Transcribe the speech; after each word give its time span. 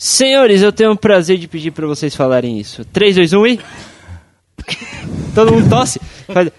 Senhores, 0.00 0.62
eu 0.62 0.72
tenho 0.72 0.92
o 0.92 0.96
prazer 0.96 1.38
de 1.38 1.48
pedir 1.48 1.72
pra 1.72 1.84
vocês 1.84 2.14
falarem 2.14 2.56
isso. 2.60 2.84
3, 2.84 3.16
2, 3.16 3.32
1 3.32 3.46
e. 3.48 3.60
Todo 5.34 5.52
mundo 5.52 5.68
tosse. 5.68 6.00
Faz- 6.32 6.52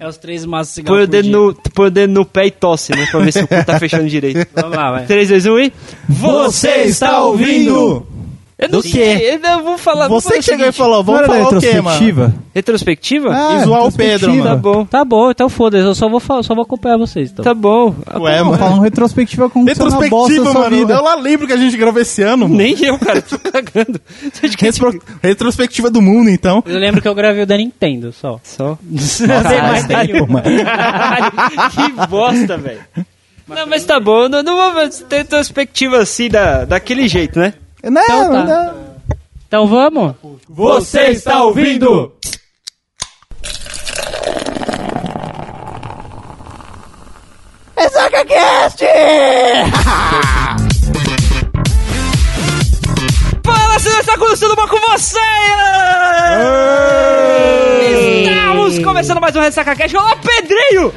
É 0.00 0.08
os 0.08 0.16
três 0.16 0.44
maços 0.46 0.74
de 0.76 0.82
Põe 0.84 1.02
o, 1.02 1.06
dedo 1.06 1.28
no, 1.28 1.54
põe 1.74 1.86
o 1.88 1.90
dedo 1.90 2.12
no 2.12 2.24
pé 2.24 2.46
e 2.46 2.50
tosse, 2.50 2.92
né? 2.92 3.06
Pra 3.10 3.20
ver 3.20 3.30
se 3.32 3.40
o 3.40 3.46
cu 3.46 3.62
tá 3.64 3.78
fechando 3.78 4.08
direito. 4.08 4.48
Vamos 4.54 4.74
lá, 4.76 4.90
vai. 4.90 5.04
3, 5.06 5.28
2, 5.28 5.46
1 5.46 5.58
e. 5.60 5.72
Você 6.08 6.68
está 6.84 7.20
ouvindo? 7.24 8.06
Eu 8.62 8.68
não 8.68 8.80
Do 8.80 8.82
sei, 8.88 9.34
eu 9.34 9.38
não 9.40 9.62
vou 9.64 9.76
falar. 9.76 10.08
Você 10.08 10.28
falar 10.28 10.36
que 10.40 10.44
chegou 10.44 10.66
e 10.66 10.72
falou, 10.72 11.02
vamos 11.04 11.26
falar 11.26 11.48
o 11.48 11.60
quê, 11.60 11.80
mano? 11.80 11.88
retrospectiva? 11.90 12.34
Retrospectiva? 12.54 13.28
Ah, 13.32 13.56
E 13.60 13.64
zoar 13.64 13.84
o 13.86 13.92
Pedro, 13.92 14.30
retrospectiva. 14.30 14.48
Tá 14.48 14.56
bom. 14.56 14.84
Tá 14.86 15.04
bom, 15.04 15.30
então 15.30 15.48
foda-se, 15.48 15.84
eu 15.84 15.94
só 15.94 16.08
vou, 16.08 16.20
só 16.20 16.54
vou 16.54 16.62
acompanhar 16.62 16.96
vocês. 16.96 17.30
Então. 17.32 17.44
Tá 17.44 17.52
bom. 17.54 17.94
Ué, 18.20 18.42
mano. 18.42 18.56
falando 18.58 18.80
retrospectiva 18.82 19.50
como 19.50 19.68
se 19.68 19.78
na 19.78 19.84
bosta 19.84 19.98
Retrospectiva, 20.04 20.44
da 20.44 20.50
sua 20.52 20.60
mano. 20.62 20.76
vida. 20.76 20.94
Eu 20.94 21.02
lá 21.02 21.14
lembro 21.16 21.46
que 21.46 21.52
a 21.52 21.56
gente 21.56 21.76
gravou 21.76 22.00
esse 22.00 22.22
ano, 22.22 22.48
mano. 22.48 22.56
Nem 22.56 22.76
eu, 22.84 22.98
cara. 22.98 23.20
Tô 23.20 23.38
cagando. 23.38 24.00
Você 24.32 24.46
acha 24.46 24.56
que 24.56 24.64
Retro- 24.64 25.02
Retrospectiva 25.22 25.90
do 25.90 26.00
mundo, 26.00 26.30
então. 26.30 26.62
Eu 26.66 26.78
lembro 26.78 27.02
que 27.02 27.08
eu 27.08 27.14
gravei 27.14 27.42
o 27.42 27.46
da 27.46 27.56
Nintendo 27.56 28.12
só. 28.12 28.38
Só. 28.44 28.78
Não 28.82 29.42
tem 29.42 29.62
mais 29.62 29.86
nenhum. 29.88 30.26
Que 31.70 32.06
bosta, 32.08 32.56
velho. 32.56 32.80
Não, 33.48 33.66
mas 33.66 33.84
tá 33.84 33.98
bom. 34.00 34.28
Não, 34.28 34.42
não 34.42 34.72
vou 34.72 34.88
ter 35.08 35.16
retrospectiva 35.18 35.98
assim 35.98 36.28
da, 36.28 36.64
daquele 36.64 37.08
jeito, 37.08 37.38
né? 37.38 37.54
Não, 37.82 38.02
Então 38.02 38.32
tá. 38.32 38.44
não. 38.44 38.74
Então 39.46 39.66
vamos? 39.66 40.14
Você 40.48 41.08
está 41.08 41.42
ouvindo? 41.44 42.12
Fala, 53.44 53.78
você 53.78 53.88
está 54.00 54.16
começando 54.18 54.52
uma 54.52 54.68
com 54.68 54.78
você! 54.92 55.18
Começando 58.84 59.20
mais 59.20 59.34
um 59.36 59.40
Ressaca 59.40 59.74
Cash. 59.76 59.94
Olá, 59.94 60.16
Pedrinho! 60.16 60.92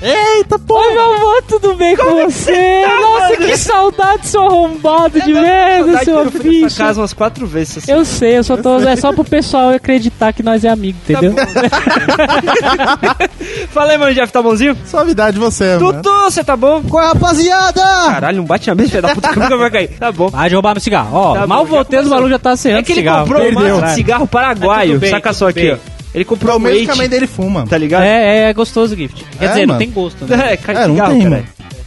Eita, 0.00 0.54
Oi, 0.56 0.60
porra. 0.66 0.90
meu 0.92 1.14
avô, 1.14 1.42
tudo 1.48 1.74
bem 1.74 1.96
com 1.96 2.04
você? 2.24 2.82
tá, 2.84 3.00
Nossa, 3.00 3.24
mano? 3.30 3.36
que 3.36 3.56
saudade, 3.56 4.26
seu 4.28 4.42
arrombado 4.42 5.20
de 5.20 5.32
merda, 5.32 6.04
seu 6.04 6.24
eu 6.24 6.30
fui 6.30 6.62
nessa 6.62 6.78
casa 6.84 7.00
umas 7.00 7.12
quatro 7.12 7.46
vezes. 7.46 7.78
assim. 7.78 7.92
Eu 7.92 8.04
sei, 8.04 8.38
eu 8.38 8.44
só 8.44 8.56
tô. 8.56 8.78
É 8.80 8.96
só 8.96 9.12
pro 9.12 9.24
pessoal 9.24 9.70
acreditar 9.70 10.32
que 10.32 10.42
nós 10.42 10.64
é 10.64 10.68
amigo, 10.68 10.98
entendeu? 11.08 11.34
Fala 13.70 13.92
aí, 13.92 13.98
mano, 13.98 14.14
Jeff, 14.14 14.32
tá 14.32 14.42
bonzinho? 14.42 14.76
Suavidade 14.86 15.38
você, 15.38 15.76
mano. 15.78 16.02
Tudo, 16.02 16.10
você 16.24 16.42
tá 16.44 16.56
bom? 16.56 16.82
Qual 16.82 17.02
é, 17.02 17.08
rapaziada? 17.08 17.80
Caralho, 17.82 18.38
não 18.38 18.44
bate 18.44 18.68
na 18.68 18.74
mesa, 18.74 18.90
filho 18.90 19.02
da 19.02 19.14
puta, 19.14 19.28
que 19.32 19.38
nunca 19.38 19.56
vai 19.56 19.70
cair. 19.70 19.88
Tá 19.98 20.12
bom. 20.12 20.28
Vai 20.28 20.48
de 20.48 20.54
roubar 20.54 20.74
meu 20.74 20.80
cigarro. 20.80 21.16
Ó, 21.16 21.34
Tá 21.34 21.46
mal 21.46 21.64
bom, 21.64 21.70
voltei, 21.76 21.98
os 21.98 22.04
começou. 22.04 22.10
malucos 22.10 22.30
já 22.30 22.38
tá 22.38 22.56
serrando 22.56 22.80
É 22.80 22.82
que 22.84 22.92
ele 22.92 23.00
cigarro. 23.00 23.26
comprou 23.26 23.42
um 23.42 23.54
Perdeu. 23.54 23.74
maço 23.76 23.86
de 23.86 23.94
cigarro 23.94 24.26
Tá 24.26 24.32
paraguaio. 24.32 25.00
Saca 25.08 25.32
só 25.32 25.48
aqui, 25.48 25.72
ó. 25.72 25.76
Ele 26.14 26.24
comprou 26.24 26.52
É 26.52 26.54
o 26.54 26.58
um 26.58 26.60
mesmo 26.60 26.84
que 26.86 26.90
a 26.90 26.96
mãe 26.96 27.08
dele 27.08 27.26
fuma. 27.26 27.66
tá 27.66 27.76
ligado? 27.78 28.02
É, 28.02 28.48
é 28.48 28.52
gostoso, 28.52 28.96
Gift. 28.96 29.24
Quer 29.38 29.44
É, 29.44 29.48
dizer, 29.48 29.60
não 29.62 29.74
mano. 29.74 29.78
tem 29.78 29.90
gosto, 29.90 30.24
né? 30.26 30.52
É, 30.52 30.56
cara, 30.56 30.80
É, 30.80 30.86
não 30.86 30.94
cigarro, 30.94 31.10
tem, 31.12 31.22
cara. 31.22 31.30
mano. 31.30 31.44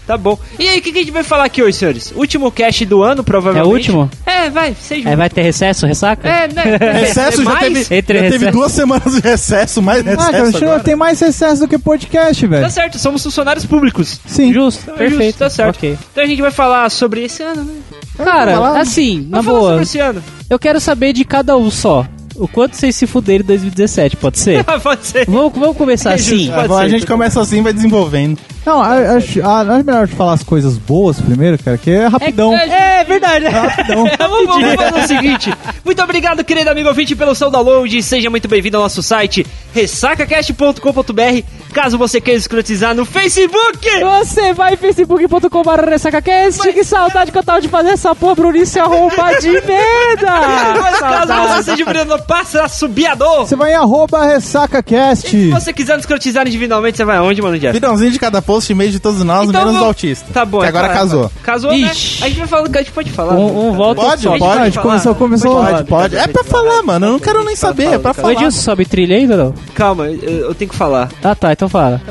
Tá 0.07 0.17
bom. 0.17 0.37
E 0.59 0.67
aí, 0.67 0.79
o 0.79 0.81
que, 0.81 0.91
que 0.91 0.97
a 0.97 1.01
gente 1.01 1.11
vai 1.11 1.23
falar 1.23 1.45
aqui 1.45 1.61
hoje, 1.61 1.77
senhores? 1.77 2.11
Último 2.15 2.51
cast 2.51 2.83
do 2.85 3.01
ano, 3.03 3.23
provavelmente. 3.23 3.65
É 3.65 3.69
o 3.69 3.73
último? 3.73 4.11
É, 4.25 4.49
vai, 4.49 4.75
seja. 4.79 5.07
É, 5.09 5.15
vai 5.15 5.29
ter 5.29 5.41
recesso, 5.43 5.85
ressaca? 5.85 6.27
É, 6.27 6.47
né? 6.47 6.63
Recesso 7.01 7.41
é 7.41 7.43
já 7.45 7.49
mais? 7.51 7.59
teve, 7.87 7.95
Entre 7.95 8.17
já 8.17 8.23
teve 8.23 8.37
recesso. 8.37 8.51
duas 8.51 8.71
semanas 8.71 9.13
de 9.15 9.21
recesso, 9.21 9.81
mais 9.81 9.99
Ah, 10.05 10.15
cara, 10.15 10.37
recesso 10.45 10.57
agora. 10.65 10.79
tem 10.81 10.95
mais 10.95 11.19
recesso 11.19 11.61
do 11.61 11.67
que 11.67 11.77
podcast, 11.77 12.41
Tá 12.41 12.47
velho. 12.49 12.71
certo, 12.71 12.97
somos 12.99 13.23
funcionários 13.23 13.65
públicos. 13.65 14.19
Sim. 14.25 14.51
Justo, 14.51 14.81
Então 14.83 14.95
é 14.95 14.97
perfeito. 14.97 15.23
justo, 15.25 15.39
tá 15.39 15.49
certo. 15.49 15.75
Ok. 15.77 15.97
Então 16.11 16.23
a 16.23 16.27
gente 16.27 16.41
vai 16.41 16.51
falar 16.51 16.89
sobre 16.89 17.23
esse 17.23 17.43
ano, 17.43 17.63
né? 17.63 17.73
Cara, 18.17 18.53
falar. 18.53 18.79
assim, 18.81 19.27
na 19.29 19.37
Vamos 19.37 19.45
falar 19.45 19.59
boa, 19.59 19.69
sobre 19.69 19.83
esse 19.83 19.99
ano. 19.99 20.23
eu 20.49 20.59
quero 20.59 20.79
saber 20.81 21.13
de 21.13 21.23
cada 21.23 21.55
um 21.55 21.69
só. 21.71 22.05
O 22.41 22.47
quanto 22.47 22.75
vocês 22.75 22.95
se 22.95 23.05
fuderam 23.05 23.43
em 23.43 23.47
2017, 23.47 24.15
pode 24.17 24.39
ser? 24.39 24.63
Pode 24.81 25.05
ser. 25.05 25.25
vamos, 25.29 25.53
vamos 25.53 25.77
começar 25.77 26.11
É 26.11 26.15
assim. 26.15 26.45
justo. 26.47 26.73
A 26.75 26.87
gente 26.87 27.05
começa 27.05 27.39
assim 27.39 27.59
e 27.59 27.61
vai 27.61 27.71
desenvolvendo. 27.71 28.39
Não, 28.65 28.81
a- 28.81 29.17
acho 29.17 29.39
melhor 29.85 30.07
falar 30.07 30.33
as 30.33 30.41
coisas 30.43 30.75
boas 30.75 31.21
primeiro, 31.21 31.57
cara, 31.63 31.77
que 31.77 31.91
é 31.91 32.07
rapidão. 32.07 32.51
É, 32.57 33.01
é 33.01 33.03
verdade. 33.03 33.45
Rapidão. 33.45 34.05
vamos, 34.17 34.45
vamos 34.47 34.73
fazer 34.75 34.99
o 35.03 35.07
seguinte. 35.07 35.53
Muito 35.85 36.01
obrigado, 36.01 36.43
querido 36.43 36.71
amigo 36.71 36.89
ouvinte, 36.89 37.15
pelo 37.15 37.35
seu 37.35 37.51
download. 37.51 38.01
Seja 38.01 38.27
muito 38.29 38.47
bem-vindo 38.47 38.75
ao 38.77 38.83
nosso 38.83 39.03
site 39.03 39.45
ressacacast.com.br. 39.75 41.43
Caso 41.73 41.97
você 41.97 42.19
queira 42.19 42.37
escrotizar 42.39 42.93
no 42.93 43.05
Facebook. 43.05 43.87
Você 44.01 44.53
vai 44.53 44.73
em 44.73 44.77
facebook.com.br 44.77 45.85
ressacacast. 45.89 46.61
Que 46.73 46.83
saudade 46.83 47.31
que 47.31 47.37
eu 47.37 47.43
tava 47.43 47.61
de 47.61 47.67
fazer 47.69 47.91
essa 47.91 48.13
porra, 48.13 48.35
Bruninho, 48.35 48.65
seu 48.65 48.83
arromba 48.83 49.33
de 49.39 49.49
merda. 49.51 50.31
Mas 50.81 50.99
caso 50.99 51.33
você 51.33 51.63
seja 51.63 51.83
o 51.83 51.85
Bruno 51.85 52.21
Passa 52.23 52.67
Subiador. 52.67 53.45
Você 53.47 53.55
vai 53.55 53.71
em 53.71 53.75
arroba 53.75 54.25
ressacacast. 54.25 55.29
Se 55.29 55.49
você 55.51 55.71
quiser 55.73 55.93
nos 55.93 56.03
escrotizar 56.03 56.45
individualmente, 56.47 56.97
você 56.97 57.05
vai 57.05 57.17
aonde, 57.17 57.41
mano, 57.41 57.57
Jeff? 57.57 57.73
Vidãozinho 57.73 58.11
de 58.11 58.19
cada 58.19 58.41
post, 58.41 58.71
e-mail 58.71 58.91
de 58.91 58.99
todos 58.99 59.23
nós, 59.23 59.47
Então 59.47 59.53
menos 59.61 59.65
vamos- 59.65 59.79
do 59.79 59.85
autista. 59.85 60.25
Tá 60.33 60.43
bom. 60.45 60.59
Que 60.59 60.65
é 60.65 60.69
agora 60.69 60.87
claro, 60.89 60.99
casou. 60.99 61.19
claro. 61.21 61.33
Casou, 61.43 61.73
Ixi. 61.73 62.19
né? 62.21 62.25
A 62.25 62.29
gente 62.29 62.39
vai 62.39 62.47
falar, 62.47 62.67
a 62.73 62.77
gente 62.79 62.91
pode 62.91 63.11
falar. 63.11 63.33
Um, 63.33 63.69
um 63.69 63.73
volta 63.73 64.01
Pode, 64.01 64.27
pode. 64.27 64.43
A 64.61 64.65
gente 64.65 64.79
começou, 64.79 65.15
começou. 65.15 65.55
Pode, 65.63 65.83
pode. 65.85 66.17
É 66.17 66.27
pra 66.27 66.43
falar, 66.43 66.81
mano. 66.83 67.05
Eu 67.07 67.11
não 67.13 67.19
quero 67.19 67.43
nem 67.43 67.55
saber, 67.55 67.93
é 67.93 67.97
pra 67.97 68.13
falar. 68.13 68.33
Edilson, 68.33 68.59
sobe 68.61 68.85
trilha 68.85 69.15
ainda 69.15 69.37
não? 69.37 69.53
Calma, 69.73 70.07
eu, 70.07 70.47
eu 70.47 70.55
tenho 70.55 70.69
que 70.69 70.75
falar. 70.77 71.09
Ah, 71.23 71.35
tá, 71.35 71.55
então 71.61 71.69
fala. 71.69 72.01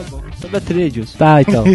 Sobe 0.40 0.56
a 0.56 0.60
trilha. 0.60 1.04
Tá, 1.18 1.40
então. 1.42 1.64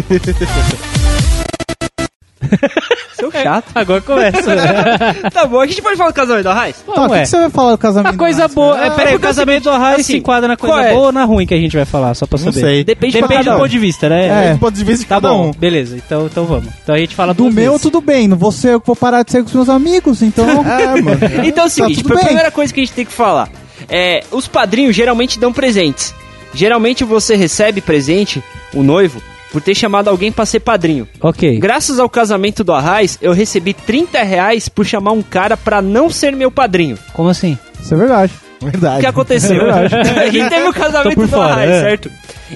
Seu 3.14 3.30
chato. 3.30 3.66
Agora 3.74 4.00
começa. 4.00 4.56
tá 5.30 5.44
bom, 5.46 5.60
a 5.60 5.66
gente 5.66 5.82
pode 5.82 5.96
falar 5.98 6.10
do 6.10 6.14
casamento 6.14 6.44
da 6.44 6.54
Raiz? 6.54 6.76
Tá, 6.86 7.04
o 7.04 7.10
que, 7.10 7.20
que 7.20 7.26
você 7.26 7.36
vai 7.38 7.50
falar 7.50 7.72
do 7.72 7.78
casamento? 7.78 8.14
A 8.14 8.18
coisa 8.18 8.48
boa. 8.48 8.78
É, 8.82 8.86
Ah, 8.88 8.90
peraí, 8.92 9.12
o 9.12 9.16
é 9.16 9.18
o 9.18 9.20
casamento 9.20 9.64
do 9.64 9.70
Arraia 9.70 9.94
assim, 9.96 10.02
se 10.04 10.16
enquadra 10.16 10.48
na 10.48 10.56
coisa 10.56 10.80
é? 10.80 10.92
boa 10.94 11.06
ou 11.06 11.12
na 11.12 11.24
ruim 11.24 11.46
que 11.46 11.52
a 11.52 11.58
gente 11.58 11.76
vai 11.76 11.84
falar, 11.84 12.14
só 12.14 12.24
pra 12.26 12.38
Não 12.38 12.46
saber. 12.52 12.60
sei. 12.60 12.84
Depende, 12.84 13.20
Depende 13.20 13.44
do 13.44 13.52
um. 13.52 13.56
ponto 13.58 13.68
de 13.68 13.78
vista, 13.78 14.08
né? 14.08 14.48
É. 14.48 14.52
Do 14.54 14.58
ponto 14.58 14.74
de 14.74 14.84
vista 14.84 15.02
de 15.02 15.08
Tá 15.08 15.16
cada 15.16 15.28
bom, 15.28 15.48
um. 15.48 15.50
beleza, 15.52 15.96
então, 15.96 16.24
então 16.26 16.44
vamos. 16.46 16.68
Então 16.82 16.94
a 16.94 16.98
gente 16.98 17.14
fala 17.14 17.34
Do 17.34 17.44
meu, 17.50 17.72
vezes. 17.72 17.82
tudo 17.82 18.00
bem. 18.00 18.26
Não 18.28 18.36
vou 18.38 18.52
ser 18.52 18.72
eu 18.74 18.80
que 18.80 18.86
vou 18.86 18.96
parar 18.96 19.22
de 19.22 19.32
ser 19.32 19.42
com 19.42 19.48
os 19.48 19.54
meus 19.54 19.68
amigos, 19.68 20.22
então. 20.22 20.46
É, 20.64 21.00
mano. 21.02 21.18
Então 21.44 21.64
é 21.64 21.66
o 21.66 21.70
seguinte, 21.70 22.02
tudo 22.02 22.16
a 22.18 22.20
primeira 22.24 22.50
coisa 22.50 22.72
que 22.72 22.80
a 22.80 22.84
gente 22.84 22.94
tem 22.94 23.04
que 23.04 23.12
falar 23.12 23.48
é 23.88 24.22
os 24.30 24.46
padrinhos 24.48 24.94
geralmente 24.96 25.38
dão 25.38 25.52
presentes. 25.52 26.14
Geralmente 26.56 27.04
você 27.04 27.36
recebe 27.36 27.82
presente, 27.82 28.42
o 28.72 28.82
noivo, 28.82 29.22
por 29.52 29.60
ter 29.60 29.74
chamado 29.74 30.08
alguém 30.08 30.32
pra 30.32 30.46
ser 30.46 30.60
padrinho. 30.60 31.06
Ok. 31.20 31.58
Graças 31.58 31.98
ao 32.00 32.08
casamento 32.08 32.64
do 32.64 32.72
Arraiz, 32.72 33.18
eu 33.20 33.32
recebi 33.32 33.74
30 33.74 34.22
reais 34.22 34.68
por 34.68 34.86
chamar 34.86 35.12
um 35.12 35.22
cara 35.22 35.56
pra 35.56 35.82
não 35.82 36.08
ser 36.08 36.34
meu 36.34 36.50
padrinho. 36.50 36.98
Como 37.12 37.28
assim? 37.28 37.58
Isso 37.80 37.92
é 37.92 37.96
verdade. 37.96 38.32
Verdade. 38.60 38.96
O 38.96 39.00
que 39.00 39.06
aconteceu? 39.06 39.66
É 39.70 40.30
gente 40.30 40.48
teve 40.50 40.66
o 40.66 40.72
casamento 40.72 41.20
do 41.20 41.28
fora, 41.28 41.52
Arraiz, 41.52 41.70
é. 41.70 41.80
certo? 41.82 42.10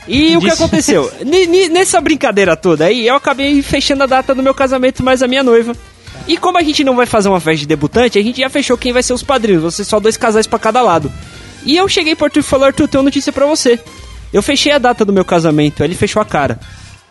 E 0.09 0.37
o 0.37 0.41
que 0.41 0.50
aconteceu? 0.50 1.10
Nessa 1.71 2.00
brincadeira 2.00 2.56
toda 2.56 2.87
aí, 2.87 3.06
eu 3.06 3.16
acabei 3.16 3.60
fechando 3.60 4.05
a 4.05 4.06
data 4.06 4.34
do 4.34 4.43
meu 4.43 4.55
casamento 4.55 5.03
mais 5.03 5.22
a 5.22 5.28
minha 5.28 5.43
noiva. 5.43 5.75
E 6.27 6.37
como 6.37 6.59
a 6.59 6.62
gente 6.62 6.84
não 6.84 6.97
vai 6.97 7.06
fazer 7.06 7.28
uma 7.28 7.41
festa 7.41 7.60
de 7.60 7.66
debutante, 7.66 8.19
a 8.19 8.22
gente 8.22 8.41
já 8.41 8.49
fechou 8.49 8.78
quem 8.78 8.93
vai 8.93 9.03
ser 9.03 9.12
os 9.12 9.22
padrinhos. 9.22 9.62
Vão 9.62 9.71
ser 9.71 9.84
só 9.84 9.98
dois 10.01 10.16
casais 10.16 10.47
pra 10.47 10.59
cada 10.59 10.80
lado. 10.80 11.13
E 11.65 11.77
eu 11.77 11.89
cheguei 11.89 12.15
pro 12.15 12.27
Arthur 12.27 12.41
e 12.41 12.42
falei, 12.42 12.66
Arthur, 12.68 12.89
tenho 12.89 13.01
uma 13.01 13.07
notícia 13.07 13.33
pra 13.33 13.47
você. 13.47 13.78
Eu 14.33 14.42
fechei 14.42 14.72
a 14.72 14.78
data 14.78 15.04
do 15.04 15.12
meu 15.12 15.24
casamento, 15.24 15.83
aí 15.83 15.89
ele 15.89 15.95
fechou 15.95 16.21
a 16.22 16.24
cara. 16.24 16.59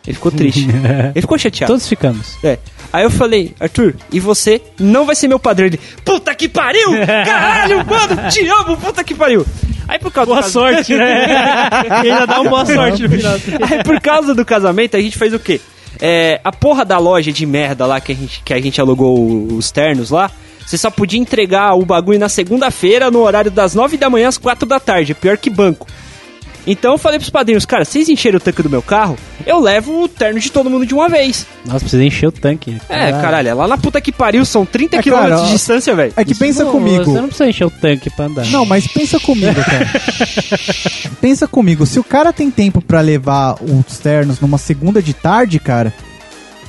Ele 0.06 0.16
ficou 0.16 0.32
triste. 0.32 0.68
ele 1.14 1.22
ficou 1.22 1.38
chateado. 1.38 1.74
Todos 1.74 1.88
ficamos. 1.88 2.38
É. 2.44 2.58
Aí 2.92 3.04
eu 3.04 3.12
falei, 3.12 3.54
Arthur, 3.60 3.96
e 4.12 4.20
você 4.20 4.62
não 4.80 5.06
vai 5.06 5.16
ser 5.16 5.28
meu 5.28 5.40
padrinho? 5.40 5.70
Ele, 5.70 5.80
puta 6.04 6.34
que 6.34 6.50
pariu! 6.50 6.92
Caralho, 7.06 7.86
mano, 7.86 8.30
te 8.32 8.48
amo, 8.48 8.78
puta 8.78 9.04
que 9.04 9.14
pariu! 9.14 9.46
Aí 9.88 9.98
por 10.00 10.12
causa 10.12 10.32
Boa 10.32 10.42
do 10.42 10.50
sorte, 10.50 10.96
né? 10.96 11.26
e 12.06 12.12
ainda 12.12 12.28
dá 12.28 12.42
uma 12.42 12.50
boa 12.50 12.66
sorte 12.66 13.04
no 13.04 13.10
final. 13.10 13.34
Aí 13.70 13.84
por 13.84 14.00
causa 14.00 14.36
do 14.36 14.46
casamento, 14.46 14.96
a 14.96 15.02
gente 15.02 15.18
fez 15.18 15.34
o 15.34 15.40
quê? 15.40 15.60
É, 16.00 16.40
a 16.44 16.52
porra 16.52 16.86
da 16.86 16.98
loja 16.98 17.32
de 17.32 17.46
merda 17.46 17.86
lá 17.86 18.00
que 18.00 18.12
a 18.12 18.16
gente, 18.16 18.42
que 18.44 18.54
a 18.54 18.62
gente 18.62 18.80
alugou 18.80 19.48
os 19.54 19.72
ternos 19.72 20.12
lá, 20.12 20.32
você 20.70 20.78
só 20.78 20.92
podia 20.92 21.20
entregar 21.20 21.74
o 21.74 21.84
bagulho 21.84 22.20
na 22.20 22.30
segunda-feira, 22.30 23.10
no 23.10 23.22
horário 23.22 23.50
das 23.50 23.74
9 23.74 23.98
da 23.98 24.08
manhã 24.08 24.28
às 24.28 24.38
4 24.38 24.68
da 24.68 24.80
tarde. 24.80 25.16
Pior 25.16 25.36
que 25.36 25.50
banco. 25.50 25.88
Então 26.68 26.92
eu 26.92 26.98
falei 27.00 27.18
pros 27.18 27.32
padrinhos, 27.32 27.66
cara, 27.66 27.84
vocês 27.84 28.08
encheram 28.08 28.38
o 28.38 28.40
tanque 28.40 28.62
do 28.62 28.70
meu 28.70 28.84
carro, 28.84 29.18
eu 29.48 29.60
levo 29.60 30.04
o 30.04 30.08
terno 30.08 30.40
de 30.40 30.52
todo 30.52 30.70
mundo 30.70 30.86
de 30.86 30.94
uma 30.94 31.10
vez. 31.10 31.48
Nossa, 31.66 31.80
precisa 31.80 32.04
encher 32.04 32.28
o 32.28 32.32
tanque. 32.32 32.80
É, 32.88 33.12
caralho, 33.14 33.48
é 33.48 33.54
lá 33.56 33.68
na 33.68 33.80
puta 33.80 34.00
que 34.00 34.12
pariu, 34.12 34.46
são 34.46 34.64
30 34.64 34.98
É, 34.98 35.02
quilômetros 35.02 35.38
cara, 35.38 35.48
de 35.48 35.54
distância, 35.54 35.96
velho. 35.96 36.14
É 36.16 36.24
que 36.24 36.36
pensa 36.36 36.64
Não, 36.64 36.72
comigo. 36.72 37.06
Você 37.06 37.22
não 37.22 37.30
precisa 37.30 37.50
encher 37.50 37.66
o 37.66 37.72
tanque 37.72 38.12
pra 38.12 38.26
andar. 38.26 38.46
Não, 38.52 38.64
mas 38.64 38.86
pensa 38.86 39.20
comigo, 39.20 39.60
cara. 39.64 39.88
pensa 41.20 41.48
comigo, 41.48 41.88
se 41.88 41.98
o 42.00 42.04
cara 42.04 42.32
tem 42.32 42.52
tempo 42.52 42.80
pra 42.80 43.02
levar 43.02 43.56
os 43.64 43.98
ternos 43.98 44.40
numa 44.40 44.60
segunda 44.60 45.02
de 45.02 45.16
tarde, 45.16 45.58
cara, 45.58 45.92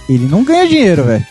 ele 0.08 0.24
não 0.24 0.42
ganha 0.42 0.66
dinheiro, 0.66 1.04
velho. 1.04 1.26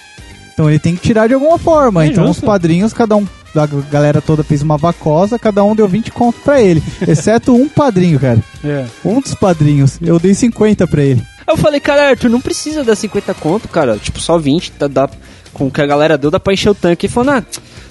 Então 0.59 0.69
ele 0.69 0.77
tem 0.77 0.93
que 0.93 1.01
tirar 1.01 1.25
de 1.27 1.33
alguma 1.33 1.57
forma. 1.57 2.03
É 2.03 2.07
então 2.07 2.27
justo. 2.27 2.41
os 2.41 2.45
padrinhos, 2.45 2.91
cada 2.91 3.15
um, 3.15 3.25
a 3.55 3.65
galera 3.89 4.21
toda 4.21 4.43
fez 4.43 4.61
uma 4.61 4.75
vacosa, 4.75 5.39
cada 5.39 5.63
um 5.63 5.73
deu 5.73 5.87
20 5.87 6.11
conto 6.11 6.37
pra 6.41 6.61
ele. 6.61 6.83
Exceto 7.07 7.55
um 7.55 7.69
padrinho, 7.69 8.19
cara. 8.19 8.43
É. 8.61 8.85
Um 9.05 9.21
dos 9.21 9.33
padrinhos. 9.33 9.97
Eu 10.01 10.19
dei 10.19 10.33
50 10.33 10.85
pra 10.85 11.01
ele. 11.01 11.25
Eu 11.47 11.55
falei, 11.55 11.79
cara, 11.79 12.09
Arthur, 12.09 12.29
não 12.29 12.41
precisa 12.41 12.83
dar 12.83 12.97
50 12.97 13.33
conto, 13.35 13.69
cara. 13.69 13.95
Tipo, 13.95 14.19
só 14.19 14.37
20, 14.37 14.73
tá, 14.73 14.87
dá, 14.89 15.09
com 15.53 15.67
o 15.67 15.71
que 15.71 15.81
a 15.81 15.85
galera 15.85 16.17
deu, 16.17 16.29
dá 16.29 16.41
pra 16.41 16.51
encher 16.51 16.71
o 16.71 16.75
tanque. 16.75 17.05
Ele 17.05 17.13
falou, 17.13 17.35
ah, 17.35 17.43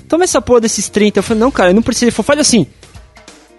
toma 0.07 0.25
essa 0.25 0.43
porra 0.43 0.61
desses 0.61 0.91
30. 0.91 1.21
Eu 1.21 1.23
falei, 1.23 1.41
não, 1.41 1.51
cara, 1.51 1.73
não 1.73 1.81
precisa. 1.81 2.05
Ele 2.05 2.13
falou, 2.13 2.27
faz 2.27 2.39
assim. 2.39 2.67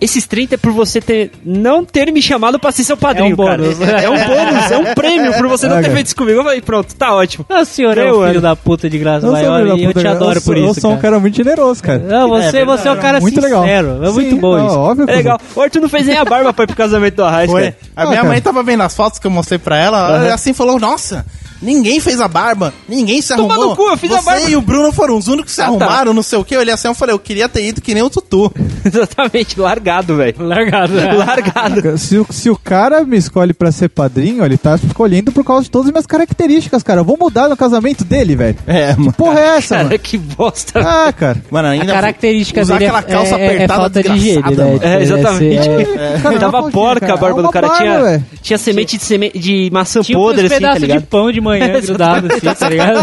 Esses 0.02 0.26
30 0.26 0.56
é 0.56 0.58
por 0.58 0.72
você 0.72 1.02
ter, 1.02 1.32
não 1.44 1.84
ter 1.84 2.12
me 2.12 2.22
chamado 2.22 2.58
pra 2.58 2.72
ser 2.72 2.84
seu 2.86 2.96
padrinho, 2.96 3.32
É 3.32 3.34
um 3.34 3.36
bônus. 3.36 3.78
cara. 3.80 4.02
É 4.02 4.10
um 4.10 4.14
bônus, 4.28 4.72
é 4.72 4.78
um 4.78 4.94
prêmio 4.94 5.34
por 5.34 5.48
você 5.48 5.68
não 5.68 5.78
É, 5.78 5.82
ter 5.82 5.92
feito 5.92 6.06
isso 6.08 6.16
comigo. 6.16 6.40
Eu 6.40 6.44
falei, 6.44 6.62
pronto, 6.62 6.96
tá 6.96 7.14
ótimo. 7.14 7.46
Ah, 7.50 7.62
o 7.62 7.66
senhor 7.66 7.98
é 7.98 8.06
Meu 8.06 8.22
um 8.22 8.28
filho 8.28 8.40
da 8.42 8.56
puta 8.56 8.90
de 8.90 8.98
graça 8.98 9.26
Eu 9.28 9.32
maior 9.34 9.78
e 9.78 9.84
eu 9.84 9.94
te 9.94 10.08
adoro 10.08 10.38
eu 10.38 10.42
por 10.42 10.56
sou, 10.56 10.56
isso, 10.56 10.80
Eu 10.80 10.82
sou 10.82 10.92
um 10.92 10.94
cara. 10.96 11.02
cara 11.10 11.20
muito 11.20 11.36
generoso, 11.36 11.84
cara. 11.84 12.00
Não, 12.00 12.30
você, 12.30 12.64
você 12.64 12.88
é 12.88 12.92
um 12.92 12.98
cara 12.98 13.20
muito 13.20 13.36
sincero. 13.42 13.62
legal. 13.62 14.04
É 14.06 14.12
muito 14.12 14.30
Sim, 14.36 14.38
bom 14.40 14.58
não, 14.58 14.68
isso. 14.68 14.80
Óbvio 14.80 15.06
que 15.06 15.12
É 15.12 15.16
eu 15.16 15.18
legal. 15.18 15.40
O 15.56 15.62
Arthur 15.62 15.82
não 15.82 15.90
fez 15.90 16.06
nem 16.08 16.18
a 16.18 16.24
barba 16.26 16.54
pra 16.54 16.64
ir 16.64 16.68
pro 16.68 16.76
casamento 16.78 17.16
do 17.16 17.24
Foi. 17.52 17.62
cara. 17.64 17.76
A 17.96 18.02
Ah, 18.02 18.06
minha 18.06 18.18
cara. 18.18 18.28
mãe 18.30 18.42
tava 18.42 18.64
vendo 18.64 18.84
as 18.84 18.96
fotos 18.96 19.20
que 19.20 19.28
eu 19.28 19.32
mostrei 19.32 19.60
pra 19.60 19.78
ela, 19.78 20.16
ela 20.26 20.34
assim 20.34 20.54
falou, 20.54 20.80
nossa, 20.80 21.26
ninguém 21.62 22.00
fez 22.00 22.20
a 22.22 22.28
barba, 22.28 22.74
ninguém 22.88 23.22
se 23.22 23.36
Toma 23.36 23.54
arrumou. 23.54 23.70
no 23.72 23.76
cu, 23.76 23.90
eu 23.90 23.98
fiz 23.98 24.12
a 24.12 24.18
Você 24.22 24.26
barba." 24.26 24.50
e 24.50 24.56
o 24.56 24.62
Bruno 24.62 24.92
foram 24.92 25.18
os 25.18 25.28
únicos 25.28 25.52
que 25.52 25.56
se 25.56 25.62
Ah, 25.62 25.66
tá. 25.66 25.72
arrumaram, 25.86 26.14
não 26.14 26.24
sei 26.24 26.38
o 26.40 26.44
que. 26.44 26.56
Eu 26.56 26.60
olhei 26.60 26.74
assim, 26.74 26.88
eu 26.88 26.94
falei, 26.96 27.14
eu 27.14 27.20
queria 27.20 27.48
ter 27.50 27.64
ido 27.66 27.82
que 27.82 27.94
nem 27.94 28.04
o 28.04 28.10
Tutu. 28.10 28.52
Exatamente, 28.86 29.60
largado, 29.60 30.16
velho. 30.16 30.36
Largado. 30.40 30.94
Largado. 31.18 31.98
Se, 31.98 32.18
o- 32.18 32.26
se 32.30 32.50
o 32.50 32.58
cara 32.58 33.04
me 33.04 33.18
escolhe 33.18 33.54
pra 33.54 33.72
ser 33.72 33.90
padrinho, 33.90 34.44
ele 34.44 34.58
tá 34.58 34.76
escolhendo 34.76 35.32
por 35.32 35.44
causa 35.44 35.64
de 35.64 35.72
todas 35.72 35.88
as 35.88 35.92
minhas 35.92 36.06
características, 36.06 36.82
cara. 36.84 37.02
Eu 37.02 37.06
vou 37.06 37.18
mudar 37.20 37.48
no 37.50 37.58
casamento 37.58 38.04
dele, 38.04 38.36
velho. 38.36 38.56
É, 38.66 38.96
mano. 38.96 39.14
Porra 39.14 39.40
é 39.40 39.48
essa, 39.58 39.76
Cara, 39.76 39.88
mano? 39.88 40.00
que 40.00 40.18
bosta. 40.18 40.80
Ah, 40.80 41.12
cara. 41.14 41.42
Mano, 41.52 41.68
A 41.68 41.72
ainda 41.72 41.94
característica 41.94 42.62
usar 42.62 42.74
dele 42.78 42.86
é, 42.86 42.88
aquela 42.88 43.04
calça 43.04 43.36
é- 43.36 43.42
é 43.42 43.48
apertada 43.56 43.80
falta 43.82 44.04
de 44.04 44.10
higiene, 44.12 44.56
né? 44.56 44.80
É, 44.82 45.02
exatamente. 45.02 45.70
É, 45.70 46.20
Cara, 46.24 46.40
Tava 46.40 46.72
porca 46.72 47.00
cara, 47.02 47.14
a 47.14 47.18
barba 47.18 47.40
é 47.40 47.44
do 47.44 47.50
cara. 47.50 47.68
barba, 47.68 47.84
tinha, 47.84 48.26
tinha 48.42 48.58
semente 48.58 48.98
de, 48.98 49.04
seme- 49.04 49.32
de 49.36 49.70
maçã 49.72 50.02
Tinha 50.02 50.18
podre, 50.18 50.42
assim, 50.46 50.50
tá 50.50 50.56
pedaços 50.56 50.80
de 50.82 50.88
ligado? 50.88 51.06
pão 51.08 51.32
de 51.32 51.42
manhã 51.50 51.80
grudado 51.82 52.28
assim, 52.34 52.54
tá 52.54 52.70
ligado? 52.70 53.00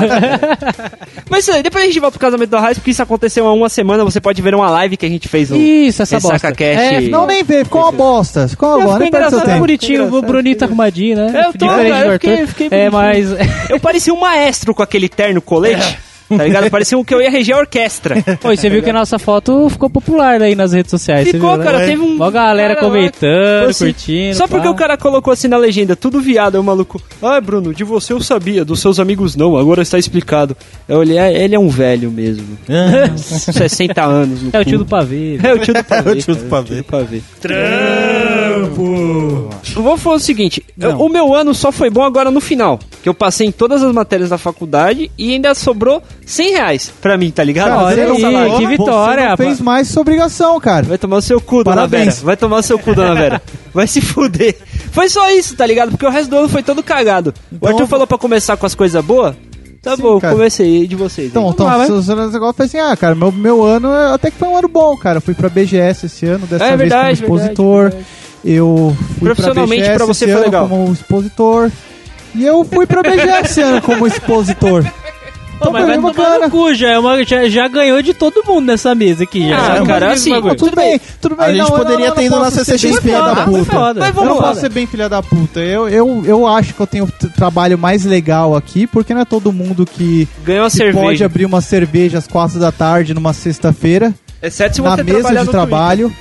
Mas 1.28 1.40
isso 1.44 1.52
aí, 1.52 1.62
depois 1.62 1.84
a 1.84 1.86
gente 1.86 2.00
volta 2.00 2.18
pro 2.18 2.26
casamento 2.26 2.50
do 2.50 2.56
Arraiz, 2.56 2.78
porque 2.78 2.90
isso 2.90 3.02
aconteceu 3.02 3.46
há 3.46 3.52
uma 3.52 3.68
semana. 3.68 4.04
Você 4.04 4.20
pode 4.20 4.40
ver 4.40 4.54
uma 4.54 4.70
live 4.70 4.96
que 4.96 5.04
a 5.06 5.08
gente 5.08 5.28
fez 5.28 5.50
no 5.50 5.56
Isso, 5.56 6.02
essa 6.02 6.18
bosta. 6.20 6.52
É, 6.60 7.00
Não, 7.02 7.26
nem 7.26 7.42
vê, 7.42 7.64
ficou 7.64 7.82
uma 7.82 7.92
bosta. 7.92 8.48
Ficou 8.48 8.68
uma 8.68 8.76
Ficou 8.78 8.86
bosta, 8.92 8.98
nem 9.00 9.08
engraçado, 9.08 9.44
tempo. 9.46 9.58
bonitinho, 9.60 10.14
o 10.14 10.22
Bruninho 10.22 10.56
tá 10.56 10.66
arrumadinho, 10.66 11.16
né? 11.16 11.44
Eu 11.46 11.52
tô, 11.52 11.66
Diferente 11.66 11.90
cara, 11.90 12.06
eu 12.06 12.12
fiquei- 12.12 12.46
fiquei 12.46 12.68
é, 12.70 12.90
mas... 12.90 13.28
Eu 13.68 13.80
parecia 13.80 14.12
um 14.14 14.20
maestro 14.20 14.74
com 14.74 14.82
aquele 14.82 15.08
terno 15.08 15.40
colete. 15.42 15.98
Tá 16.28 16.44
ligado? 16.44 16.70
Parecia 16.70 16.98
um 16.98 17.04
que 17.04 17.14
eu 17.14 17.20
ia 17.20 17.30
reger 17.30 17.54
a 17.54 17.58
orquestra. 17.60 18.16
Pô, 18.40 18.50
e 18.52 18.56
você 18.56 18.68
viu 18.68 18.82
que 18.82 18.90
a 18.90 18.92
nossa 18.92 19.18
foto 19.18 19.68
ficou 19.70 19.88
popular 19.88 20.42
aí 20.42 20.54
nas 20.54 20.72
redes 20.72 20.90
sociais, 20.90 21.28
Ficou, 21.30 21.50
viu, 21.50 21.58
né? 21.58 21.64
cara, 21.64 21.86
teve 21.86 22.02
um. 22.02 22.16
Mó 22.16 22.30
galera 22.30 22.74
cara 22.74 22.86
comentando, 22.86 23.68
assim, 23.70 23.84
curtindo. 23.86 24.36
Só 24.36 24.48
porque 24.48 24.66
pá. 24.66 24.72
o 24.72 24.74
cara 24.74 24.96
colocou 24.96 25.32
assim 25.32 25.48
na 25.48 25.56
legenda, 25.56 25.94
tudo 25.94 26.20
viado, 26.20 26.56
aí 26.56 26.60
o 26.60 26.64
maluco. 26.64 27.00
Ah, 27.22 27.40
Bruno, 27.40 27.72
de 27.72 27.84
você 27.84 28.12
eu 28.12 28.20
sabia, 28.20 28.64
dos 28.64 28.80
seus 28.80 28.98
amigos 28.98 29.36
não, 29.36 29.56
agora 29.56 29.82
está 29.82 29.98
explicado. 29.98 30.56
Eu 30.88 30.98
olhei, 30.98 31.18
"É, 31.18 31.44
ele 31.44 31.54
é 31.54 31.58
um 31.58 31.68
velho 31.68 32.10
mesmo. 32.10 32.58
60 33.16 34.02
anos. 34.04 34.42
No 34.42 34.50
É 34.52 34.60
o 34.60 34.64
tio 34.64 34.78
do 34.78 34.86
pavê. 34.86 35.38
É 35.42 35.54
o 35.54 35.58
tio 35.58 35.74
do 35.74 35.84
pavê. 35.84 36.06
É 36.10 36.12
o 36.12 36.16
tio 36.16 36.34
do 36.34 36.44
pavê. 36.44 36.82
pavê. 36.82 37.22
Trampo! 37.40 39.50
Eu 39.74 39.82
vou 39.82 39.96
falar 39.96 40.16
o 40.16 40.20
seguinte: 40.20 40.62
eu- 40.78 40.98
o 41.00 41.08
meu 41.08 41.34
ano 41.34 41.54
só 41.54 41.72
foi 41.72 41.90
bom 41.90 42.02
agora 42.02 42.30
no 42.30 42.40
final. 42.40 42.78
Que 43.02 43.08
eu 43.08 43.14
passei 43.14 43.46
em 43.46 43.52
todas 43.52 43.82
as 43.82 43.92
matérias 43.92 44.30
da 44.30 44.38
faculdade 44.38 45.10
e 45.18 45.32
ainda 45.32 45.54
sobrou 45.54 46.02
100 46.26 46.50
reais 46.50 46.92
pra 47.00 47.16
mim, 47.16 47.30
tá 47.30 47.42
ligado? 47.44 47.68
Cara, 47.68 47.84
Olha 47.84 48.06
você 48.08 48.26
aí, 48.26 48.32
sabe- 48.32 48.50
que 48.50 48.56
Você 48.62 48.66
vitória. 48.66 49.28
não 49.30 49.36
fez 49.36 49.60
mais 49.60 49.88
sua 49.88 50.00
obrigação, 50.02 50.58
cara. 50.60 50.84
Vai 50.84 50.98
tomar 50.98 51.16
o 51.18 51.22
seu 51.22 51.40
cu, 51.40 51.62
dona 51.62 51.76
Parabéns. 51.76 52.14
Vera. 52.16 52.26
Vai 52.26 52.36
tomar 52.36 52.56
o 52.58 52.62
seu 52.62 52.78
cu, 52.78 52.94
dona 52.94 53.14
Vera. 53.14 53.40
Vai 53.72 53.86
se 53.86 54.00
fuder. 54.00 54.56
Foi 54.90 55.08
só 55.08 55.30
isso, 55.30 55.54
tá 55.56 55.64
ligado? 55.64 55.90
Porque 55.92 56.04
o 56.04 56.10
resto 56.10 56.28
do 56.28 56.36
ano 56.38 56.48
foi 56.48 56.62
todo 56.64 56.82
cagado. 56.82 57.32
o 57.52 57.54
Então- 57.56 57.68
Arthur 57.70 57.86
falou 57.86 58.06
pra 58.08 58.18
começar 58.18 58.56
com 58.56 58.66
as 58.66 58.74
coisas 58.74 59.02
boas. 59.04 59.36
Tá 59.82 59.94
Sim, 59.94 60.02
bom, 60.02 60.18
cara. 60.18 60.34
comecei 60.34 60.66
aí 60.80 60.86
de 60.88 60.96
vocês. 60.96 61.28
Então, 61.28 61.44
aí. 61.44 61.50
então 61.50 61.64
lá, 61.64 61.76
vai. 61.76 61.86
se 61.86 61.92
o 61.92 62.02
seu 62.02 62.16
negócio 62.16 62.54
foi 62.56 62.66
assim, 62.66 62.78
ah, 62.80 62.96
cara, 62.96 63.14
meu, 63.14 63.30
meu 63.30 63.62
ano 63.62 63.88
até 64.12 64.32
que 64.32 64.36
foi 64.36 64.48
um 64.48 64.56
ano 64.56 64.66
bom, 64.66 64.96
cara. 64.96 65.18
Eu 65.18 65.22
fui 65.22 65.32
pra 65.32 65.48
BGS 65.48 66.06
esse 66.06 66.26
ano, 66.26 66.44
dessa 66.44 66.64
É 66.64 66.68
vez 66.70 66.78
verdade, 66.80 67.22
como 67.22 67.36
expositor. 67.38 67.82
verdade, 67.90 68.06
Eu 68.44 68.96
fui 69.18 69.26
Profissionalmente, 69.28 69.82
pra, 69.84 69.92
BGS 69.92 69.96
pra 69.96 70.06
você 70.06 70.24
esse 70.24 70.32
foi 70.32 70.42
ano 70.42 70.44
legal. 70.50 70.68
como 70.68 70.92
expositor. 70.92 71.70
E 72.34 72.44
eu 72.44 72.64
fui 72.64 72.84
pra 72.86 73.02
BGS 73.02 73.44
esse 73.44 73.60
ano 73.62 73.80
como 73.80 74.06
expositor. 74.08 74.84
Pô, 75.58 75.70
mas 75.70 75.86
vai 75.86 75.96
tomar 76.12 76.38
no 76.40 76.50
cu, 76.50 76.74
já, 76.74 76.90
é 76.90 76.98
uma- 76.98 77.24
já, 77.24 77.48
já 77.48 77.66
ganhou 77.68 78.02
de 78.02 78.12
todo 78.12 78.42
mundo 78.46 78.66
nessa 78.66 78.94
mesa 78.94 79.24
aqui. 79.24 79.48
Já. 79.48 79.78
Ah, 79.80 79.86
cara, 79.86 80.06
esse 80.12 80.14
assim, 80.22 80.30
bagulho. 80.32 80.54
tudo 80.56 80.68
Tudo 80.70 80.76
bem, 80.76 81.00
tudo 81.20 81.36
bem. 81.36 81.46
A 81.46 81.48
gente 81.52 81.58
não, 81.58 81.68
eu 81.68 81.72
poderia 81.84 82.08
não- 82.08 82.14
ter 82.14 82.20
eu 82.22 82.26
ido 82.26 82.36
não 82.36 82.42
na 82.42 82.50
CCXP 82.50 83.10
da 83.10 83.36
foi 83.36 83.44
puta. 83.64 83.94
Mas 83.94 84.08
Eu 84.08 84.14
vamos 84.14 84.28
não 84.30 84.36
lá. 84.36 84.42
posso 84.48 84.60
ser 84.60 84.68
bem 84.68 84.86
filha 84.86 85.08
da 85.08 85.22
puta. 85.22 85.60
Eu, 85.60 85.88
eu, 85.88 86.22
eu 86.26 86.46
acho 86.46 86.74
que 86.74 86.80
eu 86.80 86.86
tenho 86.86 87.04
o 87.04 87.28
trabalho 87.30 87.78
mais 87.78 88.04
legal 88.04 88.54
aqui, 88.54 88.86
porque 88.86 89.14
não 89.14 89.22
é 89.22 89.24
todo 89.24 89.52
mundo 89.52 89.86
que, 89.86 90.28
Ganhou 90.44 90.64
uma 90.64 90.70
que 90.70 90.76
cerveja. 90.76 91.00
pode 91.04 91.24
abrir 91.24 91.44
uma 91.46 91.60
cerveja 91.60 92.18
às 92.18 92.26
quatro 92.26 92.58
da 92.60 92.70
tarde 92.70 93.14
numa 93.14 93.32
sexta-feira, 93.32 94.14
Exceto 94.42 94.76
se 94.76 94.82
na 94.82 94.90
você 94.96 95.02
mesa 95.02 95.18
trabalhar 95.20 95.44
de 95.44 95.50
trabalho. 95.50 96.12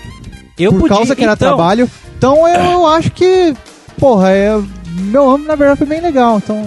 Eu 0.57 0.71
por 0.71 0.81
podia, 0.81 0.95
causa 0.95 1.15
que 1.15 1.23
era 1.23 1.33
então, 1.33 1.47
trabalho. 1.49 1.89
Então 2.17 2.47
eu, 2.47 2.71
eu 2.71 2.87
acho 2.87 3.11
que, 3.11 3.53
porra, 3.99 4.31
é, 4.31 4.57
meu 4.97 5.29
ano 5.31 5.43
na 5.45 5.55
verdade 5.55 5.77
foi 5.79 5.87
bem 5.87 5.99
legal. 5.99 6.37
Então, 6.37 6.65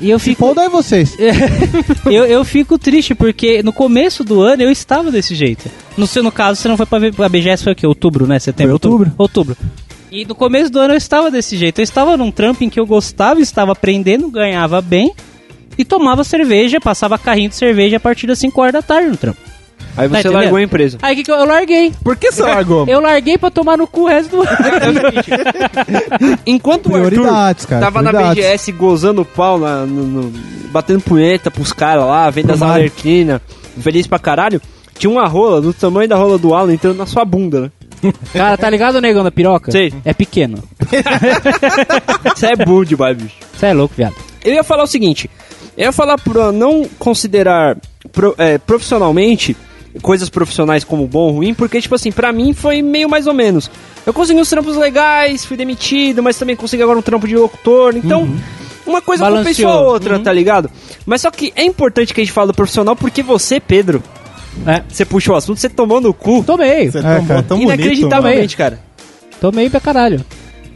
E 0.00 0.10
eu 0.10 0.18
fico, 0.18 0.40
foda 0.46 0.62
aí 0.62 0.68
vocês. 0.68 1.16
eu, 2.06 2.24
eu 2.26 2.44
fico 2.44 2.78
triste 2.78 3.14
porque 3.14 3.62
no 3.62 3.72
começo 3.72 4.24
do 4.24 4.40
ano 4.40 4.62
eu 4.62 4.70
estava 4.70 5.10
desse 5.10 5.34
jeito. 5.34 5.70
No 5.96 6.06
seu 6.06 6.22
no 6.22 6.32
caso, 6.32 6.60
você 6.60 6.68
não 6.68 6.76
foi 6.76 6.86
pra, 6.86 6.98
ver- 6.98 7.14
pra 7.14 7.28
BGS, 7.28 7.62
foi 7.62 7.72
o 7.72 7.76
quê? 7.76 7.86
Outubro, 7.86 8.26
né? 8.26 8.38
Setembro? 8.38 8.78
Foi 8.80 8.90
outubro. 8.90 9.12
Outubro. 9.16 9.56
E 10.10 10.24
no 10.24 10.34
começo 10.34 10.70
do 10.70 10.78
ano 10.78 10.94
eu 10.94 10.98
estava 10.98 11.30
desse 11.30 11.56
jeito. 11.56 11.78
Eu 11.80 11.84
estava 11.84 12.16
num 12.16 12.30
trampo 12.30 12.62
em 12.64 12.70
que 12.70 12.78
eu 12.78 12.86
gostava, 12.86 13.40
estava 13.40 13.72
aprendendo, 13.72 14.28
ganhava 14.30 14.80
bem 14.80 15.12
e 15.76 15.84
tomava 15.84 16.22
cerveja, 16.22 16.80
passava 16.80 17.18
carrinho 17.18 17.48
de 17.48 17.56
cerveja 17.56 17.96
a 17.96 18.00
partir 18.00 18.26
das 18.26 18.38
5 18.38 18.60
horas 18.60 18.72
da 18.72 18.82
tarde 18.82 19.08
no 19.10 19.16
trampo. 19.16 19.40
Aí 19.96 20.08
Tá 20.08 20.14
você 20.14 20.20
entendendo? 20.20 20.32
largou 20.40 20.56
a 20.58 20.62
empresa. 20.62 20.98
Aí 21.02 21.12
o 21.14 21.16
que, 21.16 21.22
que 21.24 21.30
eu, 21.30 21.36
eu 21.36 21.44
larguei? 21.46 21.92
Por 22.02 22.16
que 22.16 22.32
você 22.32 22.42
largou? 22.42 22.84
Eu 22.88 23.00
larguei 23.00 23.38
pra 23.38 23.50
tomar 23.50 23.76
no 23.78 23.86
cu 23.86 24.02
o 24.02 24.06
resto 24.08 24.30
do 24.36 24.42
ano. 24.42 26.38
Enquanto 26.46 26.90
o 26.90 26.96
Arthur 26.96 27.24
cara. 27.68 27.80
tava 27.80 28.02
na. 28.02 28.12
BGS 28.12 28.72
gozando 28.72 29.22
o 29.22 29.24
pau, 29.24 29.58
na- 29.58 29.86
no- 29.86 30.04
no- 30.22 30.32
batendo 30.70 31.00
punheta 31.00 31.50
pros 31.50 31.72
caras 31.72 32.04
lá, 32.04 32.28
vendo 32.30 32.46
Pro 32.46 32.54
as 32.54 32.60
Mário. 32.60 32.74
alerquinas, 32.76 33.40
feliz 33.80 34.06
pra 34.06 34.18
caralho, 34.18 34.60
tinha 34.98 35.10
uma 35.10 35.26
rola 35.26 35.60
do 35.60 35.72
tamanho 35.72 36.08
da 36.08 36.16
rola 36.16 36.38
do 36.38 36.54
Alan 36.54 36.72
entrando 36.72 36.96
na 36.98 37.06
sua 37.06 37.24
bunda, 37.24 37.60
né? 37.62 37.70
Cara, 38.34 38.56
tá 38.56 38.68
ligado 38.68 38.96
o 38.96 39.00
negão 39.00 39.22
da 39.24 39.30
piroca? 39.30 39.70
Sei. 39.72 39.92
É 40.04 40.12
pequeno. 40.12 40.62
Isso 42.34 42.46
é 42.46 42.56
burro 42.64 42.84
demais, 42.84 43.16
bicho. 43.16 43.34
Você 43.56 43.66
é 43.66 43.72
louco, 43.72 43.94
viado. 43.96 44.14
Eu 44.44 44.52
ia 44.54 44.64
falar 44.64 44.82
o 44.82 44.86
seguinte: 44.88 45.30
eu 45.76 45.84
ia 45.86 45.92
falar 45.92 46.18
pra 46.18 46.52
não 46.52 46.86
considerar 46.98 47.76
pro- 48.12 48.34
é, 48.36 48.58
profissionalmente 48.58 49.56
coisas 50.02 50.28
profissionais 50.28 50.84
como 50.84 51.06
bom 51.06 51.20
ou 51.28 51.30
ruim, 51.36 51.54
porque, 51.54 51.80
tipo 51.80 51.94
assim, 51.94 52.10
pra 52.10 52.32
mim 52.32 52.52
foi 52.52 52.82
meio 52.82 53.08
mais 53.08 53.26
ou 53.26 53.34
menos. 53.34 53.70
Eu 54.04 54.12
consegui 54.12 54.40
uns 54.40 54.50
trampos 54.50 54.76
legais, 54.76 55.44
fui 55.44 55.56
demitido, 55.56 56.22
mas 56.22 56.36
também 56.38 56.56
consegui 56.56 56.82
agora 56.82 56.98
um 56.98 57.02
trampo 57.02 57.26
de 57.28 57.36
locutor, 57.36 57.96
então. 57.96 58.28
Uma 58.86 59.00
coisa 59.00 59.26
compensou 59.30 59.66
a 59.68 59.80
outra, 59.80 60.18
tá 60.18 60.30
ligado? 60.30 60.70
Mas 61.06 61.22
só 61.22 61.30
que 61.30 61.52
é 61.56 61.64
importante 61.64 62.12
que 62.12 62.20
a 62.20 62.24
gente 62.24 62.32
fale 62.34 62.48
do 62.48 62.54
profissional 62.54 62.94
porque 62.94 63.22
você, 63.22 63.58
Pedro, 63.58 64.02
É. 64.66 64.82
você 64.86 65.06
puxou 65.06 65.34
o 65.34 65.38
assunto, 65.38 65.58
você 65.58 65.70
tomou 65.70 66.02
no 66.02 66.12
cu 66.12 66.42
Tomei. 66.44 66.90
Você 66.90 66.98
É, 66.98 67.00
tomou 67.02 67.24
cara. 67.26 67.42
tão 67.42 67.56
bonito, 67.56 67.68
mano. 67.70 67.80
inacreditavelmente, 67.82 68.56
cara. 68.58 68.78
Tomei 69.40 69.70
pra 69.70 69.80
caralho. 69.80 70.22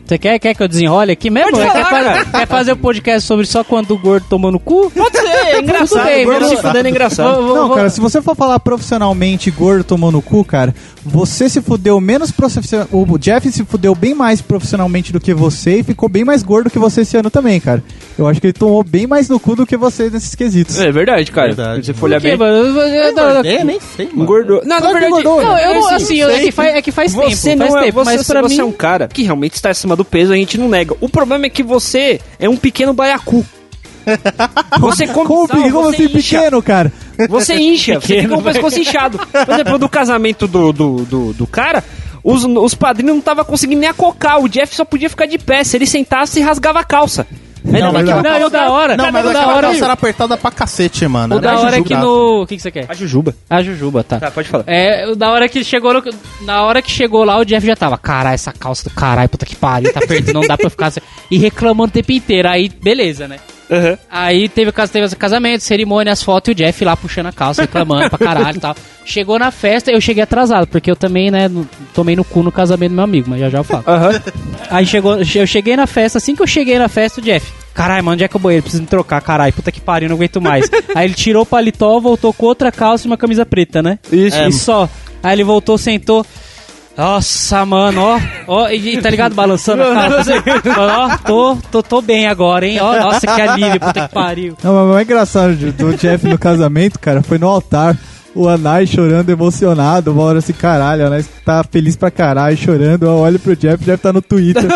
Você 0.09 0.17
quer, 0.19 0.39
quer 0.39 0.55
que 0.55 0.63
eu 0.63 0.69
desenrole 0.69 1.13
aqui 1.13 1.29
mesmo? 1.29 1.51
Pode 1.51 1.63
É, 1.65 1.71
falar, 1.71 1.85
quer, 1.85 1.91
cara. 2.25 2.25
quer 2.41 2.47
fazer 2.47 2.73
um 2.73 2.77
podcast 2.77 3.27
sobre 3.27 3.45
só 3.45 3.63
quando 3.63 3.91
o 3.91 3.99
gordo 3.99 4.25
tomou 4.27 4.51
no 4.51 4.59
cu? 4.59 4.91
Pode 4.91 5.19
ser, 5.19 5.27
é 5.55 5.59
engraçado. 5.61 6.07
Bem, 6.07 6.25
gordo 6.25 6.49
se 6.49 6.57
fudendo 6.57 6.87
é 6.87 6.91
engraçado. 6.91 7.35
Vou- 7.37 7.47
vou- 7.47 7.57
Não, 7.57 7.67
vou- 7.69 7.77
cara, 7.77 7.91
se 7.91 8.01
você 8.01 8.23
for 8.23 8.35
falar 8.35 8.59
profissionalmente 8.61 9.51
gordo 9.51 9.85
tomou 9.85 10.11
no 10.11 10.23
cu, 10.23 10.43
cara, 10.45 10.75
você 11.05 11.49
se 11.51 11.61
fudeu 11.61 12.01
menos 12.01 12.31
profissional. 12.31 12.89
O 12.91 13.19
Jeff 13.19 13.51
se 13.53 13.65
fudeu 13.67 13.95
bem 13.95 14.15
mais 14.15 14.41
profissionalmente 14.41 15.13
do 15.13 15.21
que 15.21 15.35
você 15.35 15.81
e 15.81 15.83
ficou 15.83 16.09
bem 16.09 16.25
mais 16.25 16.43
gordo 16.43 16.71
que 16.71 16.79
você 16.79 17.03
esse 17.03 17.17
ano 17.17 17.29
também, 17.31 17.61
cara. 17.61 17.85
Eu 18.19 18.27
acho 18.27 18.41
que 18.41 18.47
ele 18.47 18.53
tomou 18.55 18.83
bem 18.83 19.07
mais 19.07 19.29
no 19.29 19.39
cu 19.39 19.55
do 19.57 19.67
que 19.67 19.77
você 19.77 20.09
nesses 20.09 20.35
quesitos. 20.35 20.81
É 20.81 20.91
verdade, 20.91 21.31
cara. 21.31 21.49
Verdade. 21.49 21.81
Se 21.85 21.93
você 21.93 21.95
for 21.95 22.07
olhar 22.07 22.21
bem. 22.21 22.35
mano? 22.35 22.57
Eu- 22.57 22.81
eu- 22.89 23.15
não, 23.15 23.35
não, 23.35 23.41
É, 23.51 23.63
nem 23.65 23.79
sei, 23.79 24.07
mano. 24.07 24.23
Engordou. 24.23 24.63
Não, 24.65 24.81
na 24.81 24.91
verdade. 24.93 25.07
engordou, 25.07 25.43
Não, 25.43 25.59
eu 25.59 25.75
não, 25.75 25.91
É, 25.91 25.95
assim, 25.97 26.17
eu- 26.17 26.31
é 26.31 26.41
que 26.41 26.51
faz, 26.51 26.75
é 26.77 26.81
que 26.83 26.91
faz 26.93 27.13
Você 27.13 27.51
tempo, 27.51 27.63
não 27.65 27.69
faz 27.73 27.83
é, 27.83 27.87
tempo, 27.87 28.05
você, 28.05 28.05
mas 28.17 28.27
pra 28.27 28.41
você 28.43 28.55
mim... 28.55 28.61
é 28.61 28.65
um 28.65 28.73
cara 28.73 29.09
que 29.09 29.23
realmente 29.23 29.55
está 29.55 29.69
acima 29.71 29.98
do 29.99 30.05
peso, 30.05 30.33
a 30.33 30.37
gente 30.37 30.57
não 30.57 30.69
nega. 30.69 30.97
O 31.01 31.09
problema 31.09 31.47
é 31.47 31.51
que 31.51 31.63
você 31.63 32.21
é 32.39 32.49
um 32.49 32.57
pequeno 32.57 32.95
baiacu. 32.95 33.45
Você 34.81 35.07
come 35.07 35.27
Como, 35.27 35.47
sal, 35.47 35.61
como 35.61 35.71
você 35.83 35.97
assim 35.97 36.05
incha. 36.05 36.39
pequeno, 36.39 36.63
cara? 36.63 36.93
Você 37.29 37.55
incha, 37.57 38.01
você 38.01 38.23
fica 38.23 38.29
com 38.29 38.41
o 38.41 38.43
pescoço 38.43 38.81
inchado. 38.81 39.19
Por 39.19 39.53
exemplo, 39.53 39.79
do 39.79 39.87
casamento 39.87 40.47
do, 40.49 40.73
do, 40.73 40.97
do, 41.05 41.33
do 41.35 41.47
cara, 41.47 41.85
os, 42.25 42.43
os 42.43 42.75
padrinhos 42.75 43.13
não 43.13 43.19
estavam 43.19 43.45
conseguindo 43.45 43.81
nem 43.81 43.91
acocar. 43.91 44.41
O 44.43 44.49
Jeff 44.49 44.75
só 44.75 44.87
podia 44.87 45.11
ficar 45.11 45.27
de 45.27 45.37
pé. 45.37 45.63
Se 45.63 45.77
ele 45.77 45.87
sentasse, 45.87 46.41
rasgava 46.41 46.81
a 46.81 46.85
calça. 46.85 47.27
Aí 47.65 47.81
Não, 47.81 47.93
mas 47.93 48.03
aquela 48.09 48.23
Não, 48.23 48.31
o 48.31 48.41
calça- 48.41 48.51
da 48.51 48.71
hora... 48.71 48.97
Não, 48.97 49.13
mas 49.13 49.25
da 49.33 49.47
hora, 49.49 49.67
calça 49.69 49.85
era 49.85 49.93
apertada 49.93 50.37
pra 50.37 50.51
cacete, 50.51 51.07
mano. 51.09 51.37
o 51.37 51.41
da 51.41 51.59
hora 51.59 51.79
é 51.79 51.83
que 51.83 51.95
no... 51.95 52.43
O 52.43 52.47
que, 52.47 52.57
que 52.57 52.63
você 52.63 52.71
quer? 52.71 52.87
A 52.89 52.95
Jujuba. 52.95 53.35
A 53.51 53.63
Jujuba, 53.63 54.03
tá. 54.05 54.21
Tá, 54.21 54.31
pode 54.31 54.49
falar. 54.49 54.65
É, 54.67 55.07
o 55.09 55.17
da 55.17 55.31
hora 55.31 55.49
que 55.49 55.63
chegou 55.65 55.93
no- 55.95 56.03
na 56.43 56.63
hora 56.63 56.81
que 56.83 56.91
chegou 56.91 57.25
lá, 57.25 57.39
o 57.39 57.45
Jeff 57.45 57.67
já 57.67 57.77
tava, 57.77 57.97
caralho, 57.99 58.35
essa 58.35 58.53
calça 58.53 58.85
do 58.89 58.95
caralho, 58.95 59.29
puta 59.29 59.45
que 59.47 59.57
pariu, 59.57 59.93
tá 59.93 60.01
perdido, 60.01 60.33
não 60.35 60.47
dá 60.47 60.57
pra 60.57 60.71
ficar 60.71 60.87
assim. 60.87 61.01
E 61.31 61.39
reclamando 61.39 61.91
o 61.91 61.93
tempo 61.93 62.13
inteiro. 62.13 62.49
Aí, 62.49 62.69
beleza, 62.69 63.27
né? 63.29 63.39
Aham. 63.71 63.99
Aí 64.11 64.49
teve 64.49 64.73
teve 64.73 65.17
casamento, 65.17 65.63
cerimônia, 65.63 66.13
as 66.13 66.23
fotos 66.23 66.49
e 66.49 66.53
o 66.53 66.55
Jeff 66.55 66.85
lá 66.85 66.97
puxando 66.97 67.27
a 67.27 67.33
calça, 67.33 67.63
reclamando 67.63 68.09
pra 68.09 68.19
caralho 68.19 68.57
e 68.57 68.61
tal. 68.61 68.77
Chegou 69.05 69.39
na 69.39 69.51
festa, 69.51 69.91
eu 69.91 70.01
cheguei 70.01 70.23
atrasado, 70.23 70.67
porque 70.67 70.91
eu 70.91 70.97
também, 70.97 71.31
né, 71.31 71.51
tomei 71.95 72.15
no 72.15 72.25
cu 72.25 72.43
no 72.43 72.53
casamento 72.53 72.91
do 72.91 72.97
meu 72.97 73.05
amigo, 73.05 73.31
mas 73.31 73.41
já 73.41 73.51
já 73.51 73.59
eu 73.59 73.65
falo. 73.65 73.85
Aham. 73.87 74.23
Aí 74.71 74.87
chegou, 74.87 75.19
eu 75.19 75.47
cheguei 75.47 75.77
na 75.77 75.87
festa, 75.87 76.19
assim 76.19 76.35
que 76.35 76.43
eu 76.43 76.47
cheguei 76.47 76.79
na 76.79 76.89
festa, 76.89 77.21
o 77.21 77.25
Jeff. 77.25 77.51
Caralho, 77.79 78.05
mano, 78.05 78.15
onde 78.15 78.25
é 78.25 78.29
que 78.29 78.37
é 78.37 78.39
o 78.39 78.41
banheiro? 78.41 78.65
Preciso 78.65 78.83
me 78.83 78.89
trocar, 78.89 79.21
caralho. 79.21 79.53
Puta 79.53 79.71
que 79.71 79.81
pariu, 79.81 80.09
não 80.09 80.17
aguento 80.17 80.41
mais. 80.41 80.69
Aí 80.97 81.07
ele 81.07 81.15
tirou 81.15 81.45
o 81.45 81.47
paletó, 81.47 82.01
voltou 82.01 82.33
com 82.33 82.47
outra 82.47 82.73
calça 82.73 83.07
e 83.07 83.09
uma 83.09 83.17
camisa 83.17 83.47
preta, 83.47 83.81
né? 83.81 84.01
Isso. 84.11 84.37
E 84.37 84.53
só. 84.53 84.89
Aí 85.23 85.37
ele 85.37 85.45
voltou, 85.45 85.79
sentou. 85.79 86.27
Nossa, 86.99 87.65
mano, 87.65 88.03
ó. 88.03 88.21
ó 88.49 88.69
e, 88.69 88.97
e 88.97 89.01
tá 89.01 89.09
ligado? 89.09 89.33
Balançando 89.33 89.85
a 89.85 90.19
assim. 90.19 90.33
Ó, 90.77 91.17
tô, 91.19 91.57
tô, 91.71 91.81
tô 91.81 92.03
bem 92.03 92.27
agora, 92.27 92.67
hein? 92.67 92.81
Ó, 92.81 92.99
nossa, 92.99 93.21
que 93.21 93.41
alívio, 93.41 93.79
puta 93.79 94.09
que 94.09 94.13
pariu. 94.13 94.57
Não, 94.65 94.75
mas 94.75 94.85
o 94.85 94.89
mais 94.89 95.05
engraçado 95.07 95.55
do 95.55 95.73
do 95.73 95.97
Jeff 95.97 96.27
no 96.27 96.37
casamento, 96.37 96.99
cara, 96.99 97.23
foi 97.23 97.39
no 97.39 97.47
altar. 97.47 97.97
O 98.35 98.49
Anai 98.49 98.85
chorando, 98.85 99.31
emocionado. 99.31 100.13
Uma 100.13 100.25
hora 100.25 100.39
assim, 100.41 100.53
caralho, 100.53 101.05
o 101.05 101.07
Anai 101.07 101.25
tá 101.45 101.63
feliz 101.63 101.95
pra 101.95 102.11
caralho, 102.11 102.57
chorando. 102.57 103.07
Eu 103.07 103.15
olho 103.15 103.39
pro 103.39 103.55
Jeff, 103.55 103.81
o 103.81 103.87
Jeff 103.87 104.03
tá 104.03 104.13
no 104.13 104.21
Twitter. 104.21 104.65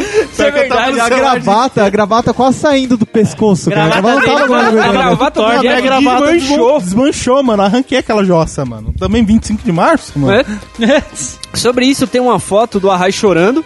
Isso 0.00 0.42
é 0.42 0.50
verdade. 0.50 1.00
A 1.00 1.08
gravata, 1.08 1.84
a 1.84 1.88
gravata 1.90 2.32
quase 2.34 2.58
saindo 2.58 2.96
do 2.96 3.06
pescoço, 3.06 3.70
cara. 3.70 3.84
A 3.84 4.00
Gravata 4.00 4.20
gravata 4.20 4.46
tava 4.46 4.70
dele, 4.70 4.82
com 4.82 4.88
A 4.88 4.92
gravata 4.92 5.42
do 5.42 5.60
Jeff 5.62 5.82
gravata 5.82 6.32
desmanchou. 6.32 6.80
desmanchou. 6.80 7.42
mano. 7.42 7.62
Arranquei 7.62 7.98
aquela 7.98 8.24
jossa, 8.24 8.64
mano. 8.64 8.94
Também 8.98 9.24
25 9.24 9.62
de 9.62 9.72
março, 9.72 10.18
mano. 10.18 10.40
É. 10.40 11.02
Sobre 11.56 11.86
isso, 11.86 12.06
tem 12.06 12.20
uma 12.20 12.38
foto 12.38 12.80
do 12.80 12.90
Arrai 12.90 13.12
chorando, 13.12 13.64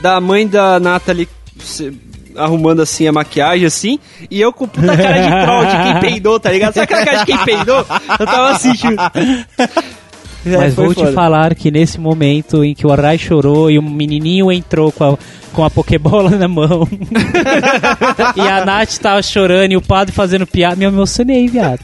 da 0.00 0.20
mãe 0.20 0.46
da 0.46 0.80
Nathalie 0.80 1.28
se- 1.58 1.92
arrumando 2.34 2.80
assim 2.80 3.06
a 3.06 3.12
maquiagem, 3.12 3.66
assim, 3.66 3.98
e 4.30 4.40
eu 4.40 4.52
com 4.54 4.66
puta 4.66 4.96
cara 4.96 5.18
de 5.20 5.44
troll 5.44 5.66
de 5.66 5.82
quem 5.82 6.00
peidou, 6.00 6.40
tá 6.40 6.50
ligado? 6.50 6.72
Sabe 6.72 6.84
aquela 6.84 7.04
cara 7.04 7.18
de 7.18 7.26
quem 7.26 7.38
peidou? 7.44 7.86
Eu 8.18 8.26
tava 8.26 8.50
assim, 8.52 8.72
tipo... 8.72 8.88
É, 10.44 10.56
Mas 10.56 10.74
vou 10.74 10.92
te 10.92 11.00
foda. 11.00 11.12
falar 11.12 11.54
que 11.54 11.70
nesse 11.70 12.00
momento 12.00 12.64
em 12.64 12.74
que 12.74 12.86
o 12.86 12.90
Arai 12.92 13.16
chorou 13.16 13.70
e 13.70 13.78
o 13.78 13.82
menininho 13.82 14.50
entrou 14.50 14.90
com 14.90 15.04
a, 15.14 15.18
com 15.52 15.64
a 15.64 15.70
Pokébola 15.70 16.30
na 16.36 16.48
mão 16.48 16.88
e 18.36 18.40
a 18.40 18.64
Nath 18.64 18.98
tava 18.98 19.22
chorando 19.22 19.72
e 19.72 19.76
o 19.76 19.82
padre 19.82 20.12
fazendo 20.12 20.46
piada, 20.46 20.76
me 20.76 20.84
emocionei, 20.84 21.46
viado. 21.48 21.80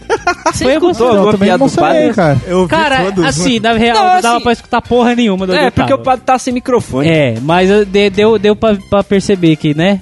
Você 0.52 0.64
Foi 0.64 0.72
escutou 0.74 0.88
emocionante. 0.90 1.00
Eu 1.00 1.06
alguma 1.18 1.32
também 1.32 1.46
piada 1.48 1.58
do 1.58 1.64
emocionei, 1.64 2.00
padre? 2.00 2.14
cara. 2.14 2.38
Eu 2.46 2.62
vi 2.64 2.68
Cara, 2.68 3.04
todos, 3.04 3.24
assim, 3.24 3.60
na 3.60 3.72
real, 3.74 3.96
Não, 3.96 4.14
não, 4.14 4.20
dava 4.20 4.34
assim- 4.36 4.42
pra 4.44 4.52
escutar 4.52 4.82
porra 4.82 5.14
nenhuma 5.14 5.46
do 5.46 5.54
É, 5.54 5.70
porque 5.70 5.92
o 5.94 5.98
padre 5.98 6.24
tá 6.24 6.38
sem 6.38 6.52
microfone. 6.52 7.08
É, 7.08 7.34
mas 7.42 7.70
eu- 7.70 7.84
de- 7.84 8.10
deu, 8.10 8.38
deu 8.38 8.56
pra, 8.56 8.76
pra 8.90 9.04
perceber 9.04 9.56
que, 9.56 9.74
né? 9.74 10.00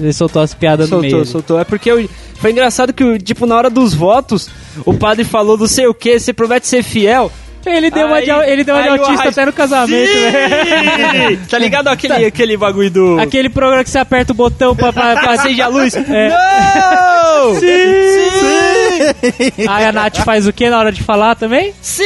Ele 0.00 0.12
soltou 0.12 0.42
as 0.42 0.54
piadas 0.54 0.88
no 0.90 0.98
meio. 1.00 1.10
Soltou, 1.10 1.26
soltou. 1.32 1.60
É 1.60 1.64
porque 1.64 1.90
eu- 1.90 2.08
foi 2.36 2.52
engraçado 2.52 2.92
que, 2.92 3.18
tipo, 3.18 3.44
na 3.46 3.56
hora 3.56 3.68
dos 3.68 3.92
votos, 3.94 4.48
o 4.86 4.94
padre 4.94 5.24
falou 5.24 5.58
não 5.58 5.66
sei 5.66 5.86
o 5.86 5.94
que, 5.94 6.18
você 6.18 6.32
promete 6.32 6.66
ser 6.68 6.82
fiel. 6.82 7.30
Ele 7.66 7.90
deu 7.90 8.06
uma 8.06 8.22
de, 8.22 8.30
Aí- 8.30 8.50
ele 8.52 8.64
deu 8.64 8.74
uma 8.74 8.82
de 8.82 8.88
aí 8.88 8.98
autista 8.98 9.28
até 9.28 9.44
no 9.44 9.52
casamento, 9.52 10.10
Sim! 10.10 10.20
né? 10.30 11.38
Tá 11.50 11.58
ligado 11.58 11.88
aquele, 11.88 12.24
aquele 12.24 12.56
bagulho 12.56 12.90
do... 12.90 13.20
Aquele 13.20 13.50
programa 13.50 13.84
que 13.84 13.90
você 13.90 13.98
aperta 13.98 14.32
o 14.32 14.34
botão 14.34 14.74
pra, 14.74 14.90
pra, 14.92 15.16
pra 15.20 15.32
Acende 15.32 15.60
a 15.60 15.68
luz? 15.68 15.94
É. 16.08 16.28
Não! 16.30 17.54
Sim! 17.60 19.66
Aí 19.68 19.84
a 19.84 19.92
Nath 19.92 20.18
faz 20.24 20.46
o 20.46 20.52
que 20.52 20.68
na 20.68 20.78
hora 20.78 20.92
de 20.92 21.02
falar 21.02 21.34
também? 21.34 21.74
Sim! 21.82 22.04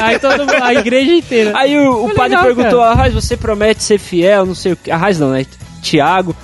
Aí 0.00 0.18
todo 0.18 0.38
mundo, 0.40 0.54
a 0.62 0.74
igreja 0.74 1.10
inteira. 1.12 1.52
Aí 1.54 1.76
o, 1.78 2.06
o 2.06 2.14
padre 2.14 2.36
legal, 2.36 2.44
perguntou, 2.44 2.80
cara. 2.80 2.90
Arraiz, 2.92 3.14
você 3.14 3.36
promete 3.36 3.82
ser 3.82 3.98
fiel, 3.98 4.46
não 4.46 4.54
sei 4.54 4.72
o 4.72 4.76
que. 4.76 4.90
Arraiz 4.90 5.18
não, 5.18 5.30
né? 5.30 5.44
Tiago, 5.82 6.34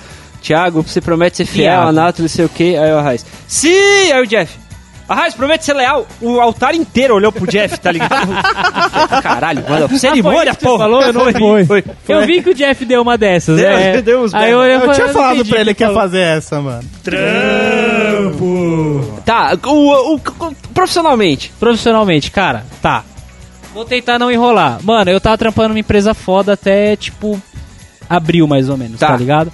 Tiago, 0.41 0.81
você 0.83 1.01
promete 1.01 1.37
ser 1.37 1.45
fiel, 1.45 1.71
Thiago. 1.73 1.87
a 1.87 1.91
Nato, 1.91 2.21
não 2.21 2.29
sei 2.29 2.45
o 2.45 2.49
que. 2.49 2.75
Aí 2.75 2.91
o 2.91 2.97
Arraiz, 2.97 3.25
sim! 3.47 4.11
Aí 4.11 4.21
o 4.21 4.27
Jeff, 4.27 4.53
Arraiz, 5.07 5.33
promete 5.33 5.63
ser 5.65 5.73
leal. 5.73 6.05
O 6.21 6.39
altar 6.41 6.75
inteiro 6.75 7.15
olhou 7.15 7.31
pro 7.31 7.47
Jeff, 7.47 7.79
tá 7.79 7.91
ligado? 7.91 8.27
Caralho, 9.23 9.63
mano, 9.69 9.97
cerimônia, 9.97 10.51
Ah, 10.51 10.55
foi 10.55 10.63
porra. 10.69 10.77
falou? 10.83 11.01
Eu 11.01 11.13
não 11.13 11.21
ouvi. 11.21 11.39
Foi. 11.39 11.65
Foi. 11.65 11.83
Eu 12.07 12.25
vi 12.25 12.41
que 12.43 12.49
o 12.49 12.53
Jeff 12.53 12.83
deu 12.85 13.01
uma 13.01 13.17
dessas, 13.17 13.57
Deu, 13.57 13.69
né? 13.69 14.01
deu 14.01 14.23
uns 14.23 14.33
Aí 14.33 14.51
eu, 14.51 14.59
berros. 14.59 14.63
olhei 14.63 14.75
e 14.75 14.89
Eu 14.89 14.93
tinha 14.93 15.07
falado 15.09 15.45
pra 15.45 15.59
ele 15.61 15.73
que 15.73 15.83
ia 15.83 15.93
fazer 15.93 16.19
essa, 16.19 16.59
mano. 16.61 16.83
Tá, 19.25 19.57
o, 19.65 19.69
o- 19.69 20.15
o- 20.15 20.55
profissionalmente. 20.73 21.51
Profissionalmente, 21.59 22.31
cara, 22.31 22.65
tá. 22.81 23.03
Vou 23.73 23.85
tentar 23.85 24.17
não 24.17 24.31
enrolar. 24.31 24.79
Mano, 24.83 25.11
eu 25.11 25.19
tava 25.21 25.37
trampando 25.37 25.69
numa 25.69 25.79
empresa 25.79 26.13
foda 26.13 26.53
até, 26.53 26.95
tipo, 26.95 27.39
abril 28.09 28.47
mais 28.47 28.69
ou 28.69 28.77
menos, 28.77 28.99
tá, 28.99 29.07
Tá. 29.09 29.17
ligado? 29.17 29.51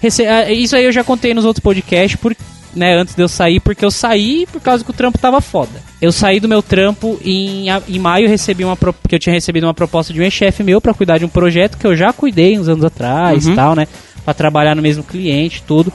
Rece- 0.00 0.26
ah, 0.26 0.50
Isso 0.50 0.76
aí 0.76 0.84
eu 0.84 0.92
já 0.92 1.02
contei 1.04 1.34
nos 1.34 1.44
outros 1.44 1.62
podcasts, 1.62 2.18
por, 2.20 2.34
né, 2.76 2.94
antes 2.94 3.14
de 3.14 3.22
eu 3.22 3.28
sair, 3.28 3.58
porque 3.58 3.84
eu 3.84 3.90
saí 3.90 4.46
por 4.52 4.60
causa 4.60 4.84
que 4.84 4.90
o 4.90 4.94
trampo 4.94 5.18
tava 5.18 5.40
foda. 5.40 5.82
Eu 6.00 6.12
saí 6.12 6.38
do 6.38 6.48
meu 6.48 6.62
trampo 6.62 7.18
em, 7.24 7.66
em 7.88 7.98
maio, 7.98 8.28
recebi 8.28 8.64
uma 8.64 8.76
porque 8.76 9.14
eu 9.14 9.18
tinha 9.18 9.32
recebido 9.32 9.64
uma 9.64 9.74
proposta 9.74 10.12
de 10.12 10.22
um 10.22 10.30
chefe 10.30 10.62
meu 10.62 10.80
pra 10.80 10.92
cuidar 10.92 11.18
de 11.18 11.24
um 11.24 11.28
projeto 11.28 11.78
que 11.78 11.86
eu 11.86 11.96
já 11.96 12.12
cuidei 12.12 12.58
uns 12.58 12.68
anos 12.68 12.84
atrás 12.84 13.46
e 13.46 13.54
tal, 13.54 13.74
né? 13.74 13.88
Pra 14.24 14.34
trabalhar 14.34 14.76
no 14.76 14.82
mesmo 14.82 15.02
cliente, 15.02 15.62
tudo. 15.66 15.92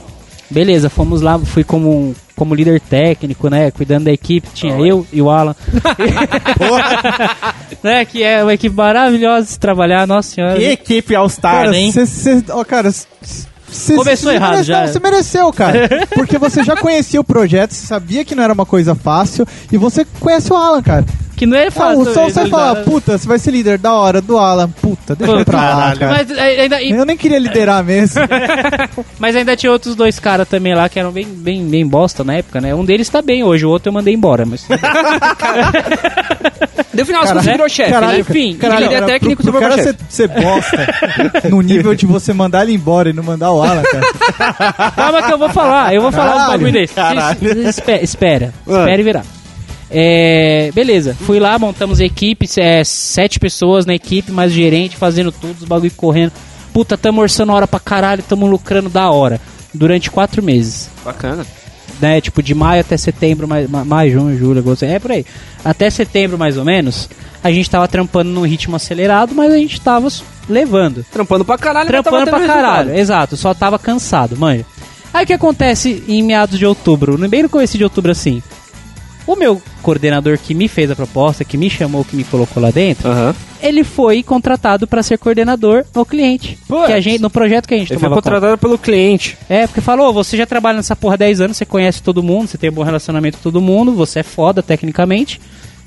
Beleza, 0.50 0.90
fomos 0.90 1.22
lá, 1.22 1.38
fui 1.38 1.64
como, 1.64 2.14
como 2.36 2.54
líder 2.54 2.78
técnico, 2.80 3.48
né? 3.48 3.70
Cuidando 3.70 4.04
da 4.04 4.12
equipe, 4.12 4.48
tinha 4.52 4.74
eu 4.78 5.06
e 5.10 5.22
o 5.22 5.30
Alan. 5.30 5.56
né, 7.82 8.04
que 8.04 8.22
é 8.22 8.42
uma 8.42 8.52
equipe 8.52 8.74
maravilhosa 8.74 9.46
de 9.46 9.52
se 9.52 9.58
trabalhar, 9.58 10.06
nossa 10.06 10.34
senhora. 10.34 10.58
Que 10.58 10.64
equipe 10.64 11.14
All-Star, 11.14 11.72
hein? 11.72 11.90
cê, 11.92 12.04
cê, 12.06 12.44
ó, 12.50 12.62
cara, 12.64 12.90
Começou 13.96 14.32
errado 14.32 14.52
mereceu, 14.52 14.74
já. 14.74 14.86
Você 14.86 15.00
mereceu, 15.00 15.52
cara. 15.52 15.88
Porque 16.14 16.38
você 16.38 16.62
já 16.62 16.76
conhecia 16.76 17.20
o 17.20 17.24
projeto, 17.24 17.72
você 17.72 17.86
sabia 17.86 18.24
que 18.24 18.34
não 18.34 18.42
era 18.42 18.52
uma 18.52 18.66
coisa 18.66 18.94
fácil 18.94 19.46
e 19.70 19.76
você 19.76 20.04
conhece 20.20 20.52
o 20.52 20.56
Alan, 20.56 20.82
cara. 20.82 21.04
Que 21.42 21.46
não 21.46 21.56
é 21.56 21.72
fácil. 21.72 22.08
Ah, 22.08 22.14
só 22.14 22.24
você 22.28 22.46
falar, 22.46 22.68
ligado? 22.70 22.84
puta, 22.84 23.18
você 23.18 23.26
vai 23.26 23.36
ser 23.36 23.50
líder 23.50 23.76
da 23.76 23.92
hora 23.94 24.20
do 24.20 24.38
Alan. 24.38 24.70
Puta, 24.70 25.16
deixa 25.16 25.44
pra 25.44 25.74
lá, 25.76 25.96
cara. 25.96 26.12
Mas 26.12 26.30
é, 26.30 26.60
ainda, 26.60 26.80
e- 26.80 26.92
Eu 26.92 27.04
nem 27.04 27.16
queria 27.16 27.40
liderar 27.40 27.82
mesmo. 27.82 28.22
mas 29.18 29.34
ainda 29.34 29.56
tinha 29.56 29.72
outros 29.72 29.96
dois 29.96 30.20
caras 30.20 30.46
também 30.48 30.72
lá 30.72 30.88
que 30.88 31.00
eram 31.00 31.10
bem, 31.10 31.26
bem, 31.26 31.64
bem 31.66 31.84
bosta 31.84 32.22
na 32.22 32.34
época, 32.34 32.60
né? 32.60 32.72
Um 32.76 32.84
deles 32.84 33.08
tá 33.08 33.20
bem 33.20 33.42
hoje, 33.42 33.66
o 33.66 33.70
outro 33.70 33.88
eu 33.88 33.92
mandei 33.92 34.14
embora, 34.14 34.46
mas. 34.46 34.64
No 36.94 37.04
final, 37.06 37.26
você 37.26 37.50
virou 37.50 37.68
chefe, 37.68 37.90
caralho, 37.90 38.12
né? 38.12 38.20
Enfim, 38.20 38.56
caralho, 38.56 38.82
líder 38.82 38.94
cara, 38.94 39.06
técnico, 39.06 39.42
pro, 39.42 39.52
você 39.52 39.58
pro 39.58 39.68
cara 39.68 39.82
ser, 39.82 39.96
ser 40.08 40.28
bosta 40.28 40.86
no 41.50 41.60
nível 41.60 41.92
de 41.96 42.06
você 42.06 42.32
mandar 42.32 42.62
ele 42.62 42.74
embora 42.74 43.10
e 43.10 43.12
não 43.12 43.24
mandar 43.24 43.50
o 43.50 43.60
Alan, 43.60 43.82
cara. 43.82 44.92
Calma 44.92 45.22
que 45.24 45.32
eu 45.32 45.38
vou 45.38 45.48
falar, 45.48 45.92
eu 45.92 46.02
vou 46.02 46.12
falar 46.12 46.26
um 46.30 46.38
Caralho, 46.38 46.52
bagulho 46.52 46.72
desse. 46.72 46.94
caralho. 46.94 47.68
Espera, 47.68 48.04
espera, 48.04 48.54
espera 48.64 49.00
e 49.00 49.02
virar. 49.02 49.24
É, 49.94 50.70
beleza, 50.74 51.14
fui 51.20 51.38
lá, 51.38 51.58
montamos 51.58 52.00
equipe, 52.00 52.48
é, 52.56 52.82
sete 52.82 53.38
pessoas 53.38 53.84
na 53.84 53.94
equipe, 53.94 54.32
mais 54.32 54.50
gerente 54.50 54.96
fazendo 54.96 55.30
tudo, 55.30 55.56
os 55.60 55.64
bagulho 55.68 55.92
correndo. 55.94 56.32
Puta, 56.72 56.96
tamo 56.96 57.20
orçando 57.20 57.52
hora 57.52 57.66
pra 57.68 57.78
caralho, 57.78 58.22
tamo 58.26 58.46
lucrando 58.46 58.88
da 58.88 59.10
hora. 59.10 59.38
Durante 59.74 60.10
quatro 60.10 60.42
meses. 60.42 60.88
Bacana. 61.04 61.46
né? 62.00 62.20
Tipo, 62.20 62.42
de 62.42 62.54
maio 62.54 62.80
até 62.80 62.96
setembro, 62.96 63.46
mais, 63.46 63.68
ma- 63.68 63.84
maio, 63.84 64.12
junho, 64.12 64.38
julho, 64.38 64.58
agosto, 64.60 64.84
é 64.84 64.98
por 64.98 65.12
aí. 65.12 65.24
Até 65.64 65.88
setembro, 65.90 66.36
mais 66.38 66.56
ou 66.56 66.64
menos, 66.64 67.08
a 67.44 67.50
gente 67.52 67.68
tava 67.70 67.86
trampando 67.86 68.30
num 68.30 68.46
ritmo 68.46 68.74
acelerado, 68.76 69.34
mas 69.34 69.52
a 69.52 69.56
gente 69.58 69.80
tava 69.80 70.08
levando. 70.48 71.04
Trampando 71.12 71.44
pra 71.44 71.56
caralho, 71.58 71.86
Trampando 71.88 72.24
pra 72.30 72.40
caralho, 72.46 72.88
resultado. 72.88 72.98
exato, 72.98 73.36
só 73.36 73.52
tava 73.54 73.78
cansado, 73.78 74.36
manja. 74.36 74.64
Aí 75.12 75.24
o 75.24 75.26
que 75.26 75.32
acontece 75.34 76.02
em 76.08 76.22
meados 76.22 76.58
de 76.58 76.64
outubro, 76.66 77.16
bem 77.28 77.42
no 77.42 77.48
começo 77.50 77.76
de 77.76 77.84
outubro 77.84 78.10
assim? 78.12 78.42
O 79.26 79.36
meu 79.36 79.62
coordenador 79.82 80.36
que 80.38 80.54
me 80.54 80.66
fez 80.68 80.90
a 80.90 80.96
proposta, 80.96 81.44
que 81.44 81.56
me 81.56 81.70
chamou, 81.70 82.04
que 82.04 82.16
me 82.16 82.24
colocou 82.24 82.62
lá 82.62 82.70
dentro, 82.70 83.08
Aham. 83.08 83.34
ele 83.62 83.84
foi 83.84 84.22
contratado 84.22 84.86
para 84.86 85.02
ser 85.02 85.18
coordenador 85.18 85.84
no 85.94 86.04
cliente. 86.04 86.58
Putz. 86.66 86.86
Que 86.86 86.92
a 86.92 87.00
gente, 87.00 87.20
no 87.20 87.30
projeto 87.30 87.66
que 87.68 87.74
a 87.74 87.78
gente 87.78 87.92
Ele 87.92 88.00
foi 88.00 88.08
tomava 88.08 88.20
conta. 88.20 88.30
contratado 88.30 88.58
pelo 88.58 88.76
cliente. 88.78 89.36
É, 89.48 89.66
porque 89.66 89.80
falou, 89.80 90.08
"Ô, 90.08 90.12
você 90.12 90.36
já 90.36 90.44
trabalha 90.46 90.76
nessa 90.76 90.96
porra 90.96 91.14
há 91.14 91.18
10 91.18 91.40
anos, 91.40 91.56
você 91.56 91.64
conhece 91.64 92.02
todo 92.02 92.22
mundo, 92.22 92.48
você 92.48 92.58
tem 92.58 92.70
um 92.70 92.72
bom 92.72 92.82
relacionamento 92.82 93.36
com 93.38 93.42
todo 93.44 93.60
mundo, 93.60 93.92
você 93.92 94.20
é 94.20 94.22
foda 94.24 94.62
tecnicamente. 94.62 95.40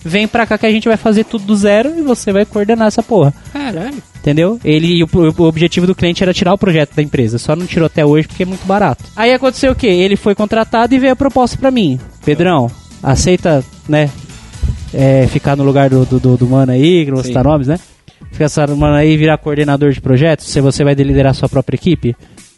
Vem 0.07 0.27
pra 0.27 0.45
cá 0.45 0.55
que 0.57 0.65
a 0.67 0.71
gente 0.71 0.87
vai 0.87 0.97
fazer 0.97 1.23
tudo 1.25 1.45
do 1.45 1.55
zero 1.55 1.91
e 1.97 2.01
você 2.03 2.31
vai 2.31 2.45
coordenar 2.45 2.87
essa 2.87 3.01
porra. 3.01 3.33
Caralho. 3.51 4.01
Entendeu? 4.19 4.59
Ele, 4.63 5.03
o, 5.03 5.07
o 5.37 5.43
objetivo 5.43 5.87
do 5.87 5.95
cliente 5.95 6.21
era 6.23 6.33
tirar 6.33 6.53
o 6.53 6.57
projeto 6.59 6.95
da 6.95 7.01
empresa, 7.01 7.37
só 7.39 7.55
não 7.55 7.65
tirou 7.65 7.87
até 7.87 8.05
hoje 8.05 8.27
porque 8.27 8.43
é 8.43 8.45
muito 8.45 8.65
barato. 8.67 9.03
Aí 9.15 9.33
aconteceu 9.33 9.71
o 9.71 9.75
quê? 9.75 9.87
Ele 9.87 10.15
foi 10.15 10.35
contratado 10.35 10.93
e 10.93 10.99
veio 10.99 11.13
a 11.13 11.15
proposta 11.15 11.57
pra 11.57 11.71
mim. 11.71 11.99
Pedrão, 12.23 12.69
aceita, 13.03 13.63
né, 13.87 14.09
é, 14.93 15.27
ficar 15.27 15.55
no 15.55 15.63
lugar 15.63 15.89
do, 15.89 16.05
do, 16.05 16.19
do, 16.19 16.37
do 16.37 16.47
mano 16.47 16.71
aí, 16.71 17.03
que 17.05 17.11
não 17.11 17.17
vou 17.17 17.23
citar 17.25 17.43
nomes, 17.43 17.67
né? 17.67 17.79
Ficar 18.31 18.45
essa 18.45 18.67
mano 18.67 18.95
aí 18.95 19.11
e 19.13 19.17
virar 19.17 19.37
coordenador 19.37 19.91
de 19.91 20.01
projetos, 20.01 20.47
se 20.47 20.59
você 20.61 20.83
vai 20.83 20.93
liderar 20.93 21.33
sua 21.33 21.47
própria 21.49 21.75
equipe 21.75 22.15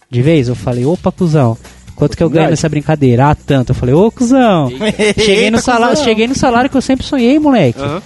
de 0.09 0.21
vez? 0.21 0.47
Eu 0.47 0.55
falei, 0.55 0.85
opa, 0.85 1.11
cuzão. 1.11 1.57
Quanto 1.95 2.15
que 2.15 2.23
eu 2.23 2.29
ganho 2.29 2.49
nessa 2.51 2.69
brincadeira? 2.69 3.27
Ah, 3.31 3.35
tanto. 3.35 3.71
Eu 3.71 3.75
falei, 3.75 3.93
ô, 3.95 4.11
cuzão. 4.11 4.69
cheguei, 5.17 5.49
no 5.49 5.57
Eita, 5.57 5.61
salário, 5.61 5.89
cuzão. 5.95 6.03
cheguei 6.05 6.27
no 6.27 6.35
salário 6.35 6.69
que 6.69 6.77
eu 6.77 6.81
sempre 6.81 7.05
sonhei, 7.05 7.39
moleque. 7.39 7.79
Aham. 7.81 8.01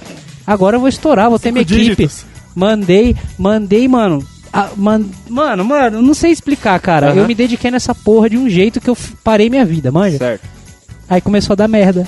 Agora 0.47 0.77
eu 0.77 0.79
vou 0.79 0.89
estourar, 0.89 1.29
vou 1.29 1.37
ter 1.37 1.51
minha 1.51 1.61
equipe. 1.61 2.09
Mandei, 2.55 3.15
mandei, 3.37 3.87
mano. 3.87 4.25
a- 4.51 4.69
man- 4.75 5.05
mano, 5.29 5.63
mano, 5.63 6.01
não 6.01 6.13
sei 6.13 6.31
explicar, 6.31 6.79
cara. 6.79 7.07
Aham. 7.11 7.19
Eu 7.21 7.27
me 7.27 7.35
dediquei 7.35 7.69
nessa 7.69 7.93
porra 7.93 8.29
de 8.29 8.37
um 8.37 8.49
jeito 8.49 8.79
que 8.81 8.89
eu 8.89 8.97
parei 9.23 9.49
minha 9.49 9.65
vida, 9.65 9.91
manja. 9.91 10.17
Certo. 10.17 10.41
Aí 11.09 11.19
começou 11.21 11.53
a 11.53 11.57
dar 11.57 11.67
merda. 11.67 12.07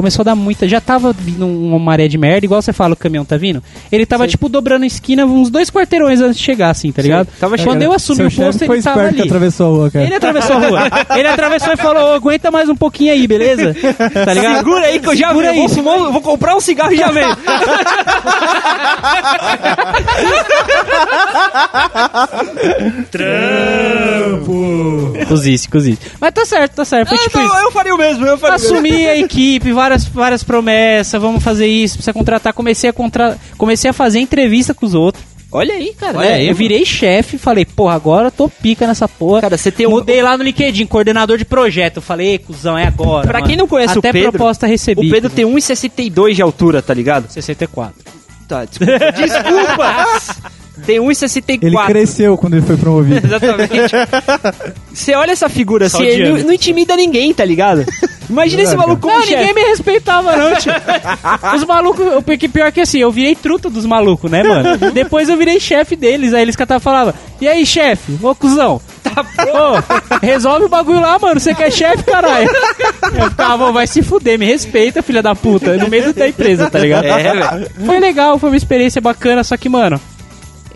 Começou 0.00 0.22
a 0.22 0.24
dar 0.24 0.34
muita. 0.34 0.66
Já 0.66 0.80
tava 0.80 1.12
vindo 1.12 1.46
uma 1.46 1.78
maré 1.78 2.08
de 2.08 2.16
merda, 2.16 2.46
igual 2.46 2.62
você 2.62 2.72
fala, 2.72 2.94
o 2.94 2.96
caminhão 2.96 3.22
tá 3.22 3.36
vindo. 3.36 3.62
Ele 3.92 4.06
tava, 4.06 4.26
tipo, 4.26 4.48
dobrando 4.48 4.84
a 4.84 4.86
esquina 4.86 5.26
uns 5.26 5.50
dois 5.50 5.68
quarteirões 5.70 6.22
antes 6.22 6.38
de 6.38 6.42
chegar, 6.42 6.70
assim, 6.70 6.90
tá 6.90 7.02
ligado? 7.02 7.28
Tava 7.38 7.56
Quando 7.58 7.64
chegando. 7.64 7.82
eu 7.82 7.92
assumi 7.92 8.16
Seu 8.16 8.26
o 8.26 8.30
posto, 8.46 8.64
ele 8.64 8.82
tava 8.82 9.02
ali. 9.02 9.20
atravessou 9.20 9.66
a 9.66 9.70
rua, 9.76 9.90
cara. 9.90 10.04
Ele 10.06 10.14
atravessou 10.14 10.56
a 10.56 10.58
rua. 10.58 10.80
Ele 11.20 11.28
atravessou 11.28 11.72
e 11.74 11.76
falou: 11.76 12.12
"Ô, 12.12 12.14
aguenta 12.14 12.50
mais 12.50 12.68
um 12.70 12.74
pouquinho 12.76 13.12
aí, 13.12 13.26
beleza? 13.26 13.76
Tá 14.24 14.32
ligado? 14.32 14.56
Segura 14.58 14.86
aí 14.86 14.98
que 14.98 15.08
eu 15.08 15.16
já 15.16 15.28
Segura 15.28 15.52
Vou, 15.52 15.68
fumar- 15.68 16.12
vou 16.12 16.20
comprar 16.22 16.56
um 16.56 16.60
cigarro 16.60 16.92
e 16.92 16.96
já 16.96 17.10
venho. 17.10 17.36
Cozice, 25.28 25.68
cozice. 25.68 25.98
Mas 26.20 26.32
tá 26.32 26.44
certo, 26.44 26.74
tá 26.76 26.84
certo. 26.84 27.08
Foi 27.08 27.18
Ah, 27.18 27.22
tipo 27.22 27.38
então, 27.40 27.62
eu 27.64 27.72
faria 27.72 27.94
o 27.94 27.98
mesmo, 27.98 28.26
eu 28.26 28.38
faria 28.38 28.56
o 28.56 28.60
mesmo. 28.60 28.76
Assumi 28.76 29.06
a 29.08 29.16
equipe, 29.16 29.72
várias, 29.72 29.89
várias 30.04 30.42
promessas, 30.42 31.20
vamos 31.20 31.42
fazer 31.42 31.66
isso, 31.66 31.96
precisa 31.96 32.12
contratar. 32.12 32.52
Comecei 32.52 32.90
a, 32.90 32.92
contra... 32.92 33.38
Comecei 33.56 33.90
a 33.90 33.92
fazer 33.92 34.20
entrevista 34.20 34.74
com 34.74 34.86
os 34.86 34.94
outros. 34.94 35.24
Olha 35.52 35.74
aí, 35.74 35.92
cara. 35.98 36.18
Olha, 36.18 36.42
eu 36.42 36.54
virei 36.54 36.84
chefe, 36.84 37.36
falei, 37.36 37.64
porra, 37.64 37.94
agora 37.94 38.28
eu 38.28 38.30
tô 38.30 38.48
pica 38.48 38.86
nessa 38.86 39.08
porra. 39.08 39.40
Cara, 39.40 39.58
você 39.58 39.72
tem 39.72 39.86
um- 39.86 39.90
Mudei 39.90 40.22
lá 40.22 40.36
no 40.36 40.44
LinkedIn, 40.44 40.86
coordenador 40.86 41.36
de 41.36 41.44
projeto. 41.44 41.96
Eu 41.96 42.02
falei, 42.02 42.28
ei, 42.28 42.38
cuzão, 42.38 42.78
é 42.78 42.86
agora. 42.86 43.26
Pra 43.26 43.40
mano. 43.40 43.48
quem 43.48 43.56
não 43.56 43.66
conhece 43.66 43.98
Até 43.98 44.10
o 44.10 44.12
Pedro, 44.12 44.30
proposta 44.32 44.66
recebi. 44.66 45.08
o 45.08 45.10
Pedro 45.10 45.28
tem 45.28 45.44
1,62 45.44 46.34
de 46.34 46.42
altura, 46.42 46.80
tá 46.80 46.94
ligado? 46.94 47.28
64. 47.28 47.94
Tá, 48.46 48.64
desculpa. 48.64 48.92
desculpa. 49.12 50.26
tem 50.86 51.00
1,64. 51.00 51.58
Ele 51.62 51.76
cresceu 51.86 52.38
quando 52.38 52.54
ele 52.54 52.62
foi 52.66 52.76
promovido. 52.76 53.18
Exatamente. 53.26 53.92
Você 54.92 55.14
olha 55.16 55.32
essa 55.32 55.48
figura 55.48 55.88
Só 55.88 55.98
assim, 55.98 56.06
ele 56.06 56.28
não, 56.30 56.38
não 56.38 56.52
intimida 56.52 56.94
ninguém, 56.96 57.34
tá 57.34 57.44
ligado? 57.44 57.84
Imagina 58.30 58.62
esse 58.62 58.76
maluco 58.76 59.02
como 59.02 59.14
Não, 59.14 59.22
chefe. 59.22 59.36
ninguém 59.36 59.54
me 59.54 59.62
respeitava, 59.70 60.36
não, 60.36 60.54
tio. 60.56 60.72
Os 61.56 61.64
malucos, 61.64 62.24
porque 62.24 62.48
pior 62.48 62.70
que 62.72 62.80
assim, 62.80 62.98
eu 62.98 63.10
virei 63.10 63.34
truta 63.34 63.68
dos 63.68 63.84
malucos, 63.84 64.30
né, 64.30 64.42
mano? 64.42 64.92
Depois 64.92 65.28
eu 65.28 65.36
virei 65.36 65.58
chefe 65.58 65.96
deles, 65.96 66.32
aí 66.32 66.42
eles 66.42 66.56
catavam 66.56 66.80
falavam, 66.80 67.14
e 67.40 67.48
aí, 67.48 67.66
chefe, 67.66 68.16
ô 68.22 68.34
cuzão, 68.34 68.80
Tá 69.02 69.22
ô, 69.22 70.18
resolve 70.24 70.66
o 70.66 70.68
bagulho 70.68 71.00
lá, 71.00 71.18
mano, 71.18 71.40
você 71.40 71.54
quer 71.54 71.72
chefe, 71.72 72.04
caralho? 72.04 72.48
Eu 73.14 73.30
ficava, 73.30 73.68
"Ô, 73.68 73.72
vai 73.72 73.86
se 73.86 74.02
fuder, 74.02 74.38
me 74.38 74.44
respeita, 74.46 75.02
filha 75.02 75.22
da 75.22 75.34
puta, 75.34 75.76
no 75.76 75.88
meio 75.88 76.12
da 76.14 76.28
empresa, 76.28 76.70
tá 76.70 76.78
ligado? 76.78 77.06
É, 77.06 77.22
velho. 77.32 77.70
Foi 77.84 77.98
legal, 77.98 78.38
foi 78.38 78.50
uma 78.50 78.56
experiência 78.56 79.00
bacana, 79.00 79.42
só 79.42 79.56
que, 79.56 79.68
mano, 79.68 80.00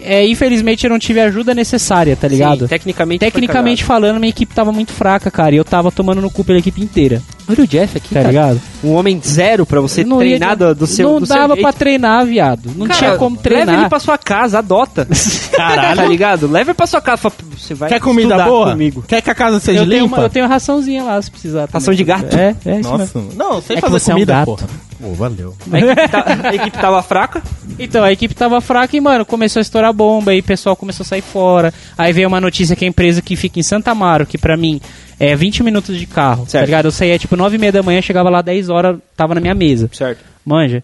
é, 0.00 0.26
infelizmente 0.26 0.84
eu 0.84 0.90
não 0.90 0.98
tive 0.98 1.20
a 1.20 1.24
ajuda 1.24 1.54
necessária, 1.54 2.16
tá 2.16 2.26
ligado? 2.26 2.60
Sim, 2.60 2.66
tecnicamente 2.68 3.20
foi 3.20 3.30
Tecnicamente 3.30 3.84
falando, 3.84 4.18
minha 4.18 4.30
equipe 4.30 4.54
tava 4.54 4.72
muito 4.72 4.92
fraca, 4.92 5.30
cara, 5.30 5.54
e 5.54 5.58
eu 5.58 5.64
tava 5.64 5.92
tomando 5.92 6.20
no 6.20 6.30
cu 6.30 6.42
pela 6.44 6.58
equipe 6.58 6.80
inteira. 6.82 7.22
Olha 7.46 7.62
o 7.62 7.66
Jeff 7.66 7.96
aqui, 7.98 8.08
tá 8.08 8.14
cara. 8.14 8.28
ligado? 8.28 8.60
Um 8.82 8.92
homem 8.94 9.20
zero 9.22 9.66
pra 9.66 9.80
você 9.80 10.02
Não 10.02 10.22
ia- 10.22 10.28
treinar 10.38 10.56
do, 10.56 10.74
do 10.74 10.86
seu 10.86 11.10
Não 11.12 11.20
do 11.20 11.26
seu 11.26 11.36
dava 11.36 11.54
jeito. 11.54 11.62
pra 11.62 11.72
treinar, 11.72 12.24
viado. 12.24 12.70
Não 12.74 12.86
Cara, 12.86 12.98
tinha 12.98 13.16
como 13.16 13.36
Leva 13.36 13.48
ele 13.56 13.64
treinar. 13.66 13.88
pra 13.90 13.98
sua 13.98 14.16
casa, 14.16 14.58
adota. 14.58 15.06
Caralho. 15.54 15.96
Tá 15.96 16.06
ligado? 16.06 16.46
Leva 16.50 16.70
ele 16.70 16.74
pra 16.74 16.86
sua 16.86 17.00
casa. 17.02 17.30
Você 17.58 17.74
vai 17.74 17.88
Quer 17.90 18.00
comida 18.00 18.28
estudar 18.34 18.46
boa? 18.46 18.70
comigo. 18.70 19.04
Quer 19.06 19.20
que 19.20 19.30
a 19.30 19.34
casa 19.34 19.60
seja 19.60 19.80
Eu 19.80 19.88
tenho, 19.88 20.04
limpa? 20.04 20.16
uma, 20.16 20.24
eu 20.24 20.30
tenho 20.30 20.44
uma 20.46 20.52
raçãozinha 20.52 21.02
lá, 21.02 21.20
se 21.20 21.30
precisar. 21.30 21.60
também. 21.66 21.72
Ração 21.74 21.94
de 21.94 22.04
gato? 22.04 22.34
É, 22.36 22.56
é 22.64 22.80
isso 22.80 22.96
mesmo. 22.96 23.22
Nossa, 23.22 23.36
não, 23.36 23.62
sei 23.62 23.76
É 23.76 23.80
que 23.80 23.86
fazer 23.86 23.98
você 24.00 24.10
é 24.10 24.14
um 24.14 24.16
comida, 24.16 24.32
gato. 24.32 24.44
porra. 24.46 24.66
Pô, 25.02 25.12
valeu. 25.12 25.54
A 25.70 25.78
equipe, 25.78 26.08
tá- 26.08 26.48
a 26.48 26.54
equipe 26.54 26.78
tava 26.78 27.02
fraca. 27.02 27.42
Então, 27.78 28.02
a 28.04 28.12
equipe 28.12 28.34
tava 28.34 28.60
fraca 28.60 28.96
e, 28.96 29.00
mano, 29.00 29.26
começou 29.26 29.60
a 29.60 29.62
estourar 29.62 29.92
bomba, 29.92 30.30
aí 30.30 30.40
o 30.40 30.42
pessoal 30.42 30.74
começou 30.76 31.04
a 31.04 31.06
sair 31.06 31.20
fora. 31.20 31.74
Aí 31.98 32.12
veio 32.12 32.26
uma 32.28 32.40
notícia 32.40 32.74
que 32.74 32.84
a 32.84 32.88
empresa 32.88 33.20
que 33.20 33.36
fica 33.36 33.58
em 33.58 33.62
Santa 33.62 33.90
Amaro, 33.90 34.24
que 34.24 34.38
pra 34.38 34.56
mim 34.56 34.80
é 35.18 35.34
20 35.36 35.62
minutos 35.62 35.98
de 35.98 36.06
carro, 36.06 36.44
tá 36.44 36.50
Certo. 36.50 36.66
ligado? 36.66 36.84
Eu 36.86 36.92
saía 36.92 37.18
tipo 37.18 37.36
9 37.36 37.56
e 37.56 37.58
meia 37.58 37.72
da 37.72 37.82
manhã, 37.82 38.00
chegava 38.02 38.28
lá 38.30 38.42
10 38.42 38.68
horas, 38.68 38.96
tava 39.16 39.34
na 39.34 39.40
minha 39.40 39.54
mesa. 39.54 39.88
Certo. 39.92 40.20
Manja. 40.44 40.82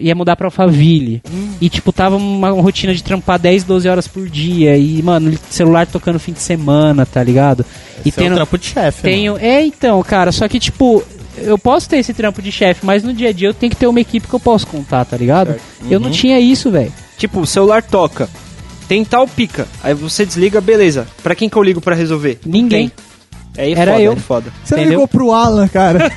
Ia 0.00 0.14
mudar 0.14 0.36
pra 0.36 0.46
Alphaville. 0.46 1.20
E, 1.60 1.68
tipo, 1.68 1.92
tava 1.92 2.14
uma 2.14 2.50
rotina 2.50 2.94
de 2.94 3.02
trampar 3.02 3.36
10, 3.36 3.64
12 3.64 3.88
horas 3.88 4.06
por 4.06 4.28
dia. 4.28 4.76
E, 4.76 5.02
mano, 5.02 5.36
celular 5.50 5.88
tocando 5.88 6.20
fim 6.20 6.32
de 6.32 6.38
semana, 6.38 7.04
tá 7.04 7.20
ligado? 7.20 7.66
E 8.04 8.08
Esse 8.08 8.22
é 8.24 8.30
um 8.30 8.34
trampo 8.36 8.56
de 8.56 8.66
chefe, 8.66 9.02
Tenho. 9.02 9.36
É, 9.38 9.60
então, 9.64 10.00
cara, 10.04 10.30
só 10.30 10.46
que, 10.46 10.60
tipo, 10.60 11.02
eu 11.38 11.58
posso 11.58 11.88
ter 11.88 11.96
esse 11.98 12.14
trampo 12.14 12.40
de 12.40 12.52
chefe, 12.52 12.86
mas 12.86 13.02
no 13.02 13.12
dia 13.12 13.30
a 13.30 13.32
dia 13.32 13.48
eu 13.48 13.54
tenho 13.54 13.70
que 13.70 13.76
ter 13.76 13.88
uma 13.88 14.00
equipe 14.00 14.28
que 14.28 14.34
eu 14.34 14.38
posso 14.38 14.68
contar, 14.68 15.04
tá 15.04 15.16
ligado? 15.16 15.48
Certo. 15.48 15.62
Eu 15.90 15.98
não 15.98 16.12
tinha 16.12 16.38
isso, 16.38 16.70
velho. 16.70 16.92
Tipo, 17.16 17.40
o 17.40 17.46
celular 17.46 17.82
toca. 17.82 18.28
Tem 18.86 19.04
tal 19.04 19.26
pica. 19.26 19.66
Aí 19.82 19.94
você 19.94 20.24
desliga, 20.24 20.60
beleza. 20.60 21.08
Pra 21.24 21.34
quem 21.34 21.48
que 21.48 21.56
eu 21.56 21.62
ligo 21.64 21.80
pra 21.80 21.96
resolver? 21.96 22.38
Ninguém. 22.46 22.88
tem. 22.88 22.92
Aí 23.58 23.74
é 23.74 23.78
Era 23.78 23.92
foda, 23.92 24.02
eu. 24.02 24.12
é 24.12 24.16
foda. 24.16 24.52
Você 24.64 24.74
Entendeu? 24.74 24.90
ligou 24.90 25.08
pro 25.08 25.32
Alan, 25.32 25.66
cara. 25.68 26.10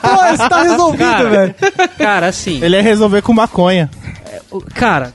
Pô, 0.00 0.34
isso 0.34 0.48
tá 0.48 0.62
resolvido, 0.62 0.98
Cara. 1.10 1.28
velho. 1.28 1.54
Cara, 1.98 2.26
assim. 2.28 2.58
Ele 2.62 2.76
ia 2.76 2.82
resolver 2.82 3.20
com 3.22 3.32
maconha. 3.34 3.90
Cara, 4.74 5.12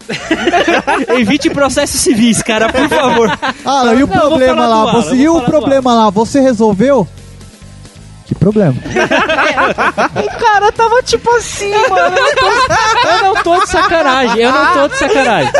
Evite 1.17 1.49
processos 1.49 1.99
civis, 1.99 2.41
cara, 2.41 2.69
por 2.71 2.87
favor. 2.87 3.37
Alan, 3.65 3.93
e 3.95 4.03
o 4.03 4.07
Não, 4.07 4.15
problema 4.15 4.65
lá? 4.67 4.75
Alan, 4.77 4.91
Você, 4.93 5.15
e 5.15 5.27
o 5.27 5.41
problema 5.41 5.93
lá? 5.93 6.09
Você 6.09 6.39
resolveu? 6.39 7.05
Que 8.25 8.33
problema? 8.35 8.75
o 8.79 10.39
cara 10.39 10.71
tava 10.71 11.01
tipo 11.03 11.29
assim, 11.35 11.71
mano. 11.89 11.95
Eu 11.95 12.11
não, 12.11 12.35
tô, 12.35 13.09
eu 13.09 13.23
não 13.33 13.43
tô 13.43 13.59
de 13.63 13.69
sacanagem. 13.69 14.41
Eu 14.41 14.51
não 14.51 14.73
tô 14.73 14.87
de 14.87 14.97
sacanagem. 14.97 15.51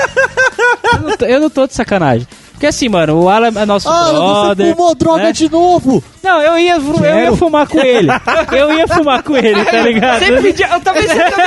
Eu 0.93 0.99
não 1.01 1.17
tô, 1.17 1.25
eu 1.25 1.39
não 1.41 1.49
tô 1.49 1.67
de 1.67 1.73
sacanagem. 1.73 2.27
Porque 2.55 2.67
assim, 2.67 2.87
mano, 2.89 3.21
o 3.21 3.29
Alan 3.29 3.51
é 3.55 3.65
nosso 3.65 3.87
Alan, 3.89 4.13
você 4.13 4.45
brother. 4.55 4.75
fumou 4.75 4.95
droga 4.95 5.23
né? 5.23 5.31
de 5.33 5.51
novo! 5.51 6.03
Não, 6.23 6.41
eu 6.41 6.57
ia, 6.57 6.75
eu 6.77 7.19
ia 7.19 7.35
fumar 7.35 7.67
com 7.67 7.79
ele. 7.79 8.07
Eu 8.51 8.73
ia 8.73 8.87
fumar 8.87 9.21
com 9.21 9.37
ele, 9.37 9.63
tá 9.63 9.81
ligado? 9.81 10.19
Sempre 10.19 10.53
de... 10.53 10.63
Eu 10.63 10.79
também 10.79 11.07
sempre 11.07 11.41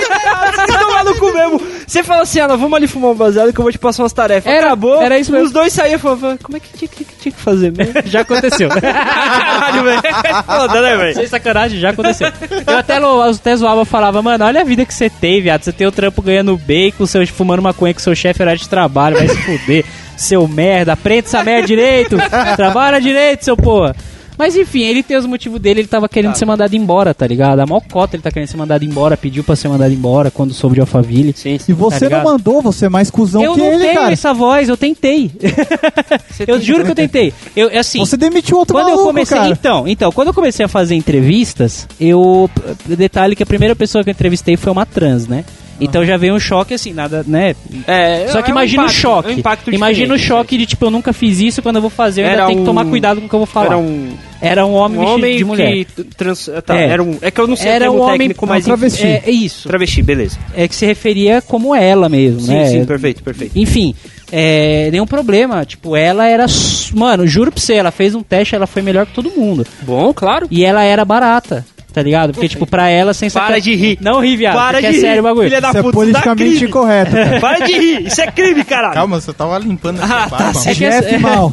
estão 0.68 0.90
maluco 0.92 1.32
mesmo. 1.32 1.60
Você 1.86 2.02
fala 2.04 2.22
assim, 2.22 2.38
Ana, 2.38 2.56
vamos 2.56 2.74
ali 2.76 2.86
fumar 2.86 3.10
um 3.10 3.14
baseado 3.14 3.52
que 3.52 3.58
eu 3.58 3.62
vou 3.64 3.72
te 3.72 3.78
passar 3.78 4.02
umas 4.04 4.12
tarefas. 4.12 4.52
Era- 4.52 4.66
Acabou. 4.68 5.00
era 5.02 5.18
isso 5.18 5.32
mesmo. 5.32 5.46
Os 5.46 5.52
dois 5.52 5.72
saíam 5.72 5.96
e 5.96 5.98
falavam, 5.98 6.36
como 6.40 6.56
é 6.58 6.60
que 6.60 6.68
tinha, 6.78 6.88
que 6.88 7.04
tinha 7.04 7.32
que 7.32 7.40
fazer 7.40 7.72
mesmo? 7.76 7.94
Já 8.06 8.20
aconteceu. 8.20 8.68
Caralho, 8.68 9.82
velho. 9.84 10.02
Foda, 10.46 10.80
né, 10.82 10.96
velho? 10.96 11.14
Sem 11.14 11.26
sacanagem, 11.26 11.80
já 11.80 11.90
aconteceu. 11.90 12.28
Eu 12.66 12.78
até, 12.78 12.98
lo- 12.98 13.22
até 13.22 13.56
zoava, 13.56 13.84
falava, 13.84 14.22
mano, 14.22 14.44
olha 14.44 14.60
a 14.60 14.64
vida 14.64 14.84
que 14.84 14.94
você 14.94 15.08
tem, 15.10 15.40
viado. 15.42 15.64
Você 15.64 15.72
tem 15.72 15.86
o 15.86 15.92
trampo 15.92 16.22
ganhando 16.22 16.56
bacon, 16.56 17.06
seu, 17.06 17.26
fumando 17.26 17.62
maconha 17.62 17.94
com 17.94 18.00
seu 18.00 18.14
chefe 18.14 18.42
horário 18.42 18.60
de 18.60 18.68
trabalho, 18.68 19.16
vai 19.16 19.28
se 19.28 19.36
fuder. 19.36 19.84
Seu 20.18 20.46
merda, 20.48 20.92
aprende 20.92 21.26
essa 21.28 21.42
merda 21.44 21.66
direito. 21.66 22.16
Trabalha 22.56 23.00
direito, 23.00 23.44
seu 23.44 23.56
porra. 23.56 23.94
Mas 24.36 24.54
enfim, 24.54 24.82
ele 24.82 25.02
tem 25.02 25.16
os 25.16 25.26
motivos 25.26 25.58
dele, 25.60 25.80
ele 25.80 25.88
tava 25.88 26.08
querendo 26.08 26.36
ser 26.36 26.44
mandado 26.44 26.72
embora, 26.76 27.12
tá 27.12 27.26
ligado? 27.26 27.58
A 27.58 27.66
mocota 27.66 28.14
ele 28.14 28.22
tá 28.22 28.30
querendo 28.30 28.48
ser 28.48 28.56
mandado 28.56 28.84
embora, 28.84 29.16
pediu 29.16 29.42
pra 29.42 29.56
ser 29.56 29.66
mandado 29.66 29.92
embora 29.92 30.30
quando 30.30 30.54
soube 30.54 30.74
de 30.76 30.80
Alphaville. 30.80 31.32
Sim, 31.36 31.56
E 31.56 31.58
sim. 31.58 31.72
você 31.72 32.04
ligado? 32.04 32.22
não 32.24 32.32
mandou, 32.32 32.62
você 32.62 32.86
é 32.86 32.88
mais 32.88 33.10
cuzão 33.10 33.42
eu 33.42 33.54
que 33.54 33.60
não 33.60 33.66
ele, 33.66 33.78
tenho 33.82 33.94
cara. 34.00 34.12
essa 34.12 34.32
voz, 34.32 34.68
eu 34.68 34.76
tentei. 34.76 35.32
eu 36.46 36.56
tem- 36.58 36.60
juro 36.62 36.84
que 36.84 36.90
eu 36.92 36.94
tentei. 36.94 37.32
Eu, 37.56 37.76
assim, 37.80 37.98
Você 37.98 38.16
demitiu 38.16 38.58
outro 38.58 38.74
quando 38.76 38.86
eu 38.86 38.90
maluco, 38.94 39.08
comecei, 39.08 39.36
cara. 39.38 39.50
então, 39.50 39.88
então, 39.88 40.12
quando 40.12 40.28
eu 40.28 40.34
comecei 40.34 40.64
a 40.64 40.68
fazer 40.68 40.94
entrevistas, 40.94 41.88
eu 42.00 42.48
detalhe 42.86 43.34
que 43.34 43.42
a 43.42 43.46
primeira 43.46 43.74
pessoa 43.74 44.04
que 44.04 44.10
eu 44.10 44.12
entrevistei 44.12 44.56
foi 44.56 44.70
uma 44.70 44.86
trans, 44.86 45.26
né? 45.26 45.44
Então 45.80 46.04
já 46.04 46.16
veio 46.16 46.34
um 46.34 46.40
choque 46.40 46.74
assim, 46.74 46.92
nada, 46.92 47.24
né? 47.26 47.54
É, 47.86 48.26
Só 48.28 48.42
que 48.42 48.50
é 48.50 48.54
um 48.54 48.56
imagina 48.56 48.82
impacto, 48.84 48.96
o 48.96 49.00
choque. 49.00 49.28
é 49.30 49.34
um 49.34 49.38
impacto 49.38 49.72
imagina 49.74 50.14
o 50.14 50.16
diferente, 50.16 50.26
choque 50.28 50.58
de 50.58 50.66
tipo, 50.66 50.84
eu 50.86 50.90
nunca 50.90 51.12
fiz 51.12 51.40
isso, 51.40 51.62
quando 51.62 51.76
eu 51.76 51.82
vou 51.82 51.90
fazer, 51.90 52.22
eu 52.22 52.26
ainda 52.26 52.38
Era 52.38 52.46
tenho 52.46 52.58
que 52.60 52.64
tomar 52.64 52.84
um- 52.84 52.90
cuidado 52.90 53.20
com 53.20 53.26
o 53.26 53.28
que 53.28 53.34
eu 53.34 53.38
vou 53.40 53.46
falar. 53.46 53.66
Era 53.66 53.78
um, 53.78 54.08
Era 54.40 54.66
um 54.66 54.72
homem 54.74 54.98
um 55.00 55.04
homem 55.04 55.36
de 55.36 55.44
mulher. 55.44 55.84
que 55.84 56.04
trans, 56.04 56.48
tá, 56.64 56.76
É. 56.78 56.88
era 56.88 57.02
um, 57.02 57.16
é 57.20 57.30
que 57.30 57.40
eu 57.40 57.46
não 57.46 57.56
sei 57.56 57.70
Era 57.70 57.84
o 57.86 57.92
termo 57.92 57.98
um 57.98 58.06
homem- 58.06 58.18
técnico, 58.18 58.46
mas 58.46 58.64
travesti. 58.64 59.04
É, 59.06 59.22
é 59.26 59.30
isso. 59.30 59.68
travesti, 59.68 60.02
beleza. 60.02 60.38
É 60.54 60.66
que 60.68 60.74
se 60.74 60.84
referia 60.86 61.40
como 61.42 61.74
ela 61.74 62.08
mesmo, 62.08 62.40
Sim, 62.40 62.54
né? 62.54 62.66
sim, 62.70 62.84
perfeito, 62.84 63.22
perfeito. 63.22 63.58
Enfim, 63.58 63.94
é, 64.32 64.88
nenhum 64.92 65.06
problema. 65.06 65.64
Tipo, 65.64 65.96
ela 65.96 66.26
era. 66.28 66.46
Mano, 66.94 67.26
juro 67.26 67.50
pra 67.52 67.60
você, 67.60 67.74
ela 67.74 67.90
fez 67.90 68.14
um 68.14 68.22
teste, 68.22 68.54
ela 68.54 68.66
foi 68.66 68.82
melhor 68.82 69.06
que 69.06 69.12
todo 69.12 69.30
mundo. 69.30 69.66
Bom, 69.82 70.12
claro. 70.14 70.46
E 70.50 70.64
ela 70.64 70.82
era 70.84 71.04
barata, 71.04 71.64
tá 71.98 72.02
ligado? 72.04 72.32
Porque, 72.32 72.48
tipo, 72.48 72.66
pra 72.66 72.88
ela, 72.88 73.12
sem 73.12 73.28
Para 73.30 73.42
sacar- 73.46 73.60
de 73.60 73.74
rir. 73.74 73.98
Não 74.00 74.20
ri, 74.20 74.36
viado. 74.36 74.54
Para 74.54 74.80
de 74.80 74.86
é 74.86 74.92
sério 74.92 75.08
o 75.08 75.14
rir, 75.16 75.22
bagulho. 75.22 75.48
filha 75.48 75.60
da 75.60 75.68
Isso 75.70 75.78
é 75.78 75.82
puta, 75.82 75.94
politicamente 75.94 76.44
dá 76.44 76.54
crime. 76.56 76.68
incorreto, 76.68 77.10
cara. 77.10 77.40
Para 77.40 77.66
de 77.66 77.72
rir, 77.72 78.06
isso 78.06 78.20
é 78.20 78.26
crime, 78.30 78.64
caralho. 78.64 78.94
Calma, 78.94 79.20
você 79.20 79.32
tava 79.32 79.58
limpando 79.58 80.02
essa 80.02 80.14
Ah, 80.14 80.28
tá 80.30 80.36
barba. 80.52 80.60
É 80.70 80.74
que, 80.74 80.84
é- 80.84 81.18
mal. 81.18 81.52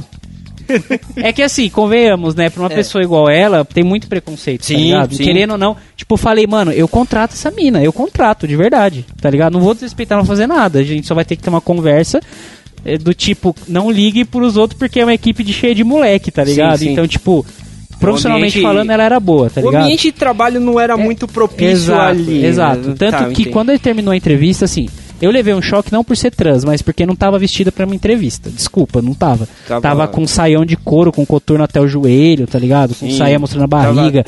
é 1.18 1.32
que 1.34 1.42
assim, 1.44 1.70
convenhamos, 1.70 2.34
né? 2.36 2.50
Pra 2.50 2.62
uma 2.64 2.70
pessoa 2.70 3.04
igual 3.04 3.30
ela, 3.30 3.64
tem 3.66 3.84
muito 3.84 4.08
preconceito, 4.08 4.62
tá 4.62 4.68
Sim, 4.68 4.76
ligado? 4.78 5.16
sim. 5.16 5.24
Querendo 5.24 5.52
ou 5.52 5.58
não, 5.58 5.78
tipo, 5.96 6.18
falei, 6.18 6.48
mano, 6.48 6.72
eu 6.72 6.88
contrato 6.88 7.34
essa 7.34 7.52
mina, 7.52 7.84
eu 7.84 7.94
contrato, 7.94 8.48
de 8.48 8.56
verdade, 8.56 9.06
tá 9.22 9.30
ligado? 9.30 9.54
Não 9.54 9.60
vou 9.62 9.74
desrespeitar, 9.74 10.18
não 10.18 10.26
fazer 10.26 10.48
nada. 10.48 10.80
A 10.80 10.84
gente 10.84 11.06
só 11.06 11.14
vai 11.14 11.24
ter 11.26 11.36
que 11.36 11.44
ter 11.44 11.50
uma 11.50 11.62
conversa 11.62 12.20
é, 12.84 12.98
do 12.98 13.14
tipo, 13.14 13.56
não 13.68 13.92
ligue 13.92 14.26
pros 14.26 14.58
outros 14.58 14.78
porque 14.78 15.00
é 15.00 15.06
uma 15.06 15.14
equipe 15.14 15.44
de 15.44 15.54
cheia 15.54 15.76
de 15.76 15.84
moleque, 15.84 16.32
tá 16.32 16.44
ligado? 16.44 16.80
sim. 16.80 16.90
Então, 16.94 17.08
tipo, 17.08 17.46
profissionalmente 18.00 18.58
ambiente- 18.58 18.64
falando, 18.74 18.90
ela 18.90 19.04
era 19.04 19.20
boa, 19.20 19.50
tá 19.50 19.62
o 19.62 19.66
ligado? 19.66 19.84
ambiente 19.84 20.04
de 20.04 20.12
trabalho 20.12 20.60
não 20.60 20.80
era 20.80 20.96
muito 20.98 21.28
propício 21.28 21.70
Exato, 21.94 22.02
ali. 22.10 22.40
né? 22.42 22.48
exato. 22.48 22.82
Tanto 22.96 23.12
Tá, 23.12 23.26
que 23.26 23.42
entendo. 23.44 23.54
quando 23.54 23.70
ele 23.70 23.80
terminou 23.80 24.12
a 24.12 24.18
entrevista, 24.18 24.66
assim, 24.66 24.88
eu 25.22 25.32
levei 25.32 25.54
um 25.54 25.62
choque 25.62 25.92
não 25.92 26.04
por 26.04 26.16
ser 26.18 26.32
trans, 26.32 26.64
mas 26.64 26.82
porque 26.82 27.06
não 27.06 27.16
tava 27.16 27.40
vestida 27.40 27.72
pra 27.72 27.86
uma 27.86 27.96
entrevista. 27.96 28.50
Desculpa, 28.50 29.02
não 29.02 29.14
tava. 29.14 29.48
Tava- 29.68 29.82
Tava, 29.82 30.08
com 30.08 30.22
um 30.24 30.28
saião 30.28 30.66
de 30.66 30.76
couro, 30.76 31.12
com 31.12 31.26
coturno 31.26 31.64
até 31.64 31.80
o 31.80 31.88
joelho, 31.88 32.46
tá 32.48 32.60
ligado? 32.60 32.96
Com 32.96 33.10
Sim, 33.10 33.18
saia 33.18 33.40
mostrando 33.40 33.64
a 33.64 33.68
tava- 33.68 33.94
barriga. 33.94 34.26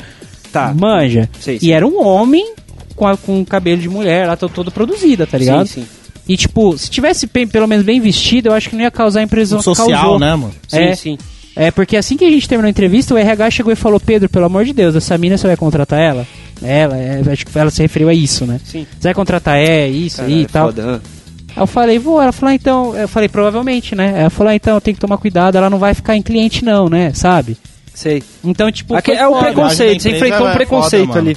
Tá. 0.52 0.72
Manja. 0.74 1.28
Sei, 1.40 1.56
e 1.56 1.60
sei. 1.60 1.72
era 1.72 1.86
um 1.86 2.02
homem 2.04 2.54
com, 2.96 3.06
a- 3.06 3.16
com 3.16 3.44
cabelo 3.44 3.80
de 3.82 3.88
mulher, 3.88 4.26
lá 4.26 4.34
tô 4.36 4.48
todo 4.48 4.70
produzida, 4.70 5.26
tá 5.26 5.36
ligado? 5.36 5.66
Sim, 5.66 5.82
sim. 5.82 5.86
E 6.26 6.36
tipo, 6.36 6.76
se 6.76 6.90
tivesse 6.90 7.26
bem- 7.26 7.46
pelo 7.46 7.66
menos 7.66 7.84
bem 7.84 8.00
vestido, 8.00 8.48
eu 8.48 8.52
acho 8.54 8.68
que 8.68 8.76
não 8.76 8.82
ia 8.82 8.90
causar 8.90 9.20
a 9.20 9.22
impressão 9.22 9.58
que 9.58 9.64
social, 9.64 9.88
causou. 9.90 10.18
né, 10.18 10.34
mano? 10.34 10.52
Sim, 10.66 10.78
É. 10.78 10.94
sim. 10.94 11.18
É, 11.58 11.72
porque 11.72 11.96
assim 11.96 12.16
que 12.16 12.24
a 12.24 12.30
gente 12.30 12.48
terminou 12.48 12.68
a 12.68 12.70
entrevista, 12.70 13.12
o 13.12 13.18
RH 13.18 13.50
chegou 13.50 13.72
e 13.72 13.76
falou: 13.76 13.98
Pedro, 13.98 14.28
pelo 14.28 14.44
amor 14.44 14.64
de 14.64 14.72
Deus, 14.72 14.94
essa 14.94 15.18
mina 15.18 15.36
você 15.36 15.48
vai 15.48 15.56
contratar 15.56 15.98
ela? 15.98 16.24
Ela, 16.62 16.96
é, 16.96 17.20
acho 17.32 17.44
que 17.44 17.58
ela 17.58 17.68
se 17.68 17.82
referiu 17.82 18.08
a 18.08 18.14
isso, 18.14 18.46
né? 18.46 18.60
Sim. 18.64 18.86
Você 18.92 19.08
vai 19.08 19.14
contratar 19.14 19.58
é, 19.58 19.88
isso 19.88 20.22
aí 20.22 20.42
e 20.42 20.46
Caralho, 20.46 20.52
tal. 20.52 20.66
foda, 20.66 20.82
hã? 20.82 21.00
Aí 21.56 21.62
eu 21.62 21.66
falei, 21.66 21.98
vou. 21.98 22.22
Ela 22.22 22.30
falou, 22.30 22.52
ah, 22.52 22.54
então. 22.54 22.96
Eu 22.96 23.08
falei, 23.08 23.28
provavelmente, 23.28 23.96
né? 23.96 24.14
Ela 24.20 24.30
falou, 24.30 24.52
ah, 24.52 24.54
então, 24.54 24.80
tem 24.80 24.94
que 24.94 25.00
tomar 25.00 25.18
cuidado, 25.18 25.58
ela 25.58 25.68
não 25.68 25.78
vai 25.78 25.94
ficar 25.94 26.14
em 26.14 26.22
cliente, 26.22 26.64
não, 26.64 26.88
né? 26.88 27.12
Sabe? 27.12 27.56
Sei. 27.92 28.22
Então, 28.44 28.70
tipo. 28.70 28.94
Aqui 28.94 29.10
foi 29.10 29.20
é 29.20 29.26
o 29.26 29.36
preconceito, 29.36 30.00
você 30.00 30.10
enfrentou 30.10 30.46
um 30.46 30.50
é 30.50 30.54
preconceito 30.54 31.08
foda, 31.08 31.18
ali. 31.18 31.36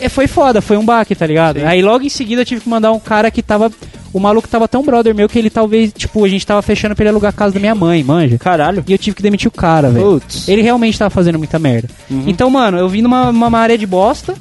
É, 0.00 0.08
foi 0.08 0.26
foda, 0.26 0.60
foi 0.60 0.76
um 0.76 0.84
baque, 0.84 1.14
tá 1.14 1.26
ligado? 1.26 1.60
Sim. 1.60 1.66
Aí 1.66 1.80
logo 1.80 2.04
em 2.04 2.08
seguida 2.08 2.42
eu 2.42 2.44
tive 2.44 2.60
que 2.60 2.68
mandar 2.68 2.90
um 2.90 2.98
cara 2.98 3.30
que 3.30 3.40
tava. 3.40 3.70
O 4.12 4.18
maluco 4.18 4.48
tava 4.48 4.66
tão 4.66 4.82
brother 4.82 5.14
meu 5.14 5.28
que 5.28 5.38
ele 5.38 5.50
talvez, 5.50 5.92
tipo, 5.92 6.24
a 6.24 6.28
gente 6.28 6.44
tava 6.44 6.60
fechando 6.62 6.94
pra 6.96 7.04
ele 7.04 7.10
alugar 7.10 7.30
a 7.30 7.32
casa 7.32 7.54
da 7.54 7.60
minha 7.60 7.74
mãe, 7.74 8.02
manja. 8.02 8.38
Caralho. 8.38 8.82
E 8.86 8.92
eu 8.92 8.98
tive 8.98 9.14
que 9.16 9.22
demitir 9.22 9.48
o 9.48 9.52
cara, 9.52 9.88
velho. 9.90 10.20
Putz. 10.20 10.48
Ele 10.48 10.62
realmente 10.62 10.98
tava 10.98 11.10
fazendo 11.10 11.38
muita 11.38 11.58
merda. 11.58 11.88
Então, 12.26 12.50
mano, 12.50 12.76
eu 12.78 12.88
vim 12.88 13.02
numa 13.02 13.30
uma 13.30 13.58
área 13.58 13.78
de 13.78 13.86
bosta 13.86 14.34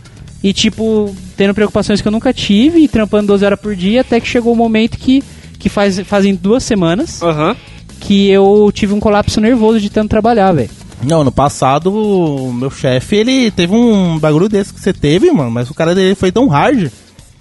e, 0.44 0.54
tipo, 0.54 1.14
tendo 1.38 1.54
preocupações 1.54 2.02
que 2.02 2.08
eu 2.08 2.12
nunca 2.12 2.34
tive 2.34 2.80
e 2.80 2.88
trampando 2.88 3.28
12 3.28 3.46
horas 3.46 3.60
por 3.60 3.76
dia, 3.76 4.02
até 4.02 4.20
que 4.20 4.28
chegou 4.28 4.54
o 4.54 4.56
momento 4.56 4.98
que, 4.98 5.24
que 5.60 5.70
faz, 5.70 6.00
fazem 6.00 6.34
duas 6.34 6.64
semanas 6.64 7.22
Aham. 7.22 7.56
que 8.00 8.30
eu 8.30 8.72
tive 8.74 8.94
um 8.94 9.00
colapso 9.00 9.40
nervoso 9.40 9.80
de 9.80 9.90
tanto 9.90 10.10
trabalhar, 10.10 10.52
velho. 10.52 10.70
Não, 11.04 11.24
no 11.24 11.32
passado, 11.32 11.94
o 11.94 12.52
meu 12.52 12.70
chefe, 12.70 13.16
ele 13.16 13.52
teve 13.52 13.74
um 13.74 14.18
bagulho 14.20 14.50
desse 14.50 14.74
que 14.74 14.82
você 14.82 14.92
teve, 14.92 15.32
mano, 15.32 15.52
mas 15.52 15.70
o 15.70 15.74
cara 15.74 15.96
dele 15.96 16.16
foi 16.16 16.32
tão 16.32 16.48
hard. 16.48 16.90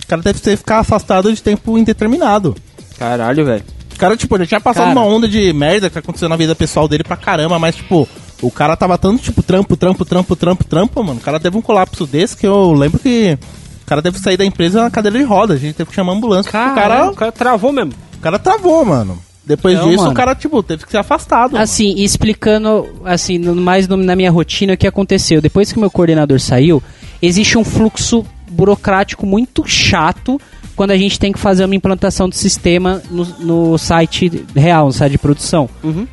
O 0.08 0.10
cara 0.10 0.22
deve 0.22 0.40
ter 0.40 0.56
ficar 0.56 0.78
afastado 0.78 1.30
de 1.30 1.42
tempo 1.42 1.76
indeterminado. 1.76 2.56
Caralho, 2.98 3.44
velho. 3.44 3.62
O 3.94 3.98
cara, 3.98 4.16
tipo, 4.16 4.34
ele 4.36 4.46
tinha 4.46 4.60
passado 4.60 4.84
Cara. 4.86 4.98
uma 4.98 5.04
onda 5.04 5.28
de 5.28 5.52
merda 5.52 5.90
que 5.90 5.98
aconteceu 5.98 6.28
na 6.30 6.36
vida 6.36 6.54
pessoal 6.54 6.88
dele 6.88 7.04
pra 7.04 7.16
caramba, 7.16 7.58
mas, 7.58 7.76
tipo, 7.76 8.08
o 8.40 8.50
cara 8.50 8.74
tava 8.76 8.96
tanto, 8.96 9.22
tipo, 9.22 9.42
trampo, 9.42 9.76
trampo, 9.76 10.04
trampo, 10.04 10.34
trampo, 10.34 10.64
trampo, 10.64 11.02
mano. 11.04 11.18
O 11.20 11.22
cara 11.22 11.38
teve 11.38 11.56
um 11.58 11.60
colapso 11.62 12.06
desse 12.06 12.36
que 12.36 12.46
eu 12.46 12.72
lembro 12.72 12.98
que 12.98 13.36
o 13.82 13.86
cara 13.86 14.00
teve 14.00 14.16
que 14.16 14.22
sair 14.24 14.36
da 14.38 14.44
empresa 14.46 14.82
na 14.82 14.90
cadeira 14.90 15.18
de 15.18 15.24
roda. 15.24 15.54
A 15.54 15.56
gente 15.58 15.74
teve 15.74 15.90
que 15.90 15.94
chamar 15.96 16.12
a 16.12 16.16
ambulância. 16.16 16.50
porque 16.50 16.74
Caralho, 16.74 16.78
O 16.78 16.86
cara, 16.86 17.10
o 17.10 17.14
cara 17.16 17.32
travou 17.32 17.70
mesmo. 17.72 17.92
o 18.16 18.20
cara 18.20 18.38
travou, 18.38 18.84
mano. 18.84 19.18
Depois 19.44 19.76
Não, 19.78 19.88
disso, 19.88 19.98
mano. 19.98 20.10
o 20.12 20.14
cara, 20.14 20.34
tipo, 20.34 20.62
teve 20.62 20.84
que 20.86 20.90
ser 20.90 20.98
afastado. 20.98 21.52
mano. 21.52 21.64
Assim, 21.64 21.94
e 21.96 22.04
explicando, 22.04 22.86
assim, 23.04 23.38
mais 23.38 23.86
no- 23.88 23.96
na 23.96 24.14
minha 24.16 24.30
rotina 24.30 24.74
o 24.74 24.76
que 24.76 24.86
aconteceu. 24.86 25.40
Depois 25.40 25.70
que 25.72 25.76
o 25.78 25.80
meu 25.80 25.90
coordenador 25.90 26.38
saiu, 26.38 26.82
existe 27.20 27.58
um 27.58 27.64
fluxo 27.64 28.24
burocrático 28.50 29.26
muito 29.26 29.64
chato 29.66 30.40
quando 30.76 30.92
a 30.92 30.96
gente 30.96 31.18
tem 31.18 31.32
que 31.32 31.38
fazer 31.38 31.64
uma 31.64 31.74
implantação 31.74 32.28
do 32.28 32.34
sistema 32.36 33.02
no, 33.10 33.24
no 33.40 33.78
site 33.78 34.44
real, 34.54 34.86
no 34.86 34.92
site 34.92 35.12
de 35.12 35.18
produção. 35.18 35.68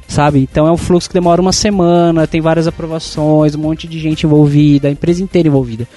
Sabe? 0.07 0.39
Então 0.39 0.67
é 0.67 0.71
um 0.71 0.77
fluxo 0.77 1.07
que 1.07 1.13
demora 1.13 1.39
uma 1.41 1.51
semana, 1.53 2.25
tem 2.25 2.41
várias 2.41 2.67
aprovações, 2.67 3.53
um 3.55 3.59
monte 3.59 3.87
de 3.87 3.99
gente 3.99 4.25
envolvida, 4.25 4.87
a 4.87 4.91
empresa 4.91 5.21
inteira 5.21 5.47
envolvida. 5.47 5.87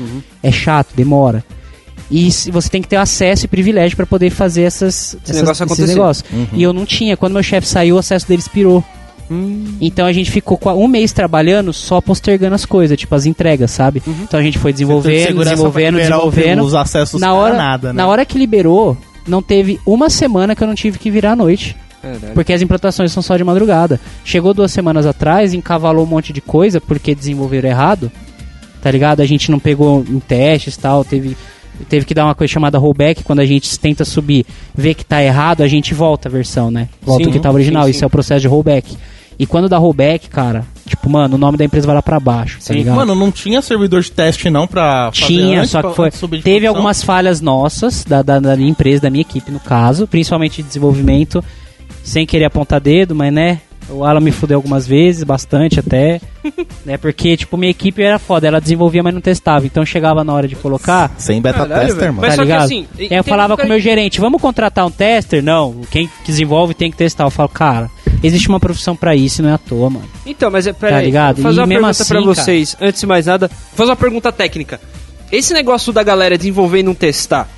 É 0.43 0.51
chato, 0.51 0.89
demora. 0.95 1.43
E 2.11 2.31
se- 2.33 2.51
você 2.51 2.69
tem 2.71 2.81
que 2.81 2.89
ter 2.89 2.97
acesso 2.97 3.45
e 3.45 3.49
privilégio 3.49 3.95
para 3.97 4.07
poder 4.07 4.31
fazer 4.31 4.63
essas, 4.63 5.15
essas- 5.23 5.37
negócio 5.37 5.51
esses 5.53 5.61
acontecer. 5.61 5.87
negócios. 5.95 6.25
E 6.55 6.63
eu 6.63 6.73
não 6.73 6.87
tinha. 6.87 7.17
Quando 7.19 7.35
meu 7.35 7.43
chefe 7.43 7.67
saiu, 7.69 7.97
o 7.97 7.99
acesso 7.99 8.27
dele 8.27 8.41
expirou. 8.41 8.83
Então 9.81 10.07
a 10.07 10.13
gente 10.13 10.31
ficou 10.31 10.59
um 10.77 10.89
mês 10.89 11.13
trabalhando 11.13 11.73
só 11.73 12.01
postergando 12.01 12.55
as 12.55 12.65
coisas, 12.65 12.97
tipo 12.97 13.15
as 13.15 13.27
entregas, 13.27 13.71
sabe? 13.71 14.03
Então 14.07 14.41
a 14.41 14.43
gente 14.43 14.59
foi 14.59 14.73
desenvolvendo, 14.73 15.45
desenvolvendo, 15.45 15.97
desenvolvendo. 15.99 16.63
Os 16.63 16.75
acessos 16.75 17.21
Na 17.21 17.35
hora, 17.35 17.57
nada, 17.57 17.93
né? 17.93 18.03
na 18.03 18.07
hora 18.07 18.25
que 18.25 18.39
liberou, 18.39 18.97
não 19.27 19.43
teve 19.43 19.79
uma 19.87 20.09
semana 20.09 20.55
que 20.57 20.63
eu 20.63 20.69
não 20.69 20.75
tive 20.75 20.99
que 20.99 21.11
virar 21.11 21.33
à 21.33 21.37
noite. 21.37 21.77
Caralho. 22.01 22.33
Porque 22.33 22.53
as 22.53 22.63
implantações 22.63 23.13
são 23.13 23.23
só 23.23 23.37
de 23.37 23.45
madrugada. 23.45 24.01
Chegou 24.25 24.55
duas 24.55 24.71
semanas 24.73 25.05
atrás, 25.05 25.53
encavalou 25.53 26.05
um 26.05 26.09
monte 26.09 26.33
de 26.33 26.41
coisa 26.41 26.81
porque 26.81 27.15
desenvolveram 27.15 27.69
errado. 27.69 28.11
Tá 28.81 28.91
ligado? 28.91 29.21
A 29.21 29.27
gente 29.27 29.51
não 29.51 29.59
pegou 29.59 30.05
em 30.09 30.21
testes 30.21 30.77
e 30.77 30.79
tal. 30.79 31.05
Teve, 31.05 31.37
teve 31.89 32.07
que 32.07 32.15
dar 32.15 32.25
uma 32.25 32.35
coisa 32.35 32.53
chamada 32.53 32.79
rollback. 32.79 33.25
Quando 33.25 33.41
a 33.41 33.45
gente 33.45 33.79
tenta 33.81 34.05
subir, 34.05 34.47
vê 34.75 34.95
que 34.95 35.05
tá 35.05 35.23
errado, 35.23 35.63
a 35.63 35.69
gente 35.69 35.93
volta 35.93 36.29
a 36.29 36.33
versão, 36.33 36.71
né? 36.71 36.89
Volta 37.03 37.25
Sim, 37.25 37.31
o 37.31 37.33
que 37.33 37.41
tá 37.41 37.51
original. 37.51 37.85
sim, 37.85 37.91
Isso 37.91 37.99
sim. 37.99 38.05
é 38.05 38.07
o 38.07 38.11
processo 38.11 38.41
de 38.43 38.49
rollback. 38.49 38.97
E 39.39 39.47
quando 39.47 39.69
dá 39.69 39.79
rollback, 39.79 40.29
cara, 40.29 40.65
tipo, 40.85 41.09
mano, 41.09 41.37
o 41.37 41.39
nome 41.39 41.57
da 41.57 41.65
empresa 41.65 41.87
vai 41.87 41.95
lá 41.95 42.03
pra 42.03 42.19
baixo, 42.19 42.57
tá 42.59 42.65
Sim. 42.65 42.75
ligado? 42.75 42.97
Mano, 42.97 43.15
não 43.15 43.31
tinha 43.31 43.63
servidor 43.63 44.03
de 44.03 44.11
teste 44.11 44.51
não 44.51 44.67
pra 44.67 45.13
fazer 45.13 45.27
Tinha, 45.27 45.61
antes, 45.61 45.71
só 45.71 45.83
que 45.83 45.95
foi. 45.95 46.11
Teve 46.11 46.41
produção? 46.41 46.69
algumas 46.69 47.03
falhas 47.05 47.41
nossas, 47.41 48.05
da, 48.05 48.21
da, 48.21 48.41
da 48.41 48.57
minha 48.57 48.71
empresa, 48.71 49.03
da 49.03 49.11
minha 49.11 49.23
equipe, 49.23 49.53
no 49.53 49.61
caso, 49.61 50.09
principalmente 50.09 50.61
de 50.61 50.67
desenvolvimento, 50.67 51.43
sem 52.03 52.27
querer 52.27 52.47
apontar 52.47 52.81
dedo, 52.81 53.15
mas 53.15 53.33
né. 53.33 53.61
O 53.91 54.05
Alan 54.05 54.21
me 54.21 54.31
fudeu 54.31 54.59
algumas 54.59 54.87
vezes, 54.87 55.25
bastante 55.25 55.81
até. 55.81 56.21
né, 56.85 56.99
porque, 56.99 57.39
tipo, 57.39 57.57
minha 57.57 57.71
equipe 57.71 58.03
era 58.03 58.19
foda, 58.19 58.47
ela 58.47 58.61
desenvolvia, 58.61 59.03
mas 59.03 59.15
não 59.15 59.21
testava. 59.21 59.65
Então 59.65 59.83
chegava 59.87 60.23
na 60.23 60.31
hora 60.35 60.47
de 60.47 60.55
colocar. 60.57 61.11
Sem 61.17 61.41
beta 61.41 61.61
Caralho, 61.61 61.81
tester, 61.87 61.97
velho. 62.01 62.13
mano. 62.13 62.21
Mas 62.29 62.37
tá 62.37 62.37
só 62.37 62.43
que 62.43 62.47
ligado? 62.49 62.65
assim, 62.65 62.87
Aí 62.99 63.17
eu 63.17 63.25
falava 63.25 63.55
um 63.55 63.57
com 63.57 63.63
o 63.63 63.69
meu 63.69 63.81
gerente, 63.81 64.21
vamos 64.21 64.43
contratar 64.43 64.85
um 64.85 64.91
tester? 64.91 65.43
Não, 65.43 65.81
quem 65.91 66.07
desenvolve 66.27 66.75
tem 66.75 66.91
que 66.91 66.99
testar. 66.99 67.25
Eu 67.25 67.31
falo, 67.31 67.49
cara, 67.49 67.91
existe 68.23 68.49
uma 68.49 68.59
profissão 68.61 68.95
pra 68.97 69.15
isso 69.17 69.41
e 69.41 69.43
não 69.43 69.51
é 69.51 69.55
à 69.55 69.59
toa, 69.59 69.91
mano. 69.91 70.09
Então, 70.27 70.51
mas 70.51 70.67
é, 70.67 70.73
peraí, 70.73 70.95
Tá 70.95 71.03
ligado? 71.03 71.37
vou 71.37 71.45
fazer 71.45 71.61
E 71.61 71.63
uma 71.63 71.69
pergunta 71.69 72.05
pra 72.05 72.19
assim, 72.19 72.25
vocês, 72.27 72.77
antes 72.81 73.01
de 73.01 73.07
mais 73.07 73.27
nada, 73.27 73.49
vou 73.49 73.59
fazer 73.77 73.91
uma 73.91 73.97
pergunta 73.97 74.31
técnica. 74.33 74.81
Esse 75.31 75.53
negócio 75.53 75.93
da 75.93 76.03
galera 76.03 76.37
desenvolver 76.39 76.81
e 76.81 76.83
não 76.83 76.95
testar, 76.95 77.49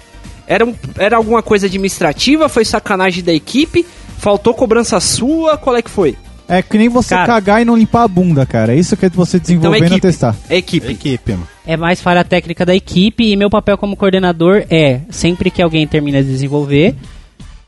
era, 0.46 0.64
um- 0.66 0.75
era 0.99 1.16
alguma 1.16 1.42
coisa 1.42 1.66
administrativa? 1.66 2.49
Foi 2.49 2.64
sacanagem 2.64 3.23
da 3.23 3.33
equipe? 3.33 3.87
Faltou 4.18 4.53
cobrança 4.55 4.99
sua? 5.01 5.57
Qual 5.57 5.77
é 5.77 5.83
que 5.83 5.90
foi? 5.90 6.16
É 6.49 6.61
que 6.62 6.77
nem 6.77 6.88
você 6.88 7.11
Cara. 7.14 7.27
cagar 7.27 7.62
e 7.62 7.64
não 7.64 7.77
limpar 7.77 8.03
a 8.03 8.09
bunda, 8.09 8.44
cara. 8.44 8.75
Isso 8.75 8.96
que 8.96 9.07
é 9.07 9.09
você 9.09 9.38
desenvolver 9.38 9.77
e 9.77 9.81
não 9.83 9.87
equipe. 9.87 10.01
testar. 10.01 10.35
É 10.49 10.57
equipe. 10.57 10.90
Equipe, 10.90 11.31
mano. 11.33 11.46
É 11.64 11.77
mais 11.77 12.01
falha 12.01 12.25
técnica 12.25 12.66
da 12.66 12.75
equipe 12.75 13.23
e 13.31 13.37
meu 13.37 13.49
papel 13.49 13.79
como 13.79 13.96
coordenador 13.96 14.64
é, 14.68 15.03
sempre 15.11 15.49
que 15.49 15.62
alguém 15.62 15.87
termina 15.87 16.20
de 16.20 16.29
desenvolver, 16.29 16.96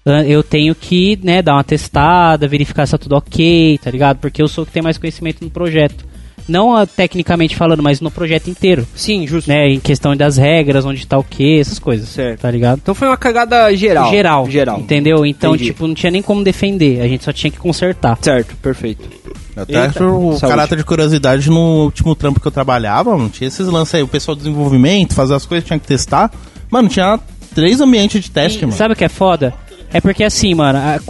eu 0.05 0.43
tenho 0.43 0.75
que, 0.75 1.19
né, 1.23 1.41
dar 1.43 1.55
uma 1.55 1.65
testada, 1.65 2.49
verificar 2.49 2.87
se 2.87 2.93
tá 2.93 2.99
tudo 2.99 3.17
ok, 3.17 3.79
tá 3.79 3.91
ligado? 3.91 4.19
Porque 4.19 4.43
eu 4.43 4.49
sou 4.49 4.65
o 4.65 4.67
que 4.67 4.73
tem 4.73 4.83
mais 4.83 4.99
conhecimento 4.99 5.45
no 5.45 5.51
projeto. 5.51 6.05
Não 6.49 6.75
ah, 6.75 6.85
tecnicamente 6.85 7.55
falando, 7.55 7.83
mas 7.83 8.01
no 8.01 8.11
projeto 8.11 8.51
inteiro. 8.51 8.87
Sim, 8.97 9.27
justo. 9.27 9.49
Né, 9.49 9.69
em 9.69 9.81
questão 9.81 10.17
das 10.17 10.37
regras, 10.37 10.85
onde 10.85 11.07
tá 11.07 11.17
o 11.17 11.23
que, 11.23 11.61
essas 11.61 11.79
coisas. 11.79 12.09
Certo. 12.09 12.41
Tá 12.41 12.51
ligado? 12.51 12.81
Então 12.83 12.95
foi 12.95 13.07
uma 13.07 13.17
cagada 13.17 13.75
geral. 13.77 14.11
Geral. 14.11 14.51
Geral. 14.51 14.81
Entendeu? 14.81 15.25
Então, 15.25 15.55
Entendi. 15.55 15.71
tipo, 15.71 15.87
não 15.87 15.95
tinha 15.95 16.11
nem 16.11 16.21
como 16.21 16.43
defender. 16.43 17.01
A 17.01 17.07
gente 17.09 17.23
só 17.25 17.33
tinha 17.33 17.51
que 17.51 17.59
consertar. 17.59 18.19
Certo, 18.21 18.57
perfeito. 18.57 19.09
Até 19.55 19.85
Eita. 19.85 19.93
por 19.93 20.37
Saúde. 20.37 20.41
caráter 20.41 20.79
de 20.79 20.85
curiosidade, 20.85 21.49
no 21.49 21.85
último 21.85 22.15
trampo 22.15 22.41
que 22.41 22.47
eu 22.47 22.53
trabalhava, 22.53 23.17
mano, 23.17 23.29
tinha 23.29 23.47
esses 23.47 23.67
lances 23.67 23.95
aí, 23.95 24.03
o 24.03 24.09
pessoal 24.09 24.35
do 24.35 24.39
desenvolvimento, 24.39 25.15
fazer 25.15 25.35
as 25.35 25.47
coisas, 25.47 25.67
tinha 25.67 25.79
que 25.79 25.87
testar. 25.87 26.33
Mano, 26.71 26.89
tinha 26.89 27.21
três 27.55 27.81
ambientes 27.81 28.23
de 28.23 28.31
teste, 28.31 28.59
E 28.59 28.63
mano. 28.63 28.77
Sabe 28.77 28.95
o 28.95 28.97
que 28.97 29.05
é 29.05 29.09
foda? 29.09 29.55
É 29.93 30.01
porque 30.01 30.25
assim, 30.25 30.55
mano, 30.55 30.79
a- 30.79 31.01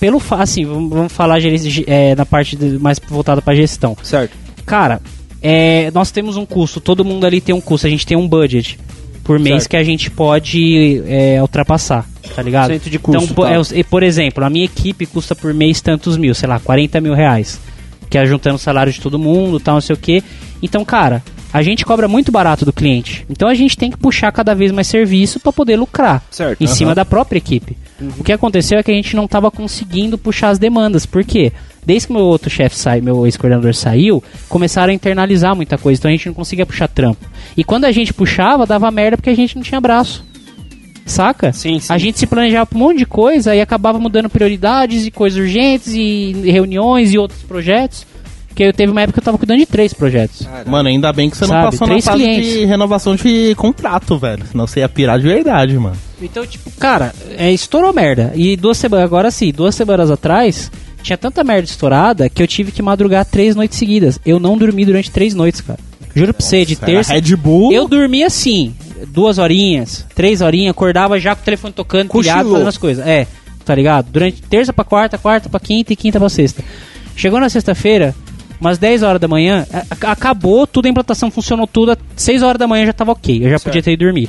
pelo 0.00 0.20
assim, 0.30 0.64
vamos 0.64 1.12
falar 1.12 1.38
é, 1.86 2.14
na 2.14 2.26
parte 2.26 2.56
de- 2.56 2.78
mais 2.78 2.98
voltada 3.08 3.40
pra 3.40 3.54
gestão. 3.54 3.96
Certo. 4.02 4.32
Cara, 4.66 5.00
é, 5.42 5.90
nós 5.92 6.10
temos 6.10 6.36
um 6.36 6.44
custo, 6.46 6.80
todo 6.80 7.04
mundo 7.04 7.26
ali 7.26 7.40
tem 7.40 7.54
um 7.54 7.60
custo, 7.60 7.86
a 7.86 7.90
gente 7.90 8.06
tem 8.06 8.16
um 8.16 8.26
budget 8.26 8.78
por 9.22 9.38
mês 9.38 9.62
Certo. 9.62 9.70
que 9.70 9.76
a 9.76 9.84
gente 9.84 10.10
pode 10.10 11.02
é, 11.06 11.40
ultrapassar, 11.40 12.06
tá 12.34 12.42
ligado? 12.42 12.68
Cento 12.68 12.90
de 12.90 12.98
custo, 12.98 13.24
Então, 13.32 13.44
tá. 13.64 13.78
é, 13.78 13.82
por 13.82 14.02
exemplo, 14.02 14.44
a 14.44 14.50
minha 14.50 14.64
equipe 14.64 15.06
custa 15.06 15.34
por 15.34 15.52
mês 15.54 15.80
tantos 15.80 16.16
mil, 16.16 16.34
sei 16.34 16.48
lá, 16.48 16.58
40 16.58 17.00
mil 17.00 17.14
reais. 17.14 17.60
Que 18.10 18.18
é 18.18 18.26
juntando 18.26 18.56
o 18.56 18.58
salário 18.58 18.92
de 18.92 19.00
todo 19.00 19.18
mundo, 19.18 19.58
tal, 19.58 19.74
não 19.74 19.80
sei 19.80 19.94
o 19.94 19.98
quê. 19.98 20.22
Então, 20.62 20.84
cara, 20.84 21.22
a 21.52 21.62
gente 21.62 21.84
cobra 21.84 22.06
muito 22.06 22.30
barato 22.30 22.64
do 22.64 22.72
cliente. 22.72 23.24
Então 23.30 23.48
a 23.48 23.54
gente 23.54 23.76
tem 23.76 23.90
que 23.90 23.96
puxar 23.96 24.30
cada 24.30 24.54
vez 24.54 24.70
mais 24.72 24.86
serviço 24.86 25.40
pra 25.40 25.52
poder 25.52 25.76
lucrar 25.76 26.22
Certo. 26.30 26.62
em 26.62 26.66
cima 26.66 26.94
da 26.94 27.04
própria 27.04 27.38
equipe. 27.38 27.76
O 28.18 28.24
que 28.24 28.32
aconteceu 28.32 28.78
é 28.78 28.82
que 28.82 28.90
a 28.90 28.94
gente 28.94 29.14
não 29.14 29.24
estava 29.24 29.50
conseguindo 29.50 30.18
puxar 30.18 30.48
as 30.48 30.58
demandas. 30.58 31.06
Por 31.06 31.24
quê? 31.24 31.52
Desde 31.86 32.08
que 32.08 32.12
meu 32.12 32.22
outro 32.22 32.50
chefe 32.50 32.76
sai, 32.76 33.00
meu 33.00 33.26
ex-coordenador 33.26 33.74
saiu, 33.74 34.22
começaram 34.48 34.90
a 34.90 34.94
internalizar 34.94 35.54
muita 35.54 35.76
coisa, 35.76 36.00
então 36.00 36.08
a 36.08 36.12
gente 36.12 36.26
não 36.26 36.34
conseguia 36.34 36.66
puxar 36.66 36.88
trampo. 36.88 37.24
E 37.56 37.62
quando 37.62 37.84
a 37.84 37.92
gente 37.92 38.12
puxava, 38.12 38.66
dava 38.66 38.90
merda 38.90 39.16
porque 39.16 39.30
a 39.30 39.36
gente 39.36 39.54
não 39.54 39.62
tinha 39.62 39.80
braço. 39.80 40.24
Saca? 41.06 41.52
Sim, 41.52 41.78
sim. 41.78 41.92
A 41.92 41.98
gente 41.98 42.18
se 42.18 42.26
planejava 42.26 42.64
pra 42.64 42.78
um 42.78 42.80
monte 42.80 42.98
de 42.98 43.06
coisa 43.06 43.54
e 43.54 43.60
acabava 43.60 43.98
mudando 44.00 44.30
prioridades 44.30 45.06
e 45.06 45.10
coisas 45.10 45.38
urgentes 45.38 45.88
e 45.88 46.32
reuniões 46.50 47.12
e 47.12 47.18
outros 47.18 47.42
projetos. 47.42 48.06
Porque 48.54 48.62
eu 48.62 48.72
teve 48.72 48.92
uma 48.92 49.00
época 49.02 49.14
que 49.14 49.18
eu 49.18 49.24
tava 49.24 49.36
cuidando 49.36 49.58
de 49.58 49.66
três 49.66 49.92
projetos. 49.92 50.46
Mano, 50.64 50.88
ainda 50.88 51.12
bem 51.12 51.28
que 51.28 51.36
você 51.36 51.42
não 51.44 51.48
Sabe, 51.56 51.64
passou 51.72 51.88
na 51.88 51.92
três 51.94 52.04
fase 52.04 52.18
clientes. 52.22 52.52
de 52.52 52.64
renovação 52.64 53.16
de 53.16 53.52
contrato, 53.56 54.16
velho. 54.16 54.44
Senão 54.48 54.64
você 54.64 54.78
ia 54.78 54.88
pirar 54.88 55.18
de 55.18 55.26
verdade, 55.26 55.76
mano. 55.76 55.96
Então, 56.22 56.46
tipo, 56.46 56.70
cara, 56.78 57.12
é, 57.36 57.50
estourou 57.52 57.92
merda. 57.92 58.30
E 58.36 58.56
duas 58.56 58.78
semanas, 58.78 59.04
agora 59.06 59.28
sim, 59.32 59.50
duas 59.50 59.74
semanas 59.74 60.08
atrás, 60.08 60.70
tinha 61.02 61.18
tanta 61.18 61.42
merda 61.42 61.64
estourada 61.64 62.28
que 62.28 62.40
eu 62.40 62.46
tive 62.46 62.70
que 62.70 62.80
madrugar 62.80 63.24
três 63.24 63.56
noites 63.56 63.76
seguidas. 63.76 64.20
Eu 64.24 64.38
não 64.38 64.56
dormi 64.56 64.84
durante 64.84 65.10
três 65.10 65.34
noites, 65.34 65.60
cara. 65.60 65.80
Juro 66.14 66.32
pra 66.32 66.46
você, 66.46 66.64
de 66.64 66.74
Era 66.74 66.86
terça. 66.86 67.12
Red 67.12 67.34
Bull. 67.34 67.72
Eu 67.72 67.88
dormi 67.88 68.22
assim, 68.22 68.72
duas 69.08 69.36
horinhas, 69.36 70.06
três 70.14 70.40
horinhas, 70.40 70.70
acordava 70.70 71.18
já 71.18 71.34
com 71.34 71.42
o 71.42 71.44
telefone 71.44 71.72
tocando, 71.72 72.08
pilhado, 72.10 72.36
Cochilou. 72.38 72.52
fazendo 72.52 72.68
as 72.68 72.78
coisas. 72.78 73.04
É, 73.04 73.26
tá 73.64 73.74
ligado? 73.74 74.12
Durante 74.12 74.40
terça 74.42 74.72
pra 74.72 74.84
quarta, 74.84 75.18
quarta 75.18 75.48
pra 75.48 75.58
quinta 75.58 75.92
e 75.92 75.96
quinta 75.96 76.20
pra 76.20 76.28
sexta. 76.28 76.62
Chegou 77.16 77.38
na 77.40 77.48
sexta-feira, 77.48 78.14
umas 78.64 78.78
10 78.78 79.02
horas 79.02 79.20
da 79.20 79.28
manhã, 79.28 79.66
acabou 80.00 80.66
tudo, 80.66 80.86
a 80.86 80.88
implantação 80.88 81.30
funcionou 81.30 81.66
tudo, 81.66 81.92
às 81.92 81.98
6 82.16 82.42
horas 82.42 82.58
da 82.58 82.66
manhã 82.66 82.86
já 82.86 82.92
tava 82.92 83.12
ok, 83.12 83.44
eu 83.44 83.50
já 83.50 83.58
podia 83.60 83.82
ter 83.82 83.92
ido 83.92 84.04
dormir. 84.04 84.28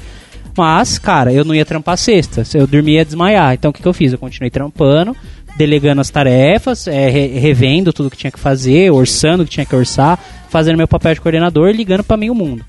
Mas, 0.58 0.98
cara, 0.98 1.34
eu 1.34 1.44
não 1.44 1.54
ia 1.54 1.66
trampar 1.66 1.98
sexta, 1.98 2.44
se 2.46 2.58
eu 2.58 2.66
dormia 2.66 3.00
ia 3.00 3.06
desmaiar. 3.06 3.54
Então 3.54 3.72
o 3.72 3.74
que, 3.74 3.82
que 3.82 3.88
eu 3.88 3.94
fiz? 3.94 4.14
Eu 4.14 4.18
continuei 4.18 4.50
trampando, 4.50 5.16
delegando 5.58 6.00
as 6.00 6.10
tarefas, 6.10 6.88
é, 6.88 7.10
re- 7.10 7.40
revendo 7.40 7.92
tudo 7.92 8.10
que 8.10 8.16
tinha 8.18 8.32
que 8.32 8.40
fazer, 8.40 8.90
orçando 8.92 9.44
o 9.44 9.46
que 9.46 9.52
tinha 9.52 9.66
que 9.66 9.76
orçar, 9.76 10.18
fazendo 10.50 10.78
meu 10.78 10.88
papel 10.88 11.14
de 11.14 11.20
coordenador 11.22 11.72
ligando 11.72 12.04
pra 12.04 12.16
meio 12.16 12.34
mundo. 12.34 12.64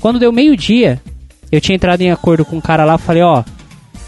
Quando 0.00 0.18
deu 0.18 0.30
meio-dia, 0.32 1.00
eu 1.50 1.60
tinha 1.62 1.76
entrado 1.76 2.02
em 2.02 2.10
acordo 2.10 2.44
com 2.44 2.56
um 2.56 2.60
cara 2.60 2.84
lá, 2.84 2.98
falei, 2.98 3.22
ó, 3.22 3.42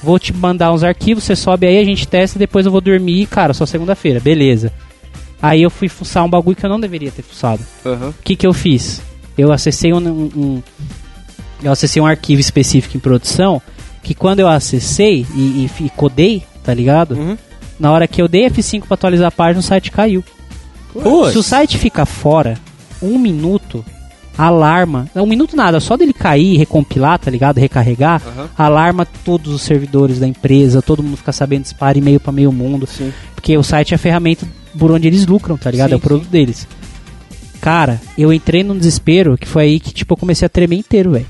vou 0.02 0.18
te 0.18 0.34
mandar 0.34 0.70
uns 0.72 0.84
arquivos, 0.84 1.24
você 1.24 1.34
sobe 1.34 1.66
aí, 1.66 1.78
a 1.78 1.84
gente 1.84 2.06
testa, 2.06 2.38
depois 2.38 2.66
eu 2.66 2.72
vou 2.72 2.82
dormir, 2.82 3.24
cara, 3.26 3.54
só 3.54 3.64
segunda-feira, 3.64 4.20
beleza. 4.20 4.70
Aí 5.40 5.62
eu 5.62 5.70
fui 5.70 5.88
fuçar 5.88 6.24
um 6.24 6.30
bagulho 6.30 6.56
que 6.56 6.64
eu 6.64 6.70
não 6.70 6.80
deveria 6.80 7.10
ter 7.10 7.22
fuçado. 7.22 7.62
O 7.84 8.14
que 8.24 8.36
que 8.36 8.46
eu 8.46 8.52
fiz? 8.52 9.02
Eu 9.36 9.52
acessei 9.52 9.92
um, 9.92 9.98
um- 9.98 10.30
um- 10.36 10.62
eu 11.62 11.70
acessei 11.72 12.00
um 12.00 12.06
arquivo 12.06 12.40
específico 12.40 12.96
em 12.96 13.00
produção 13.00 13.60
que 14.02 14.14
quando 14.14 14.40
eu 14.40 14.48
acessei 14.48 15.26
e, 15.34 15.64
e 15.64 15.68
fi- 15.68 15.90
codei, 15.96 16.42
tá 16.64 16.72
ligado? 16.72 17.12
Uhum. 17.16 17.36
Na 17.78 17.92
hora 17.92 18.06
que 18.08 18.22
eu 18.22 18.28
dei 18.28 18.48
F5 18.48 18.84
pra 18.86 18.94
atualizar 18.94 19.28
a 19.28 19.30
página, 19.30 19.60
o 19.60 19.62
site 19.62 19.90
caiu. 19.90 20.24
Putz. 20.92 21.32
Se 21.32 21.38
o 21.38 21.42
site 21.42 21.76
fica 21.76 22.06
fora, 22.06 22.56
um 23.02 23.18
minuto, 23.18 23.84
alarma. 24.38 25.08
Um 25.14 25.26
minuto 25.26 25.56
nada, 25.56 25.80
só 25.80 25.96
dele 25.96 26.12
cair, 26.12 26.56
recompilar, 26.56 27.18
tá 27.18 27.30
ligado? 27.30 27.58
Recarregar, 27.58 28.22
Aham. 28.26 28.48
alarma 28.56 29.06
todos 29.24 29.52
os 29.54 29.62
servidores 29.62 30.18
da 30.18 30.26
empresa, 30.26 30.80
todo 30.80 31.02
mundo 31.02 31.16
fica 31.18 31.32
sabendo, 31.32 31.62
dispara 31.62 31.98
e-mail 31.98 32.20
pra 32.20 32.32
meio 32.32 32.50
mundo. 32.52 32.86
Sim. 32.86 33.12
Porque 33.46 33.56
o 33.56 33.62
site 33.62 33.92
é 33.92 33.94
a 33.94 33.98
ferramenta 33.98 34.44
por 34.76 34.90
onde 34.90 35.06
eles 35.06 35.24
lucram, 35.24 35.56
tá 35.56 35.70
ligado? 35.70 35.90
Sim, 35.90 35.94
é 35.94 35.96
o 35.98 36.00
produto 36.00 36.28
deles. 36.28 36.66
Cara, 37.60 38.00
eu 38.18 38.32
entrei 38.32 38.64
num 38.64 38.76
desespero 38.76 39.38
que 39.38 39.46
foi 39.46 39.62
aí 39.62 39.78
que, 39.78 39.94
tipo, 39.94 40.14
eu 40.14 40.16
comecei 40.16 40.44
a 40.44 40.48
tremer 40.48 40.76
inteiro, 40.76 41.12
velho. 41.12 41.26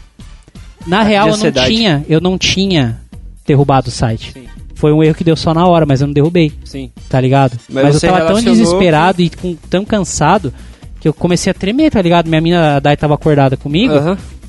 Na 0.87 1.02
real, 1.02 1.29
eu 1.29 1.37
não 1.37 1.52
tinha, 1.52 2.07
eu 2.09 2.18
não 2.18 2.38
tinha 2.38 2.98
derrubado 3.46 3.88
o 3.88 3.90
site. 3.90 4.33
Sim. 4.33 4.46
Foi 4.76 4.94
um 4.94 5.02
erro 5.02 5.14
que 5.14 5.24
deu 5.24 5.37
só 5.37 5.52
na 5.52 5.66
hora, 5.66 5.85
mas 5.85 6.00
eu 6.00 6.07
não 6.07 6.14
derrubei 6.14 6.55
Sim. 6.64 6.90
tá 7.07 7.20
ligado? 7.20 7.59
Mas 7.68 7.85
Mas, 7.85 8.02
eu 8.02 8.11
tava 8.11 8.24
tão 8.24 8.42
desesperado 8.42 9.20
e 9.20 9.29
com, 9.29 9.55
tão 9.68 9.85
cansado 9.85 10.55
que 10.98 11.07
eu 11.07 11.12
comecei 11.12 11.50
a 11.50 11.55
tremer, 11.55 11.90
tá 11.90 12.00
ligado? 12.00 12.29
Minha 12.29 12.40
mina, 12.40 12.76
a 12.76 12.81
Dai, 12.81 12.96
tava 12.96 13.12
acordada 13.12 13.59
comigo, 13.59 13.92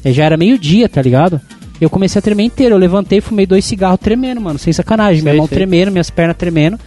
e 0.05 0.13
já 0.13 0.23
era 0.23 0.37
meio-dia, 0.37 0.87
tá 0.87 1.01
ligado? 1.01 1.41
Eu 1.81 1.89
comecei 1.89 2.17
a 2.17 2.21
tremer 2.21 2.45
inteiro. 2.45 2.75
Eu 2.75 2.79
levantei, 2.79 3.19
fumei 3.19 3.45
dois 3.45 3.65
cigarros 3.65 3.99
tremendo, 3.99 4.39
mano, 4.39 4.57
sem 4.57 4.71
sacanagem. 4.71 5.21
Minha 5.21 5.33
Sei, 5.33 5.37
mão 5.37 5.47
sei. 5.49 5.57
tremendo, 5.57 5.91
minhas 5.91 6.09
pernas 6.09 6.37
tremendo. 6.37 6.79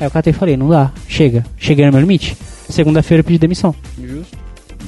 Aí 0.00 0.06
eu 0.06 0.10
catei 0.10 0.32
e 0.32 0.34
falei: 0.34 0.56
não 0.56 0.68
dá, 0.68 0.90
chega. 1.06 1.44
Cheguei 1.58 1.84
no 1.86 1.92
meu 1.92 2.00
limite. 2.00 2.36
Segunda-feira 2.68 3.20
eu 3.20 3.24
pedi 3.24 3.38
demissão. 3.38 3.74
Justo. 4.00 4.38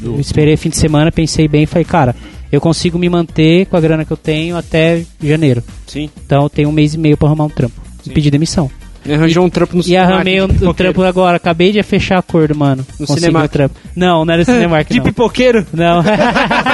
Eu 0.02 0.18
esperei 0.18 0.56
fim 0.56 0.70
de 0.70 0.76
semana, 0.76 1.12
pensei 1.12 1.46
bem 1.46 1.64
e 1.64 1.66
falei: 1.66 1.84
cara, 1.84 2.16
eu 2.50 2.60
consigo 2.60 2.98
me 2.98 3.08
manter 3.08 3.66
com 3.66 3.76
a 3.76 3.80
grana 3.80 4.04
que 4.04 4.10
eu 4.12 4.16
tenho 4.16 4.56
até 4.56 5.02
janeiro. 5.22 5.62
Sim. 5.86 6.08
Então 6.24 6.44
eu 6.44 6.50
tenho 6.50 6.68
um 6.68 6.72
mês 6.72 6.94
e 6.94 6.98
meio 6.98 7.16
pra 7.16 7.28
arrumar 7.28 7.44
um 7.44 7.48
trampo. 7.50 7.80
E 8.06 8.10
pedi 8.10 8.30
demissão. 8.30 8.70
Me 9.04 9.14
arranjou 9.14 9.44
um 9.44 9.50
trampo 9.50 9.76
no 9.76 9.82
E 9.84 9.96
arrumei 9.96 10.40
um, 10.40 10.44
um 10.44 10.72
trampo 10.72 11.02
agora, 11.02 11.36
acabei 11.36 11.72
de 11.72 11.82
fechar 11.82 12.18
acordo, 12.18 12.54
mano. 12.54 12.86
No 13.00 13.06
Cinemark. 13.06 13.46
o 13.46 13.48
trampo. 13.52 13.74
Não, 13.96 14.24
não 14.24 14.32
era 14.32 14.44
Cinemark, 14.46 14.88
De 14.88 14.98
não. 14.98 15.04
pipoqueiro? 15.04 15.66
Não. 15.72 16.02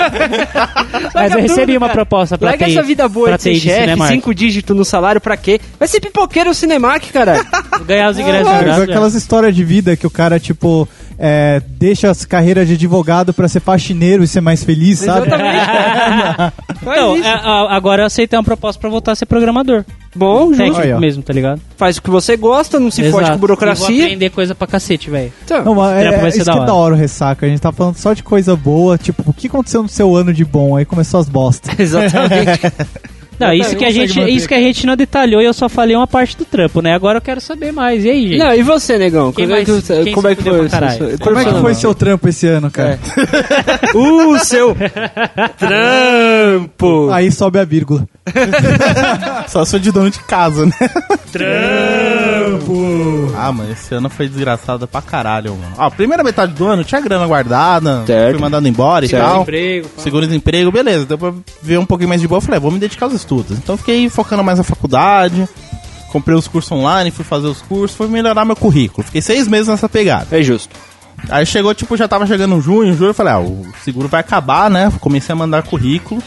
Mas 1.14 1.32
eu 1.32 1.40
recebi 1.40 1.76
uma 1.76 1.88
proposta 1.88 2.38
pra 2.38 2.50
Larga 2.50 2.66
ter, 2.66 2.72
essa 2.72 2.82
vida 2.82 3.08
boa 3.08 3.36
de 3.36 3.42
ser 3.42 3.54
chefe, 3.56 4.06
cinco 4.08 4.34
dígitos 4.34 4.76
no 4.76 4.84
salário 4.84 5.20
pra 5.20 5.36
quê? 5.36 5.60
Vai 5.78 5.88
ser 5.88 6.00
pipoqueiro 6.00 6.50
o 6.50 6.54
Cinemark, 6.54 7.10
caralho. 7.12 7.46
Ganhar 7.86 8.10
os 8.10 8.18
ingressos 8.18 8.52
grátis, 8.60 8.82
aquelas 8.82 9.14
histórias 9.14 9.54
de 9.54 9.64
vida 9.64 9.96
que 9.96 10.06
o 10.06 10.10
cara, 10.10 10.38
tipo, 10.38 10.88
é, 11.22 11.60
deixa 11.78 12.10
as 12.10 12.24
carreiras 12.24 12.66
de 12.66 12.74
advogado 12.74 13.34
pra 13.34 13.46
ser 13.46 13.60
faxineiro 13.60 14.24
e 14.24 14.26
ser 14.26 14.40
mais 14.40 14.64
feliz, 14.64 15.00
sabe? 15.00 15.26
Exatamente, 15.26 16.52
Então, 16.82 17.16
isso. 17.16 17.26
é, 17.28 17.30
a- 17.32 17.66
agora 17.76 18.02
eu 18.02 18.06
aceitei 18.06 18.38
uma 18.38 18.42
proposta 18.44 18.80
pra 18.80 18.88
voltar 18.88 19.12
a 19.12 19.14
ser 19.14 19.26
programador. 19.26 19.84
Bom, 20.16 20.46
justo. 20.48 20.56
Técnico 20.56 20.80
Aí, 20.80 20.92
ó. 20.94 20.98
mesmo, 20.98 21.22
tá 21.22 21.32
ligado? 21.32 21.60
Faz 21.76 21.98
o 21.98 22.02
que 22.02 22.08
você 22.10 22.36
gosta, 22.36 22.80
não 22.80 22.90
se 22.90 23.02
fode 23.02 23.08
Exato. 23.08 23.22
com 23.22 23.28
E 23.28 23.30
vou 23.32 23.38
burocracia. 23.40 24.04
aprender 24.04 24.30
coisa 24.30 24.54
pra 24.54 24.66
cacete, 24.66 25.10
velho. 25.10 25.30
Então, 25.44 25.62
Não, 25.64 25.74
mas 25.74 26.00
Trampo 26.00 26.24
é, 26.24 26.28
é 26.28 26.30
ser 26.30 26.36
isso 26.38 26.46
da 26.46 26.52
que 26.54 26.58
é 26.58 26.64
da 26.64 26.74
hora 26.74 26.94
o 26.94 26.96
ressaca. 26.96 27.44
A 27.46 27.48
gente 27.48 27.60
tá 27.60 27.70
falando 27.70 27.96
só 27.96 28.12
de 28.14 28.22
coisa 28.22 28.56
boa, 28.56 28.96
tipo, 28.96 29.22
o 29.26 29.32
que 29.34 29.46
aconteceu 29.46 29.82
no 29.82 29.88
seu 29.88 30.16
ano 30.16 30.32
de 30.32 30.44
bom? 30.44 30.74
Aí 30.76 30.84
começou 30.84 31.20
as 31.20 31.28
bostas. 31.28 31.74
exatamente. 31.78 32.60
Não, 33.40 33.52
isso 33.54 33.76
que, 33.76 33.84
a 33.84 33.90
gente, 33.90 34.18
manter, 34.18 34.30
isso 34.32 34.46
que 34.48 34.54
a 34.54 34.60
gente 34.60 34.86
não 34.86 34.96
detalhou 34.96 35.40
e 35.40 35.44
eu 35.44 35.52
só 35.54 35.68
falei 35.68 35.96
uma 35.96 36.06
parte 36.06 36.36
do 36.36 36.44
trampo, 36.44 36.80
né? 36.82 36.94
Agora 36.94 37.18
eu 37.18 37.22
quero 37.22 37.40
saber 37.40 37.72
mais. 37.72 38.04
E 38.04 38.10
aí, 38.10 38.28
gente? 38.28 38.38
Não, 38.38 38.54
e 38.54 38.62
você, 38.62 38.98
negão? 38.98 39.32
Quem 39.32 39.46
como 39.46 39.56
é 39.58 39.64
que, 39.64 39.70
mais- 39.70 39.82
você- 39.84 40.02
quem 40.04 40.12
como 40.14 40.26
se 40.26 40.32
é 40.32 40.36
que 40.36 40.42
foi? 40.42 40.68
seu- 40.68 41.18
Como 41.18 41.38
é 41.38 41.44
que 41.44 41.60
foi 41.60 41.74
seu 41.74 41.94
trampo 41.94 42.28
esse 42.28 42.46
ano, 42.46 42.70
cara? 42.70 42.98
O 43.94 44.38
seu 44.38 44.76
trampo. 45.58 47.10
Aí 47.10 47.30
sobe 47.32 47.58
a 47.58 47.64
vírgula. 47.64 48.06
Só 49.48 49.64
sou 49.64 49.78
de 49.80 49.90
dono 49.90 50.10
de 50.10 50.20
casa, 50.20 50.66
né? 50.66 50.72
Trampo! 51.32 52.39
Ah, 53.36 53.52
mano, 53.52 53.72
esse 53.72 53.94
ano 53.94 54.08
foi 54.10 54.28
desgraçado 54.28 54.86
pra 54.86 55.00
caralho, 55.02 55.54
mano. 55.56 55.74
Ó, 55.78 55.90
primeira 55.90 56.22
metade 56.22 56.52
do 56.52 56.66
ano 56.66 56.84
tinha 56.84 57.00
grana 57.00 57.26
guardada, 57.26 58.04
Certo. 58.06 58.32
fui 58.32 58.40
mandado 58.40 58.66
embora 58.68 59.06
Certo. 59.06 59.22
e 59.22 59.26
tal. 59.26 59.42
Emprego. 59.42 59.88
Seguro 59.98 60.26
desemprego, 60.26 60.70
beleza. 60.72 61.06
Deu 61.06 61.18
pra 61.18 61.32
ver 61.62 61.78
um 61.78 61.86
pouquinho 61.86 62.08
mais 62.08 62.20
de 62.20 62.28
boa. 62.28 62.38
Eu 62.38 62.42
falei, 62.42 62.56
ah, 62.58 62.60
vou 62.60 62.70
me 62.70 62.78
dedicar 62.78 63.06
aos 63.06 63.14
estudos. 63.14 63.56
Então 63.58 63.76
fiquei 63.76 64.08
focando 64.08 64.42
mais 64.44 64.58
na 64.58 64.64
faculdade. 64.64 65.48
Comprei 66.12 66.36
os 66.36 66.48
cursos 66.48 66.72
online, 66.72 67.10
fui 67.10 67.24
fazer 67.24 67.46
os 67.46 67.62
cursos, 67.62 67.96
fui 67.96 68.08
melhorar 68.08 68.44
meu 68.44 68.56
currículo. 68.56 69.04
Fiquei 69.06 69.22
seis 69.22 69.46
meses 69.46 69.68
nessa 69.68 69.88
pegada. 69.88 70.26
É 70.36 70.42
justo. 70.42 70.74
Aí 71.28 71.44
chegou, 71.46 71.72
tipo, 71.74 71.96
já 71.96 72.08
tava 72.08 72.26
chegando 72.26 72.60
junho, 72.60 72.94
julho, 72.94 73.10
eu 73.10 73.14
falei, 73.14 73.32
ah, 73.34 73.38
o 73.40 73.66
seguro 73.84 74.08
vai 74.08 74.20
acabar, 74.20 74.70
né? 74.70 74.90
Comecei 75.00 75.32
a 75.32 75.36
mandar 75.36 75.62
currículo. 75.62 76.20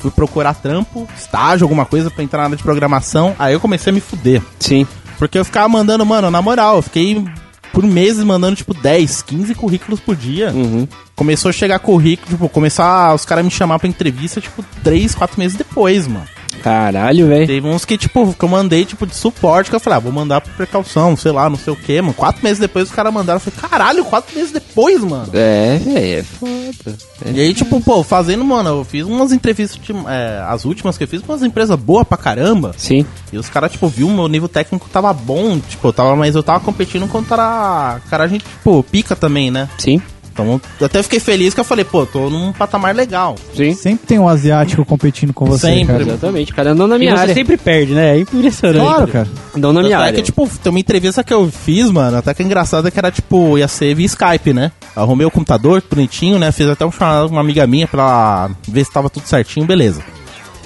Fui 0.00 0.10
procurar 0.12 0.54
trampo, 0.54 1.08
estágio, 1.18 1.64
alguma 1.64 1.84
coisa 1.84 2.08
pra 2.10 2.22
entrar 2.22 2.40
na 2.40 2.44
área 2.46 2.56
de 2.56 2.62
programação. 2.62 3.34
Aí 3.38 3.52
eu 3.54 3.58
comecei 3.60 3.90
a 3.90 3.94
me 3.94 4.00
fuder. 4.00 4.40
Sim. 4.60 4.86
Porque 5.18 5.38
eu 5.38 5.44
ficava 5.44 5.68
mandando, 5.68 6.06
mano, 6.06 6.30
na 6.30 6.40
moral, 6.40 6.76
eu 6.76 6.82
fiquei 6.82 7.24
por 7.72 7.84
meses 7.84 8.24
mandando, 8.24 8.56
tipo, 8.56 8.72
10, 8.72 9.22
15 9.22 9.54
currículos 9.54 10.00
por 10.00 10.16
dia. 10.16 10.50
Uhum. 10.50 10.86
Começou 11.14 11.48
a 11.48 11.52
chegar 11.52 11.78
currículo, 11.78 12.30
tipo, 12.30 12.48
começar 12.48 13.14
os 13.14 13.24
caras 13.24 13.44
me 13.44 13.50
chamar 13.50 13.78
pra 13.78 13.88
entrevista, 13.88 14.40
tipo, 14.40 14.64
3, 14.82 15.14
4 15.14 15.38
meses 15.38 15.56
depois, 15.56 16.06
mano. 16.06 16.26
Caralho, 16.62 17.26
velho. 17.26 17.46
Teve 17.46 17.66
uns 17.66 17.84
que, 17.84 17.96
tipo, 17.96 18.34
que 18.34 18.44
eu 18.44 18.48
mandei, 18.48 18.84
tipo, 18.84 19.06
de 19.06 19.14
suporte, 19.14 19.70
que 19.70 19.76
eu 19.76 19.80
falei, 19.80 19.96
ah, 19.96 20.00
vou 20.00 20.12
mandar 20.12 20.40
por 20.40 20.52
precaução, 20.52 21.16
sei 21.16 21.32
lá, 21.32 21.48
não 21.48 21.56
sei 21.56 21.72
o 21.72 21.76
que, 21.76 22.00
mano. 22.00 22.14
Quatro 22.14 22.42
meses 22.42 22.58
depois 22.58 22.88
os 22.88 22.94
caras 22.94 23.12
mandaram, 23.12 23.36
eu 23.36 23.40
falei, 23.40 23.70
caralho, 23.70 24.04
quatro 24.04 24.34
meses 24.36 24.52
depois, 24.52 25.02
mano. 25.02 25.28
É, 25.32 25.78
velho, 25.78 26.18
é 26.18 26.22
foda. 26.22 26.96
E 27.26 27.40
aí, 27.40 27.54
tipo, 27.54 27.80
pô, 27.80 28.02
fazendo, 28.02 28.44
mano, 28.44 28.70
eu 28.70 28.84
fiz 28.84 29.04
umas 29.04 29.32
entrevistas, 29.32 29.78
tipo, 29.78 30.08
é, 30.08 30.44
as 30.48 30.64
últimas 30.64 30.96
que 30.96 31.04
eu 31.04 31.08
fiz, 31.08 31.22
com 31.22 31.32
umas 31.32 31.42
empresas 31.42 31.78
boas 31.78 32.06
pra 32.06 32.16
caramba. 32.16 32.74
Sim. 32.76 33.04
E 33.32 33.38
os 33.38 33.48
caras, 33.48 33.72
tipo, 33.72 33.88
viu, 33.88 34.08
meu 34.08 34.28
nível 34.28 34.48
técnico 34.48 34.88
tava 34.88 35.12
bom, 35.12 35.58
tipo, 35.58 35.88
eu 35.88 35.92
tava, 35.92 36.16
mas 36.16 36.34
eu 36.34 36.42
tava 36.42 36.60
competindo 36.60 37.08
contra 37.08 38.00
cara, 38.08 38.24
a 38.24 38.28
gente, 38.28 38.44
tipo, 38.44 38.82
pica 38.82 39.14
também, 39.16 39.50
né? 39.50 39.68
Sim. 39.78 40.00
Então, 40.44 40.60
eu 40.80 40.86
até 40.86 41.02
fiquei 41.02 41.18
feliz 41.18 41.52
que 41.52 41.60
eu 41.60 41.64
falei, 41.64 41.84
pô, 41.84 42.06
tô 42.06 42.30
num 42.30 42.52
patamar 42.52 42.94
legal. 42.94 43.34
Sim. 43.56 43.74
Sempre 43.74 44.06
tem 44.06 44.18
um 44.18 44.28
asiático 44.28 44.84
competindo 44.84 45.32
com 45.32 45.46
você, 45.46 45.66
Sempre. 45.66 45.86
cara. 45.86 46.02
Exatamente, 46.02 46.54
cara. 46.54 46.74
Não 46.74 46.86
na 46.86 46.96
E 46.96 46.98
minha 47.00 47.16
você 47.16 47.20
área. 47.22 47.34
sempre 47.34 47.56
perde, 47.56 47.92
né? 47.94 48.16
É 48.16 48.20
impressionante. 48.20 48.84
Claro, 48.84 49.08
cara. 49.08 49.28
Não 49.56 49.72
na 49.72 49.80
minha 49.82 49.96
Tanto 49.96 50.04
é 50.04 50.06
área. 50.08 50.16
que, 50.16 50.22
tipo, 50.22 50.48
tem 50.62 50.70
uma 50.70 50.78
entrevista 50.78 51.24
que 51.24 51.34
eu 51.34 51.50
fiz, 51.50 51.90
mano, 51.90 52.16
até 52.18 52.32
que 52.34 52.42
é 52.42 52.44
engraçado 52.44 52.90
que 52.90 52.98
era, 52.98 53.10
tipo, 53.10 53.58
ia 53.58 53.66
ser 53.68 53.94
via 53.94 54.06
Skype, 54.06 54.52
né? 54.52 54.70
Arrumei 54.94 55.26
o 55.26 55.30
computador, 55.30 55.82
bonitinho, 55.90 56.38
né? 56.38 56.52
Fiz 56.52 56.68
até 56.68 56.84
um 56.86 56.92
chamado 56.92 57.26
com 57.28 57.34
uma 57.34 57.40
amiga 57.40 57.66
minha 57.66 57.88
pra 57.88 58.48
ver 58.68 58.84
se 58.84 58.92
tava 58.92 59.10
tudo 59.10 59.26
certinho, 59.26 59.66
beleza. 59.66 60.00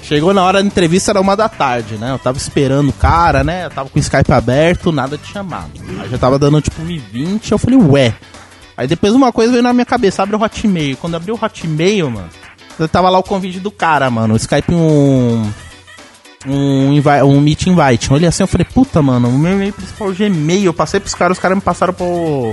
Chegou 0.03 0.35
na 0.35 0.43
hora 0.43 0.61
da 0.61 0.67
entrevista, 0.67 1.13
era 1.13 1.21
uma 1.21 1.37
da 1.37 1.49
tarde, 1.49 1.95
né? 1.95 2.11
Eu 2.13 2.19
tava 2.19 2.37
esperando 2.37 2.89
o 2.89 2.93
cara, 2.93 3.45
né? 3.45 3.67
Eu 3.67 3.71
tava 3.71 3.89
com 3.89 3.99
o 3.99 4.03
Skype 4.03 4.33
aberto, 4.33 4.91
nada 4.91 5.17
de 5.17 5.27
chamado. 5.29 5.71
Aí 6.03 6.11
já 6.11 6.19
tava 6.19 6.39
dando, 6.41 6.61
tipo, 6.61 6.83
1,20, 6.83 7.53
eu 7.53 7.59
falei, 7.59 7.79
ué. 7.79 8.15
Aí 8.77 8.87
depois 8.87 9.13
uma 9.13 9.33
coisa 9.33 9.53
veio 9.53 9.63
na 9.63 9.73
minha 9.73 9.85
cabeça, 9.85 10.23
abre 10.23 10.37
o 10.37 10.43
Hotmail. 10.43 10.97
Quando 10.97 11.15
abri 11.15 11.31
o 11.31 11.39
Hotmail, 11.41 12.11
mano, 12.11 12.29
tava 12.91 13.11
lá 13.11 13.19
o 13.19 13.23
convite 13.23 13.61
do 13.61 13.71
cara, 13.71 14.11
mano. 14.11 14.35
O 14.35 14.37
Skype 14.37 14.73
um... 14.73 15.51
Um, 16.45 17.01
um 17.25 17.41
meet 17.41 17.69
invite. 17.69 18.11
Eu 18.11 18.17
olhei 18.17 18.29
assim, 18.29 18.43
eu 18.43 18.49
falei, 18.49 18.67
puta, 18.67 19.01
mano, 19.01 19.29
o 19.29 19.39
meu 19.39 19.53
e-mail 19.53 19.73
principal 19.73 20.09
é 20.09 20.11
o 20.11 20.15
Gmail. 20.15 20.65
Eu 20.65 20.75
passei 20.75 20.99
pros 20.99 21.15
caras, 21.15 21.37
os 21.37 21.41
caras 21.41 21.57
me 21.57 21.63
passaram 21.63 21.95
pro, 21.95 22.53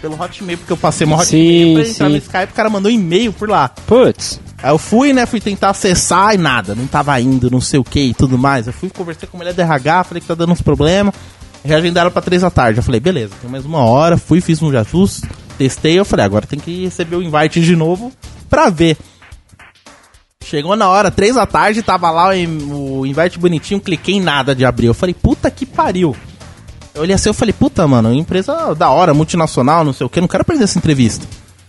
pelo 0.00 0.20
Hotmail, 0.20 0.58
porque 0.58 0.72
eu 0.72 0.76
passei 0.76 1.06
meu 1.06 1.16
Hotmail 1.16 1.68
Sim, 1.68 1.74
pra 1.74 1.82
entrar 1.82 2.06
sim. 2.06 2.12
no 2.12 2.16
Skype, 2.16 2.52
o 2.52 2.56
cara 2.56 2.70
mandou 2.70 2.90
e-mail 2.90 3.32
por 3.32 3.48
lá. 3.48 3.68
Putz. 3.68 4.40
Aí 4.62 4.70
eu 4.70 4.78
fui, 4.78 5.12
né, 5.12 5.26
fui 5.26 5.40
tentar 5.40 5.70
acessar 5.70 6.34
e 6.34 6.38
nada, 6.38 6.74
não 6.74 6.86
tava 6.86 7.18
indo, 7.20 7.50
não 7.50 7.60
sei 7.60 7.80
o 7.80 7.84
que 7.84 8.00
e 8.00 8.14
tudo 8.14 8.36
mais. 8.36 8.66
Eu 8.66 8.72
fui, 8.72 8.90
conversei 8.90 9.28
com 9.28 9.36
a 9.36 9.38
mulher 9.38 9.54
do 9.54 9.60
RH, 9.60 10.04
falei 10.04 10.20
que 10.20 10.26
tá 10.26 10.34
dando 10.34 10.52
uns 10.52 10.62
problemas. 10.62 11.14
Já 11.64 11.76
agendaram 11.76 12.10
pra 12.10 12.22
três 12.22 12.42
da 12.42 12.50
tarde. 12.50 12.78
Eu 12.78 12.82
falei, 12.82 13.00
beleza, 13.00 13.34
tem 13.40 13.50
mais 13.50 13.64
uma 13.64 13.80
hora, 13.84 14.16
fui, 14.16 14.40
fiz 14.40 14.62
um 14.62 14.76
ajustes, 14.76 15.22
testei, 15.60 15.98
eu 15.98 16.04
falei, 16.06 16.24
agora 16.24 16.46
tem 16.46 16.58
que 16.58 16.84
receber 16.84 17.16
o 17.16 17.22
invite 17.22 17.60
de 17.60 17.76
novo 17.76 18.10
pra 18.48 18.70
ver. 18.70 18.96
Chegou 20.42 20.74
na 20.74 20.88
hora, 20.88 21.10
três 21.10 21.34
da 21.34 21.44
tarde, 21.46 21.82
tava 21.82 22.10
lá 22.10 22.28
o, 22.28 22.32
in- 22.32 22.72
o 22.72 23.04
invite 23.06 23.38
bonitinho, 23.38 23.78
cliquei 23.78 24.14
em 24.16 24.20
nada 24.22 24.54
de 24.54 24.64
abrir. 24.64 24.86
Eu 24.86 24.94
falei, 24.94 25.14
puta 25.14 25.50
que 25.50 25.66
pariu. 25.66 26.16
Eu 26.94 27.02
olhei 27.02 27.14
assim, 27.14 27.28
eu 27.28 27.34
falei, 27.34 27.52
puta, 27.52 27.86
mano, 27.86 28.12
empresa 28.12 28.74
da 28.74 28.88
hora, 28.88 29.12
multinacional, 29.14 29.84
não 29.84 29.92
sei 29.92 30.06
o 30.06 30.10
que, 30.10 30.20
não 30.20 30.26
quero 30.26 30.44
perder 30.44 30.64
essa 30.64 30.78
entrevista. 30.78 31.24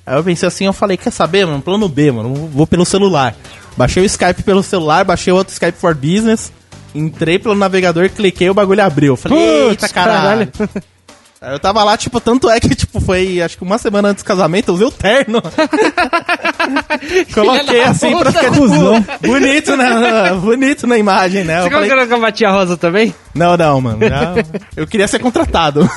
Aí 0.05 0.15
eu 0.17 0.23
pensei 0.23 0.47
assim, 0.47 0.65
eu 0.65 0.73
falei, 0.73 0.95
quer 0.97 1.11
saber, 1.11 1.45
mano, 1.45 1.61
plano 1.61 1.87
B, 1.87 2.11
mano, 2.11 2.33
vou 2.47 2.65
pelo 2.65 2.85
celular. 2.85 3.35
Baixei 3.77 4.01
o 4.01 4.05
Skype 4.05 4.41
pelo 4.41 4.63
celular, 4.63 5.03
baixei 5.05 5.31
outro 5.31 5.53
Skype 5.53 5.77
for 5.77 5.93
Business, 5.93 6.51
entrei 6.95 7.37
pelo 7.37 7.53
navegador, 7.55 8.09
cliquei, 8.09 8.49
o 8.49 8.53
bagulho 8.53 8.83
abriu. 8.83 9.13
Eu 9.13 9.17
falei, 9.17 9.37
eita 9.69 9.87
caralho. 9.89 10.49
Aí 10.59 10.81
eu 11.41 11.59
tava 11.59 11.83
lá, 11.83 11.97
tipo, 11.97 12.19
tanto 12.21 12.49
é 12.49 12.59
que, 12.59 12.75
tipo, 12.75 12.99
foi, 13.01 13.41
acho 13.41 13.57
que 13.57 13.63
uma 13.63 13.77
semana 13.79 14.09
antes 14.09 14.23
do 14.23 14.27
casamento, 14.27 14.67
eu 14.69 14.75
usei 14.75 14.85
o 14.87 14.91
terno. 14.91 15.41
Coloquei 17.33 17.83
assim 17.83 18.15
pra 18.17 18.31
ficar, 18.31 18.51
tipo, 18.51 18.67
bonito, 19.27 19.75
né? 19.75 20.33
Bonito 20.39 20.85
na 20.87 20.97
imagem, 20.97 21.43
né? 21.43 21.59
Eu 21.59 21.63
Você 21.63 21.69
falei, 21.71 21.89
colocou 21.89 22.09
com 22.09 22.15
a 22.15 22.19
Matia 22.19 22.51
Rosa 22.51 22.77
também? 22.77 23.13
não, 23.33 23.55
não, 23.57 23.81
mano. 23.81 23.99
já- 24.07 24.35
eu 24.75 24.85
queria 24.85 25.07
ser 25.07 25.19
contratado. 25.19 25.89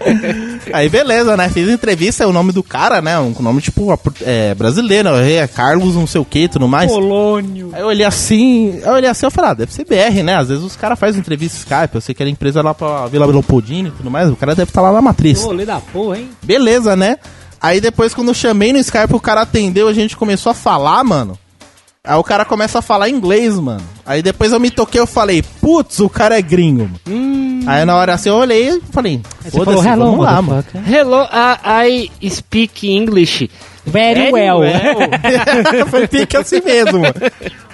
Aí, 0.72 0.88
beleza, 0.88 1.36
né? 1.36 1.48
Fiz 1.48 1.68
entrevista, 1.68 2.24
é 2.24 2.26
o 2.26 2.32
nome 2.32 2.52
do 2.52 2.62
cara, 2.62 3.00
né? 3.00 3.18
Um 3.18 3.34
nome, 3.40 3.60
tipo, 3.60 3.98
é, 4.22 4.54
brasileiro. 4.54 5.08
É 5.16 5.46
Carlos, 5.46 5.94
não 5.94 6.06
sei 6.06 6.20
o 6.20 6.24
que 6.24 6.40
e 6.40 6.48
tudo 6.48 6.68
mais. 6.68 6.90
Polônio. 6.90 7.70
Aí 7.72 7.80
eu 7.80 7.86
olhei 7.86 8.04
assim, 8.04 8.80
eu 8.84 8.92
olhei 8.92 9.08
assim, 9.08 9.24
eu 9.26 9.30
falei, 9.30 9.50
ah, 9.50 9.54
deve 9.54 9.72
ser 9.72 9.84
BR, 9.86 10.22
né? 10.22 10.36
Às 10.36 10.48
vezes 10.48 10.62
os 10.64 10.76
caras 10.76 10.98
fazem 10.98 11.20
entrevista 11.20 11.56
Skype, 11.58 11.94
eu 11.94 12.00
sei 12.00 12.14
que 12.14 12.22
era 12.22 12.30
empresa 12.30 12.60
lá 12.62 12.74
pra 12.74 13.06
Vila 13.06 13.24
Leopoldina 13.26 13.88
e 13.88 13.92
tudo 13.92 14.10
mais, 14.10 14.28
o 14.30 14.36
cara 14.36 14.54
deve 14.54 14.70
estar 14.74 14.82
lá 14.82 14.92
na 14.92 15.00
matriz. 15.00 15.42
Rolê 15.42 15.64
da 15.64 15.78
porra, 15.78 16.18
hein? 16.18 16.30
Beleza, 16.42 16.96
né? 16.96 17.16
Aí 17.60 17.80
depois, 17.80 18.12
quando 18.12 18.28
eu 18.28 18.34
chamei 18.34 18.72
no 18.72 18.78
Skype, 18.78 19.14
o 19.14 19.20
cara 19.20 19.42
atendeu, 19.42 19.86
a 19.88 19.92
gente 19.92 20.16
começou 20.16 20.50
a 20.50 20.54
falar, 20.54 21.02
mano. 21.04 21.38
Aí 22.06 22.16
o 22.16 22.24
cara 22.24 22.44
começa 22.44 22.80
a 22.80 22.82
falar 22.82 23.08
inglês, 23.08 23.58
mano. 23.58 23.80
Aí 24.04 24.20
depois 24.20 24.52
eu 24.52 24.60
me 24.60 24.70
toquei, 24.70 25.00
eu 25.00 25.06
falei, 25.06 25.42
putz, 25.60 26.00
o 26.00 26.08
cara 26.10 26.36
é 26.36 26.42
gringo, 26.42 26.90
mano. 27.06 27.64
Aí 27.66 27.84
na 27.86 27.96
hora 27.96 28.12
assim 28.12 28.28
eu 28.28 28.34
olhei 28.34 28.76
e 28.76 28.82
falei, 28.92 29.22
foda-se, 29.50 29.88
hello, 29.88 30.04
vamos 30.04 30.24
lá, 30.24 30.42
mano. 30.42 30.56
motherfucker." 30.56 30.94
Hello, 30.94 31.22
I, 31.32 32.10
I 32.20 32.30
speak 32.30 32.86
English. 32.86 33.48
Very 33.86 34.32
well. 34.32 34.60
foi 35.88 36.06
pique 36.08 36.36
assim 36.36 36.60
mesmo, 36.62 37.00
mano. 37.00 37.14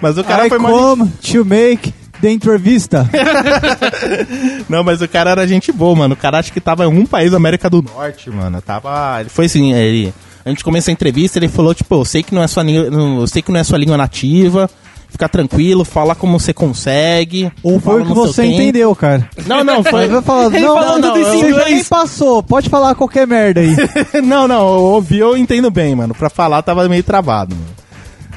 Mas 0.01 0.19
o 0.19 0.23
cara 0.23 0.47
I 0.47 0.49
foi 0.49 0.59
mais... 0.59 0.75
come 0.75 1.09
to 1.09 1.45
make 1.45 1.93
the 2.21 2.31
entrevista. 2.31 3.09
Não, 4.69 4.83
mas 4.85 5.01
o 5.03 5.09
cara 5.09 5.31
era 5.31 5.47
gente 5.49 5.73
boa, 5.73 5.95
mano. 5.97 6.15
O 6.15 6.17
cara 6.17 6.39
acho 6.39 6.53
que 6.53 6.61
tava 6.61 6.83
em 6.83 6.87
algum 6.87 7.07
país 7.07 7.31
da 7.31 7.37
América 7.37 7.69
do 7.69 7.83
Norte, 7.83 8.31
mano. 8.31 8.61
Tava. 8.61 9.19
Ele 9.21 9.29
foi 9.29 9.47
assim, 9.47 9.73
ele. 9.73 10.13
A 10.45 10.49
gente 10.49 10.65
começou 10.65 10.91
a 10.91 10.95
entrevista, 10.95 11.39
ele 11.39 11.49
falou, 11.49 11.75
tipo, 11.75 11.95
eu 11.95 12.05
sei 12.05 12.23
que 12.23 12.35
não 12.35 12.43
é 12.43 12.47
sua 12.47 12.63
língua. 12.63 12.91
não- 12.91 13.21
Eu 13.21 13.27
sei 13.27 13.43
que 13.43 13.53
não 13.53 13.61
é 13.61 13.65
sua 13.65 13.79
língua 13.79 13.97
nativa. 13.97 14.69
Fica 15.11 15.29
tranquilo, 15.29 15.85
fala 15.85 16.15
como 16.15 16.39
você 16.39 16.53
consegue. 16.55 17.51
Ou 17.65 17.81
foi 17.81 18.01
o 18.03 18.07
que 18.07 18.13
você 18.15 18.45
entendeu, 18.45 18.95
cara. 18.95 19.29
Não, 19.45 19.65
não, 19.65 19.83
foi. 19.83 20.05
Ele 20.05 20.13
não, 20.13 20.23
falou 20.23 20.49
não, 21.01 21.17
em 21.17 21.25
você 21.25 21.39
já 21.41 21.49
inglês. 21.49 21.69
nem 21.69 21.85
passou, 21.85 22.41
pode 22.45 22.69
falar 22.69 22.95
qualquer 22.95 23.27
merda 23.27 23.61
aí. 23.61 23.75
não, 24.23 24.47
não, 24.47 24.61
eu 24.61 24.81
ouvi, 24.83 25.19
eu 25.19 25.37
entendo 25.37 25.69
bem, 25.69 25.97
mano. 25.97 26.15
Pra 26.15 26.31
falar 26.31 26.63
tava 26.63 26.89
meio 26.89 27.03
travado, 27.03 27.57
mano. 27.57 27.80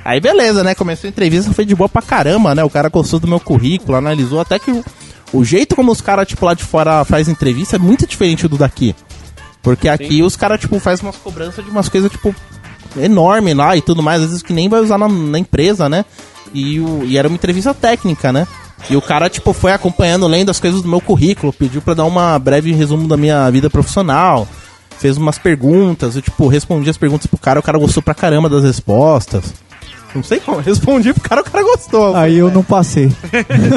Aí 0.05 0.19
beleza, 0.19 0.63
né? 0.63 0.75
Começou 0.75 1.07
a 1.07 1.11
entrevista, 1.11 1.53
foi 1.53 1.65
de 1.65 1.75
boa 1.75 1.87
pra 1.87 2.01
caramba, 2.01 2.53
né? 2.53 2.63
O 2.63 2.69
cara 2.69 2.89
gostou 2.89 3.19
do 3.19 3.27
meu 3.27 3.39
currículo, 3.39 3.97
analisou 3.97 4.39
até 4.39 4.59
que 4.59 4.71
o, 4.71 4.83
o 5.31 5.45
jeito 5.45 5.75
como 5.75 5.91
os 5.91 6.01
caras, 6.01 6.27
tipo, 6.27 6.45
lá 6.45 6.53
de 6.53 6.63
fora 6.63 7.05
faz 7.05 7.27
entrevista 7.27 7.77
é 7.77 7.79
muito 7.79 8.05
diferente 8.05 8.47
do 8.47 8.57
daqui. 8.57 8.95
Porque 9.61 9.87
aqui 9.87 10.21
os 10.21 10.35
caras, 10.35 10.59
tipo, 10.59 10.77
faz 10.79 11.01
umas 11.01 11.15
cobranças 11.15 11.63
de 11.63 11.71
umas 11.71 11.87
coisas, 11.87 12.11
tipo, 12.11 12.35
enorme 12.97 13.53
lá 13.53 13.75
e 13.77 13.81
tudo 13.81 14.03
mais, 14.03 14.21
às 14.21 14.27
vezes 14.27 14.43
que 14.43 14.53
nem 14.53 14.67
vai 14.67 14.81
usar 14.81 14.97
na, 14.97 15.07
na 15.07 15.39
empresa, 15.39 15.87
né? 15.87 16.03
E, 16.53 16.79
o, 16.79 17.03
e 17.05 17.17
era 17.17 17.27
uma 17.27 17.35
entrevista 17.35 17.73
técnica, 17.73 18.33
né? 18.33 18.45
E 18.89 18.97
o 18.97 19.01
cara, 19.01 19.29
tipo, 19.29 19.53
foi 19.53 19.71
acompanhando, 19.71 20.27
lendo 20.27 20.51
as 20.51 20.59
coisas 20.59 20.81
do 20.81 20.89
meu 20.89 20.99
currículo, 20.99 21.53
pediu 21.53 21.81
pra 21.81 21.93
dar 21.93 22.03
uma 22.03 22.37
breve 22.37 22.73
resumo 22.73 23.07
da 23.07 23.15
minha 23.15 23.49
vida 23.49 23.69
profissional, 23.69 24.45
fez 24.99 25.17
umas 25.17 25.37
perguntas, 25.37 26.17
eu, 26.17 26.21
tipo, 26.21 26.47
respondi 26.47 26.89
as 26.89 26.97
perguntas 26.97 27.25
pro 27.27 27.37
cara, 27.37 27.59
o 27.59 27.63
cara 27.63 27.79
gostou 27.79 28.03
pra 28.03 28.13
caramba 28.13 28.49
das 28.49 28.63
respostas. 28.63 29.53
Não 30.15 30.23
sei 30.23 30.39
como, 30.39 30.59
respondi 30.59 31.13
pro 31.13 31.27
cara, 31.27 31.41
o 31.41 31.43
cara 31.43 31.63
gostou. 31.63 32.15
Aí 32.15 32.37
eu 32.37 32.51
não 32.51 32.63
passei. 32.63 33.11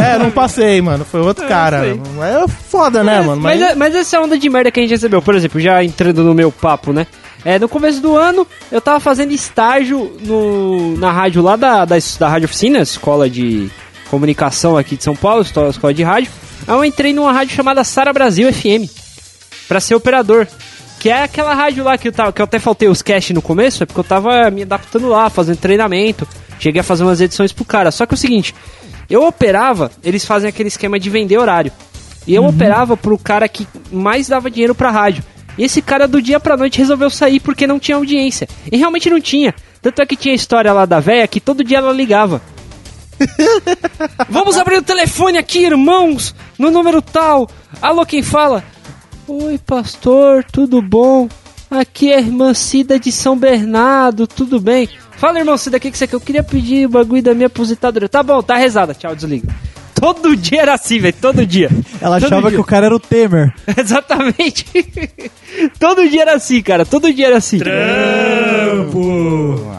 É, 0.03 0.19
não 0.19 0.31
passei, 0.31 0.81
mano, 0.83 1.05
foi 1.05 1.21
outro 1.21 1.47
cara. 1.49 1.81
sei. 1.81 1.93
É 2.23 2.49
foda, 2.49 3.03
né, 3.03 3.21
mano? 3.21 3.41
Mas, 3.41 3.61
Mas, 3.61 3.77
mas 3.77 3.95
essa 3.95 4.21
onda 4.21 4.39
de 4.39 4.49
merda 4.49 4.71
que 4.71 4.79
a 4.79 4.83
gente 4.83 4.91
recebeu, 4.91 5.23
por 5.23 5.35
exemplo, 5.35 5.61
já 5.61 5.83
entrando 5.83 6.23
no 6.23 6.35
meu 6.35 6.53
papo, 6.53 6.93
né? 6.93 7.07
É, 7.45 7.59
no 7.59 7.69
começo 7.69 8.01
do 8.01 8.17
ano, 8.17 8.47
eu 8.71 8.81
tava 8.81 8.99
fazendo 9.01 9.33
estágio 9.33 10.17
no, 10.21 10.97
na 10.99 11.13
rádio 11.13 11.43
lá 11.43 11.57
da, 11.57 11.85
da, 11.85 11.97
da 12.19 12.29
Rádio 12.29 12.47
Oficina, 12.47 12.81
escola 12.81 13.31
de 13.31 13.71
comunicação 14.11 14.77
aqui 14.77 14.97
de 14.97 15.05
São 15.05 15.15
Paulo, 15.17 15.43
escola 15.43 15.71
escola 15.71 15.95
de 15.95 16.03
rádio. 16.03 16.31
Aí 16.67 16.75
eu 16.75 16.85
entrei 16.85 17.13
numa 17.13 17.33
rádio 17.33 17.55
chamada 17.55 17.85
Sara 17.85 18.13
Brasil 18.13 18.53
FM, 18.53 18.91
pra 19.69 19.81
ser 19.81 19.95
operador. 19.95 20.47
Que 20.99 21.11
é 21.11 21.23
aquela 21.23 21.55
rádio 21.55 21.85
lá 21.85 21.97
que 21.99 22.09
eu, 22.09 22.13
tava, 22.13 22.33
que 22.33 22.41
eu 22.41 22.45
até 22.45 22.59
faltei 22.59 22.89
os 22.89 23.03
cast 23.03 23.33
no 23.33 23.43
começo, 23.43 23.83
é 23.83 23.87
porque 23.87 24.01
eu 24.01 24.05
tava 24.05 24.51
me 24.51 24.63
adaptando 24.63 25.09
lá, 25.09 25.29
fazendo 25.31 25.59
treinamento. 25.59 26.27
Cheguei 26.59 26.81
a 26.81 26.85
fazer 26.85 27.05
umas 27.05 27.21
edições 27.21 27.53
pro 27.53 27.65
cara. 27.65 27.91
Só 27.91 28.07
que 28.07 28.15
é 28.15 28.17
o 28.17 28.19
seguinte, 28.19 28.55
eu 29.09 29.25
operava, 29.25 29.91
eles 30.03 30.25
fazem 30.25 30.49
aquele 30.49 30.69
esquema 30.69 30.99
de 30.99 31.11
vender 31.11 31.39
horário. 31.39 31.73
E 32.27 32.35
eu 32.35 32.45
operava 32.45 32.97
pro 32.97 33.17
cara 33.17 33.49
que 33.49 33.69
mais 33.93 34.29
dava 34.29 34.51
dinheiro 34.51 34.75
pra 34.75 34.91
rádio. 34.91 35.23
E 35.57 35.65
esse 35.65 35.81
cara 35.81 36.09
do 36.09 36.21
dia 36.21 36.41
pra 36.41 36.57
noite 36.57 36.79
resolveu 36.79 37.09
sair 37.09 37.41
porque 37.41 37.67
não 37.67 37.79
tinha 37.79 37.97
audiência. 37.97 38.49
E 38.71 38.77
realmente 38.77 39.09
não 39.09 39.21
tinha. 39.21 39.55
Tanto 39.81 40.03
é 40.03 40.07
que 40.07 40.17
tinha 40.17 40.33
a 40.33 40.37
história 40.37 40.73
lá 40.73 40.85
da 40.85 40.99
véia 40.99 41.29
que 41.29 41.41
todo 41.41 41.65
dia 41.65 41.79
ela 41.79 41.93
ligava. 41.93 42.43
Vamos 44.29 44.59
abrir 44.59 44.77
o 44.77 44.83
telefone 44.83 45.39
aqui, 45.39 45.65
irmãos, 45.65 46.35
no 46.59 46.71
número 46.71 47.01
tal. 47.01 47.49
Alô, 47.81 48.05
quem 48.05 48.23
fala? 48.23 48.65
Oi, 49.29 49.59
pastor, 49.59 50.45
tudo 50.45 50.81
bom? 50.81 51.29
Aqui 51.71 52.13
é 52.13 52.17
a 52.17 52.21
irmã 52.21 52.55
Cida 52.55 52.99
de 52.99 53.11
São 53.11 53.37
Bernardo, 53.37 54.27
tudo 54.27 54.61
bem? 54.61 54.89
Fala, 55.17 55.39
irmão 55.41 55.57
Cida, 55.59 55.79
o 55.79 55.81
que, 55.81 55.91
que 55.91 55.99
você 55.99 56.07
quer? 56.07 56.15
Eu 56.15 56.21
queria 56.21 56.43
pedir 56.45 56.87
o 56.87 56.91
bagulho 56.91 57.23
da 57.23 57.35
minha 57.35 57.49
aposentadoria. 57.49 58.09
Tá 58.09 58.23
bom, 58.23 58.41
tá 58.43 58.57
rezada. 58.57 58.95
Tchau, 58.95 59.15
desliga. 59.17 59.49
Todo 59.95 60.37
dia 60.37 60.61
era 60.63 60.75
assim, 60.75 60.99
velho, 61.01 61.17
todo 61.19 61.47
dia. 61.47 61.71
Ela 62.03 62.21
Todo 62.21 62.27
achava 62.27 62.49
dia. 62.49 62.59
que 62.59 62.61
o 62.61 62.65
cara 62.65 62.85
era 62.87 62.95
o 62.95 63.01
Temer. 63.01 63.53
Exatamente. 63.79 64.67
todo 65.81 66.07
dia 66.07 66.21
era 66.21 66.35
assim, 66.35 66.61
cara. 66.61 66.85
Todo 66.85 67.11
dia 67.11 67.29
era 67.29 67.39
assim. 67.39 67.59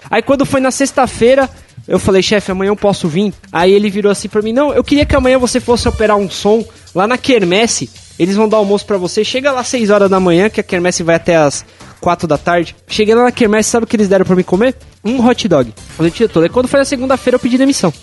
Aí 0.10 0.24
quando 0.24 0.44
foi 0.44 0.60
na 0.60 0.72
sexta-feira, 0.72 1.48
Eu 1.88 2.00
falei, 2.00 2.22
chefe, 2.24 2.52
amanhã 2.52 2.70
eu 2.70 2.76
posso 2.76 3.08
vir? 3.08 3.32
Aí 3.52 3.72
ele 3.72 3.90
virou 3.92 4.12
assim 4.12 4.28
pra 4.28 4.42
mim, 4.42 4.52
não, 4.52 4.74
eu 4.74 4.84
queria 4.84 5.06
que 5.06 5.16
amanhã 5.16 5.38
você 5.38 5.60
fosse 5.62 5.88
operar 5.88 6.18
um 6.18 6.30
som 6.30 6.66
lá 6.94 7.08
na 7.08 7.18
Quermesse. 7.18 7.90
Eles 8.20 8.36
vão 8.36 8.50
dar 8.50 8.58
almoço 8.58 8.86
pra 8.86 8.98
você. 8.98 9.24
Chega 9.24 9.52
lá 9.52 9.62
às 9.62 9.68
6 9.68 9.90
horas 9.90 10.10
da 10.10 10.20
manhã, 10.20 10.50
que 10.50 10.60
a 10.60 10.64
Quermesse 10.64 11.04
vai 11.04 11.16
até 11.16 11.36
as 11.38 11.64
4 12.02 12.28
da 12.28 12.38
tarde. 12.38 12.76
Cheguei 12.88 13.14
lá 13.16 13.24
na 13.26 13.32
Quermesse, 13.32 13.70
sabe 13.70 13.84
o 13.84 13.88
que 13.88 13.96
eles 13.96 14.08
deram 14.08 14.26
pra 14.26 14.36
mim 14.36 14.44
comer? 14.44 14.76
Um 15.04 15.26
hot 15.26 15.48
dog. 15.48 15.74
Falei, 15.96 16.12
aí 16.44 16.50
quando 16.50 16.68
foi 16.68 16.80
na 16.80 16.86
segunda-feira 16.86 17.36
eu 17.36 17.40
pedi 17.40 17.58
demissão. 17.58 17.94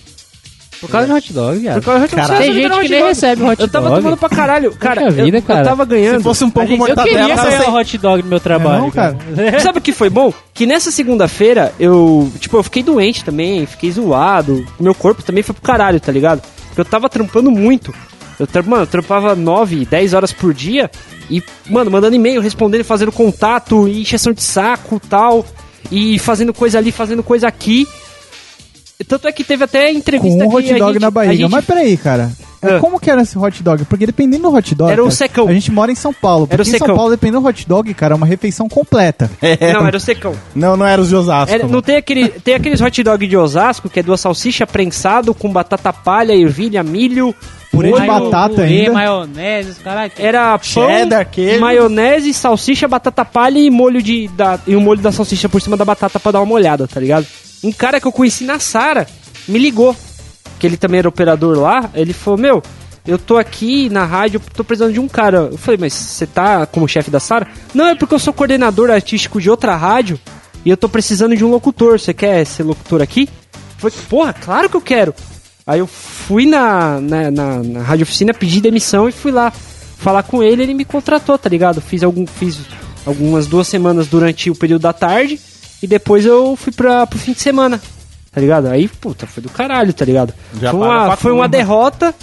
Por 0.81 0.91
causa 0.91 1.07
de 1.07 1.13
hot 1.15 1.33
dog, 1.33 1.59
viado. 1.59 1.77
Por 1.77 1.85
causa 1.85 2.01
do 2.01 2.05
hot 2.05 2.15
dog. 2.29 2.39
Tem 2.39 2.53
gente 2.53 2.69
que 2.71 2.75
hot 2.79 2.89
nem 2.91 2.99
dog. 3.01 3.09
recebe 3.09 3.43
hot 3.43 3.63
Eu 3.63 3.69
tava 3.69 3.89
dog. 3.89 4.03
tomando 4.03 4.17
pra 4.19 4.29
caralho. 4.29 4.73
Cara, 4.77 5.03
eu, 5.05 5.11
vida, 5.13 5.39
eu 5.39 5.43
cara. 5.43 5.65
tava 5.65 5.85
ganhando. 5.85 6.19
Se 6.19 6.23
fosse 6.25 6.45
um 6.45 6.51
pão 6.51 6.67
com 6.67 6.73
Eu 6.73 6.79
mortadela, 6.79 7.09
queria 7.09 7.37
você- 7.37 7.51
ganhar 7.59 7.71
um 7.71 7.75
hot 7.77 7.99
dog 7.99 8.23
no 8.23 8.29
meu 8.29 8.41
trabalho. 8.41 8.83
Não, 8.83 8.91
cara. 8.91 9.17
Sabe 9.61 9.79
o 9.79 9.81
que 9.81 9.93
foi 9.93 10.11
bom? 10.11 10.33
Que 10.53 10.67
nessa 10.67 10.91
segunda-feira 10.91 11.73
eu, 11.81 12.31
tipo, 12.39 12.57
eu 12.59 12.63
fiquei 12.63 12.83
doente 12.83 13.25
também, 13.25 13.65
fiquei 13.67 13.91
zoado. 13.91 14.65
Meu 14.79 14.95
corpo 14.95 15.23
também 15.23 15.43
foi 15.43 15.55
pro 15.55 15.63
caralho, 15.63 15.99
tá 16.01 16.13
ligado? 16.13 16.43
Porque 16.69 16.81
eu 16.81 16.85
tava 16.85 17.09
trampando 17.09 17.51
muito. 17.51 17.95
Eu, 18.39 18.47
mano, 18.65 18.83
eu 18.83 18.87
trampava 18.87 19.35
9, 19.35 19.85
10 19.85 20.15
horas 20.15 20.33
por 20.33 20.53
dia 20.55 20.91
e, 21.31 21.43
mano, 21.71 21.91
mandando 21.91 22.17
e-mail, 22.17 22.41
respondendo, 22.41 22.85
fazendo 22.85 23.13
contato, 23.13 23.87
e 23.89 24.01
encheção 24.03 24.33
de 24.33 24.43
saco 24.43 25.01
tal. 25.09 25.45
E 25.91 26.19
fazendo 26.19 26.53
coisa 26.55 26.79
ali, 26.79 26.91
fazendo 26.91 27.23
coisa 27.23 27.47
aqui. 27.47 27.87
Tanto 29.07 29.29
é 29.29 29.33
que 29.33 29.45
teve 29.45 29.65
até 29.65 29.93
Com 29.93 29.99
entrevista 29.99 30.45
um 30.45 30.49
que 30.51 30.57
hot 30.57 30.75
dog 30.79 30.93
gente- 30.95 31.03
na 31.03 31.11
barriga. 31.11 31.37
gente- 31.37 31.51
Mas 31.51 31.65
peraí, 31.65 31.97
cara. 31.97 32.31
É, 32.63 32.77
Ah. 32.77 32.81
Como 32.81 32.99
que 32.99 33.11
era 33.11 33.21
esse 33.21 33.37
hot 33.37 33.63
dog? 33.63 33.85
Porque 33.85 34.07
dependendo 34.07 34.45
do 34.49 34.55
hot 34.57 34.75
dog. 34.75 34.91
Era 34.91 35.03
o 35.03 35.07
cara, 35.07 35.15
secão. 35.17 35.49
A 35.49 35.53
gente 35.53 35.71
mora 35.71 35.93
em 35.93 35.95
São 35.95 36.15
Paulo. 36.15 36.47
Era 36.51 36.63
o 36.63 36.65
Porque 36.65 36.71
em 36.71 36.79
São 36.79 36.87
secão. 36.87 36.97
Paulo, 36.97 37.11
dependendo 37.11 37.43
do 37.43 37.47
hot 37.49 37.69
dog, 37.69 37.93
cara, 37.93 38.15
é 38.15 38.17
uma 38.17 38.25
refeição 38.25 38.67
completa. 38.67 39.31
Não, 39.61 39.87
era 39.87 39.97
o 39.97 40.01
secão. 40.01 40.35
Não, 40.55 40.75
não 40.75 40.87
era 40.87 41.03
os 41.03 41.09
de 41.11 41.15
Osasco. 41.17 41.55
Era- 41.55 41.67
não 41.69 41.83
tem, 41.83 41.97
aquele, 41.97 42.29
tem 42.31 42.55
aqueles 42.55 42.81
hot 42.81 43.03
dog 43.03 43.27
de 43.27 43.37
Osasco, 43.37 43.91
que 43.91 44.01
é 44.01 44.03
duas 44.03 44.21
salsicha 44.21 44.67
prensado 44.67 45.35
com 45.35 45.53
batata 45.53 45.93
palha, 45.93 46.33
ervilha, 46.33 46.83
milho, 46.83 47.35
Purê 47.75 47.93
de 47.93 47.95
molho, 47.95 48.07
batata 48.07 48.55
purê, 48.55 48.63
ainda. 48.81 48.93
maionese, 48.93 49.71
os 49.71 49.79
caralho. 49.79 50.13
Era 50.19 50.59
pão, 50.59 50.89
Cheddar, 50.89 51.29
queijo. 51.31 51.61
maionese, 51.61 52.33
salsicha, 52.35 52.87
batata 52.89 53.25
palha 53.25 53.59
e 53.59 53.71
molho 53.71 54.03
de 54.03 54.29
da, 54.29 54.59
e 54.67 54.75
o 54.77 54.81
molho 54.81 55.01
da 55.01 55.13
salsicha 55.13 55.49
por 55.49 55.61
cima 55.61 55.77
da 55.77 55.85
batata 55.85 56.19
pra 56.21 56.33
dar 56.33 56.41
uma 56.41 56.55
olhada, 56.55 56.87
tá 56.87 57.01
ligado? 57.01 57.27
Um 57.63 57.73
cara 57.73 58.01
que 58.01 58.07
eu 58.07 58.13
conheci 58.13 58.45
na 58.45 58.59
Sara 58.59 59.07
me 59.49 59.59
ligou, 59.59 59.95
que 60.59 60.67
ele 60.67 60.77
também 60.77 60.99
era 60.99 61.09
operador 61.09 61.59
lá, 61.59 61.91
ele 61.95 62.13
falou: 62.13 62.39
"Meu, 62.39 62.63
eu 63.07 63.19
tô 63.19 63.37
aqui 63.37 63.89
na 63.91 64.05
rádio, 64.05 64.41
tô 64.55 64.63
precisando 64.65 64.93
de 64.93 65.01
um 65.01 65.09
cara". 65.09 65.49
Eu 65.53 65.59
falei: 65.59 65.79
"Mas 65.81 65.93
você 65.93 66.27
tá 66.27 66.67
como 66.67 66.89
chefe 66.89 67.11
da 67.11 67.21
Sara?" 67.21 67.47
"Não, 67.75 67.87
é 67.87 67.95
porque 67.95 68.15
eu 68.15 68.19
sou 68.19 68.33
coordenador 68.33 68.91
artístico 68.91 69.41
de 69.41 69.51
outra 69.51 69.77
rádio 69.77 70.19
e 70.65 70.71
eu 70.71 70.77
tô 70.77 70.89
precisando 70.89 71.37
de 71.37 71.45
um 71.45 71.51
locutor. 71.51 71.99
Você 71.99 72.15
quer 72.15 72.45
ser 72.45 72.63
locutor 72.63 73.03
aqui?" 73.03 73.29
Eu 73.83 73.91
falei: 73.91 73.97
"Porra, 74.09 74.33
claro 74.33 74.69
que 74.69 74.77
eu 74.77 74.81
quero". 74.81 75.15
Aí 75.67 75.79
eu 75.79 75.87
fui 75.87 76.45
na, 76.47 77.01
na, 77.01 77.31
na, 77.31 77.63
na 77.63 77.83
rádio 77.83 78.03
oficina, 78.03 78.35
pedi 78.35 78.61
demissão 78.61 79.09
e 79.09 79.13
fui 79.13 79.33
lá 79.33 79.51
falar 79.51 80.23
com 80.23 80.43
ele, 80.43 80.63
ele 80.63 80.75
me 80.75 80.85
contratou, 80.85 81.39
tá 81.39 81.49
ligado? 81.49 81.81
Fiz, 81.81 82.03
algum, 82.03 82.27
fiz 82.27 82.61
algumas 83.07 83.47
duas 83.47 83.67
semanas 83.67 84.07
durante 84.07 84.51
o 84.51 84.55
período 84.55 84.83
da 84.83 84.93
tarde 84.93 85.41
e 85.83 85.87
depois 85.87 86.27
eu 86.27 86.55
fui 86.57 86.73
pra, 86.73 87.07
pro 87.07 87.19
fim 87.19 87.33
de 87.33 87.41
semana, 87.41 87.81
tá 88.31 88.41
ligado? 88.41 88.67
Aí, 88.67 88.89
puta, 88.89 89.27
foi 89.27 89.43
do 89.43 89.49
caralho, 89.49 89.95
tá 89.95 90.05
ligado? 90.05 90.35
Já 90.61 90.71
foi, 90.71 90.81
uma, 90.81 91.17
foi 91.17 91.33
uma 91.33 91.49
derrota 91.49 92.15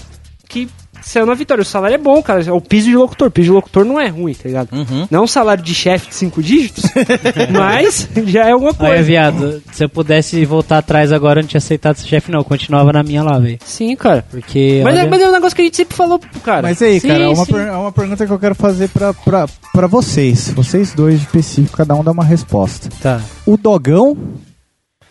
que 0.47 0.69
saiu 1.01 1.25
na 1.25 1.33
vitória. 1.33 1.61
O 1.61 1.65
salário 1.65 1.95
é 1.95 1.97
bom, 1.97 2.21
cara. 2.21 2.53
O 2.53 2.61
piso 2.61 2.89
de 2.89 2.95
locutor. 2.95 3.27
O 3.27 3.31
piso 3.31 3.45
de 3.47 3.51
locutor 3.51 3.83
não 3.85 3.99
é 3.99 4.07
ruim, 4.07 4.33
tá 4.33 4.47
ligado? 4.47 4.69
Uhum. 4.71 5.07
Não 5.09 5.19
é 5.19 5.23
um 5.23 5.27
salário 5.27 5.63
de 5.63 5.73
chefe 5.73 6.09
de 6.09 6.15
cinco 6.15 6.41
dígitos, 6.41 6.83
mas 7.51 8.07
já 8.27 8.45
é 8.47 8.51
alguma 8.51 8.73
coisa. 8.73 8.93
Olha, 8.93 9.03
viado, 9.03 9.61
se 9.71 9.83
eu 9.83 9.89
pudesse 9.89 10.43
voltar 10.45 10.77
atrás 10.79 11.11
agora, 11.11 11.39
eu 11.39 11.43
não 11.43 11.47
tinha 11.49 11.59
aceitado 11.59 11.95
esse 11.97 12.07
chefe, 12.07 12.31
não. 12.31 12.39
Eu 12.39 12.45
continuava 12.45 12.91
na 12.93 13.03
minha 13.03 13.23
lá, 13.23 13.37
velho. 13.39 13.59
Sim, 13.65 13.95
cara. 13.95 14.25
Porque. 14.29 14.81
Mas, 14.83 14.95
é, 14.95 14.99
olha- 15.01 15.09
mas 15.09 15.21
é 15.21 15.29
um 15.29 15.31
negócio 15.31 15.55
que 15.55 15.61
a 15.61 15.65
gente 15.65 15.77
sempre 15.77 15.95
falou 15.95 16.19
pro 16.19 16.39
cara. 16.41 16.61
Mas 16.63 16.81
aí, 16.81 16.99
Sim, 16.99 17.07
cara, 17.07 17.29
uma, 17.29 17.45
sim. 17.45 17.51
per- 17.53 17.67
é 17.67 17.71
uma 17.71 17.91
pergunta 17.91 18.25
que 18.25 18.31
eu 18.33 18.39
quero 18.39 18.55
fazer 18.55 18.89
pra, 18.89 19.13
pra, 19.13 19.45
pra 19.73 19.87
vocês. 19.87 20.49
Vocês 20.49 20.93
dois 20.93 21.19
de 21.19 21.25
específico, 21.25 21.77
cada 21.77 21.95
um 21.95 22.03
dá 22.03 22.11
uma 22.11 22.23
resposta. 22.23 22.89
Tá. 23.01 23.21
O 23.45 23.57
Dogão 23.57 24.17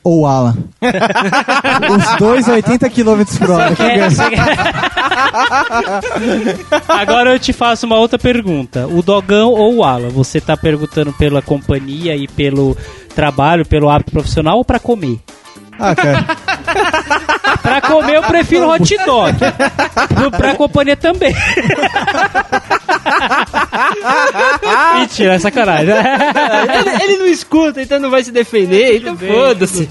ou 0.02 0.20
o 0.20 0.26
Alan? 0.26 0.56
Os 1.90 2.16
dois 2.18 2.48
a 2.48 2.52
80 2.52 2.90
km 2.90 3.22
por 3.38 3.50
hora. 3.50 3.76
Agora 6.88 7.32
eu 7.32 7.38
te 7.38 7.52
faço 7.52 7.86
uma 7.86 7.96
outra 7.96 8.18
pergunta. 8.18 8.86
O 8.86 9.02
Dogão 9.02 9.50
ou 9.50 9.76
o 9.76 9.84
Alan? 9.84 10.08
Você 10.08 10.40
tá 10.40 10.56
perguntando 10.56 11.12
pela 11.12 11.42
companhia 11.42 12.16
e 12.16 12.26
pelo 12.26 12.76
trabalho, 13.14 13.66
pelo 13.66 13.90
hábito 13.90 14.12
profissional 14.12 14.58
ou 14.58 14.64
pra 14.64 14.78
comer? 14.78 15.20
Ah, 15.78 15.94
cara. 15.94 16.26
Pra 17.62 17.80
comer 17.80 18.16
eu 18.16 18.22
prefiro 18.22 18.68
hot 18.68 18.96
dog. 19.04 19.36
Pra 20.36 20.54
companhia 20.54 20.96
também. 20.96 21.34
Mentira, 24.98 25.34
é 25.34 25.38
sacanagem. 25.38 25.94
ele, 25.94 27.02
ele 27.04 27.16
não 27.18 27.26
escuta, 27.26 27.80
então 27.82 27.98
não 28.00 28.10
vai 28.10 28.22
se 28.24 28.30
defender, 28.32 28.96
então 28.98 29.16
foda-se. 29.16 29.88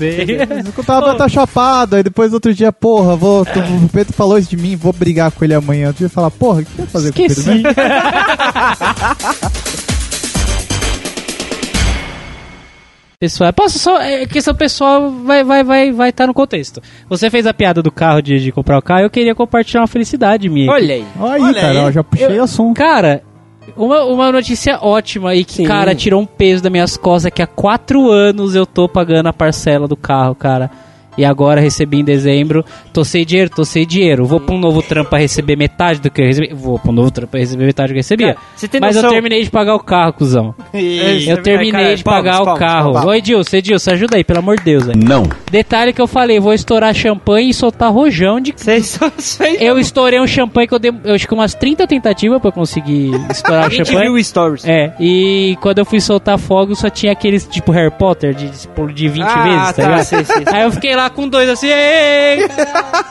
Eu 0.77 0.83
tava 0.83 1.15
tá 1.15 1.27
chapado, 1.27 1.95
aí 1.95 2.03
depois 2.03 2.33
outro 2.33 2.53
dia, 2.53 2.71
porra, 2.71 3.15
vou, 3.15 3.45
tô- 3.45 3.59
o 3.59 3.89
Pedro 3.91 4.13
falou 4.13 4.37
isso 4.37 4.49
de 4.49 4.57
mim, 4.57 4.75
vou 4.75 4.93
brigar 4.93 5.31
com 5.31 5.43
ele 5.43 5.53
amanhã. 5.53 5.87
Outro 5.87 5.99
dia 5.99 6.09
falar, 6.09 6.31
porra, 6.31 6.61
o 6.61 6.65
que 6.65 6.71
eu 6.77 6.85
ia 6.85 6.89
fazer 6.91 7.13
com 7.13 7.21
o 7.21 7.27
Pedro? 7.27 7.39
Esqueci. 7.39 7.63
né? 7.63 7.73
Pessoal, 13.21 13.51
posso 13.51 13.77
só. 13.77 13.99
É, 14.01 14.25
questão 14.25 14.55
pessoal 14.55 15.11
vai 15.11 15.43
vai 15.43 15.61
vai 15.61 15.91
vai 15.91 16.09
estar 16.09 16.25
no 16.25 16.33
contexto. 16.33 16.81
Você 17.09 17.29
fez 17.29 17.45
a 17.45 17.53
piada 17.53 17.83
do 17.83 17.91
carro 17.91 18.21
de, 18.21 18.39
de 18.39 18.49
comprar 18.49 18.77
o 18.77 18.81
carro, 18.81 19.01
eu 19.01 19.09
queria 19.09 19.35
compartilhar 19.35 19.81
uma 19.81 19.87
felicidade 19.87 20.47
minha. 20.47 20.71
Olha 20.71 20.95
aí. 20.95 21.05
Aí, 21.19 21.41
Olha 21.41 21.61
cara, 21.61 21.87
aí. 21.87 21.91
já 21.91 22.01
puxei 22.01 22.39
assunto. 22.39 22.77
Cara, 22.77 23.21
uma, 23.75 24.05
uma 24.05 24.31
notícia 24.31 24.79
ótima 24.81 25.35
e 25.35 25.43
que, 25.43 25.51
Sim. 25.51 25.63
cara, 25.65 25.93
tirou 25.93 26.21
um 26.21 26.25
peso 26.25 26.63
das 26.63 26.71
minhas 26.71 26.95
costas 26.95 27.29
que 27.33 27.41
há 27.41 27.47
quatro 27.47 28.09
anos 28.09 28.55
eu 28.55 28.65
tô 28.65 28.87
pagando 28.87 29.27
a 29.27 29.33
parcela 29.33 29.85
do 29.85 29.97
carro, 29.97 30.33
cara. 30.33 30.71
E 31.17 31.25
agora 31.25 31.59
recebi 31.59 31.99
em 31.99 32.03
dezembro. 32.03 32.63
Tô 32.93 33.03
sem 33.03 33.25
dinheiro, 33.25 33.49
tô 33.49 33.65
sem 33.65 33.85
dinheiro. 33.85 34.25
Vou 34.25 34.39
pra 34.39 34.55
um 34.55 34.59
novo 34.59 34.81
trampo 34.81 35.09
pra 35.09 35.19
receber 35.19 35.55
metade 35.57 35.99
do 35.99 36.09
que 36.09 36.21
eu 36.21 36.25
recebi. 36.25 36.53
Vou 36.53 36.79
pra 36.79 36.91
um 36.91 36.93
novo 36.93 37.11
trampo 37.11 37.31
pra 37.31 37.39
receber 37.39 37.65
metade 37.65 37.87
do 37.89 37.93
que 37.93 37.97
eu 37.97 38.01
recebia. 38.01 38.35
Cara, 38.35 38.79
Mas 38.81 38.95
eu 38.95 39.01
noção- 39.01 39.09
terminei 39.15 39.43
de 39.43 39.49
pagar 39.49 39.75
o 39.75 39.79
carro, 39.79 40.13
cuzão. 40.13 40.55
Isso, 40.73 41.29
Eu 41.29 41.41
terminei 41.41 41.71
cara, 41.83 41.95
de 41.95 42.03
palmas, 42.03 42.23
pagar 42.23 42.41
o 42.41 42.45
palmas, 42.45 42.59
carro. 42.59 42.93
palmas. 42.93 43.05
Oi, 43.11 43.17
Edilson, 43.17 43.57
Edilson, 43.57 43.91
ajuda 43.91 44.17
aí, 44.17 44.23
pelo 44.23 44.39
amor 44.39 44.57
de 44.57 44.63
Deus. 44.63 44.85
velho. 44.85 44.99
Não. 45.03 45.23
Detalhe 45.51 45.91
que 45.91 46.01
eu 46.01 46.07
falei, 46.07 46.39
vou 46.39 46.53
estourar 46.53 46.93
champanhe 46.93 47.49
e 47.49 47.53
soltar 47.53 47.91
rojão 47.91 48.39
de 48.39 48.53
Vocês 48.55 48.97
fez. 48.97 49.61
eu 49.61 49.77
estourei 49.77 50.19
um 50.21 50.27
champanhe 50.27 50.67
que 50.67 50.73
eu 50.73 50.79
dei, 50.79 50.91
eu 51.03 51.15
acho 51.15 51.27
que 51.27 51.33
umas 51.33 51.53
30 51.53 51.85
tentativas 51.87 52.41
pra 52.41 52.51
conseguir 52.51 53.11
estourar 53.29 53.67
o 53.69 53.71
champanhe. 53.71 54.09
o 54.09 54.23
stories. 54.23 54.63
É, 54.65 54.93
e 54.99 55.57
quando 55.61 55.79
eu 55.79 55.85
fui 55.85 55.99
soltar 55.99 56.37
fogo, 56.37 56.75
só 56.75 56.89
tinha 56.89 57.11
aqueles 57.11 57.45
tipo 57.47 57.71
Harry 57.71 57.91
Potter 57.91 58.33
de 58.33 58.45
explodir 58.45 59.11
20 59.11 59.23
Ah, 59.23 59.43
vezes, 59.43 59.59
tá, 59.67 59.73
tá, 59.73 59.81
ligado? 59.89 60.03
sei, 60.05 60.23
sei. 60.23 60.43
Aí 60.47 60.63
eu 60.63 60.71
fiquei 60.71 60.95
lá 60.95 61.08
com 61.09 61.27
dois 61.27 61.49
assim, 61.49 61.67
"Ei!" 61.67 62.47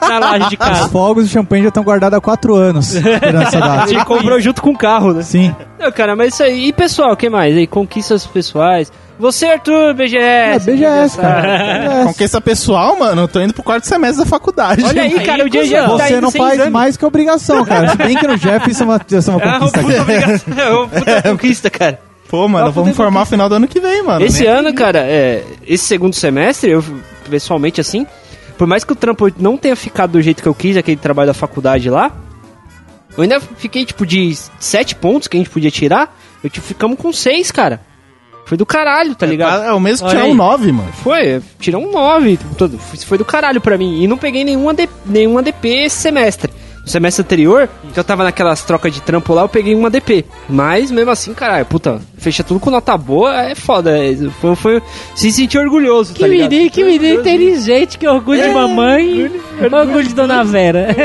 na 0.01 0.19
laje 0.19 0.49
de 0.51 0.55
Os 0.55 0.67
casa. 0.69 0.89
fogos 0.89 1.27
de 1.27 1.33
champanhe 1.33 1.63
já 1.63 1.69
estão 1.69 1.83
guardados 1.83 2.17
há 2.19 2.21
quatro 2.21 2.55
anos. 2.55 2.95
A 2.97 3.87
gente 3.87 4.05
comprou 4.07 4.41
junto 4.41 4.63
com 4.63 4.71
o 4.71 4.79
carro, 4.79 5.13
né? 5.13 5.23
Sim. 5.23 5.55
Não, 5.79 5.91
cara, 5.93 6.15
mas 6.17 6.35
isso 6.35 6.43
aí. 6.43 6.69
E 6.69 6.73
pessoal, 6.73 7.13
o 7.13 7.17
que 7.17 7.29
mais? 7.29 7.57
Aí, 7.57 7.67
conquistas 7.67 8.27
pessoais. 8.27 8.91
Você, 9.19 9.47
Arthur, 9.47 9.95
BGS. 9.95 10.71
É, 10.71 10.73
BGS, 10.73 11.17
cara. 11.19 12.05
Conquista 12.07 12.41
pessoal, 12.41 12.97
mano, 12.97 13.23
eu 13.23 13.29
tô 13.29 13.41
indo 13.41 13.53
pro 13.53 13.65
quarto 13.65 13.85
semestre 13.85 14.23
da 14.25 14.31
faculdade. 14.31 14.85
Olha 14.85 15.03
aí, 15.03 15.19
cara, 15.25 15.45
o 15.45 15.51
dia 15.51 15.65
já 15.67 15.89
tá 15.89 16.07
Você 16.07 16.13
indo 16.13 16.23
não 16.23 16.31
faz 16.31 16.55
exame. 16.55 16.71
mais 16.71 16.97
que 16.97 17.05
obrigação, 17.05 17.65
cara. 17.65 17.89
Se 17.89 17.97
bem 17.97 18.17
que 18.17 18.27
no 18.29 18.37
Jeff 18.39 18.71
isso 18.71 18.83
é 18.85 18.87
uma, 18.87 19.01
isso 19.11 19.31
é 19.31 19.35
uma 19.35 19.43
É 19.43 19.49
uma 19.49 19.59
conquista. 19.59 19.81
puta 19.83 20.03
obrigação. 20.03 20.55
É 20.57 20.71
uma 20.71 20.87
puta 20.89 21.23
conquista, 21.23 21.71
cara. 21.71 22.01
Pô, 22.31 22.47
mano, 22.47 22.71
vamos 22.71 22.95
formar 22.95 23.25
final 23.25 23.49
do 23.49 23.57
ano 23.57 23.67
que 23.67 23.81
vem, 23.81 24.05
mano. 24.05 24.25
Esse 24.25 24.45
né? 24.45 24.51
ano, 24.51 24.73
cara, 24.75 25.01
é, 25.01 25.43
esse 25.67 25.85
segundo 25.85 26.15
semestre, 26.15 26.71
eu 26.71 26.85
pessoalmente 27.29 27.81
assim, 27.81 28.07
por 28.57 28.67
mais 28.67 28.85
que 28.85 28.93
o 28.93 28.97
trampo 28.97 29.31
não 29.39 29.57
tenha 29.57 29.77
ficado 29.77 30.13
do 30.13 30.23
jeito 30.23 30.43
que 30.43 30.49
eu 30.49 30.55
quis, 30.55 30.77
aquele 30.77 30.97
trabalho 30.97 31.29
da 31.29 31.35
faculdade 31.35 31.89
lá, 31.89 32.13
eu 33.17 33.23
ainda 33.23 33.41
fiquei, 33.41 33.85
tipo, 33.85 34.07
de 34.07 34.37
sete 34.61 34.95
pontos 34.95 35.29
que 35.29 35.37
a 35.37 35.41
gente 35.41 35.51
podia 35.51 35.71
tirar, 35.71 36.17
eu 36.43 36.49
tipo, 36.49 36.67
ficamos 36.67 36.99
com 36.99 37.13
seis, 37.13 37.51
cara. 37.51 37.81
Foi 38.47 38.57
do 38.57 38.65
caralho, 38.65 39.15
tá 39.15 39.27
ligado? 39.27 39.63
É 39.63 39.73
o 39.75 39.81
mesmo 39.81 40.07
que 40.07 40.15
tirar 40.15 40.25
um 40.25 40.35
9, 40.35 40.73
mano. 40.73 40.91
Foi, 41.03 41.43
tirou 41.61 41.83
um 41.83 41.93
9, 41.93 42.39
todo, 42.57 42.81
isso 42.95 43.07
foi 43.07 43.19
do 43.19 43.25
caralho 43.25 43.61
pra 43.61 43.77
mim. 43.77 44.03
E 44.03 44.07
não 44.07 44.17
peguei 44.17 44.43
nenhum 44.43 44.71
AD, 44.71 44.89
nenhum 45.05 45.37
ADP 45.37 45.69
esse 45.69 45.97
semestre. 45.97 46.51
No 46.89 46.93
semestre 46.93 47.23
anterior, 47.23 47.69
que 47.93 48.01
eu 48.01 48.03
tava 48.03 48.25
naquelas 48.25 48.63
trocas 48.63 48.95
de 48.95 49.03
trampo 49.03 49.35
lá, 49.35 49.43
eu 49.43 49.49
peguei 49.49 49.75
um 49.75 49.85
ADP. 49.85 50.25
Mas 50.49 50.91
mesmo 50.91 51.11
assim, 51.11 51.35
caralho, 51.35 51.67
puta, 51.67 52.01
fecha 52.17 52.43
tudo 52.43 52.59
com 52.59 52.71
nota 52.71 52.97
boa, 52.97 53.43
é 53.43 53.55
foda. 53.55 53.91
é, 53.99 54.17
Foi, 54.41 54.57
foi 54.57 54.83
se 55.15 55.31
sentir 55.31 55.59
orgulhoso, 55.59 56.15
Que 56.15 56.21
tá 56.21 56.27
ligado? 56.27 56.51
menino, 56.51 56.71
que 56.71 56.83
menino 56.83 57.21
inteligente, 57.21 57.99
que 57.99 58.09
orgulho 58.09 58.41
de 58.41 58.49
mamãe. 58.49 59.31
Orgulho, 59.71 60.09
de 60.09 60.15
Dona 60.15 60.43
Vera. 60.43 60.89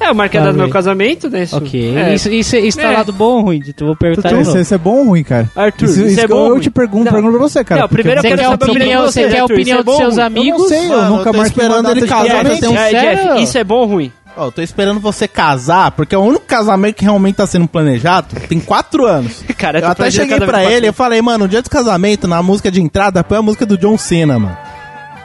É, 0.00 0.08
eu 0.10 0.14
marquei 0.14 0.40
a 0.40 0.42
data 0.42 0.52
do 0.54 0.58
meu 0.58 0.68
casamento, 0.68 1.30
né? 1.30 1.44
Isso, 1.44 1.56
Ok. 1.56 1.96
é. 1.96 2.14
Isso, 2.14 2.28
isso, 2.28 2.56
isso 2.56 2.76
tá 2.78 2.88
É. 2.92 2.96
lado 2.96 3.12
bom 3.12 3.36
ou 3.36 3.40
ruim? 3.42 3.62
Eu 3.80 3.86
vou 3.86 3.96
perguntar 3.96 4.28
de 4.30 4.40
Isso, 4.40 4.74
é 4.74 4.78
bom 4.78 4.98
ou 4.98 5.04
ruim, 5.06 5.22
cara? 5.22 5.48
Arthur, 5.54 5.84
isso, 5.84 6.00
isso 6.00 6.08
isso 6.08 6.20
é 6.20 6.26
bom 6.26 6.46
eu 6.46 6.50
ruim? 6.52 6.60
te 6.60 6.70
pergunto, 6.70 7.04
Não. 7.04 7.12
pergunto 7.12 7.38
pra 7.38 7.48
você, 7.48 7.64
cara. 7.64 7.80
Não, 7.82 7.88
primeiro 7.88 8.18
eu 8.18 8.22
quero 8.22 8.42
a 8.46 8.50
opinião, 8.54 9.06
de 9.06 9.12
você 9.12 9.22
você, 9.22 9.28
quer 9.30 9.38
a 9.40 9.44
opinião 9.44 9.78
é 9.78 9.82
dos 9.82 9.96
seus 9.96 10.18
amigos? 10.18 10.70
Eu 10.70 10.82
não 10.82 10.88
sei, 10.88 10.92
eu 10.92 11.04
nunca 11.10 11.32
marquei 11.32 11.62
esperando 11.62 11.86
uma 11.86 11.90
ele 11.92 12.00
de 12.04 12.10
casar, 12.10 12.26
casamento. 12.28 12.48
mas 12.50 12.60
tem 12.60 12.68
um- 12.68 12.76
É? 12.76 12.90
Jeff, 13.16 13.42
isso 13.42 13.58
é 13.58 13.64
bom 13.64 13.76
ou 13.76 13.86
ruim? 13.86 14.12
Ó, 14.36 14.46
eu 14.46 14.52
tô 14.52 14.62
esperando 14.62 14.98
você 14.98 15.28
casar, 15.28 15.90
porque 15.90 16.14
é 16.14 16.18
o 16.18 16.22
único 16.22 16.46
casamento 16.46 16.94
que 16.96 17.04
realmente 17.04 17.36
tá 17.36 17.46
sendo 17.46 17.68
planejado 17.68 18.34
tem 18.48 18.58
quatro 18.60 19.04
anos. 19.06 19.44
Cara, 19.58 19.78
eu 19.78 19.82
tô 19.82 19.88
até 19.88 20.10
cheguei 20.10 20.40
pra 20.40 20.64
ele 20.64 20.88
e 20.88 20.92
falei, 20.92 21.20
mano, 21.20 21.40
no 21.40 21.48
dia 21.48 21.60
do 21.60 21.68
casamento, 21.68 22.26
na 22.26 22.42
música 22.42 22.70
de 22.70 22.80
entrada, 22.80 23.22
põe 23.22 23.36
a 23.38 23.42
música 23.42 23.66
do 23.66 23.76
John 23.76 23.98
Cena, 23.98 24.38
mano. 24.38 24.56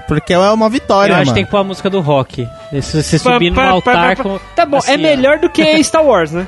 Porque 0.09 0.33
é 0.33 0.39
uma 0.39 0.69
vitória, 0.69 1.11
Eu 1.11 1.15
acho 1.15 1.23
que 1.23 1.27
mano. 1.27 1.35
tem 1.35 1.45
que 1.45 1.51
pôr 1.51 1.57
a 1.57 1.63
música 1.63 1.89
do 1.89 1.99
rock. 2.01 2.47
Se 2.81 3.01
você 3.03 3.17
subir 3.19 3.49
no 3.49 3.55
Pá, 3.57 3.63
pá, 3.63 3.69
altar 3.69 3.95
pá, 3.95 4.15
pá. 4.15 4.23
com. 4.23 4.39
Tá 4.55 4.65
bom, 4.65 4.77
assim, 4.77 4.91
é 4.91 4.95
ó. 4.95 4.97
melhor 4.99 5.37
do 5.39 5.49
que 5.49 5.61
Star 5.83 6.03
Wars, 6.05 6.31
né? 6.31 6.45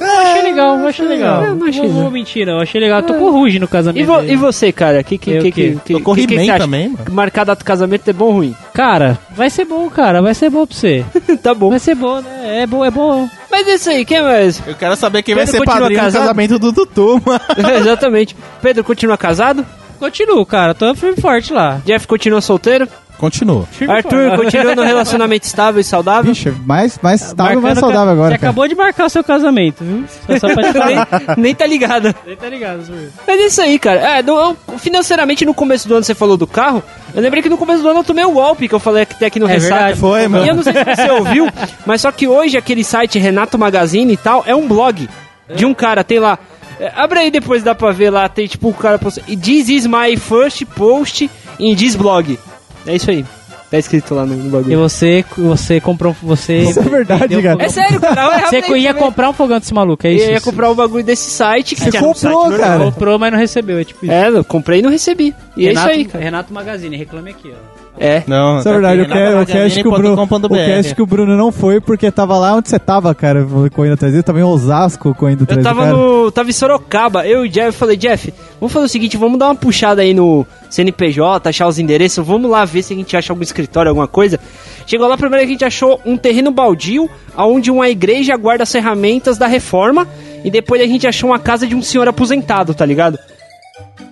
Eu 0.00 0.06
achei 0.06 0.42
legal, 0.42 0.78
eu 0.78 0.86
achei 0.88 1.06
legal. 1.06 1.44
Eu 1.44 1.54
não 1.54 1.66
achei, 1.68 1.82
Vou- 1.82 1.92
não. 1.92 2.02
vou 2.02 2.10
mentira, 2.10 2.52
eu 2.52 2.58
achei 2.60 2.80
legal. 2.80 3.02
Tô 3.02 3.14
com 3.14 3.24
o 3.24 3.30
Ruge 3.30 3.58
no 3.58 3.68
casamento. 3.68 4.02
E, 4.02 4.06
vo- 4.06 4.20
dele. 4.20 4.32
e 4.32 4.36
você, 4.36 4.72
cara? 4.72 5.02
Que, 5.02 5.16
que, 5.18 5.30
Eu 5.30 5.42
que, 5.42 5.52
que, 5.52 5.94
Tô 5.94 6.00
com 6.00 6.14
que, 6.14 6.26
que 6.26 6.50
acha? 6.50 6.58
também, 6.58 6.88
mano. 6.88 7.04
Marcar 7.12 7.42
a 7.42 7.44
data 7.44 7.62
do 7.62 7.64
casamento 7.64 8.08
é 8.08 8.12
bom 8.12 8.26
ou 8.26 8.32
ruim? 8.32 8.54
Cara, 8.72 9.18
vai 9.34 9.48
ser 9.50 9.64
bom, 9.64 9.88
cara. 9.90 10.20
Vai 10.22 10.34
ser 10.34 10.50
bom 10.50 10.66
pra 10.66 10.76
você. 10.76 11.04
tá 11.42 11.54
bom. 11.54 11.70
Vai 11.70 11.78
ser 11.78 11.94
bom, 11.94 12.20
né? 12.20 12.62
É 12.62 12.66
bom, 12.66 12.84
é 12.84 12.90
bom. 12.90 13.28
Mas 13.50 13.66
é 13.68 13.74
isso 13.74 13.90
aí, 13.90 14.04
quem 14.04 14.22
mais? 14.22 14.62
Eu 14.66 14.74
quero 14.74 14.96
saber 14.96 15.22
quem 15.22 15.34
vai 15.34 15.44
Pedro 15.44 15.52
ser 15.60 15.64
continua 15.64 15.80
padrinho 15.80 16.00
casado? 16.00 16.22
do 16.22 16.26
casamento 16.26 16.58
do 16.58 16.72
Dudu, 16.72 17.22
mano. 17.24 17.40
Exatamente. 17.80 18.36
Pedro 18.60 18.84
continua 18.84 19.16
casado? 19.16 19.64
Continuo, 19.98 20.44
cara. 20.44 20.74
Tô 20.74 20.94
firme 20.94 21.14
e 21.16 21.20
forte 21.20 21.52
lá. 21.54 21.80
Jeff 21.84 22.06
continua 22.06 22.40
solteiro? 22.42 22.86
Continua. 23.18 23.66
Arthur 23.88 24.36
continua 24.36 24.74
no 24.74 24.82
relacionamento 24.84 25.46
estável 25.46 25.80
e 25.80 25.84
saudável? 25.84 26.34
Vixe, 26.34 26.50
mais, 26.64 26.98
mais 27.02 27.22
estável, 27.22 27.60
mais 27.60 27.78
saudável 27.78 28.12
agora, 28.12 28.30
Você 28.32 28.38
cara. 28.38 28.50
acabou 28.50 28.68
de 28.68 28.74
marcar 28.74 29.06
o 29.06 29.08
seu 29.08 29.24
casamento, 29.24 29.82
viu? 29.82 30.04
Só, 30.38 30.38
só 30.48 30.54
pra 30.54 30.64
te 30.64 30.72
falar. 30.72 31.08
nem, 31.28 31.36
nem 31.38 31.54
tá 31.54 31.66
ligado. 31.66 32.14
Ele 32.26 32.36
tá 32.36 32.48
ligado, 32.48 32.84
Zuri. 32.84 33.08
Mas 33.26 33.40
é 33.40 33.46
isso 33.46 33.62
aí, 33.62 33.78
cara. 33.78 34.00
É, 34.18 34.22
no- 34.22 34.56
eu- 34.68 34.78
financeiramente, 34.78 35.44
no 35.46 35.54
começo 35.54 35.88
do 35.88 35.94
ano 35.94 36.04
você 36.04 36.14
falou 36.14 36.36
do 36.36 36.46
carro. 36.46 36.82
Eu 37.14 37.22
lembrei 37.22 37.42
que 37.42 37.48
no 37.48 37.56
começo 37.56 37.82
do 37.82 37.88
ano 37.88 38.00
eu 38.00 38.04
tomei 38.04 38.24
o 38.24 38.32
golpe 38.32 38.68
que 38.68 38.74
eu 38.74 38.78
falei 38.80 39.04
até 39.04 39.26
aqui 39.26 39.40
no 39.40 39.48
É 39.48 39.52
Ressaca. 39.52 39.96
Foi, 39.96 40.20
E 40.20 40.24
eu 40.24 40.30
mano. 40.30 40.54
não 40.56 40.62
sei 40.62 40.72
se 40.74 40.84
você 40.84 41.10
ouviu, 41.10 41.48
mas 41.86 42.02
só 42.02 42.12
que 42.12 42.28
hoje 42.28 42.56
aquele 42.58 42.84
site 42.84 43.18
Renato 43.18 43.58
Magazine 43.58 44.12
e 44.12 44.16
tal 44.16 44.44
é 44.46 44.54
um 44.54 44.68
blog 44.68 45.08
de 45.54 45.64
um 45.64 45.72
cara, 45.72 46.04
tem 46.04 46.18
lá. 46.18 46.38
é, 46.78 46.92
Abre 46.94 47.20
aí 47.20 47.30
depois 47.30 47.62
dá 47.62 47.74
pra 47.74 47.92
ver 47.92 48.10
lá, 48.10 48.28
tem 48.28 48.46
tipo 48.46 48.68
o 48.68 48.74
cara 48.74 48.98
posta. 48.98 49.22
This 49.22 49.68
is 49.70 49.86
my 49.86 50.16
first 50.18 50.64
post 50.76 51.30
in 51.58 51.74
this 51.74 51.96
blog. 51.96 52.38
É 52.86 52.94
isso 52.96 53.10
aí. 53.10 53.24
Tá 53.68 53.78
escrito 53.78 54.14
lá 54.14 54.24
no, 54.24 54.36
no 54.36 54.46
E 54.46 54.50
bagulho. 54.50 54.78
você, 54.78 55.24
você 55.36 55.80
comprou. 55.80 56.14
Você 56.22 56.58
Isso 56.70 56.78
é 56.78 56.82
verdade, 56.84 57.36
um 57.36 57.42
cara. 57.42 57.64
É 57.64 57.68
sério, 57.68 58.00
cara. 58.00 58.48
Você 58.48 58.60
ia 58.78 58.92
ver. 58.92 58.98
comprar 59.00 59.28
um 59.28 59.32
fogão 59.32 59.58
desse 59.58 59.74
maluco, 59.74 60.06
é 60.06 60.12
Eu 60.12 60.16
isso? 60.16 60.30
ia 60.30 60.40
comprar 60.40 60.70
o 60.70 60.74
bagulho 60.76 61.02
desse 61.02 61.28
site. 61.30 61.74
Que 61.74 61.82
Você 61.82 61.98
comprou, 61.98 62.46
site 62.48 62.60
cara. 62.60 62.84
Comprou, 62.84 63.18
mas 63.18 63.32
não 63.32 63.38
recebeu, 63.40 63.78
é 63.78 63.84
tipo 63.84 64.04
isso. 64.04 64.14
É, 64.14 64.28
eu 64.28 64.44
comprei 64.44 64.78
e 64.78 64.82
não 64.82 64.90
recebi. 64.90 65.34
E 65.56 65.66
Renato, 65.66 65.88
é 65.88 65.90
isso 65.90 65.98
aí, 66.00 66.04
cara. 66.04 66.24
Renato 66.24 66.54
Magazine, 66.54 66.96
reclame 66.96 67.30
aqui, 67.30 67.52
ó. 67.52 67.85
É. 67.98 68.22
Não, 68.26 68.58
Isso 68.58 68.68
é 68.68 68.72
verdade, 68.72 69.00
eu 69.00 69.06
quero, 69.06 69.38
eu 69.38 69.46
quero 69.46 69.70
que 69.70 69.88
o 69.88 69.90
Bruno, 69.90 70.22
o 70.22 70.48
cast 70.48 70.94
que 70.94 71.02
o 71.02 71.06
Bruno 71.06 71.36
não 71.36 71.50
foi 71.50 71.80
porque 71.80 72.10
tava 72.10 72.36
lá 72.36 72.54
onde 72.54 72.68
você 72.68 72.78
tava, 72.78 73.14
cara, 73.14 73.46
correndo 73.72 73.94
atrás 73.94 74.12
dele, 74.12 74.22
tava 74.22 74.38
em 74.38 74.42
Osasco 74.42 75.14
correndo 75.14 75.44
atrás 75.44 75.58
Eu 75.58 75.64
tava 75.64 75.84
cara. 75.84 75.96
no. 75.96 76.30
Tava 76.30 76.50
em 76.50 76.52
Sorocaba, 76.52 77.26
eu 77.26 77.44
e 77.44 77.48
o 77.48 77.50
Jeff, 77.50 77.76
falei, 77.76 77.96
Jeff, 77.96 78.32
vamos 78.60 78.72
fazer 78.72 78.86
o 78.86 78.88
seguinte, 78.88 79.16
vamos 79.16 79.38
dar 79.38 79.46
uma 79.46 79.54
puxada 79.54 80.02
aí 80.02 80.12
no 80.12 80.46
CNPJ, 80.68 81.48
achar 81.48 81.66
os 81.66 81.78
endereços, 81.78 82.26
vamos 82.26 82.50
lá 82.50 82.64
ver 82.64 82.82
se 82.82 82.92
a 82.92 82.96
gente 82.96 83.16
acha 83.16 83.32
algum 83.32 83.42
escritório, 83.42 83.88
alguma 83.88 84.08
coisa. 84.08 84.38
Chegou 84.86 85.08
lá, 85.08 85.16
primeiro 85.16 85.44
a 85.44 85.48
gente 85.48 85.64
achou 85.64 86.00
um 86.04 86.16
terreno 86.16 86.50
baldio, 86.50 87.08
onde 87.36 87.70
uma 87.70 87.88
igreja 87.88 88.36
guarda 88.36 88.64
as 88.64 88.72
ferramentas 88.72 89.38
da 89.38 89.46
reforma, 89.46 90.06
e 90.44 90.50
depois 90.50 90.82
a 90.82 90.86
gente 90.86 91.06
achou 91.06 91.30
uma 91.30 91.38
casa 91.38 91.66
de 91.66 91.74
um 91.74 91.82
senhor 91.82 92.06
aposentado, 92.08 92.74
tá 92.74 92.84
ligado? 92.84 93.18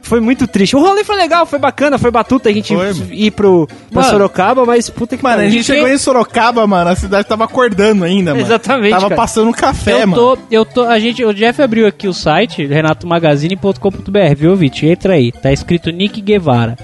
Foi 0.05 0.21
muito 0.21 0.47
triste. 0.47 0.77
O 0.77 0.81
rolê 0.81 1.03
foi 1.03 1.17
legal, 1.17 1.47
foi 1.47 1.59
bacana, 1.59 1.99
foi 1.99 2.11
batuta 2.11 2.51
a 2.51 2.53
gente 2.53 2.75
Foi, 2.75 2.91
ir 3.11 3.31
pro, 3.31 3.67
pra 3.91 4.03
Mano. 4.03 4.11
Sorocaba, 4.11 4.65
mas 4.67 4.91
puta 4.91 5.17
que 5.17 5.23
Mano, 5.23 5.41
a 5.43 5.49
gente 5.49 5.65
chegou 5.65 5.89
em 5.89 5.97
Sorocaba, 5.97 6.67
mano, 6.67 6.91
a 6.91 6.95
cidade 6.95 7.27
tava 7.27 7.45
acordando 7.45 8.05
ainda, 8.05 8.33
mano. 8.33 8.45
Exatamente, 8.45 8.91
Tava 8.91 9.09
cara. 9.09 9.17
passando 9.17 9.49
um 9.49 9.53
café, 9.53 10.03
eu 10.03 10.07
mano. 10.07 10.15
tô, 10.15 10.39
eu 10.51 10.65
tô, 10.65 10.83
a 10.85 10.99
gente, 10.99 11.25
o 11.25 11.33
Jeff 11.33 11.61
abriu 11.63 11.87
aqui 11.87 12.07
o 12.07 12.13
site, 12.13 12.67
renatomagazine.com.br, 12.67 14.35
viu, 14.37 14.55
Vit? 14.55 14.87
Entra 14.87 15.15
aí, 15.15 15.33
tá 15.33 15.51
escrito 15.51 15.91
Nick 15.91 16.21
Guevara. 16.21 16.77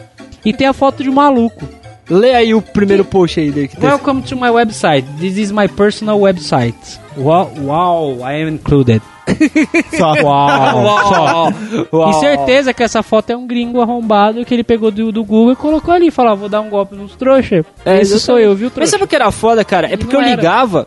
E 0.43 0.53
tem 0.55 0.67
a 0.67 0.73
foto 0.73 1.03
de 1.03 1.11
um 1.11 1.15
maluco. 1.15 1.69
Lê 2.09 2.35
aí 2.35 2.55
o 2.55 2.63
primeiro 2.63 3.05
post 3.05 3.39
aí 3.39 3.53
dele 3.53 3.69
que 3.69 3.77
tem. 3.77 3.89
Welcome 3.89 4.23
to 4.23 4.35
my 4.35 4.49
website. 4.49 5.07
This 5.21 5.37
is 5.37 5.53
my 5.53 5.69
personal 5.69 6.19
website. 6.19 6.75
Wow, 7.17 7.53
wow 7.61 8.19
I 8.29 8.43
am 8.43 8.49
included. 8.49 9.01
Só. 9.97 10.13
Uau, 10.23 11.09
só. 11.09 11.53
Uau. 11.93 12.11
E 12.11 12.15
certeza 12.15 12.73
que 12.73 12.83
essa 12.83 13.03
foto 13.03 13.31
é 13.31 13.37
um 13.37 13.47
gringo 13.47 13.81
arrombado 13.81 14.45
que 14.45 14.55
ele 14.55 14.65
pegou 14.65 14.91
do, 14.91 15.11
do 15.13 15.25
Google 15.25 15.53
e 15.53 15.57
colocou 15.57 15.93
ali. 15.95 16.11
Falou, 16.11 16.33
ah, 16.33 16.35
vou 16.35 16.49
dar 16.49 16.61
um 16.61 16.69
golpe 16.71 16.95
nos 16.95 17.15
trouxa. 17.15 17.65
É, 17.85 18.01
Esse 18.01 18.19
sou 18.21 18.39
eu, 18.39 18.55
viu, 18.55 18.67
Mas 18.67 18.75
trouxa? 18.75 18.91
sabe 18.93 19.05
o 19.05 19.07
que 19.07 19.17
era 19.17 19.31
foda, 19.31 19.65
cara? 19.65 19.93
É 19.93 19.97
porque 19.97 20.15
eu 20.15 20.21
ligava. 20.21 20.87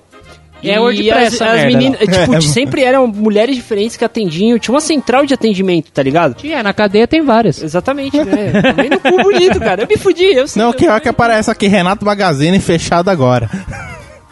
É 0.64 0.76
e 0.76 0.80
WordPress 0.80 1.44
as, 1.44 1.60
as 1.60 1.66
meninas, 1.66 2.00
tipo, 2.00 2.36
É. 2.36 2.42
sempre 2.42 2.84
eram 2.84 3.06
mulheres 3.06 3.56
diferentes 3.56 3.98
que 3.98 4.06
atendiam. 4.06 4.58
Tinha 4.58 4.74
uma 4.74 4.80
central 4.80 5.26
de 5.26 5.34
atendimento, 5.34 5.92
tá 5.92 6.02
ligado? 6.02 6.36
Tinha, 6.36 6.64
na 6.64 6.74
cadeia 6.74 7.06
tem 7.06 7.22
várias. 7.22 7.62
Exatamente, 7.62 8.18
né? 8.24 8.62
Também 8.62 8.90
no 8.90 9.00
cu 9.00 9.24
bonito, 9.24 9.60
cara. 9.60 9.84
Eu 9.84 9.88
me 9.88 9.98
fudi, 9.98 10.24
eu 10.34 10.48
sei. 10.48 10.62
Não, 10.62 10.72
que 10.72 10.88
é 10.88 11.00
que 11.02 11.10
aparece 11.10 11.52
aqui, 11.52 11.68
Renato 11.68 12.06
Magazine 12.06 12.60
fechado 12.62 13.10
agora. 13.10 13.50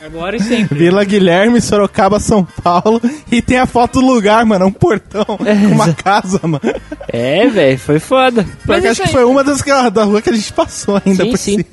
Agora 0.04 0.36
e 0.36 0.40
sempre. 0.42 0.80
Vila 0.80 1.04
Guilherme, 1.04 1.62
Sorocaba, 1.62 2.20
São 2.20 2.44
Paulo. 2.64 3.00
E 3.32 3.42
tem 3.42 3.58
a 3.58 3.68
foto 3.68 4.02
do 4.02 4.08
lugar, 4.08 4.44
mano. 4.46 4.66
Um 4.66 4.72
portão 4.72 5.24
com 5.26 5.44
uma 5.74 5.94
casa, 5.94 6.40
mano. 6.44 6.62
É, 7.08 7.48
velho, 7.48 7.78
foi 7.78 8.00
foda. 8.00 8.46
Mas 8.66 8.84
é 8.84 8.90
acho 8.90 9.04
que 9.04 9.10
foi 9.10 9.24
uma 9.24 9.44
das 9.44 9.62
que, 9.62 9.70
da 9.92 10.04
rua 10.04 10.22
que 10.22 10.30
a 10.30 10.34
gente 10.34 10.52
passou 10.54 11.00
ainda 11.06 11.24
Sim, 11.24 11.30
por 11.32 11.38
sim. 11.38 11.52
cima. 11.58 11.66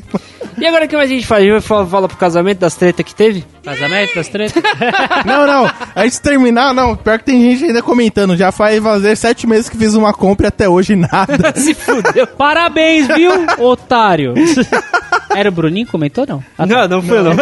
E 0.61 0.67
agora 0.67 0.85
o 0.85 0.89
que 0.89 0.97
mais 0.97 1.11
a 1.11 1.15
gente 1.15 1.27
faz? 1.27 1.43
A 1.43 1.47
gente 1.47 1.61
fala, 1.63 1.87
fala 1.87 2.09
pro 2.09 2.17
casamento 2.17 2.59
das 2.59 2.75
tretas 2.75 3.05
que 3.05 3.15
teve? 3.15 3.45
Casamento 3.63 4.15
das 4.15 4.29
tretas? 4.29 4.63
Não, 5.25 5.47
não. 5.47 5.71
Antes 5.97 6.17
de 6.17 6.23
terminar, 6.23 6.73
não. 6.73 6.97
Pior 6.97 7.19
que 7.19 7.25
tem 7.25 7.41
gente 7.41 7.67
ainda 7.67 7.83
comentando. 7.83 8.37
Já 8.37 8.51
faz 8.51 8.83
fazer 8.83 9.17
sete 9.17 9.47
meses 9.47 9.69
que 9.69 9.77
fiz 9.77 9.95
uma 9.95 10.13
compra 10.13 10.47
e 10.47 10.49
até 10.49 10.69
hoje 10.69 10.97
nada. 10.97 11.53
Se 11.57 11.75
fudeu. 11.75 12.27
Parabéns, 12.27 13.07
viu, 13.09 13.31
otário? 13.59 14.35
Era 15.35 15.51
o 15.51 15.53
Bruninho 15.53 15.87
que 15.87 15.93
comentou, 15.93 16.25
não? 16.27 16.43
Ah, 16.57 16.67
tá. 16.67 16.69
Não, 16.89 16.89
não 16.89 17.03
foi 17.03 17.23
não. 17.23 17.33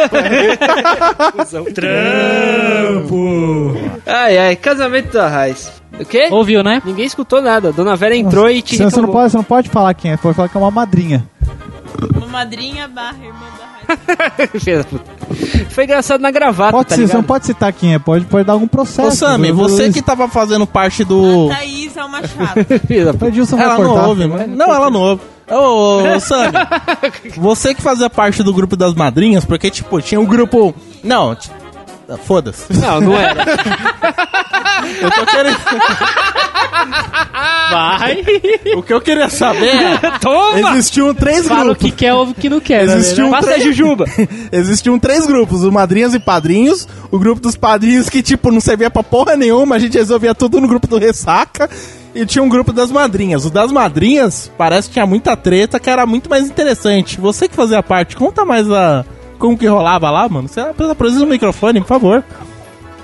Cusão. 1.33 1.64
Trampo. 1.73 3.77
Ai, 4.05 4.39
ai, 4.39 4.57
casamento 4.57 5.12
da 5.12 5.29
Raiz. 5.29 5.73
O 5.99 6.05
quê? 6.05 6.29
Ouviu, 6.31 6.62
né? 6.62 6.83
Ninguém 6.85 7.07
escutou 7.07 7.41
nada. 7.41 7.73
Dona 7.73 7.97
Vera 7.97 8.17
entrou 8.17 8.51
e 8.51 8.61
te 8.61 8.77
Você, 8.77 8.85
você, 8.85 9.01
não 9.01 9.09
pode, 9.09 9.31
você 9.31 9.37
não 9.37 9.45
pode 9.45 9.69
falar 9.69 9.95
quem 9.95 10.12
é, 10.12 10.17
pode 10.17 10.35
falar 10.35 10.49
que 10.49 10.57
é 10.57 10.61
uma 10.61 10.71
madrinha. 10.71 11.25
Uma 12.17 12.27
madrinha 12.27 12.89
barra 12.89 13.19
irmã 13.25 13.47
da. 13.59 13.77
Foi 15.71 15.85
engraçado 15.85 16.21
na 16.21 16.31
gravata, 16.31 16.73
Pode 16.73 16.89
tá 16.89 17.15
não 17.15 17.23
pode 17.23 17.47
citar 17.47 17.73
quem 17.73 17.95
é, 17.95 17.99
pode, 17.99 18.25
pode 18.25 18.45
dar 18.45 18.55
algum 18.55 18.67
processo. 18.67 19.09
Ô, 19.09 19.11
Sammy, 19.11 19.53
você 19.53 19.93
que 19.93 20.03
tava 20.03 20.29
fazendo 20.29 20.67
parte 20.67 21.05
do. 21.05 21.49
Thaís 21.49 21.97
é 21.97 22.05
uma 22.05 22.21
chata. 22.27 22.67
O 23.57 23.61
Ela 23.61 23.79
não 23.79 24.09
ouve, 24.09 24.27
mano. 24.27 24.57
Não, 24.57 24.75
ela 24.75 24.91
não 24.91 25.01
ouve. 25.01 25.23
Ô, 25.49 26.15
ô, 26.15 26.21
Sammy, 26.21 26.53
você 27.37 27.75
que 27.75 27.83
fazia 27.83 28.11
parte 28.11 28.43
do 28.43 28.53
grupo 28.53 28.77
das 28.77 28.95
madrinhas, 28.95 29.45
porque, 29.45 29.71
tipo, 29.71 30.01
tinha 30.01 30.21
um 30.21 30.25
grupo. 30.25 30.75
Não, 31.05 31.37
ah, 32.09 32.17
foda-se. 32.17 32.73
Não, 32.73 33.01
não 33.01 33.17
era. 33.17 33.45
Eu 35.03 35.11
tô 35.11 35.27
querendo. 35.27 35.57
Vai! 37.71 38.23
O 38.77 38.83
que 38.83 38.93
eu 38.93 39.01
queria 39.01 39.29
saber 39.29 39.75
é. 39.75 39.99
Toma! 40.21 40.71
Existiam 40.73 41.15
três 41.15 41.47
Fala 41.49 41.61
o 41.61 41.65
grupos. 41.67 41.83
que 41.85 41.91
quer, 41.97 42.15
ouve 42.15 42.33
o 42.33 42.35
que 42.35 42.49
não 42.49 42.61
quer. 42.61 42.87
né? 42.87 42.95
Passa 43.31 43.51
a 43.51 43.55
tre- 43.55 43.61
jujuba. 43.63 44.05
Existiam 44.53 44.99
três 44.99 45.27
grupos, 45.27 45.65
o 45.65 45.73
Madrinhas 45.73 46.15
e 46.15 46.21
Padrinhos. 46.21 46.87
O 47.11 47.19
grupo 47.19 47.41
dos 47.41 47.57
padrinhos 47.57 48.09
que, 48.09 48.23
tipo, 48.23 48.51
não 48.53 48.61
servia 48.61 48.91
pra 48.91 49.03
porra 49.03 49.37
nenhuma, 49.37 49.77
a 49.77 49.79
gente 49.79 49.97
resolvia 49.97 50.35
tudo 50.35 50.61
no 50.61 50.69
grupo 50.69 50.87
do 50.87 50.99
Ressaca. 50.99 51.69
E 52.15 52.25
tinha 52.25 52.43
um 52.43 52.49
grupo 52.49 52.73
das 52.73 52.91
madrinhas. 52.91 53.45
O 53.45 53.51
das 53.51 53.71
madrinhas 53.71 54.51
parece 54.57 54.89
que 54.89 54.95
tinha 54.95 55.05
muita 55.07 55.37
treta, 55.37 55.79
que 55.81 55.91
era 55.91 56.07
muito 56.07 56.31
mais 56.31 56.47
interessante. 56.47 57.21
Você 57.21 57.47
que 57.49 57.55
fazia 57.55 57.83
parte, 57.83 58.17
conta 58.17 58.45
mais 58.45 58.71
a. 58.71 59.05
Como 59.39 59.57
que 59.57 59.66
rolava 59.66 60.11
lá, 60.11 60.28
mano? 60.28 60.49
Você 60.49 60.61
apresenta 60.61 61.24
o 61.24 61.28
microfone, 61.28 61.80
por 61.80 61.87
favor. 61.89 62.24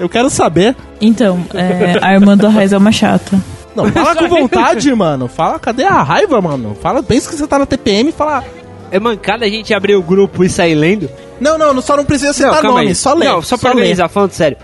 Eu 0.01 0.09
quero 0.09 0.31
saber. 0.31 0.75
Então, 1.01 1.45
é, 1.55 1.99
a 2.01 2.15
irmã 2.15 2.37
do 2.37 2.49
Raiz 2.49 2.73
é 2.73 2.79
uma 2.79 2.91
chata. 2.93 3.39
Não, 3.77 3.91
fala 3.93 4.17
com 4.17 4.29
vontade, 4.29 4.93
mano. 4.95 5.29
Fala, 5.29 5.59
cadê 5.59 5.85
a 5.85 6.03
raiva, 6.03 6.41
mano? 6.41 6.77
Fala, 6.81 7.03
pensa 7.03 7.29
que 7.31 7.37
você 7.37 7.47
tá 7.47 7.59
na 7.59 7.67
TPM 7.67 8.11
e 8.11 8.13
fala. 8.13 8.45
É 8.91 8.99
mancada 9.01 9.45
a 9.47 9.49
gente 9.49 9.73
abrir 9.73 9.95
o 9.95 10.03
grupo 10.03 10.45
e 10.45 10.49
sair 10.49 10.75
lendo? 10.75 11.09
Não, 11.41 11.57
não, 11.57 11.81
só 11.81 11.97
não 11.97 12.05
precisa 12.05 12.33
citar 12.33 12.61
calma 12.61 12.77
nome, 12.79 12.89
aí. 12.89 12.95
só 12.95 13.15
lê. 13.15 13.27
Não, 13.27 13.41
só 13.43 13.57
pra 13.57 13.71
lê. 13.71 13.77
organizar, 13.81 14.09
falando 14.09 14.33
sério. 14.33 14.57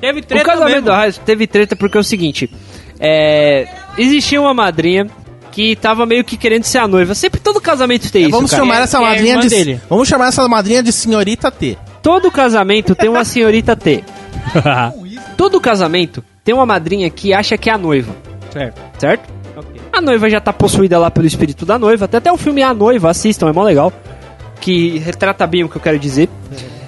Teve 0.00 0.20
O 0.20 0.24
treta 0.24 0.44
casamento 0.44 0.72
mesmo. 0.74 0.86
da 0.86 0.96
Raiz 0.96 1.18
teve 1.18 1.46
treta 1.46 1.76
porque 1.76 1.96
é 1.98 2.00
o 2.00 2.04
seguinte: 2.04 2.50
é, 2.98 3.68
existia 3.98 4.40
uma 4.40 4.54
madrinha 4.54 5.06
que 5.50 5.76
tava 5.76 6.06
meio 6.06 6.24
que 6.24 6.36
querendo 6.36 6.64
ser 6.64 6.78
a 6.78 6.88
noiva. 6.88 7.14
Sempre 7.14 7.40
todo 7.40 7.60
casamento 7.60 8.10
tem 8.10 8.22
isso. 8.22 8.30
Vamos 8.30 8.50
cara. 8.50 8.62
chamar 8.62 8.82
essa 8.82 8.98
é 8.98 9.00
madrinha 9.00 9.38
de. 9.38 9.48
dele. 9.48 9.80
Vamos 9.88 10.08
chamar 10.08 10.28
essa 10.28 10.48
madrinha 10.48 10.82
de 10.82 10.92
senhorita 10.92 11.50
T. 11.50 11.76
Todo 12.02 12.30
casamento 12.30 12.94
tem 12.94 13.08
uma 13.08 13.24
senhorita 13.24 13.76
T. 13.76 14.04
Todo 15.36 15.60
casamento 15.60 16.24
tem 16.44 16.54
uma 16.54 16.66
madrinha 16.66 17.08
que 17.10 17.32
acha 17.32 17.56
que 17.56 17.68
é 17.68 17.72
a 17.72 17.78
noiva. 17.78 18.14
Certo. 18.50 18.80
Certo? 18.98 19.40
A 19.92 20.00
noiva 20.00 20.30
já 20.30 20.40
tá 20.40 20.52
possuída 20.52 20.98
lá 20.98 21.10
pelo 21.10 21.26
espírito 21.26 21.66
da 21.66 21.78
noiva. 21.78 22.06
Tem 22.06 22.18
até 22.18 22.32
o 22.32 22.36
filme 22.36 22.62
A 22.62 22.72
Noiva, 22.72 23.10
assistam, 23.10 23.48
é 23.48 23.52
mó 23.52 23.62
legal. 23.62 23.92
Que 24.60 24.98
retrata 24.98 25.46
bem 25.46 25.64
o 25.64 25.68
que 25.68 25.76
eu 25.76 25.80
quero 25.80 25.98
dizer. 25.98 26.28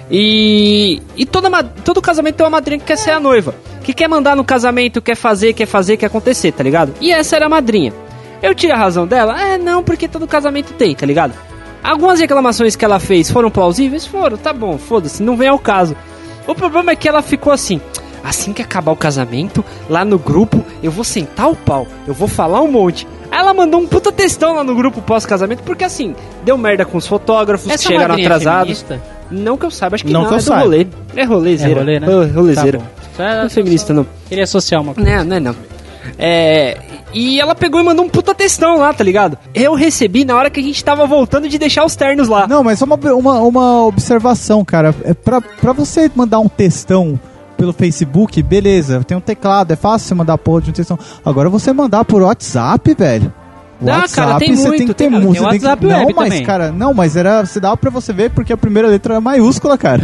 E, 0.09 1.01
e 1.15 1.25
toda, 1.25 1.63
todo 1.63 2.01
casamento 2.01 2.35
tem 2.35 2.45
uma 2.45 2.51
madrinha 2.51 2.79
que 2.79 2.85
quer 2.85 2.97
ser 2.97 3.11
a 3.11 3.19
noiva. 3.19 3.55
Que 3.83 3.93
quer 3.93 4.07
mandar 4.07 4.35
no 4.35 4.43
casamento, 4.43 5.01
quer 5.01 5.15
fazer, 5.15 5.53
quer 5.53 5.65
fazer, 5.65 5.97
quer 5.97 6.05
acontecer, 6.05 6.51
tá 6.51 6.63
ligado? 6.63 6.93
E 7.01 7.11
essa 7.11 7.35
era 7.35 7.47
a 7.47 7.49
madrinha. 7.49 7.93
Eu 8.43 8.53
tirei 8.53 8.75
a 8.75 8.79
razão 8.79 9.07
dela? 9.07 9.41
É, 9.41 9.57
não, 9.57 9.81
porque 9.81 10.07
todo 10.07 10.27
casamento 10.27 10.73
tem, 10.73 10.93
tá 10.93 11.05
ligado? 11.05 11.33
Algumas 11.83 12.19
reclamações 12.19 12.75
que 12.75 12.85
ela 12.85 12.99
fez 12.99 13.31
foram 13.31 13.49
plausíveis? 13.49 14.05
Foram, 14.05 14.37
tá 14.37 14.53
bom, 14.53 14.77
foda-se, 14.77 15.23
não 15.23 15.35
vem 15.35 15.47
ao 15.47 15.57
caso. 15.57 15.95
O 16.45 16.53
problema 16.53 16.91
é 16.91 16.95
que 16.95 17.07
ela 17.09 17.21
ficou 17.21 17.51
assim. 17.51 17.79
Assim 18.23 18.53
que 18.53 18.61
acabar 18.61 18.91
o 18.91 18.95
casamento, 18.95 19.65
lá 19.89 20.05
no 20.05 20.17
grupo, 20.17 20.63
eu 20.81 20.91
vou 20.91 21.03
sentar 21.03 21.49
o 21.49 21.55
pau, 21.55 21.87
eu 22.07 22.13
vou 22.13 22.27
falar 22.27 22.61
um 22.61 22.71
monte. 22.71 23.05
Aí 23.31 23.39
ela 23.39 23.53
mandou 23.53 23.81
um 23.81 23.87
puta 23.87 24.11
textão 24.11 24.55
lá 24.55 24.63
no 24.63 24.75
grupo 24.75 25.01
pós-casamento, 25.01 25.63
porque 25.63 25.83
assim, 25.83 26.15
deu 26.45 26.57
merda 26.57 26.85
com 26.85 26.97
os 26.97 27.07
fotógrafos 27.07 27.69
que 27.69 27.77
chegaram 27.81 28.15
é 28.15 28.21
atrasados. 28.21 28.81
feminista? 28.81 29.01
Não 29.31 29.57
que 29.57 29.65
eu 29.65 29.71
saiba, 29.71 29.95
acho 29.95 30.05
que 30.05 30.13
Não 30.13 30.21
não, 30.21 30.27
que 30.27 30.33
eu 30.35 30.37
é 30.37 30.41
do 30.41 30.43
saiba. 30.45 30.61
rolê. 30.63 30.87
É 31.15 31.23
rolezeira. 31.23 31.79
É 31.79 31.83
rolê, 31.83 31.99
né? 31.99 32.07
É 32.07 32.25
rolezeira. 32.33 32.77
Tá. 32.79 32.85
Só 33.17 33.23
não 33.23 33.29
era- 33.29 33.45
é 33.45 33.49
feminista, 33.49 33.93
não. 33.93 34.05
Queria 34.29 34.43
associar 34.45 34.81
uma 34.81 34.93
coisa. 34.93 35.09
Não, 35.17 35.23
não 35.25 35.35
é 35.35 35.39
não. 35.39 35.55
É. 36.17 36.77
E 37.13 37.39
ela 37.39 37.53
pegou 37.53 37.79
e 37.79 37.83
mandou 37.83 38.05
um 38.05 38.09
puta 38.09 38.33
textão 38.33 38.77
lá, 38.77 38.93
tá 38.93 39.03
ligado? 39.03 39.37
Eu 39.53 39.73
recebi 39.75 40.25
na 40.25 40.35
hora 40.35 40.49
que 40.49 40.59
a 40.59 40.63
gente 40.63 40.83
tava 40.83 41.05
voltando 41.05 41.47
de 41.47 41.57
deixar 41.57 41.85
os 41.85 41.95
ternos 41.95 42.27
lá. 42.27 42.47
Não, 42.47 42.63
mas 42.63 42.79
só 42.79 42.85
uma, 42.85 42.95
uma, 42.95 43.39
uma 43.41 43.85
observação, 43.85 44.65
cara. 44.65 44.93
É 45.03 45.13
pra, 45.13 45.39
pra 45.39 45.73
você 45.73 46.09
mandar 46.15 46.39
um 46.39 46.49
textão 46.49 47.19
pelo 47.55 47.71
Facebook, 47.71 48.41
beleza, 48.41 49.03
tem 49.03 49.15
um 49.15 49.21
teclado, 49.21 49.71
é 49.71 49.75
fácil 49.75 50.15
mandar 50.15 50.37
porra 50.37 50.61
de 50.63 50.69
um 50.71 50.73
textão. 50.73 50.99
Agora 51.23 51.49
você 51.49 51.71
mandar 51.71 52.03
por 52.03 52.21
WhatsApp, 52.21 52.93
velho. 52.93 53.33
Ah, 53.91 54.05
cara, 54.13 54.37
tem 54.37 54.55
você 54.55 54.67
muito, 54.67 54.77
tem 54.77 54.87
que 54.87 54.93
ter 54.93 55.09
tem- 55.09 55.09
música. 55.09 55.31
tem 55.33 55.33
você 55.43 55.49
tem 55.49 55.59
que- 55.59 55.65
WhatsApp 55.65 55.85
Não, 55.85 55.99
Web 55.99 56.13
mas, 56.15 56.29
também. 56.29 56.43
cara, 56.45 56.71
não, 56.71 56.93
mas 56.93 57.15
era. 57.15 57.45
Você 57.45 57.59
dava 57.59 57.77
pra 57.77 57.89
você 57.89 58.13
ver 58.13 58.29
porque 58.31 58.53
a 58.53 58.57
primeira 58.57 58.87
letra 58.87 59.15
é 59.15 59.19
maiúscula, 59.19 59.77
cara. 59.77 60.01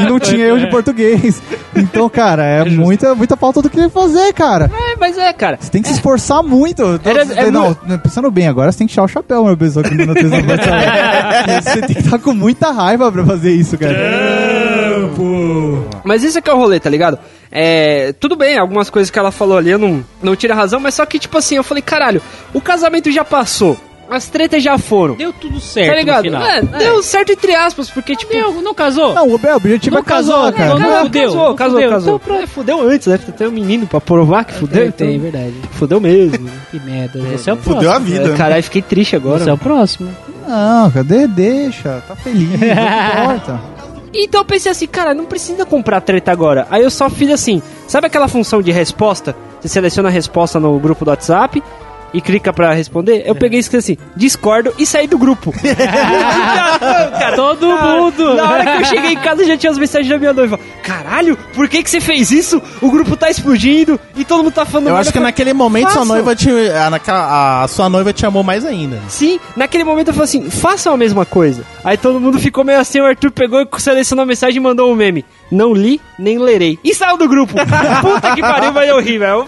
e 0.00 0.04
não 0.08 0.18
tinha 0.18 0.44
eu 0.44 0.58
de 0.58 0.68
português. 0.70 1.42
Então, 1.74 2.08
cara, 2.08 2.44
é 2.44 2.64
muita, 2.64 3.14
muita 3.14 3.36
falta 3.36 3.60
do 3.62 3.68
que 3.70 3.88
fazer, 3.88 4.32
cara. 4.32 4.70
É, 4.72 4.96
mas 4.98 5.16
é, 5.18 5.32
cara. 5.32 5.58
Você 5.60 5.70
tem 5.70 5.82
que 5.82 5.88
se 5.88 5.94
esforçar 5.94 6.42
muito. 6.42 6.82
Era- 7.04 7.24
Você- 7.24 7.38
é 7.38 7.50
não, 7.50 7.74
pensando 8.02 8.30
bem, 8.30 8.48
agora 8.48 8.70
você 8.72 8.78
tem 8.78 8.86
que 8.86 8.92
tirar 8.92 9.04
o 9.04 9.08
chapéu, 9.08 9.44
meu 9.44 9.56
pessoal, 9.56 9.84
que 9.84 9.94
no 9.94 10.06
WhatsApp. 10.06 11.62
Você 11.62 11.80
tem 11.82 11.96
que 11.96 12.02
estar 12.02 12.18
com 12.18 12.32
muita 12.34 12.70
raiva 12.70 13.10
pra 13.10 13.24
fazer 13.24 13.52
isso, 13.52 13.76
cara. 13.78 13.94
Mas 16.04 16.22
isso 16.22 16.38
é 16.38 16.40
que 16.40 16.50
é 16.50 16.52
o 16.52 16.56
rolê, 16.56 16.78
tá 16.80 16.90
ligado? 16.90 17.18
É. 17.50 18.12
Tudo 18.20 18.36
bem, 18.36 18.58
algumas 18.58 18.90
coisas 18.90 19.10
que 19.10 19.18
ela 19.18 19.30
falou 19.30 19.56
ali 19.58 19.70
eu 19.70 19.78
não, 19.78 20.04
não 20.22 20.36
tiro 20.36 20.52
a 20.52 20.56
razão, 20.56 20.80
mas 20.80 20.94
só 20.94 21.06
que, 21.06 21.18
tipo 21.18 21.36
assim, 21.38 21.56
eu 21.56 21.64
falei, 21.64 21.82
caralho, 21.82 22.20
o 22.52 22.60
casamento 22.60 23.10
já 23.10 23.24
passou. 23.24 23.76
As 24.08 24.28
tretas 24.28 24.62
já 24.62 24.78
foram. 24.78 25.16
Deu 25.16 25.32
tudo 25.32 25.58
certo 25.58 25.90
tá 25.90 25.96
ligado? 25.96 26.24
no 26.26 26.30
final. 26.30 26.46
É, 26.46 26.60
deu 26.62 27.02
certo 27.02 27.32
entre 27.32 27.52
aspas, 27.56 27.90
porque, 27.90 28.14
tipo. 28.14 28.32
Deu, 28.32 28.62
não 28.62 28.72
casou? 28.72 29.12
Não, 29.12 29.26
o 29.26 29.34
objetivo 29.34 29.96
Não 29.96 30.00
é 30.00 30.04
casar, 30.04 30.52
casou, 30.52 30.52
cara. 30.52 30.68
não, 30.68 30.78
Casou, 30.78 31.02
fudeu, 31.02 31.22
casou, 31.24 31.48
não 31.48 31.56
casou, 31.56 31.80
fudeu. 31.80 31.90
casou. 31.90 32.20
Então, 32.24 32.36
É, 32.36 32.46
fudeu 32.46 32.80
antes, 32.88 33.06
né? 33.08 33.18
Tem 33.36 33.48
um 33.48 33.50
menino 33.50 33.84
pra 33.84 34.00
provar 34.00 34.44
que 34.44 34.54
fudeu. 34.54 34.92
tem, 34.92 35.16
então- 35.16 35.22
verdade. 35.28 35.54
Fudeu 35.72 36.00
mesmo. 36.00 36.48
Que 36.70 36.78
merda. 36.78 37.18
Você 37.18 37.50
é 37.50 37.52
o 37.52 37.56
próximo. 37.56 37.74
Fudeu 37.74 37.90
a 37.90 37.98
vida. 37.98 38.32
É, 38.32 38.36
caralho, 38.36 38.62
fiquei 38.62 38.80
triste 38.82 39.16
agora. 39.16 39.40
Você 39.42 39.50
é 39.50 39.52
o 39.52 39.58
próximo. 39.58 40.08
Não, 40.46 40.88
cadê? 40.92 41.26
Deixa, 41.26 42.00
tá 42.06 42.14
feliz, 42.14 42.48
não 42.60 42.68
importa. 42.68 43.60
Então 44.18 44.40
eu 44.40 44.44
pensei 44.44 44.72
assim, 44.72 44.86
cara, 44.86 45.12
não 45.12 45.26
precisa 45.26 45.66
comprar 45.66 46.00
treta 46.00 46.32
agora. 46.32 46.66
Aí 46.70 46.82
eu 46.82 46.90
só 46.90 47.10
fiz 47.10 47.30
assim, 47.30 47.62
sabe 47.86 48.06
aquela 48.06 48.28
função 48.28 48.62
de 48.62 48.70
resposta? 48.72 49.36
Você 49.60 49.68
seleciona 49.68 50.08
a 50.08 50.12
resposta 50.12 50.58
no 50.58 50.78
grupo 50.78 51.04
do 51.04 51.10
WhatsApp 51.10 51.62
e 52.14 52.20
clica 52.20 52.52
pra 52.52 52.72
responder. 52.72 53.22
Eu 53.26 53.34
peguei 53.34 53.58
e 53.58 53.60
escrevi 53.60 53.78
assim, 53.78 53.96
discordo 54.16 54.72
e 54.78 54.86
saí 54.86 55.06
do 55.06 55.18
grupo. 55.18 55.52
Cara, 55.52 57.36
Todo 57.36 57.68
na- 57.68 57.96
mundo. 57.96 58.34
Na 58.34 58.50
hora 58.50 58.64
que 58.64 58.82
eu 58.82 58.84
cheguei 58.86 59.12
em 59.12 59.16
casa 59.18 59.44
já 59.44 59.56
tinha 59.56 59.70
as 59.70 59.78
mensagens 59.78 60.08
da 60.08 60.18
minha 60.18 60.32
noiva. 60.32 60.58
Caralho, 60.82 61.36
por 61.54 61.68
que 61.68 61.82
que 61.82 61.90
você 61.90 62.00
fez 62.00 62.30
isso? 62.30 62.62
O 62.80 62.90
grupo 62.90 63.16
tá 63.16 63.28
explodindo 63.30 63.98
e 64.16 64.24
todo 64.24 64.42
mundo 64.44 64.52
tá 64.54 64.64
falando 64.64 64.86
Eu 64.88 64.92
merda." 64.94 65.00
acho 65.08 65.12
que 65.12 65.20
naquele 65.20 65.52
momento 65.52 65.90
sua 65.90 66.04
noiva 66.04 66.34
te. 66.34 66.48
A, 67.08 67.62
a 67.64 67.68
sua 67.68 67.88
noiva 67.88 68.12
te 68.12 68.24
amou 68.24 68.42
mais 68.42 68.64
ainda. 68.64 69.00
Sim, 69.08 69.38
naquele 69.56 69.84
momento 69.84 70.08
eu 70.08 70.14
falei 70.14 70.24
assim, 70.28 70.50
façam 70.50 70.94
a 70.94 70.96
mesma 70.96 71.24
coisa. 71.24 71.62
Aí 71.84 71.96
todo 71.96 72.20
mundo 72.20 72.38
ficou 72.38 72.64
meio 72.64 72.78
assim, 72.80 73.00
o 73.00 73.04
Arthur 73.06 73.30
pegou 73.30 73.60
e 73.60 73.68
selecionou 73.80 74.22
a 74.22 74.26
mensagem 74.26 74.56
e 74.56 74.60
mandou 74.60 74.90
um 74.92 74.94
meme. 74.96 75.24
Não 75.50 75.72
li, 75.72 76.00
nem 76.18 76.38
lerei. 76.38 76.78
E 76.82 76.94
saiu 76.94 77.16
do 77.16 77.28
grupo. 77.28 77.54
Puta 78.02 78.34
que 78.34 78.40
pariu, 78.40 78.72
vai 78.72 78.90
eu 78.90 79.00
rir, 79.00 79.18
velho. 79.18 79.46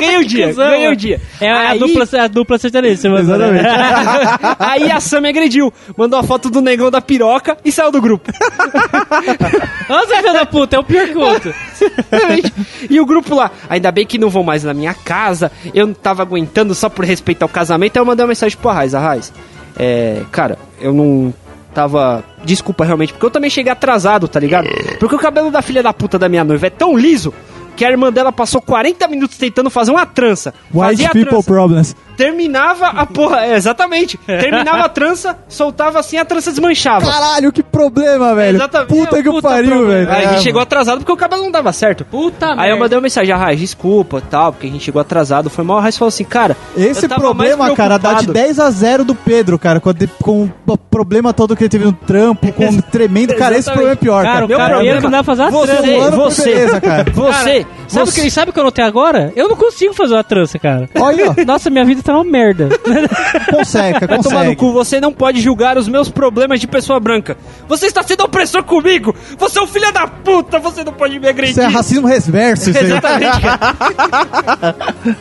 Ganhei 0.00 0.18
o 0.18 0.24
dia, 0.24 0.52
ganhei 0.52 0.88
o 0.90 0.96
dia. 0.96 1.20
É 1.40 1.50
a 1.50 1.70
Aí- 1.70 1.78
dupla, 1.78 2.06
a 2.22 2.26
dupla 2.26 2.58
sertaneja. 2.58 3.08
né? 3.08 3.62
Aí 4.58 4.90
a 4.90 5.00
Sam 5.00 5.20
me 5.22 5.28
agrediu. 5.28 5.72
Mandou 5.96 6.18
a 6.18 6.22
foto 6.22 6.48
do 6.48 6.60
negão 6.62 6.90
da 6.90 7.00
piroca 7.00 7.56
e 7.64 7.70
saiu 7.70 7.90
do 7.92 8.00
grupo. 8.00 8.32
Nossa, 9.88 10.16
filho 10.16 10.32
da 10.32 10.46
puta, 10.46 10.76
é 10.76 10.78
o 10.78 10.84
pior 10.84 11.08
o. 11.08 11.54
Exatamente. 11.80 12.52
e 12.88 13.00
o 13.00 13.06
grupo 13.06 13.34
lá, 13.34 13.50
ainda 13.68 13.90
bem 13.90 14.06
que 14.06 14.18
não 14.18 14.28
vão 14.28 14.42
mais 14.42 14.64
na 14.64 14.74
minha 14.74 14.94
casa, 14.94 15.50
eu 15.74 15.86
não 15.86 15.94
tava 15.94 16.22
aguentando 16.22 16.74
só 16.74 16.88
por 16.88 17.04
respeito 17.04 17.42
ao 17.42 17.48
casamento, 17.48 17.96
aí 17.96 18.00
eu 18.00 18.06
mandei 18.06 18.22
uma 18.24 18.28
mensagem 18.28 18.56
pro 18.58 18.70
Arraiz, 18.70 18.94
Arraiz, 18.94 19.32
é, 19.78 20.22
cara, 20.30 20.58
eu 20.80 20.92
não 20.92 21.32
tava, 21.78 22.24
desculpa 22.44 22.84
realmente, 22.84 23.12
porque 23.12 23.24
eu 23.24 23.30
também 23.30 23.48
cheguei 23.48 23.70
atrasado, 23.70 24.26
tá 24.26 24.40
ligado? 24.40 24.68
Porque 24.98 25.14
o 25.14 25.18
cabelo 25.18 25.48
da 25.48 25.62
filha 25.62 25.80
da 25.80 25.92
puta 25.92 26.18
da 26.18 26.28
minha 26.28 26.42
noiva 26.42 26.66
é 26.66 26.70
tão 26.70 26.96
liso 26.96 27.32
que 27.76 27.84
a 27.84 27.90
irmã 27.90 28.12
dela 28.12 28.32
passou 28.32 28.60
40 28.60 29.06
minutos 29.06 29.38
tentando 29.38 29.70
fazer 29.70 29.92
uma 29.92 30.04
trança. 30.04 30.52
White 30.74 31.04
people 31.10 31.24
trança, 31.30 31.46
problems. 31.46 31.96
Terminava 32.18 32.88
a 32.88 33.06
porra, 33.06 33.46
é, 33.46 33.54
exatamente, 33.54 34.18
terminava 34.26 34.84
a 34.84 34.88
trança, 34.88 35.38
soltava 35.48 36.00
assim, 36.00 36.16
a 36.18 36.24
trança 36.24 36.50
desmanchava. 36.50 37.06
Caralho, 37.10 37.52
que 37.52 37.62
problema, 37.62 38.34
velho. 38.34 38.56
Exatamente. 38.56 38.88
Puta 38.88 39.18
É, 39.18 39.22
que 39.22 39.30
puta 39.30 39.48
pariu, 39.48 39.70
problema. 39.70 39.92
velho. 39.94 40.10
Aí 40.10 40.24
a 40.24 40.28
gente 40.30 40.38
É, 40.40 40.42
chegou 40.42 40.60
atrasado 40.60 40.98
porque 40.98 41.12
o 41.12 41.16
cabelo 41.16 41.42
não 41.44 41.50
dava 41.50 41.72
certo. 41.72 42.04
Puta 42.04 42.54
Aí 42.58 42.70
eu 42.70 42.76
mandei 42.78 42.96
uma 42.98 43.02
mensagem, 43.02 43.32
ah, 43.32 43.36
Raiz, 43.36 43.60
desculpa, 43.60 44.20
tal, 44.28 44.52
porque 44.52 44.66
a 44.66 44.70
gente 44.70 44.82
chegou 44.84 45.00
atrasado, 45.00 45.48
foi 45.48 45.64
mal. 45.64 45.78
A 45.78 45.82
Raiz 45.82 45.96
falou 45.96 46.08
assim, 46.08 46.24
cara, 46.24 46.56
Esse 46.76 47.04
eu 47.04 47.08
tava 47.08 47.32
mais 47.32 47.50
problema, 47.54 47.76
cara, 47.76 47.96
dá 47.98 48.14
de 48.14 48.26
preocupado. 48.26 48.32
10 48.32 48.58
a 48.58 48.70
0 48.70 49.04
do 49.04 49.14
Pedro, 49.14 49.56
cara, 49.58 49.78
com, 49.78 49.90
a 49.90 49.92
de- 49.92 50.08
com 50.20 50.50
o 50.66 50.76
problema 50.76 51.32
todo 51.32 51.54
que 51.56 51.62
ele 51.62 51.68
teve 51.70 51.84
no 51.84 51.92
trampo, 51.92 52.52
com 52.52 52.66
o 52.68 52.82
tremendo. 52.90 53.34
Cara, 53.36 53.56
esse 53.56 53.70
problema 53.70 53.92
é 53.92 53.96
pior, 53.96 54.22
Cara, 54.24 54.34
cara. 54.34 54.44
o 54.44 54.48
Meu 54.48 54.58
cara 54.58 54.74
problema- 54.74 55.00
não 55.00 55.10
dá 55.10 55.22
pra 55.22 55.36
fazer 55.36 55.42
a 55.42 55.50
Você, 55.50 55.66
trança. 55.76 56.10
Você, 56.16 56.42
beleza, 56.44 56.80
cara. 56.80 57.04
você, 57.12 57.66
Sabe 57.86 58.02
o 58.02 58.06
você, 58.12 58.20
que, 58.22 58.30
sabe 58.30 58.50
o 58.50 58.52
que 58.54 58.58
eu 58.60 58.64
notei 58.64 58.84
agora? 58.84 59.32
Eu 59.36 59.48
não 59.48 59.56
consigo 59.56 59.94
fazer 59.94 60.14
uma 60.14 60.24
trança, 60.24 60.58
cara. 60.58 60.88
Olha, 60.98 61.30
ó, 61.30 61.44
Nossa, 61.46 61.70
minha 61.70 61.84
vida 61.84 62.02
tá 62.12 62.14
uma 62.14 62.24
merda. 62.24 62.68
consegue, 63.50 64.06
vai 64.06 64.18
tomar 64.18 64.44
no 64.44 64.56
consegue. 64.56 64.56
cu, 64.56 64.72
você 64.72 65.00
não 65.00 65.12
pode 65.12 65.40
julgar 65.40 65.76
os 65.76 65.88
meus 65.88 66.08
problemas 66.08 66.60
de 66.60 66.66
pessoa 66.66 66.98
branca. 66.98 67.36
Você 67.68 67.86
está 67.86 68.02
sendo 68.02 68.24
opressor 68.24 68.64
comigo. 68.64 69.14
Você 69.38 69.58
é 69.58 69.62
um 69.62 69.66
filho 69.66 69.92
da 69.92 70.06
puta, 70.06 70.58
você 70.58 70.82
não 70.82 70.92
pode 70.92 71.18
me 71.18 71.28
agredir. 71.28 71.52
Isso 71.52 71.60
é 71.60 71.66
racismo 71.66 72.06
reverso, 72.06 72.70
isso 72.70 72.78
aí. 72.78 72.84
Exatamente, 72.86 73.40
cara. 73.40 73.74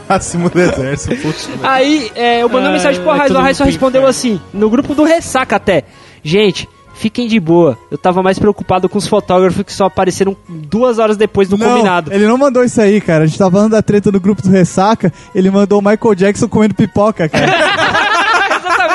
Do 0.47 0.61
exército, 0.61 1.15
putz. 1.17 1.49
Aí 1.63 2.11
é, 2.15 2.41
eu 2.41 2.49
mandei 2.49 2.67
uma 2.67 2.73
mensagem 2.73 3.01
pro 3.01 3.11
vai 3.11 3.19
Arraiz, 3.19 3.31
o 3.33 3.37
Arraiz 3.37 3.57
só 3.57 3.63
respondeu 3.63 4.05
assim, 4.05 4.39
no 4.53 4.69
grupo 4.69 4.95
do 4.95 5.03
Ressaca 5.03 5.55
até. 5.55 5.83
Gente, 6.23 6.67
fiquem 6.97 7.27
de 7.27 7.39
boa. 7.39 7.77
Eu 7.89 7.97
tava 7.97 8.21
mais 8.23 8.37
preocupado 8.39 8.89
com 8.89 8.97
os 8.97 9.07
fotógrafos 9.07 9.63
que 9.63 9.71
só 9.73 9.85
apareceram 9.85 10.35
duas 10.49 10.99
horas 10.99 11.15
depois 11.15 11.47
do 11.47 11.57
Não, 11.57 11.67
combinado. 11.69 12.11
ele 12.11 12.27
não 12.27 12.37
mandou 12.37 12.63
isso 12.63 12.81
aí, 12.81 12.99
cara. 12.99 13.23
A 13.23 13.27
gente 13.27 13.37
tava 13.37 13.51
falando 13.51 13.71
da 13.71 13.81
treta 13.81 14.11
do 14.11 14.19
grupo 14.19 14.41
do 14.41 14.49
Ressaca, 14.49 15.13
ele 15.33 15.49
mandou 15.49 15.79
o 15.79 15.81
Michael 15.83 16.15
Jackson 16.15 16.47
comendo 16.47 16.73
pipoca, 16.75 17.29
cara. 17.29 17.47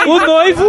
O 0.07 0.19
noivo, 0.27 0.65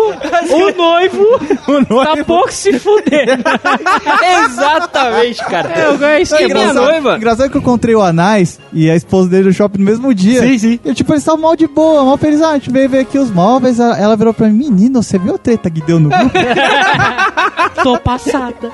o 1.68 1.94
noivo, 1.94 2.04
tá 2.04 2.24
pouco 2.26 2.52
se 2.52 2.78
fudendo. 2.80 3.44
Exatamente, 4.46 5.44
cara. 5.46 5.72
É, 5.74 5.88
eu 5.88 5.98
ganhei 5.98 6.22
isso 6.24 6.36
que 6.36 6.44
é 6.44 6.54
bom. 6.54 6.74
noiva? 6.74 7.18
Engraçado 7.18 7.50
que 7.50 7.58
eu 7.58 7.62
encontrei 7.62 7.96
o 7.96 8.02
Anais 8.02 8.60
e 8.72 8.90
a 8.90 8.96
esposa 8.96 9.30
dele 9.30 9.46
no 9.46 9.54
shopping 9.54 9.80
no 9.80 9.86
mesmo 9.86 10.14
dia. 10.14 10.42
Sim, 10.42 10.58
sim. 10.58 10.80
E 10.84 10.94
tipo, 10.94 11.12
eles 11.14 11.22
estavam 11.22 11.42
mal 11.42 11.56
de 11.56 11.68
boa, 11.68 12.04
mal 12.04 12.18
feliz. 12.18 12.42
Ah, 12.42 12.52
a 12.52 12.54
gente 12.54 12.72
veio 12.72 12.90
ver 12.90 13.00
aqui 13.00 13.18
os 13.18 13.32
móveis. 13.32 13.80
Ela 13.80 14.16
virou 14.16 14.34
pra 14.34 14.48
mim, 14.48 14.70
menino, 14.70 15.02
você 15.02 15.18
viu 15.18 15.36
a 15.36 15.38
treta 15.38 15.70
que 15.70 15.82
deu 15.82 16.00
no 16.00 16.10
grupo? 16.10 16.32
Tô 17.84 17.98
passada. 18.00 18.72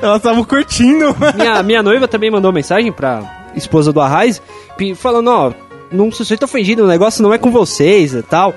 Elas 0.00 0.18
estavam 0.18 0.44
curtindo. 0.44 1.16
minha, 1.36 1.62
minha 1.62 1.82
noiva 1.82 2.06
também 2.06 2.30
mandou 2.30 2.52
mensagem 2.52 2.92
pra 2.92 3.20
esposa 3.54 3.92
do 3.92 4.00
Arraiz, 4.00 4.40
falando, 4.96 5.28
ó, 5.28 5.52
não 5.90 6.12
se 6.12 6.24
sinta 6.24 6.44
ofendido, 6.44 6.84
o 6.84 6.86
negócio 6.86 7.22
não 7.22 7.32
é 7.32 7.38
com 7.38 7.50
vocês 7.50 8.14
e 8.14 8.22
tal. 8.22 8.54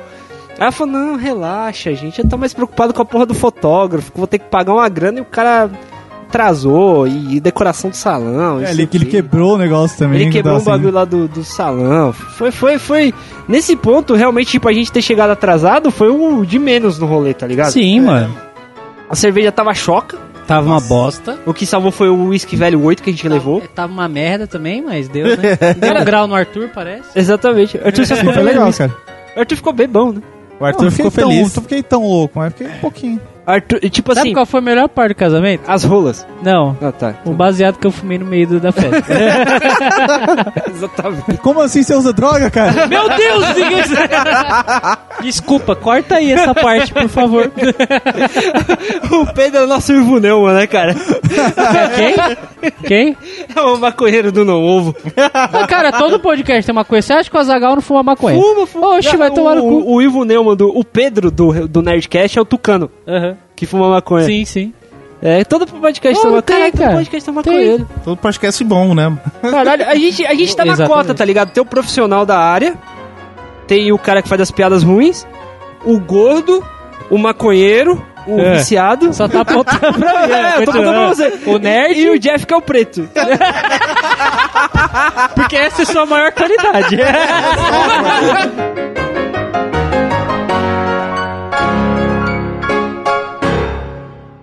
Aí 0.60 0.64
ela 0.64 0.72
falou, 0.74 0.94
não, 0.94 1.16
relaxa, 1.16 1.94
gente, 1.96 2.20
eu 2.20 2.28
tô 2.28 2.38
mais 2.38 2.54
preocupado 2.54 2.94
com 2.94 3.02
a 3.02 3.06
porra 3.06 3.26
do 3.26 3.34
fotógrafo, 3.34 4.12
que 4.12 4.18
eu 4.18 4.20
vou 4.20 4.28
ter 4.28 4.40
que 4.40 4.50
pagar 4.50 4.74
uma 4.74 4.90
grana 4.90 5.20
e 5.20 5.22
o 5.22 5.26
cara 5.26 5.70
atrasou, 6.28 7.08
e 7.08 7.40
decoração 7.40 7.90
do 7.90 7.96
salão. 7.96 8.60
É, 8.60 8.70
ele, 8.70 8.86
que 8.86 8.98
ele 8.98 9.06
quebrou 9.06 9.56
o 9.56 9.58
negócio 9.58 9.98
também. 9.98 10.22
Ele 10.22 10.26
que 10.26 10.34
quebrou 10.34 10.56
um 10.56 10.60
tava 10.60 10.72
assim. 10.72 10.84
bagulho 10.84 10.94
lá 10.94 11.06
do, 11.06 11.28
do 11.30 11.46
salão. 11.46 12.12
Foi, 12.12 12.52
foi, 12.52 12.78
foi. 12.78 13.14
Nesse 13.48 13.74
ponto, 13.76 14.14
realmente, 14.16 14.52
tipo, 14.52 14.68
a 14.68 14.74
gente 14.74 14.92
ter 14.92 15.02
chegado 15.02 15.32
atrasado 15.32 15.90
foi 15.90 16.10
o 16.10 16.46
de 16.46 16.60
menos 16.60 17.00
no 17.00 17.08
rolê, 17.08 17.34
tá 17.34 17.48
ligado? 17.48 17.72
Sim, 17.72 18.02
mano. 18.02 18.36
A 19.10 19.16
cerveja 19.16 19.54
tava 19.54 19.74
choca. 19.74 20.18
Tava 20.46 20.68
uma 20.68 20.82
bosta. 20.82 21.40
O 21.46 21.54
que 21.54 21.66
salvou 21.66 21.92
foi 21.92 22.10
o 22.10 22.28
whisky 22.28 22.56
velho 22.56 22.84
8 22.84 23.02
que 23.02 23.10
a 23.12 23.14
gente 23.14 23.28
levou. 23.30 23.62
Tava, 23.62 23.74
tava 23.74 23.94
uma 23.94 24.10
merda 24.10 24.46
também, 24.46 24.82
mas 24.82 25.08
deu, 25.08 25.38
né? 25.38 25.56
Deu 25.78 26.02
um 26.02 26.04
grau 26.04 26.28
no 26.28 26.36
Arthur, 26.36 26.70
parece. 26.74 27.08
Exatamente. 27.16 27.78
Arthur 27.78 28.06
só 28.06 28.16
ficou 28.18 28.34
Foi 28.34 28.44
bebendo 28.44 28.66
legal, 28.66 28.74
cara. 28.74 28.96
Arthur 29.38 29.56
ficou 29.56 29.74
bebão, 29.74 30.12
né? 30.12 30.22
O 30.60 30.66
Arthur 30.66 30.92
ficou 30.92 31.12
tão- 31.12 31.30
feliz. 31.30 31.56
Não 31.56 31.62
fiquei 31.64 31.82
tão 31.84 32.04
louco, 32.06 32.38
mas 32.38 32.54
fiquei 32.54 32.68
um 32.76 32.80
pouquinho. 32.80 33.22
Arthur, 33.50 33.80
tipo 33.90 34.14
Sabe 34.14 34.28
assim, 34.28 34.34
qual 34.34 34.46
foi 34.46 34.60
a 34.60 34.64
melhor 34.64 34.88
parte 34.90 35.10
do 35.10 35.16
casamento? 35.16 35.64
as 35.68 35.84
rolas. 35.84 36.26
Não. 36.44 36.78
Ah, 36.82 36.92
tá. 36.92 37.16
O 37.26 37.32
baseado 37.32 37.78
que 37.78 37.88
eu 37.88 37.92
fumei 37.92 38.18
no 38.20 38.26
meio 38.26 38.60
da 38.60 38.72
festa. 38.72 39.04
Exatamente. 40.70 41.38
Como 41.42 41.62
assim 41.62 41.84
você 41.84 41.94
usa 41.96 42.14
droga, 42.14 42.50
cara? 42.52 42.86
Meu 42.88 43.10
Deus! 43.10 43.46
ninguém- 43.56 43.84
Desculpa, 45.22 45.76
corta 45.76 46.16
aí 46.16 46.32
essa 46.32 46.54
parte, 46.54 46.94
por 46.94 47.08
favor. 47.10 47.52
o 49.12 49.34
Pedro 49.34 49.60
é 49.62 49.64
o 49.64 49.68
nosso 49.68 49.92
Ivunelma, 49.94 50.54
né, 50.54 50.68
cara? 50.68 50.96
Quem? 51.96 52.72
Quem? 52.88 53.18
É 53.56 53.62
o 53.62 53.78
maconheiro 53.78 54.32
do 54.32 54.46
não 54.46 54.64
ovo. 54.64 54.96
Ah, 55.34 55.66
cara, 55.68 55.92
todo 55.92 56.20
podcast 56.20 56.66
tem 56.66 56.76
maconha. 56.76 57.02
Você 57.02 57.14
acha 57.14 57.30
que 57.30 57.36
o 57.36 57.40
Azagal 57.40 57.76
não 57.76 57.82
fuma 57.82 58.04
maconha? 58.04 58.40
Fuma, 58.40 58.68
fuma. 58.68 58.96
Oxe, 58.98 59.18
vai 59.18 59.32
tomar 59.32 59.56
no 59.56 59.62
cu. 59.62 59.68
O, 59.70 59.96
o 59.96 60.02
Ivo 60.02 60.24
Neumann, 60.24 60.56
do, 60.56 60.70
o 60.70 60.84
Pedro 60.84 61.32
do, 61.32 61.68
do 61.68 61.82
Nerdcast 61.82 62.38
é 62.38 62.42
o 62.42 62.46
Tucano, 62.46 62.90
Aham. 63.08 63.38
Que 63.56 63.66
fuma 63.66 63.90
maconha. 63.90 64.26
Sim, 64.26 64.46
sim. 64.46 64.74
É, 65.22 65.44
todo 65.44 65.68
podcast 65.68 66.18
Oh, 66.26 66.42
tem 66.42 66.56
tem, 66.56 66.60
maconha. 66.70 66.72
Todo 66.72 66.94
podcast 66.96 67.26
tem 67.26 67.34
maconheiro. 67.34 67.90
Todo 68.06 68.18
podcast 68.18 68.64
bom, 68.64 68.96
né? 68.96 69.18
Caralho, 69.42 69.86
a 69.88 69.96
gente, 69.96 70.26
a 70.26 70.34
gente 70.34 70.56
tá 70.56 70.64
na 70.64 70.74
Exatamente. 70.74 70.98
cota, 70.98 71.14
tá 71.14 71.26
ligado? 71.26 71.52
Tem 71.52 71.62
o 71.62 71.66
profissional 71.66 72.26
da 72.26 72.38
área, 72.40 72.76
tem 73.68 73.92
o 73.92 73.98
cara 73.98 74.22
que 74.22 74.30
faz 74.30 74.40
as 74.40 74.50
piadas 74.52 74.82
ruins, 74.82 75.28
o 75.84 76.00
gordo, 76.00 76.66
o 77.10 77.18
maconheiro, 77.18 78.02
o 78.26 78.40
É. 78.40 78.54
viciado. 78.58 79.14
Só 79.14 79.28
tá 79.28 79.42
apontando 79.42 79.80
pra 80.00 80.28
mim. 80.28 80.34
É, 80.34 80.62
eu 80.62 80.66
tô 80.66 80.72
contando 80.72 80.94
pra 80.94 81.08
você. 81.10 81.34
O 81.48 81.58
nerd 81.58 82.00
E 82.00 82.10
o 82.12 82.18
Jeff 82.20 82.46
que 82.46 82.54
é 82.54 82.58
o 82.58 82.62
preto. 82.62 83.10
Porque 85.36 85.56
essa 85.58 85.82
é 85.82 85.84
a 85.84 85.86
sua 85.86 86.06
maior 86.06 86.32
qualidade. 86.32 86.98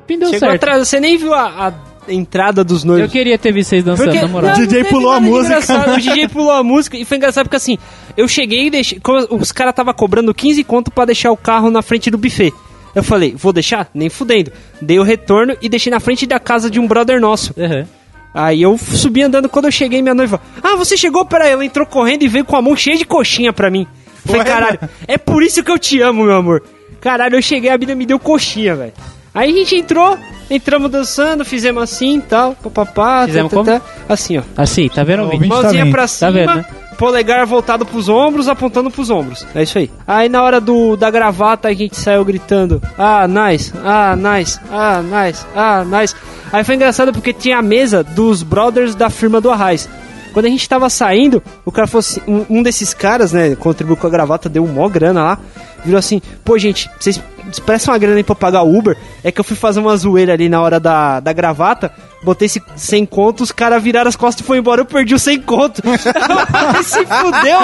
Fim 0.06 0.18
deu 0.18 0.28
Chegou 0.28 0.40
certo. 0.48 0.54
atrás, 0.62 0.88
você 0.88 1.00
nem 1.00 1.16
viu 1.16 1.34
a, 1.34 1.68
a 2.08 2.12
entrada 2.12 2.62
dos 2.62 2.82
Eu 2.84 2.88
noivos. 2.88 3.10
queria 3.12 3.36
ter 3.38 3.52
visto 3.52 3.70
vocês 3.70 3.84
dançando, 3.84 4.06
Porque- 4.10 4.22
na 4.22 4.28
moral. 4.28 4.50
não, 4.56 4.62
O 4.62 4.66
DJ 4.66 4.84
pulou 4.84 5.10
a 5.12 5.20
música. 5.20 5.46
engraçado. 5.46 5.92
O 5.92 5.96
DJ 5.96 6.28
pulou 6.28 6.52
a 6.52 6.62
música 6.62 6.96
e 6.96 7.04
foi 7.04 7.16
engraçado 7.16 7.44
porque 7.46 7.56
assim, 7.56 7.76
eu 8.16 8.28
cheguei 8.28 8.66
e 8.66 8.70
deixei. 8.70 9.00
Os 9.30 9.50
caras 9.52 9.74
tava 9.74 9.92
cobrando 9.92 10.32
15 10.32 10.62
conto 10.64 10.90
pra 10.90 11.04
deixar 11.04 11.30
o 11.32 11.36
carro 11.36 11.70
na 11.70 11.82
frente 11.82 12.10
do 12.10 12.18
buffet. 12.18 12.52
Eu 12.94 13.02
falei, 13.02 13.34
vou 13.36 13.52
deixar? 13.52 13.90
Nem 13.92 14.08
fudendo. 14.08 14.50
Dei 14.80 14.98
o 14.98 15.02
retorno 15.02 15.54
e 15.60 15.68
deixei 15.68 15.90
na 15.90 16.00
frente 16.00 16.26
da 16.26 16.38
casa 16.40 16.70
de 16.70 16.80
um 16.80 16.86
brother 16.86 17.20
nosso. 17.20 17.52
Aham. 17.58 17.84
Aí 18.32 18.62
eu 18.62 18.76
subi 18.78 19.22
andando 19.22 19.48
quando 19.48 19.64
eu 19.66 19.72
cheguei, 19.72 20.00
minha 20.02 20.14
noiva. 20.14 20.40
Ah, 20.62 20.76
você 20.76 20.96
chegou? 20.96 21.24
Peraí, 21.24 21.50
ela 21.52 21.64
entrou 21.64 21.86
correndo 21.86 22.22
e 22.22 22.28
veio 22.28 22.44
com 22.44 22.54
a 22.54 22.62
mão 22.62 22.76
cheia 22.76 22.96
de 22.96 23.04
coxinha 23.04 23.52
pra 23.52 23.70
mim. 23.70 23.86
Falei, 24.26 24.42
Ué, 24.42 24.44
caralho, 24.46 24.78
é 25.08 25.16
por 25.18 25.42
isso 25.42 25.62
que 25.64 25.70
eu 25.70 25.78
te 25.78 26.00
amo, 26.02 26.24
meu 26.24 26.34
amor. 26.34 26.62
Caralho, 27.00 27.36
eu 27.36 27.42
cheguei, 27.42 27.70
a 27.70 27.78
mina 27.78 27.94
me 27.94 28.04
deu 28.06 28.18
coxinha, 28.18 28.74
velho. 28.74 28.92
Aí 29.36 29.50
a 29.50 29.54
gente 29.54 29.76
entrou, 29.76 30.18
entramos 30.50 30.90
dançando, 30.90 31.44
fizemos 31.44 31.82
assim 31.82 32.16
e 32.18 32.22
tal, 32.22 32.54
papapá, 32.54 33.26
Fizemos 33.26 33.52
tá, 33.52 33.62
tá, 33.62 33.80
tá. 33.80 33.86
assim, 34.08 34.38
ó. 34.38 34.42
Assim, 34.56 34.88
tá 34.88 35.04
vendo 35.04 35.24
o? 35.24 35.30
Tá 35.30 35.46
Mãozinha 35.46 35.90
pra 35.90 36.02
Tá 36.02 36.08
cima, 36.08 36.32
vendo, 36.32 36.54
né? 36.54 36.64
polegar 36.96 37.44
voltado 37.44 37.84
pros 37.84 38.08
ombros, 38.08 38.48
apontando 38.48 38.90
pros 38.90 39.10
ombros. 39.10 39.46
É 39.54 39.62
isso 39.62 39.76
aí. 39.78 39.90
Aí 40.06 40.28
na 40.30 40.42
hora 40.42 40.60
do, 40.60 40.96
da 40.96 41.10
gravata 41.10 41.68
a 41.68 41.74
gente 41.74 41.96
saiu 42.00 42.24
gritando: 42.24 42.80
Ah, 42.96 43.28
nice, 43.28 43.72
ah, 43.84 44.16
nice, 44.16 44.58
ah, 44.72 45.02
nice, 45.02 45.44
ah, 45.54 45.84
nice. 45.84 46.14
Aí 46.52 46.64
foi 46.64 46.74
engraçado 46.76 47.12
porque 47.12 47.32
tinha 47.32 47.58
a 47.58 47.62
mesa 47.62 48.02
dos 48.02 48.42
brothers 48.42 48.94
da 48.94 49.10
firma 49.10 49.40
do 49.40 49.50
Arraiz. 49.50 49.88
Quando 50.36 50.44
a 50.44 50.50
gente 50.50 50.68
tava 50.68 50.90
saindo, 50.90 51.42
o 51.64 51.72
cara 51.72 51.86
falou 51.86 52.00
assim: 52.00 52.20
um, 52.28 52.58
um 52.58 52.62
desses 52.62 52.92
caras, 52.92 53.32
né, 53.32 53.56
contribuiu 53.56 53.96
com 53.96 54.06
a 54.06 54.10
gravata, 54.10 54.50
deu 54.50 54.66
mó 54.66 54.86
grana 54.86 55.22
lá. 55.22 55.38
Virou 55.82 55.98
assim: 55.98 56.20
Pô, 56.44 56.58
gente, 56.58 56.90
vocês 57.00 57.18
prestam 57.64 57.94
uma 57.94 57.98
grana 57.98 58.18
aí 58.18 58.22
pra 58.22 58.34
pagar 58.34 58.62
o 58.62 58.76
Uber? 58.76 58.98
É 59.24 59.32
que 59.32 59.40
eu 59.40 59.44
fui 59.44 59.56
fazer 59.56 59.80
uma 59.80 59.96
zoeira 59.96 60.34
ali 60.34 60.46
na 60.50 60.60
hora 60.60 60.78
da, 60.78 61.20
da 61.20 61.32
gravata. 61.32 61.90
Botei 62.22 62.44
esse 62.44 62.62
100 62.76 63.06
conto, 63.06 63.44
os 63.44 63.50
caras 63.50 63.82
viraram 63.82 64.10
as 64.10 64.16
costas 64.16 64.44
e 64.44 64.46
foi 64.46 64.58
embora. 64.58 64.82
Eu 64.82 64.84
perdi 64.84 65.14
o 65.14 65.18
100 65.18 65.40
conto. 65.40 65.80
Se 66.84 67.06
fudeu, 67.06 67.58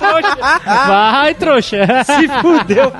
trouxa. 0.00 0.60
Vai, 0.66 1.34
trouxa. 1.36 1.76
Se 2.04 2.26
fudeu. 2.40 2.92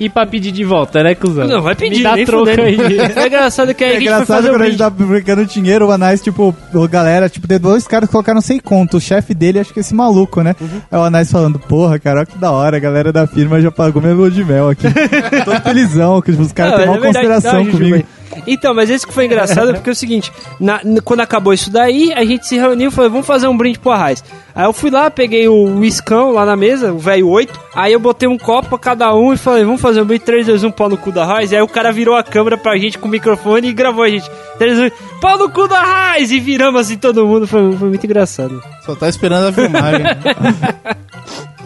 E 0.00 0.08
pra 0.08 0.24
pedir 0.26 0.52
de 0.52 0.64
volta, 0.64 1.02
né, 1.02 1.14
cuzão? 1.14 1.46
Não, 1.46 1.60
vai 1.60 1.74
pedir, 1.74 1.98
Me 1.98 2.02
dá 2.02 2.14
nem 2.16 2.26
fudendo. 2.26 2.62
aí. 2.62 2.78
É 3.18 3.26
engraçado 3.26 3.74
que 3.74 3.82
aí 3.84 3.90
É 3.90 3.96
a 3.96 3.98
gente 4.00 4.04
foi 4.08 4.14
engraçado 4.14 4.36
fazer 4.36 4.48
o 4.48 4.52
quando 4.52 4.62
a 4.62 4.66
gente 4.66 4.78
tá 4.78 4.90
brincando 4.90 5.44
dinheiro, 5.44 5.86
o 5.86 5.90
Anais, 5.90 6.22
tipo, 6.22 6.54
o 6.72 6.88
galera, 6.88 7.28
tipo, 7.28 7.46
de 7.48 7.58
dois 7.58 7.86
caras 7.86 8.08
que 8.08 8.12
colocaram 8.12 8.40
sem 8.40 8.58
conto. 8.60 8.98
O 8.98 9.00
chefe 9.00 9.34
dele, 9.34 9.58
acho 9.58 9.72
que 9.72 9.80
é 9.80 9.82
esse 9.82 9.94
maluco, 9.94 10.42
né? 10.42 10.54
Uhum. 10.60 10.80
Aí 10.90 10.98
o 10.98 11.02
Anais 11.02 11.30
falando, 11.30 11.58
porra, 11.58 11.98
cara, 11.98 12.18
olha 12.20 12.26
que 12.26 12.38
da 12.38 12.50
hora, 12.52 12.76
a 12.76 12.80
galera 12.80 13.12
da 13.12 13.26
firma 13.26 13.60
já 13.60 13.70
pagou 13.70 14.00
minha 14.00 14.14
lua 14.14 14.30
de 14.30 14.44
mel 14.44 14.68
aqui. 14.70 14.86
Tô 15.44 15.52
felizão, 15.60 16.20
que 16.22 16.30
tipo, 16.30 16.42
os 16.42 16.52
caras 16.52 16.76
têm 16.76 16.84
é 16.84 16.90
uma 16.90 17.00
verdade, 17.00 17.26
consideração 17.26 17.66
comigo. 17.66 18.04
Então, 18.52 18.74
mas 18.74 18.88
esse 18.90 19.06
que 19.06 19.12
foi 19.12 19.26
engraçado 19.26 19.72
porque 19.74 19.90
é 19.90 19.92
o 19.92 19.96
seguinte: 19.96 20.32
na- 20.58 20.80
quando 21.04 21.20
acabou 21.20 21.52
isso 21.52 21.70
daí, 21.70 22.12
a 22.14 22.24
gente 22.24 22.46
se 22.46 22.56
reuniu 22.56 22.88
e 22.88 22.92
falou, 22.92 23.10
vamos 23.10 23.26
fazer 23.26 23.46
um 23.48 23.56
brinde 23.56 23.78
pro 23.78 23.90
Arraiz. 23.92 24.24
Aí 24.54 24.64
eu 24.64 24.72
fui 24.72 24.90
lá, 24.90 25.08
peguei 25.10 25.46
o 25.48 25.78
uiscão 25.78 26.32
lá 26.32 26.44
na 26.44 26.56
mesa, 26.56 26.92
o 26.92 26.98
velho 26.98 27.28
8. 27.28 27.60
Aí 27.74 27.92
eu 27.92 28.00
botei 28.00 28.28
um 28.28 28.36
copo 28.36 28.70
pra 28.70 28.78
cada 28.78 29.14
um 29.14 29.32
e 29.32 29.36
falei, 29.36 29.62
vamos 29.64 29.80
fazer 29.80 30.02
um 30.02 30.04
brinde 30.04 30.24
3, 30.24 30.46
2, 30.46 30.64
1, 30.64 30.70
pau 30.72 30.88
no 30.88 30.96
cu 30.96 31.12
da 31.12 31.24
Raiz. 31.24 31.52
Aí 31.52 31.60
o 31.62 31.68
cara 31.68 31.92
virou 31.92 32.16
a 32.16 32.22
câmera 32.24 32.56
pra 32.58 32.76
gente 32.76 32.98
com 32.98 33.06
o 33.06 33.10
microfone 33.10 33.68
e 33.68 33.72
gravou 33.72 34.02
a 34.02 34.08
gente. 34.08 34.28
3, 34.58 34.76
2, 34.78 34.92
1, 34.92 35.20
pau 35.20 35.38
no 35.38 35.48
cu 35.50 35.68
da 35.68 35.80
Raiz! 35.80 36.30
E 36.32 36.40
viramos 36.40 36.80
assim 36.80 36.96
todo 36.96 37.24
mundo. 37.26 37.46
Foi, 37.46 37.72
foi 37.76 37.88
muito 37.88 38.04
engraçado. 38.04 38.60
Só 38.84 38.94
tá 38.96 39.08
esperando 39.08 39.48
a 39.48 39.52
filmagem. 39.52 40.02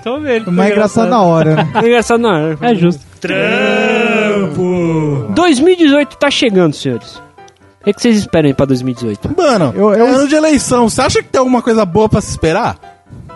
Então, 0.02 0.20
velho. 0.20 0.42
Foi 0.42 0.52
mais 0.52 0.72
engraçado 0.72 1.08
na 1.10 1.22
hora, 1.22 1.54
né? 1.54 1.68
Engraçado 1.76 2.20
na 2.20 2.28
hora. 2.30 2.58
É 2.60 2.74
justo. 2.74 3.00
2018 5.30 6.16
tá 6.16 6.30
chegando, 6.30 6.74
senhores. 6.74 7.16
O 7.80 7.84
que, 7.84 7.92
que 7.94 8.02
vocês 8.02 8.16
esperam 8.18 8.48
aí 8.48 8.54
pra 8.54 8.64
2018? 8.66 9.34
Mano, 9.36 9.72
Eu- 9.76 9.92
eu- 9.94 10.06
é 10.06 10.10
ano 10.16 10.28
de 10.28 10.34
eleição. 10.34 10.88
Você 10.88 11.00
acha 11.02 11.22
que 11.22 11.28
tem 11.28 11.38
alguma 11.40 11.60
coisa 11.62 11.84
boa 11.84 12.08
pra 12.08 12.20
se 12.20 12.30
esperar? 12.30 12.76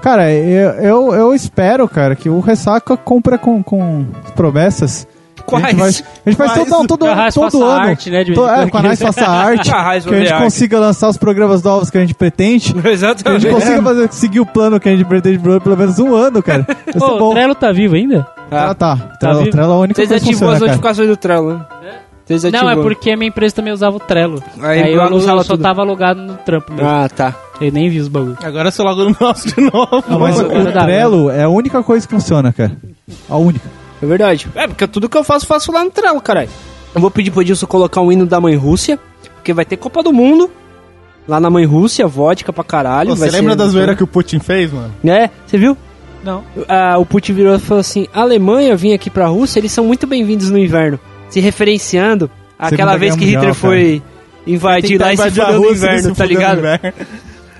Cara, 0.00 0.32
eu, 0.32 0.70
eu, 0.74 1.14
eu 1.14 1.34
espero, 1.34 1.88
cara, 1.88 2.14
que 2.14 2.28
o 2.28 2.38
Ressaca 2.38 2.96
compra 2.96 3.36
com, 3.38 3.60
com 3.62 4.06
promessas. 4.36 5.06
A 5.52 5.58
gente, 5.58 5.62
vai, 5.62 5.74
Quais? 5.74 6.04
a 6.24 6.28
gente 6.30 6.36
faz 6.36 6.52
Quais? 6.52 6.68
todo, 6.68 6.78
não, 6.78 6.86
todo, 6.86 7.06
a 7.06 7.30
todo 7.30 7.44
faça 7.52 7.56
ano. 7.64 7.88
arte, 7.88 8.10
né, 8.10 8.24
de 8.24 8.34
To- 8.34 8.48
é, 8.48 8.68
com 8.68 8.78
a 8.78 8.96
faça 8.96 9.26
arte. 9.26 9.70
Que 9.70 9.74
a 9.74 9.88
a 9.88 9.98
gente 10.20 10.34
consiga 10.38 10.78
lançar 10.80 11.08
os 11.08 11.16
programas 11.16 11.62
novos 11.62 11.88
que 11.88 11.96
a 11.98 12.00
gente 12.00 12.14
pretende. 12.14 12.72
Que 12.82 12.86
a 12.88 12.90
Exatamente. 12.92 13.42
gente 13.42 13.54
consiga 13.54 13.82
fazer, 13.82 14.12
seguir 14.12 14.40
o 14.40 14.46
plano 14.46 14.78
que 14.80 14.88
a 14.88 14.92
gente 14.92 15.04
pretende 15.04 15.38
por 15.38 15.60
pelo 15.60 15.76
menos 15.76 15.98
um 16.00 16.14
ano, 16.14 16.42
cara. 16.42 16.66
Vai 16.94 17.10
Ô, 17.10 17.28
o. 17.28 17.30
Trello 17.30 17.54
tá 17.54 17.70
vivo 17.72 17.94
ainda? 17.94 18.26
Ah, 18.50 18.74
tá. 18.74 18.96
Trello, 19.18 19.38
vivo? 19.40 19.50
Trello 19.50 19.72
é 19.72 19.74
a 19.74 19.78
única 19.78 20.00
Você 20.02 20.06
coisa 20.08 20.24
que 20.24 20.30
desativou 20.30 20.48
funciona, 20.48 20.52
as 20.52 20.58
cara. 20.60 20.70
notificações 20.72 21.08
do 21.08 21.16
Trello, 21.16 21.52
né? 21.54 21.66
Você 22.24 22.34
desativou. 22.34 22.64
Não, 22.64 22.70
é 22.70 22.82
porque 22.82 23.10
a 23.10 23.16
minha 23.16 23.28
empresa 23.28 23.54
também 23.54 23.72
usava 23.72 23.96
o 23.96 24.00
Trello. 24.00 24.42
Aí 24.60 24.82
Aí, 24.82 24.92
eu, 24.94 25.02
usava 25.14 25.40
eu 25.40 25.44
só 25.44 25.54
tudo. 25.54 25.62
tava 25.62 25.82
logado 25.82 26.20
no 26.20 26.34
trampo 26.34 26.72
mesmo. 26.72 26.88
Ah, 26.88 27.08
tá. 27.08 27.34
Eu 27.60 27.70
nem 27.72 27.88
vi 27.88 28.00
os 28.00 28.08
bagulho. 28.08 28.36
Agora 28.42 28.70
você 28.70 28.82
logo 28.82 29.04
no 29.04 29.16
nosso 29.20 29.46
de 29.48 29.60
novo. 29.60 30.04
Não, 30.08 30.18
mas 30.18 30.38
o 30.38 30.44
Trello 30.72 31.30
é 31.30 31.42
a 31.44 31.48
única 31.48 31.82
coisa 31.82 32.06
que 32.06 32.12
funciona, 32.14 32.52
cara. 32.52 32.76
A 33.28 33.36
única. 33.36 33.68
É 34.02 34.06
verdade. 34.06 34.48
É, 34.54 34.66
porque 34.66 34.86
tudo 34.86 35.08
que 35.08 35.16
eu 35.16 35.24
faço, 35.24 35.46
faço 35.46 35.70
lá 35.72 35.82
no 35.84 35.90
Trello, 35.90 36.20
caralho. 36.20 36.50
Eu 36.94 37.00
vou 37.00 37.10
pedir 37.10 37.30
pro 37.30 37.42
Edilson 37.42 37.66
colocar 37.66 38.00
um 38.00 38.10
hino 38.10 38.26
da 38.26 38.40
Mãe 38.40 38.54
Rússia, 38.56 38.98
porque 39.36 39.52
vai 39.52 39.64
ter 39.64 39.76
Copa 39.76 40.02
do 40.02 40.12
Mundo. 40.12 40.50
Lá 41.28 41.40
na 41.40 41.50
Mãe 41.50 41.64
Rússia, 41.64 42.06
vodka 42.06 42.52
pra 42.52 42.62
caralho. 42.62 43.10
Você 43.10 43.22
vai 43.22 43.30
lembra 43.30 43.52
ser- 43.52 43.58
das 43.58 43.72
zoeiras 43.72 43.96
que 43.96 44.04
o 44.04 44.06
Putin 44.06 44.38
fez, 44.38 44.72
mano? 44.72 44.92
É, 45.04 45.28
você 45.46 45.58
viu? 45.58 45.76
Não. 46.24 46.44
Ah, 46.68 46.98
o 46.98 47.06
Putin 47.06 47.32
virou 47.32 47.54
e 47.54 47.58
falou 47.58 47.80
assim: 47.80 48.06
a 48.12 48.20
Alemanha 48.20 48.76
vinha 48.76 48.94
aqui 48.94 49.10
pra 49.10 49.26
Rússia, 49.26 49.60
eles 49.60 49.72
são 49.72 49.84
muito 49.84 50.06
bem-vindos 50.06 50.50
no 50.50 50.58
inverno. 50.58 50.98
Se 51.28 51.40
referenciando 51.40 52.30
àquela 52.58 52.92
Segunda 52.92 52.98
vez 52.98 53.16
que 53.16 53.24
Hitler 53.24 53.38
Mundial, 53.38 53.54
foi 53.54 54.02
invadir 54.46 55.00
lá 55.00 55.12
e 55.12 55.16
se 55.16 55.22
a 55.22 55.30
fudeu 55.30 55.60
no 55.60 55.70
inverno, 55.70 56.14
tá 56.14 56.24
ligado? 56.24 56.62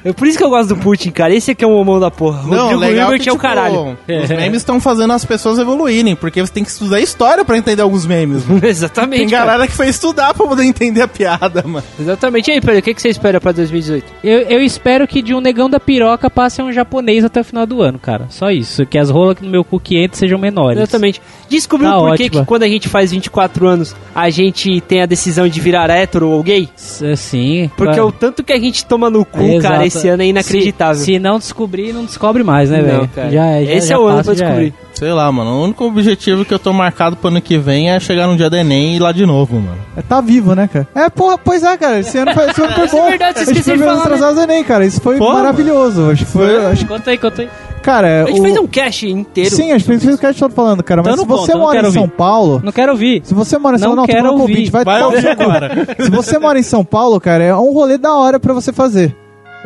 É 0.07 0.13
por 0.13 0.27
isso 0.29 0.39
que 0.39 0.45
eu 0.45 0.51
gosto 0.51 0.69
do 0.69 0.77
Putin, 0.77 1.11
cara. 1.11 1.35
Esse 1.35 1.51
aqui 1.51 1.65
é 1.65 1.67
um 1.67 1.75
homão 1.77 1.99
da 1.99 2.11
porra. 2.11 2.41
Rodrigo 2.43 2.79
legal 2.81 3.05
Hilbert 3.07 3.21
que, 3.23 3.29
é 3.29 3.33
o 3.33 3.35
tipo, 3.35 3.43
caralho. 3.43 3.99
Os 4.23 4.29
memes 4.31 4.59
estão 4.59 4.81
fazendo 4.81 5.13
as 5.13 5.25
pessoas 5.25 5.59
evoluírem, 5.59 6.15
porque 6.15 6.41
você 6.41 6.53
tem 6.53 6.63
que 6.63 6.71
estudar 6.71 7.01
história 7.01 7.45
pra 7.45 7.59
entender 7.59 7.83
alguns 7.83 8.07
memes, 8.07 8.47
mano. 8.47 8.61
Exatamente. 8.67 9.21
Tem 9.21 9.29
cara. 9.29 9.47
galera 9.47 9.67
que 9.67 9.75
foi 9.75 9.89
estudar 9.89 10.33
pra 10.33 10.47
poder 10.47 10.63
entender 10.65 11.03
a 11.03 11.09
piada, 11.09 11.63
mano. 11.65 11.85
Exatamente. 11.99 12.49
E 12.51 12.55
aí, 12.55 12.61
Pedro, 12.61 12.79
o 12.79 12.83
que, 12.83 12.95
que 12.95 13.03
você 13.03 13.09
espera 13.09 13.41
pra 13.41 13.51
2018? 13.53 14.05
Eu, 14.23 14.41
eu 14.43 14.61
espero 14.63 15.09
que 15.09 15.21
de 15.21 15.35
um 15.35 15.41
negão 15.41 15.69
da 15.69 15.81
piroca 15.81 16.31
passe 16.31 16.61
a 16.61 16.65
um 16.65 16.73
japonês 16.73 17.25
até 17.25 17.41
o 17.41 17.45
final 17.45 17.67
do 17.67 17.83
ano, 17.83 17.99
cara. 17.99 18.27
Só 18.31 18.51
isso. 18.51 18.87
Que 18.87 18.99
as 18.99 19.11
rolas 19.11 19.39
no 19.41 19.51
meu 19.51 19.65
cu 19.65 19.81
que 19.81 19.99
entram 20.03 20.19
sejam 20.19 20.39
menores. 20.39 20.79
Exatamente. 20.79 21.21
Descobriu 21.49 21.91
Tá 21.91 21.99
por 21.99 22.17
que, 22.17 22.31
quando 22.45 22.63
a 22.63 22.69
gente 22.69 22.89
faz 22.89 23.11
24 23.11 23.67
anos, 23.67 23.97
a 24.15 24.31
gente 24.31 24.81
tem 24.83 25.03
a 25.03 25.07
decisão 25.07 25.49
de 25.49 25.61
virar 25.61 25.91
hétero 25.91 26.29
ou 26.29 26.43
gay? 26.43 26.69
S- 26.77 27.17
Sim. 27.17 27.71
Porque 27.77 27.95
claro. 27.95 28.09
o 28.09 28.13
tanto 28.13 28.45
que 28.45 28.53
a 28.53 28.59
gente 28.59 28.85
toma 28.85 29.11
no 29.11 29.25
cu, 29.25 29.39
Exatamente. 29.41 29.63
cara, 29.63 29.87
esse 29.99 30.09
ano 30.09 30.23
é 30.23 30.27
inacreditável. 30.27 30.95
Se, 30.97 31.05
se 31.05 31.19
não 31.19 31.39
descobrir, 31.39 31.93
não 31.93 32.05
descobre 32.05 32.43
mais, 32.43 32.71
né, 32.71 32.79
Não, 32.79 32.85
velho? 32.85 33.09
cara. 33.15 33.31
Já, 33.31 33.53
já, 33.65 33.73
Esse 33.73 33.89
já 33.89 33.95
é 33.95 33.99
o 33.99 34.05
ano 34.07 34.25
pra 34.25 34.35
já 34.35 34.45
descobrir. 34.45 34.75
Sei 34.95 35.13
lá, 35.13 35.31
mano. 35.31 35.51
O 35.51 35.65
único 35.65 35.85
objetivo 35.85 36.45
que 36.45 36.55
eu 36.55 36.59
tô 36.59 36.73
marcado 36.73 37.17
pro 37.17 37.29
ano 37.29 37.41
que 37.43 37.59
vem 37.59 37.91
é 37.91 38.01
chegar 38.01 38.27
no 38.27 38.35
dia 38.37 38.49
do 38.49 38.57
Enem 38.57 38.95
e 38.95 38.97
ir 38.97 38.99
lá 39.01 39.13
de 39.13 39.27
novo, 39.27 39.57
mano. 39.57 39.77
É, 39.97 40.01
tá 40.01 40.21
vivo, 40.23 40.55
né, 40.55 40.69
cara? 40.73 40.89
É, 40.95 41.11
porra, 41.11 41.37
pois 41.37 41.63
é, 41.63 41.77
cara. 41.77 41.99
Esse 42.01 42.17
ano 42.17 42.33
foi, 42.33 42.49
esse 42.51 42.63
ano 42.63 42.73
foi 42.73 42.85
é 42.85 42.89
bom. 42.89 43.09
verdade, 43.11 43.35
você 43.39 43.43
a 43.43 43.47
gente 43.47 43.59
esqueceu 43.61 43.77
foi 43.79 43.87
de 43.87 44.19
falar, 44.19 44.33
né? 44.35 44.43
Enem, 44.45 44.65
cara. 44.65 44.87
Isso 44.87 45.01
foi 45.03 45.19
Pô, 45.19 45.33
maravilhoso. 45.35 46.11
Acho 46.11 46.25
que 46.25 46.31
foi. 46.31 46.65
Acho, 46.67 46.83
que- 46.87 46.89
Conta 46.89 47.11
aí, 47.11 47.19
conta 47.19 47.43
aí. 47.43 47.49
cara, 47.83 48.25
A 48.25 48.27
gente 48.29 48.41
o... 48.41 48.43
fez 48.43 48.57
um 48.57 48.67
cast 48.67 49.07
inteiro. 49.11 49.51
Sim, 49.55 49.71
a 49.73 49.77
gente 49.79 49.85
fez 50.01 50.15
o 50.15 50.19
que 50.19 50.25
a 50.27 50.33
gente 50.33 50.41
tá 50.41 50.49
falando, 50.49 50.83
cara. 50.83 51.03
Mas 51.03 51.13
Então 51.13 51.25
se 51.25 51.29
não 51.31 51.37
você 51.37 51.53
conta, 51.53 51.59
não 51.59 51.61
mora 51.67 51.77
quero 51.77 51.89
em 51.89 51.93
São 51.93 52.03
ouvir. 52.03 52.15
Paulo. 52.17 52.61
Não 52.65 52.73
quero 52.73 52.93
ouvir. 52.93 53.21
Se 53.23 53.35
você 53.35 53.59
mora 53.59 53.77
em 53.77 53.79
São 53.79 53.89
Não 53.91 53.97
Paulo, 53.97 54.07
quero 54.09 54.19
tô 54.21 54.25
falando 54.25 54.37
com 54.37 54.39
o 54.39 54.43
ouvir. 54.43 54.53
ouvinte, 54.55 54.71
vai, 54.71 54.85
Vai 54.85 55.03
ouvir 55.05 55.29
agora. 55.29 55.87
Se 56.01 56.11
você 56.11 56.39
mora 56.39 56.59
em 56.59 56.63
São 56.63 56.83
Paulo, 56.83 57.21
cara, 57.21 57.45
é 57.45 57.55
um 57.55 57.75
rolê 57.75 57.99
da 57.99 58.15
hora 58.17 58.41
pra 58.41 58.55
você 58.55 58.73
fazer. 58.73 59.15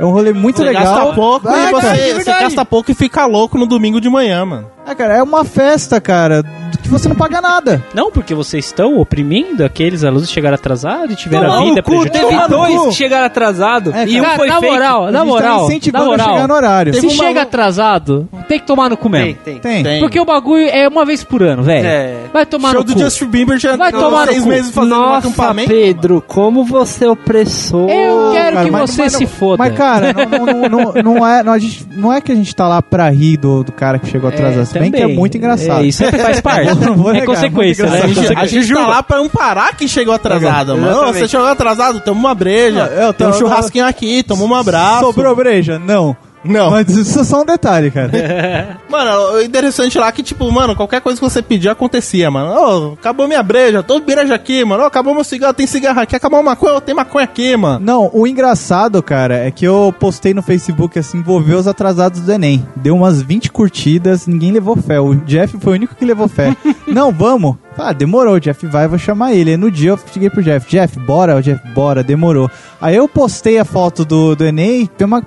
É 0.00 0.04
um 0.04 0.10
rolê 0.12 0.32
muito 0.32 0.56
Você 0.56 0.64
legal. 0.64 0.82
gasta 0.82 1.12
pouco 1.14 1.46
Ah, 1.46 1.58
e 1.58 1.70
cara, 1.72 1.80
você, 1.80 1.86
é 2.00 2.14
você 2.14 2.30
gasta 2.30 2.64
pouco 2.64 2.90
e 2.90 2.94
fica 2.94 3.26
louco 3.26 3.58
no 3.58 3.66
domingo 3.66 4.00
de 4.00 4.08
manhã, 4.08 4.46
mano. 4.46 4.66
É, 4.86 4.94
cara, 4.94 5.14
é 5.18 5.22
uma 5.22 5.44
festa, 5.44 6.00
cara, 6.00 6.42
você 6.90 7.08
não 7.08 7.16
paga 7.16 7.40
nada. 7.40 7.82
Não, 7.94 8.10
porque 8.10 8.34
vocês 8.34 8.66
estão 8.66 8.98
oprimindo 8.98 9.64
aqueles 9.64 10.04
alunos 10.04 10.28
que 10.28 10.34
chegaram 10.34 10.54
atrasados 10.54 11.12
e 11.12 11.16
tiveram 11.16 11.44
Toma 11.46 11.56
a 11.56 11.60
no 11.60 11.66
vida 11.66 11.82
cu, 11.82 11.90
prejudicada. 11.90 12.26
teve 12.28 12.40
no 12.42 12.48
dois 12.48 12.82
que 12.88 12.92
chegaram 12.94 13.26
atrasados 13.26 13.94
É, 13.94 14.06
e 14.06 14.20
um 14.20 14.24
foi 14.24 14.48
na 14.48 14.60
fake. 14.60 14.72
moral, 14.72 15.10
na 15.10 15.18
tá 15.20 15.24
moral, 15.24 15.58
na 15.60 15.64
incentivando 15.66 16.04
a 16.04 16.08
moral. 16.08 16.28
chegar 16.34 16.48
no 16.48 16.54
horário. 16.54 16.94
Se 16.94 17.06
um 17.06 17.10
chega 17.10 17.42
atrasado, 17.42 18.28
tem 18.48 18.58
que 18.58 18.66
tomar 18.66 18.90
no 18.90 18.96
cu 18.96 19.08
mesmo. 19.08 19.34
Tem, 19.44 19.54
tem. 19.54 19.58
Tem. 19.60 19.82
Tem. 19.82 20.00
Porque 20.00 20.18
o 20.20 20.24
bagulho 20.24 20.66
é 20.68 20.88
uma 20.88 21.04
vez 21.04 21.22
por 21.24 21.42
ano, 21.42 21.62
velho. 21.62 21.86
É. 21.86 22.16
Vai 22.32 22.46
tomar 22.46 22.70
show 22.72 22.80
no 22.80 22.84
do 22.86 22.94
cu. 22.94 23.00
Justin 23.00 23.26
Bieber 23.26 23.58
já 23.58 23.76
Vai 23.76 23.92
tomar 23.92 24.26
no 24.26 24.32
seis 24.32 24.42
cu. 24.42 24.48
meses 24.48 24.70
fazendo 24.70 24.94
um 24.94 24.98
Nossa, 24.98 25.28
acampamento. 25.28 25.68
Pedro, 25.68 26.24
como 26.26 26.64
você 26.64 27.04
é 27.04 27.10
opressor. 27.10 27.88
Eu 27.90 28.32
quero 28.32 28.54
Cara, 28.54 28.64
que 28.66 28.70
mas- 28.70 28.90
você 28.90 29.02
mas 29.02 29.12
se 29.14 29.26
foda. 29.26 29.56
Mas, 29.58 29.74
cara, 29.76 30.12
não, 30.12 30.46
não, 30.68 30.68
não, 30.92 31.02
não- 31.14 31.26
é, 31.26 31.42
não, 31.42 31.52
a 31.52 31.58
gente, 31.58 31.86
não 31.94 32.12
é 32.12 32.20
que 32.20 32.32
a 32.32 32.34
gente 32.34 32.54
tá 32.54 32.66
lá 32.68 32.82
pra 32.82 33.08
rir 33.10 33.36
do, 33.36 33.62
do 33.64 33.72
cara 33.72 33.98
que 33.98 34.06
chegou 34.08 34.28
atrasado. 34.28 34.64
Se 34.66 34.78
bem 34.78 34.90
que 34.90 35.00
é 35.02 35.06
muito 35.06 35.36
engraçado. 35.36 35.82
É, 35.82 35.86
isso 35.86 36.04
faz 36.04 36.40
parte. 36.42 36.70
Não 36.80 36.94
vou 36.96 37.10
é 37.10 37.14
negar, 37.14 37.26
consequência, 37.26 37.86
muito 37.86 37.96
né? 37.96 38.02
A 38.02 38.04
É 38.04 38.08
gente, 38.08 38.18
a 38.18 38.22
consequência. 38.22 38.62
gente 38.62 38.74
tá 38.74 38.86
lá 38.86 39.02
pra 39.02 39.18
amparar 39.18 39.76
quem 39.76 39.86
chegou 39.88 40.14
atrasado, 40.14 40.76
mano. 40.76 41.02
Ô, 41.08 41.12
você 41.12 41.28
chegou 41.28 41.46
atrasado, 41.46 42.00
toma 42.00 42.18
uma 42.20 42.34
breja. 42.34 42.86
Não, 42.86 42.92
eu 43.04 43.12
Tem 43.12 43.26
um 43.26 43.32
churrasquinho 43.32 43.86
aqui, 43.86 44.22
toma 44.22 44.44
um 44.44 44.54
abraço. 44.54 45.00
Sobrou 45.00 45.34
breja? 45.36 45.78
Não. 45.78 46.16
Não. 46.44 46.70
Mas 46.70 46.88
isso 46.88 47.20
é 47.20 47.24
só 47.24 47.42
um 47.42 47.44
detalhe, 47.44 47.90
cara. 47.90 48.10
Mano, 48.88 49.34
o 49.34 49.40
interessante 49.42 49.98
lá 49.98 50.08
é 50.08 50.12
que, 50.12 50.22
tipo, 50.22 50.50
mano, 50.50 50.74
qualquer 50.74 51.00
coisa 51.00 51.20
que 51.20 51.24
você 51.24 51.40
pedir 51.40 51.68
acontecia, 51.68 52.30
mano. 52.30 52.50
Ô, 52.50 52.92
acabou 52.94 53.28
minha 53.28 53.42
breja, 53.42 53.82
tô 53.82 54.00
breja 54.00 54.34
aqui, 54.34 54.64
mano. 54.64 54.82
Ô, 54.82 54.86
acabou 54.86 55.14
meu 55.14 55.22
cigarro, 55.22 55.54
tem 55.54 55.66
cigarro 55.66 56.00
aqui. 56.00 56.16
Acabou 56.16 56.40
uma 56.40 56.50
maconha, 56.50 56.80
tem 56.80 56.94
maconha 56.94 57.24
aqui, 57.24 57.56
mano. 57.56 57.84
Não, 57.84 58.10
o 58.12 58.26
engraçado, 58.26 59.00
cara, 59.02 59.36
é 59.36 59.50
que 59.50 59.64
eu 59.64 59.94
postei 59.98 60.34
no 60.34 60.42
Facebook 60.42 60.98
assim, 60.98 61.22
vou 61.22 61.40
ver 61.40 61.54
os 61.54 61.68
atrasados 61.68 62.20
do 62.20 62.32
Enem. 62.32 62.66
Deu 62.74 62.96
umas 62.96 63.22
20 63.22 63.52
curtidas, 63.52 64.26
ninguém 64.26 64.50
levou 64.50 64.76
fé. 64.76 64.98
O 64.98 65.14
Jeff 65.14 65.56
foi 65.60 65.72
o 65.72 65.76
único 65.76 65.94
que 65.94 66.04
levou 66.04 66.26
fé. 66.26 66.56
Não, 66.86 67.12
vamos. 67.12 67.56
Ah, 67.78 67.92
demorou, 67.92 68.34
o 68.34 68.40
Jeff 68.40 68.66
vai, 68.66 68.88
vou 68.88 68.98
chamar 68.98 69.32
ele. 69.32 69.52
Aí 69.52 69.56
no 69.56 69.70
dia 69.70 69.90
eu 69.90 69.98
cheguei 70.12 70.28
pro 70.28 70.42
Jeff, 70.42 70.68
Jeff, 70.68 70.98
bora, 70.98 71.36
o 71.36 71.40
Jeff, 71.40 71.60
bora, 71.68 72.02
demorou. 72.02 72.50
Aí 72.80 72.96
eu 72.96 73.08
postei 73.08 73.58
a 73.58 73.64
foto 73.64 74.04
do, 74.04 74.34
do 74.34 74.44
Enem, 74.44 74.86
tem 74.86 75.06
uma 75.06 75.22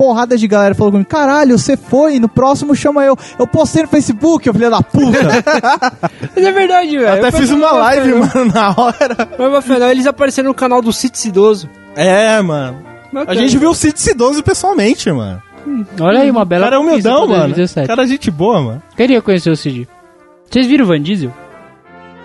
porrada 0.00 0.34
de 0.34 0.48
galera 0.48 0.74
falou 0.74 0.92
comigo, 0.92 1.10
caralho, 1.10 1.58
você 1.58 1.76
foi, 1.76 2.18
no 2.18 2.26
próximo 2.26 2.74
chama 2.74 3.04
eu. 3.04 3.14
Eu 3.38 3.46
postei 3.46 3.82
no 3.82 3.88
Facebook, 3.88 4.46
eu 4.46 4.54
filho 4.54 4.70
da 4.70 4.80
puta. 4.80 5.18
Mas 6.34 6.42
é 6.42 6.50
verdade, 6.52 6.96
velho. 6.96 7.12
Até 7.26 7.30
fiz 7.30 7.50
uma 7.50 7.70
live, 7.72 8.14
mano, 8.16 8.50
na 8.50 8.70
hora. 8.70 9.28
Mas 9.38 9.54
afinal, 9.56 9.90
eles 9.90 10.06
apareceram 10.06 10.48
no 10.48 10.54
canal 10.54 10.80
do 10.80 10.90
Cid 10.90 11.18
Cidoso. 11.18 11.68
É, 11.94 12.40
mano. 12.40 12.78
A 13.10 13.14
Bacana. 13.14 13.40
gente 13.42 13.58
viu 13.58 13.68
o 13.68 13.74
Cid 13.74 14.00
Cidoso 14.00 14.42
pessoalmente, 14.42 15.12
mano. 15.12 15.42
Olha 16.00 16.20
aí, 16.20 16.30
uma 16.30 16.42
O 16.42 16.44
bela 16.46 16.64
cara 16.64 16.76
é 16.76 16.78
humildão, 16.78 17.26
mano. 17.26 17.52
2017. 17.52 17.86
Cara, 17.86 18.06
gente 18.06 18.30
boa, 18.30 18.62
mano. 18.62 18.82
Queria 18.96 19.20
conhecer 19.20 19.50
o 19.50 19.56
Cid. 19.56 19.86
Vocês 20.50 20.66
viram 20.66 20.86
o 20.86 20.88
Van 20.88 21.02
Diesel? 21.02 21.30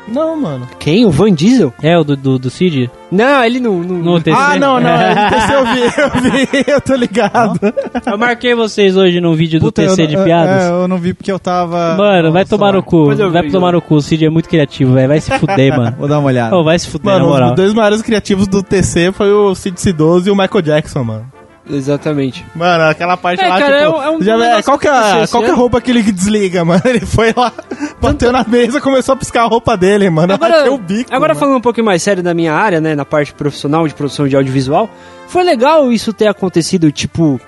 Não, 0.08 0.36
mano. 0.36 0.68
Quem? 0.80 1.06
O 1.06 1.12
Van 1.12 1.34
Diesel? 1.34 1.74
É, 1.82 1.98
o 1.98 2.04
do, 2.04 2.16
do, 2.16 2.40
do 2.40 2.50
Cid? 2.50 2.90
Não, 3.12 3.44
ele 3.44 3.60
não. 3.60 3.80
não... 3.80 4.14
No 4.14 4.22
TC? 4.22 4.38
Ah, 4.38 4.56
não, 4.58 4.80
não. 4.80 4.90
Esse 5.38 5.54
eu 5.54 5.66
vi, 5.66 5.82
eu 5.82 6.22
vi, 6.22 6.66
eu 6.72 6.82
tô 6.82 6.96
ligado. 6.96 7.60
Eu 8.06 8.18
marquei 8.18 8.54
vocês 8.54 8.96
hoje 8.96 9.20
num 9.20 9.34
vídeo 9.34 9.60
do 9.60 9.68
Puta, 9.68 9.84
TC 9.84 10.04
eu, 10.04 10.08
de 10.08 10.18
piadas. 10.18 10.64
É, 10.64 10.70
eu 10.70 10.88
não 10.88 10.98
vi 10.98 11.14
porque 11.14 11.32
eu 11.32 11.40
tava. 11.40 11.96
Mano, 11.98 12.32
vai 12.32 12.46
tomar 12.46 12.74
no 12.74 12.84
cu. 12.84 13.06
Vai 13.08 13.16
vejo. 13.16 13.52
tomar 13.52 13.74
no 13.74 13.82
cu. 13.82 13.96
O 13.96 14.02
Cid 14.02 14.26
é 14.26 14.30
muito 14.30 14.50
criativo, 14.50 14.94
velho. 14.94 15.08
Vai 15.08 15.20
se 15.20 15.32
fuder, 15.40 15.76
mano. 15.76 15.96
Vou 16.00 16.08
dar 16.08 16.20
uma 16.20 16.28
olhada. 16.28 16.56
Ô, 16.56 16.64
vai 16.64 16.78
se 16.78 16.88
fuder, 16.88 17.06
Mano, 17.06 17.26
na 17.26 17.32
moral. 17.32 17.50
os 17.50 17.56
dois 17.56 17.74
maiores 17.74 18.02
criativos 18.02 18.48
do 18.48 18.62
TC 18.62 19.12
foi 19.12 19.32
o 19.32 19.56
Cid 19.56 19.80
Cidoso 19.80 20.30
e 20.30 20.32
o 20.32 20.36
Michael 20.36 20.62
Jackson, 20.62 21.04
mano. 21.04 21.35
Exatamente. 21.70 22.46
Mano, 22.56 22.84
aquela 22.86 23.18
parte 23.18 23.44
É, 23.44 23.48
lá, 23.48 23.60
cara, 23.60 23.80
tipo... 23.86 23.86
é 23.86 23.90
um- 24.00 24.04
é 24.04 24.12
um 24.12 24.22
já, 24.22 24.64
qual 24.64 24.78
que 24.78 24.88
que 24.88 24.88
é, 24.88 25.28
qual 25.28 25.42
que 25.42 25.48
é 25.48 25.50
a 25.50 25.52
esse 25.52 25.52
roupa 25.52 25.82
que 25.82 25.92
ele 25.92 26.04
desliga, 26.04 26.64
mano? 26.66 26.82
Ele 26.86 27.00
foi 27.06 27.34
lá, 27.36 27.52
bateu 28.00 28.32
na 28.32 28.44
mesa, 28.44 28.80
começou 28.80 29.14
a 29.14 29.16
piscar 29.16 29.44
a 29.44 29.48
roupa 29.48 29.76
dele, 29.76 30.10
mano. 30.10 30.34
Agora, 30.34 30.58
Bateu 30.58 30.74
o 30.76 30.78
bico, 30.78 31.14
agora 31.14 31.34
mano. 31.34 31.40
falando 31.40 31.58
um 31.58 31.62
pouquinho 31.62 31.86
mais 31.86 32.04
sério 32.04 32.22
da 32.22 32.34
minha 32.34 32.54
área, 32.54 32.80
né, 32.80 32.94
na 32.96 33.04
parte 33.06 33.34
profissional 33.34 33.88
de 33.88 33.94
produção 33.94 34.28
de 34.28 34.36
audiovisual, 34.36 34.90
foi 35.28 35.44
legal 35.44 35.92
isso 35.92 36.14
ter 36.14 36.28
acontecido, 36.28 36.92
tipo, 36.92 37.40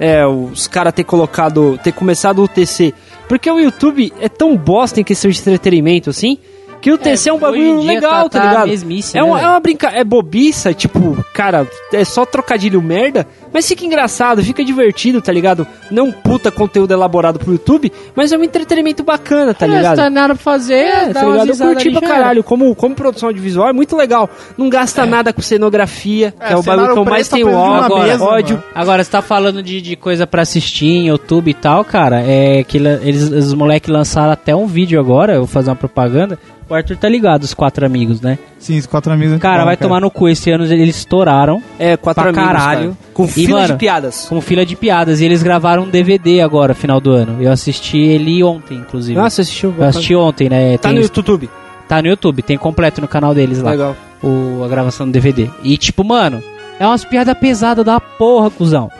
é, 0.00 0.26
os 0.26 0.66
caras 0.66 0.92
ter 0.94 1.04
colocado, 1.04 1.78
ter 1.82 1.92
começado 1.92 2.42
o 2.42 2.48
TC, 2.48 2.94
porque 3.28 3.50
o 3.50 3.58
YouTube 3.60 4.12
é 4.20 4.28
tão 4.28 4.56
bosta 4.56 5.00
em 5.00 5.04
questão 5.04 5.30
de 5.30 5.38
entretenimento, 5.38 6.08
assim, 6.10 6.38
que 6.80 6.92
o 6.92 6.98
TC 6.98 7.28
é, 7.28 7.32
um 7.32 7.36
hoje 7.36 7.44
em 7.44 7.46
bagulho 7.46 7.80
dia 7.80 7.92
legal, 7.94 8.28
tá- 8.28 8.38
tá, 8.38 8.40
tá 8.40 8.48
ligado? 8.50 8.68
mesmice, 8.68 9.16
é, 9.16 9.20
né, 9.20 9.26
uma, 9.26 9.36
velho? 9.36 9.46
é 9.46 9.50
uma 9.50 9.60
brinca, 9.60 9.88
é 9.88 10.04
bobiça, 10.04 10.72
tipo, 10.74 11.16
cara, 11.34 11.66
é 11.92 12.04
só 12.04 12.24
trocadilho 12.24 12.80
merda, 12.82 13.26
mas 13.52 13.66
fica 13.66 13.84
engraçado, 13.84 14.42
fica 14.42 14.64
divertido, 14.64 15.20
tá 15.22 15.32
ligado? 15.32 15.66
Não 15.90 16.06
um 16.06 16.12
puta 16.12 16.50
conteúdo 16.50 16.92
elaborado 16.92 17.38
pro 17.38 17.52
YouTube, 17.52 17.90
mas 18.14 18.32
é 18.32 18.36
um 18.38 18.42
entretenimento 18.44 19.02
bacana, 19.02 19.54
tá 19.54 19.66
É, 19.66 19.68
ligado? 19.68 19.96
Se 19.96 20.02
tá 20.02 20.10
nada 20.10 20.34
pra 20.34 20.42
fazer, 20.42 20.74
É, 20.74 21.06
dá 21.06 21.20
tá 21.20 21.26
ligado? 21.26 21.48
Eu 21.50 21.56
curti 21.56 21.90
pra 21.90 22.00
caralho. 22.00 22.44
Como, 22.44 22.74
como 22.74 22.94
produção 22.94 23.28
audiovisual 23.28 23.68
é 23.68 23.72
muito 23.72 23.96
legal. 23.96 24.28
Não 24.58 24.68
gasta 24.68 25.06
nada 25.06 25.32
com 25.32 25.40
cenografia, 25.42 26.32
que 26.32 26.52
é 26.52 26.56
o 26.56 26.62
bagulho 26.62 26.92
que 26.92 26.98
eu 26.98 27.04
mais 27.04 27.28
tá 27.28 27.36
tenho 27.36 27.52
ódio. 27.52 27.98
mesa, 27.98 28.24
ódio. 28.24 28.62
Agora, 28.74 29.02
você 29.02 29.10
tá 29.10 29.22
falando 29.22 29.62
de, 29.62 29.80
de 29.80 29.96
coisa 29.96 30.26
pra 30.26 30.42
assistir 30.42 30.86
em 30.86 31.08
YouTube 31.08 31.50
e 31.50 31.54
tal, 31.54 31.84
cara, 31.84 32.20
é 32.22 32.62
que 32.62 32.76
eles, 32.76 33.22
os 33.30 33.54
moleques 33.54 33.88
lançaram 33.90 34.32
até 34.32 34.54
um 34.54 34.66
vídeo 34.66 35.00
agora, 35.00 35.34
eu 35.34 35.38
vou 35.40 35.46
fazer 35.48 35.70
uma 35.70 35.76
propaganda. 35.76 36.38
O 36.68 36.74
Arthur 36.74 36.96
tá 36.96 37.08
ligado, 37.08 37.44
os 37.44 37.54
quatro 37.54 37.86
amigos, 37.86 38.20
né? 38.20 38.38
Sim, 38.58 38.76
os 38.78 38.86
quatro 38.86 39.12
amigos. 39.12 39.38
Cara, 39.38 39.64
vai 39.64 39.76
tomar 39.76 40.00
no 40.00 40.10
cu. 40.10 40.28
Esse 40.28 40.50
ano 40.50 40.64
eles 40.64 40.96
estouraram 40.96 41.62
É, 41.78 41.96
quatro 41.96 42.22
Pra 42.24 42.30
amigos, 42.30 42.46
caralho. 42.48 42.80
cara. 42.90 42.96
Com 43.14 43.24
E, 43.24 43.28
fila 43.28 43.60
mano, 43.60 43.72
de 43.74 43.78
piadas. 43.78 44.26
com 44.28 44.40
fila 44.40 44.66
de 44.66 44.74
piadas. 44.74 45.20
E 45.20 45.24
eles 45.24 45.42
gravaram 45.44 45.84
um 45.84 45.88
DVD 45.88 46.40
agora, 46.40 46.74
final 46.74 47.00
do 47.00 47.12
ano. 47.12 47.40
Eu 47.40 47.52
assisti 47.52 47.98
ele 47.98 48.42
ontem, 48.42 48.78
inclusive. 48.78 49.16
Nossa, 49.18 49.42
assistiu? 49.42 49.72
eu 49.78 49.84
assisti 49.84 50.14
ontem, 50.16 50.48
né? 50.48 50.76
Tá 50.78 50.88
Tem- 50.88 50.98
no 50.98 51.02
YouTube. 51.04 51.48
tá 51.88 52.02
no 52.02 52.08
YouTube, 52.08 52.42
tem 52.42 52.58
completo 52.58 53.00
no 53.00 53.06
canal 53.06 53.32
deles 53.32 53.62
lá. 53.62 53.70
Legal. 53.70 53.96
o, 54.22 54.64
a 54.64 54.68
gravação 54.68 55.06
do 55.06 55.12
DVD. 55.12 55.48
E 55.62 55.76
tipo, 55.76 56.02
mano, 56.02 56.42
é 56.80 56.86
umas 56.86 57.04
piadas 57.04 57.38
pesadas 57.38 57.84
da 57.84 58.00
porra, 58.00 58.50
cuzão. 58.50 58.90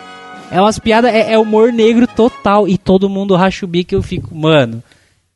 É 0.52 0.60
umas 0.60 0.78
piadas, 0.78 1.12
é, 1.12 1.32
é 1.32 1.38
humor 1.38 1.72
negro 1.72 2.06
total. 2.06 2.68
E 2.68 2.78
todo 2.78 3.08
mundo 3.08 3.34
racha 3.34 3.64
o 3.64 3.68
bico 3.68 3.92
eu 3.92 4.02
fico, 4.02 4.32
mano. 4.32 4.80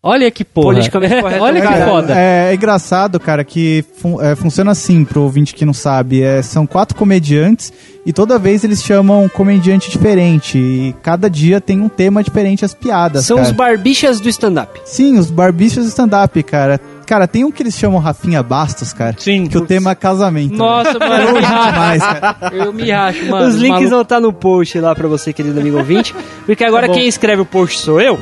Olha 0.03 0.31
que 0.31 0.45
porra. 0.45 0.69
Politicamente 0.73 1.15
correto 1.21 1.43
olha 1.45 1.61
que 1.61 1.67
caralho. 1.67 1.91
foda. 1.91 2.15
É, 2.19 2.51
é 2.51 2.55
engraçado, 2.55 3.21
cara, 3.21 3.45
que 3.45 3.85
fun- 3.99 4.21
é, 4.23 4.35
funciona 4.35 4.71
assim, 4.71 5.05
pro 5.05 5.21
ouvinte 5.23 5.55
que 5.55 5.65
não 5.67 5.75
sabe. 5.75 6.23
É, 6.23 6.41
são 6.41 6.67
quatro 6.67 6.97
comediantes 6.97 7.71
e 8.07 8.13
toda 8.13 8.39
vez 8.39 8.65
eles 8.65 8.83
chamam 8.83 9.25
um 9.25 9.29
comediante 9.29 9.91
diferente. 9.91 10.57
E 10.57 10.95
cada 11.03 11.29
dia 11.29 11.61
tem 11.61 11.81
um 11.83 11.89
tema 11.89 12.23
diferente 12.23 12.65
as 12.65 12.73
piadas. 12.73 13.27
São 13.27 13.37
cara. 13.37 13.49
os 13.49 13.55
barbichas 13.55 14.21
do 14.21 14.29
stand-up. 14.31 14.81
Sim, 14.87 15.19
os 15.19 15.31
barbichos 15.31 15.87
stand-up, 15.87 16.43
cara. 16.45 16.81
Cara, 17.07 17.27
tem 17.29 17.45
um 17.45 17.51
que 17.51 17.63
eles 17.63 17.75
chamam 17.77 17.99
Rafinha 18.01 18.43
Bastos, 18.43 18.93
cara. 18.95 19.17
Sim. 19.19 19.49
Que 19.49 19.59
o 19.59 19.67
tema 19.67 19.91
é 19.91 19.95
casamento. 19.97 20.55
Nossa, 20.55 20.97
mano, 20.99 21.25
eu 21.29 21.35
me 21.35 21.41
racho. 21.41 21.73
demais, 21.73 22.03
cara. 22.03 22.37
Eu 22.53 22.73
me 22.73 22.91
racho, 22.91 23.27
mano. 23.27 23.49
os 23.49 23.55
links 23.57 23.69
maluco- 23.71 23.91
vão 23.91 24.01
estar 24.03 24.21
no 24.21 24.33
post 24.33 24.79
lá 24.81 24.95
pra 24.95 25.09
você, 25.09 25.31
querido 25.33 25.61
amigo 25.61 25.77
ouvinte. 25.77 26.15
Porque 26.47 26.65
agora 26.65 26.87
Tá 26.87 26.95
quem 26.95 27.07
escreve 27.07 27.43
o 27.43 27.45
post 27.45 27.81
sou 27.81 28.01
eu. 28.01 28.19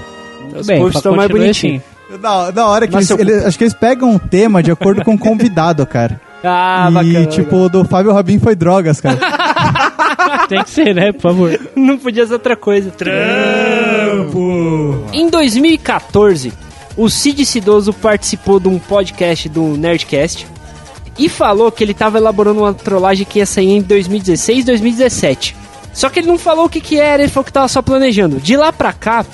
Os 0.56 0.66
Bem, 0.66 0.78
posts 0.80 0.96
estão 0.98 1.14
mais 1.16 1.30
bonitinhos. 1.30 1.82
Da, 2.20 2.50
da 2.50 2.66
hora 2.66 2.86
que 2.88 2.94
eles, 2.96 3.06
seu- 3.06 3.18
eles- 3.18 3.44
Acho 3.44 3.58
que 3.58 3.64
eles 3.64 3.74
pegam 3.74 4.10
um 4.12 4.18
tema 4.18 4.62
de 4.62 4.70
acordo 4.70 5.04
com 5.04 5.14
o 5.14 5.18
convidado, 5.18 5.86
cara. 5.86 6.20
Ah, 6.44 6.86
e, 6.88 6.92
bacana. 6.94 7.26
tipo, 7.26 7.56
o 7.56 7.68
do 7.68 7.84
Fábio 7.84 8.12
Robin 8.12 8.38
foi 8.38 8.54
drogas, 8.54 9.00
cara. 9.00 9.18
Tem 10.48 10.62
que 10.62 10.70
ser, 10.70 10.94
né, 10.94 11.10
por 11.10 11.22
favor. 11.22 11.60
Não 11.74 11.98
podia 11.98 12.24
ser 12.28 12.34
outra 12.34 12.54
coisa. 12.54 12.92
Trampo! 12.92 15.04
Em 15.12 15.28
2014, 15.28 16.52
o 16.96 17.08
Cid 17.08 17.44
Cidoso 17.44 17.92
participou 17.92 18.60
de 18.60 18.68
um 18.68 18.78
podcast 18.78 19.48
do 19.48 19.76
Nerdcast 19.76 20.46
e 21.18 21.28
falou 21.28 21.72
que 21.72 21.82
ele 21.82 21.90
estava 21.92 22.18
elaborando 22.18 22.60
uma 22.60 22.72
trollagem 22.72 23.26
que 23.26 23.40
ia 23.40 23.46
sair 23.46 23.70
em 23.72 23.82
2016 23.82 24.64
2017. 24.64 25.56
Só 25.92 26.08
que 26.08 26.20
ele 26.20 26.28
não 26.28 26.38
falou 26.38 26.66
o 26.66 26.68
que, 26.68 26.80
que 26.80 27.00
era, 27.00 27.20
ele 27.22 27.32
falou 27.32 27.44
que 27.44 27.52
tava 27.52 27.66
só 27.66 27.82
planejando. 27.82 28.36
De 28.38 28.56
lá 28.56 28.72
pra 28.72 28.92
cá, 28.92 29.26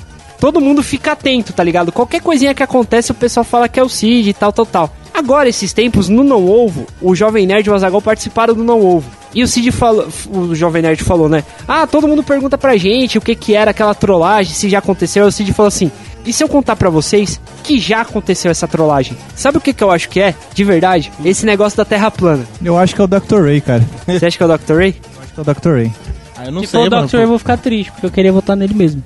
todo 0.44 0.60
mundo 0.60 0.82
fica 0.82 1.12
atento, 1.12 1.54
tá 1.54 1.64
ligado? 1.64 1.90
Qualquer 1.90 2.20
coisinha 2.20 2.52
que 2.54 2.62
acontece, 2.62 3.10
o 3.10 3.14
pessoal 3.14 3.44
fala 3.44 3.66
que 3.66 3.80
é 3.80 3.82
o 3.82 3.88
Cid 3.88 4.28
e 4.28 4.34
tal, 4.34 4.52
tal, 4.52 4.66
tal. 4.66 4.94
Agora, 5.14 5.48
esses 5.48 5.72
tempos, 5.72 6.10
no 6.10 6.22
Não 6.22 6.46
Ovo, 6.46 6.86
o 7.00 7.14
Jovem 7.14 7.46
Nerd 7.46 7.66
e 7.66 7.70
o 7.70 7.74
Azagal 7.74 8.02
participaram 8.02 8.52
do 8.52 8.62
Não 8.62 8.84
Ovo. 8.84 9.10
E 9.34 9.42
o 9.42 9.48
Cid 9.48 9.72
falou, 9.72 10.06
o 10.30 10.54
Jovem 10.54 10.82
Nerd 10.82 11.02
falou, 11.02 11.30
né? 11.30 11.44
Ah, 11.66 11.86
todo 11.86 12.06
mundo 12.06 12.22
pergunta 12.22 12.58
pra 12.58 12.76
gente 12.76 13.16
o 13.16 13.22
que 13.22 13.34
que 13.34 13.54
era 13.54 13.70
aquela 13.70 13.94
trollagem, 13.94 14.52
se 14.52 14.68
já 14.68 14.80
aconteceu. 14.80 15.22
Aí 15.22 15.30
o 15.30 15.32
Cid 15.32 15.50
falou 15.54 15.68
assim: 15.68 15.90
e 16.26 16.30
se 16.30 16.44
eu 16.44 16.48
contar 16.48 16.76
pra 16.76 16.90
vocês 16.90 17.40
que 17.62 17.80
já 17.80 18.02
aconteceu 18.02 18.50
essa 18.50 18.68
trollagem? 18.68 19.16
Sabe 19.34 19.56
o 19.56 19.62
que 19.62 19.72
que 19.72 19.82
eu 19.82 19.90
acho 19.90 20.10
que 20.10 20.20
é? 20.20 20.34
De 20.52 20.62
verdade? 20.62 21.10
Esse 21.24 21.46
negócio 21.46 21.78
da 21.78 21.86
Terra 21.86 22.10
plana. 22.10 22.44
Eu 22.62 22.76
acho 22.76 22.94
que 22.94 23.00
é 23.00 23.04
o 23.04 23.08
Dr. 23.08 23.44
Ray, 23.44 23.62
cara. 23.62 23.82
Você 24.06 24.26
acha 24.26 24.36
que 24.36 24.42
é 24.42 24.46
o 24.46 24.58
Dr. 24.58 24.74
Ray? 24.74 24.94
Eu 25.16 25.22
acho 25.22 25.32
que 25.32 25.40
é 25.40 25.42
o 25.42 25.54
Dr. 25.54 25.70
Ray. 25.70 25.92
Ah, 26.36 26.44
eu 26.46 26.52
não 26.52 26.60
Se 26.60 26.66
sei, 26.66 26.80
for 26.80 26.88
o 26.88 26.90
mano. 26.90 27.02
Doctor, 27.02 27.20
eu 27.20 27.28
vou 27.28 27.38
ficar 27.38 27.56
triste, 27.56 27.92
porque 27.92 28.04
eu 28.04 28.10
queria 28.10 28.32
votar 28.32 28.56
nele 28.56 28.74
mesmo. 28.74 29.02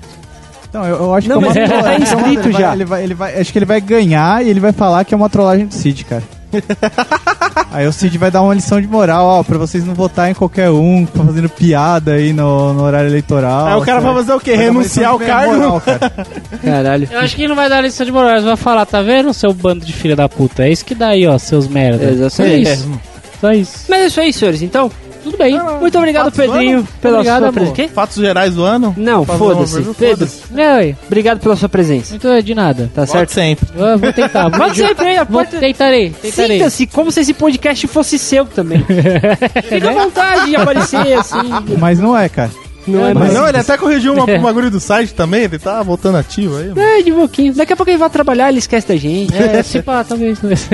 Então, 0.68 0.84
eu, 0.84 0.96
eu 0.96 1.14
acho 1.14 1.28
Não, 1.28 1.38
que 1.40 1.44
é 1.46 1.48
mas 1.48 1.56
uma 1.56 1.62
ele 1.64 1.82
tá 1.82 1.98
inscrito 1.98 2.52
já. 2.52 2.72
Ele 2.74 2.84
vai, 2.84 3.02
ele 3.02 3.14
vai, 3.14 3.40
acho 3.40 3.52
que 3.52 3.58
ele 3.58 3.66
vai 3.66 3.80
ganhar 3.80 4.44
e 4.44 4.50
ele 4.50 4.60
vai 4.60 4.72
falar 4.72 5.04
que 5.04 5.14
é 5.14 5.16
uma 5.16 5.30
trollagem 5.30 5.66
do 5.66 5.72
Cid, 5.74 6.04
cara. 6.04 6.22
aí 7.72 7.86
o 7.86 7.92
Cid 7.92 8.16
vai 8.18 8.30
dar 8.30 8.42
uma 8.42 8.54
lição 8.54 8.80
de 8.80 8.86
moral, 8.86 9.24
ó, 9.26 9.42
pra 9.42 9.58
vocês 9.58 9.84
não 9.84 9.94
votarem 9.94 10.32
em 10.32 10.34
qualquer 10.34 10.70
um, 10.70 11.04
tá 11.06 11.24
fazendo 11.24 11.48
piada 11.48 12.12
aí 12.12 12.32
no, 12.32 12.72
no 12.74 12.82
horário 12.82 13.08
eleitoral. 13.08 13.66
Aí 13.66 13.74
o 13.76 13.82
cara 13.82 14.00
vai 14.00 14.14
fazer 14.14 14.32
o 14.32 14.40
quê? 14.40 14.52
Uma 14.52 14.62
Renunciar 14.62 15.10
ao 15.12 15.18
de 15.18 15.24
cargo? 15.26 15.54
moral, 15.54 15.80
cara. 15.80 16.12
Caralho. 16.62 17.08
Eu 17.10 17.20
acho 17.20 17.36
que 17.36 17.42
ele 17.42 17.48
não 17.48 17.56
vai 17.56 17.68
dar 17.68 17.80
lição 17.80 18.04
de 18.04 18.12
moral, 18.12 18.36
ele 18.36 18.46
vai 18.46 18.56
falar, 18.56 18.84
tá 18.86 19.02
vendo, 19.02 19.32
seu 19.34 19.52
bando 19.52 19.84
de 19.84 19.92
filha 19.92 20.16
da 20.16 20.28
puta? 20.28 20.64
É 20.64 20.70
isso 20.70 20.84
que 20.84 20.94
dá 20.94 21.08
aí, 21.08 21.26
ó, 21.26 21.38
seus 21.38 21.66
merda. 21.68 22.10
Exatamente. 22.10 22.66
Só 22.66 22.72
isso. 22.74 23.00
Só 23.40 23.52
isso. 23.52 23.84
Mas 23.88 24.00
é 24.00 24.06
isso 24.06 24.20
aí, 24.20 24.32
senhores. 24.32 24.62
Então, 24.62 24.90
Tudo 25.30 25.38
bem. 25.38 25.58
muito 25.80 25.98
obrigado, 25.98 26.24
fatos 26.32 26.38
Pedrinho, 26.38 26.88
pela 27.00 27.18
Obrigado, 27.18 27.42
sua 27.42 27.52
presença. 27.52 27.88
Fatos 27.94 28.16
gerais 28.16 28.54
do 28.54 28.64
ano? 28.64 28.94
Não, 28.96 29.24
foda-se. 29.24 29.82
Pedro, 29.98 30.28
aí. 30.56 30.96
obrigado 31.06 31.40
pela 31.40 31.56
sua 31.56 31.68
presença. 31.68 32.10
Muito 32.10 32.42
de 32.42 32.54
nada. 32.54 32.90
Tá 32.94 33.04
Volte 33.04 33.12
certo? 33.12 33.32
sempre. 33.32 33.68
Eu 33.76 33.98
vou 33.98 34.12
tentar. 34.12 34.50
Pode 34.56 34.76
sempre 34.76 35.06
aí, 35.06 35.16
a 35.18 35.24
Vou, 35.24 35.40
porta... 35.42 35.58
tentarei, 35.58 36.10
tentarei. 36.10 36.58
Sinta-se 36.58 36.86
como 36.86 37.10
se 37.10 37.20
esse 37.20 37.34
podcast 37.34 37.86
fosse 37.86 38.18
seu 38.18 38.44
também. 38.46 38.84
Fica 39.68 39.90
à 39.90 39.92
vontade 39.92 40.46
de 40.46 40.56
aparecer 40.56 41.12
assim. 41.18 41.38
Mas 41.78 41.98
não 41.98 42.16
é, 42.16 42.28
cara. 42.28 42.50
Não 42.86 43.00
é 43.06 43.12
Mas 43.12 43.24
mais. 43.24 43.34
não, 43.34 43.46
ele 43.48 43.58
até 43.58 43.76
corrigiu 43.76 44.14
uma, 44.14 44.24
um 44.30 44.40
bagulho 44.40 44.70
do 44.70 44.80
site 44.80 45.12
também, 45.12 45.42
ele 45.44 45.58
tá 45.58 45.82
voltando 45.82 46.16
ativo 46.16 46.56
aí. 46.56 46.68
mano. 46.68 46.80
É, 46.80 47.02
de 47.02 47.12
pouquinho. 47.12 47.52
Daqui 47.54 47.72
a 47.72 47.76
pouco 47.76 47.90
ele 47.90 47.98
vai 47.98 48.08
trabalhar, 48.08 48.48
ele 48.48 48.58
esquece 48.60 48.88
da 48.88 48.96
gente. 48.96 49.34
É, 49.36 49.62
se 49.62 49.82
pá, 49.82 50.02
talvez. 50.04 50.38
talvez. 50.38 50.68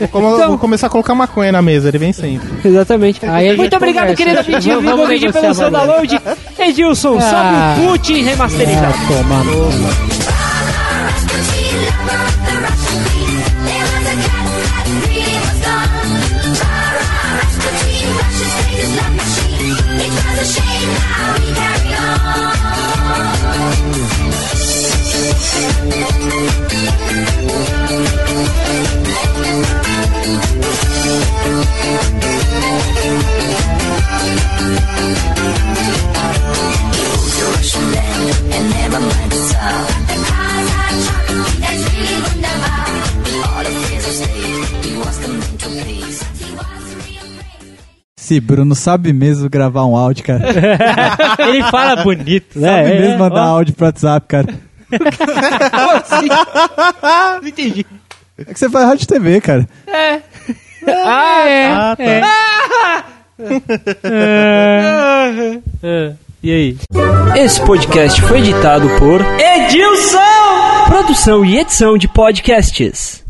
Vou, 0.00 0.08
como- 0.08 0.34
Então- 0.36 0.48
vou 0.50 0.58
começar 0.58 0.86
a 0.86 0.90
colocar 0.90 1.14
maconha 1.14 1.50
na 1.50 1.60
mesa, 1.62 1.88
ele 1.88 1.98
vem 1.98 2.12
sempre. 2.12 2.48
Exatamente. 2.64 3.24
Aí 3.26 3.56
Muito 3.56 3.74
obrigado, 3.76 4.14
querido. 4.14 4.38
Vamos- 4.48 4.64
Vivo 4.64 4.80
vamos 4.82 5.08
vídeo 5.08 5.32
pelo 5.32 5.54
seu 5.54 5.70
valor. 5.70 5.86
download. 6.06 6.20
Edilson, 6.58 7.18
Ah. 7.20 7.74
sobe 7.74 7.86
o 7.86 7.90
Putin 7.92 8.22
remasterizado. 8.22 8.94
Ah, 8.94 9.06
toma 9.08 10.57
Esse 48.16 48.40
Bruno 48.40 48.74
sabe 48.74 49.10
mesmo 49.12 49.48
gravar 49.48 49.86
um 49.86 49.96
áudio, 49.96 50.22
cara. 50.24 50.44
Ele 51.48 51.62
fala 51.70 52.02
bonito, 52.02 52.58
né? 52.58 52.68
Sabe 52.84 52.90
É, 52.96 53.00
mesmo 53.00 53.18
mandar 53.18 53.46
ó. 53.46 53.56
áudio 53.56 53.74
pro 53.74 53.86
WhatsApp, 53.86 54.26
cara. 54.28 54.67
Não 57.40 57.48
entendi. 57.48 57.86
É 58.38 58.52
que 58.52 58.58
você 58.58 58.70
faz 58.70 58.86
rádio 58.86 59.04
e 59.04 59.06
TV, 59.06 59.40
cara. 59.40 59.68
Ah, 60.86 61.48
é. 61.48 61.66
Ah, 61.66 61.96
tá. 61.96 63.04
É. 65.82 66.12
E 66.42 66.52
aí? 66.52 66.76
Esse 67.36 67.60
podcast 67.62 68.22
foi 68.22 68.38
editado 68.38 68.88
por 68.98 69.20
Edilson! 69.40 70.18
Produção 70.86 71.44
e 71.44 71.58
edição 71.58 71.98
de 71.98 72.08
podcasts. 72.08 73.24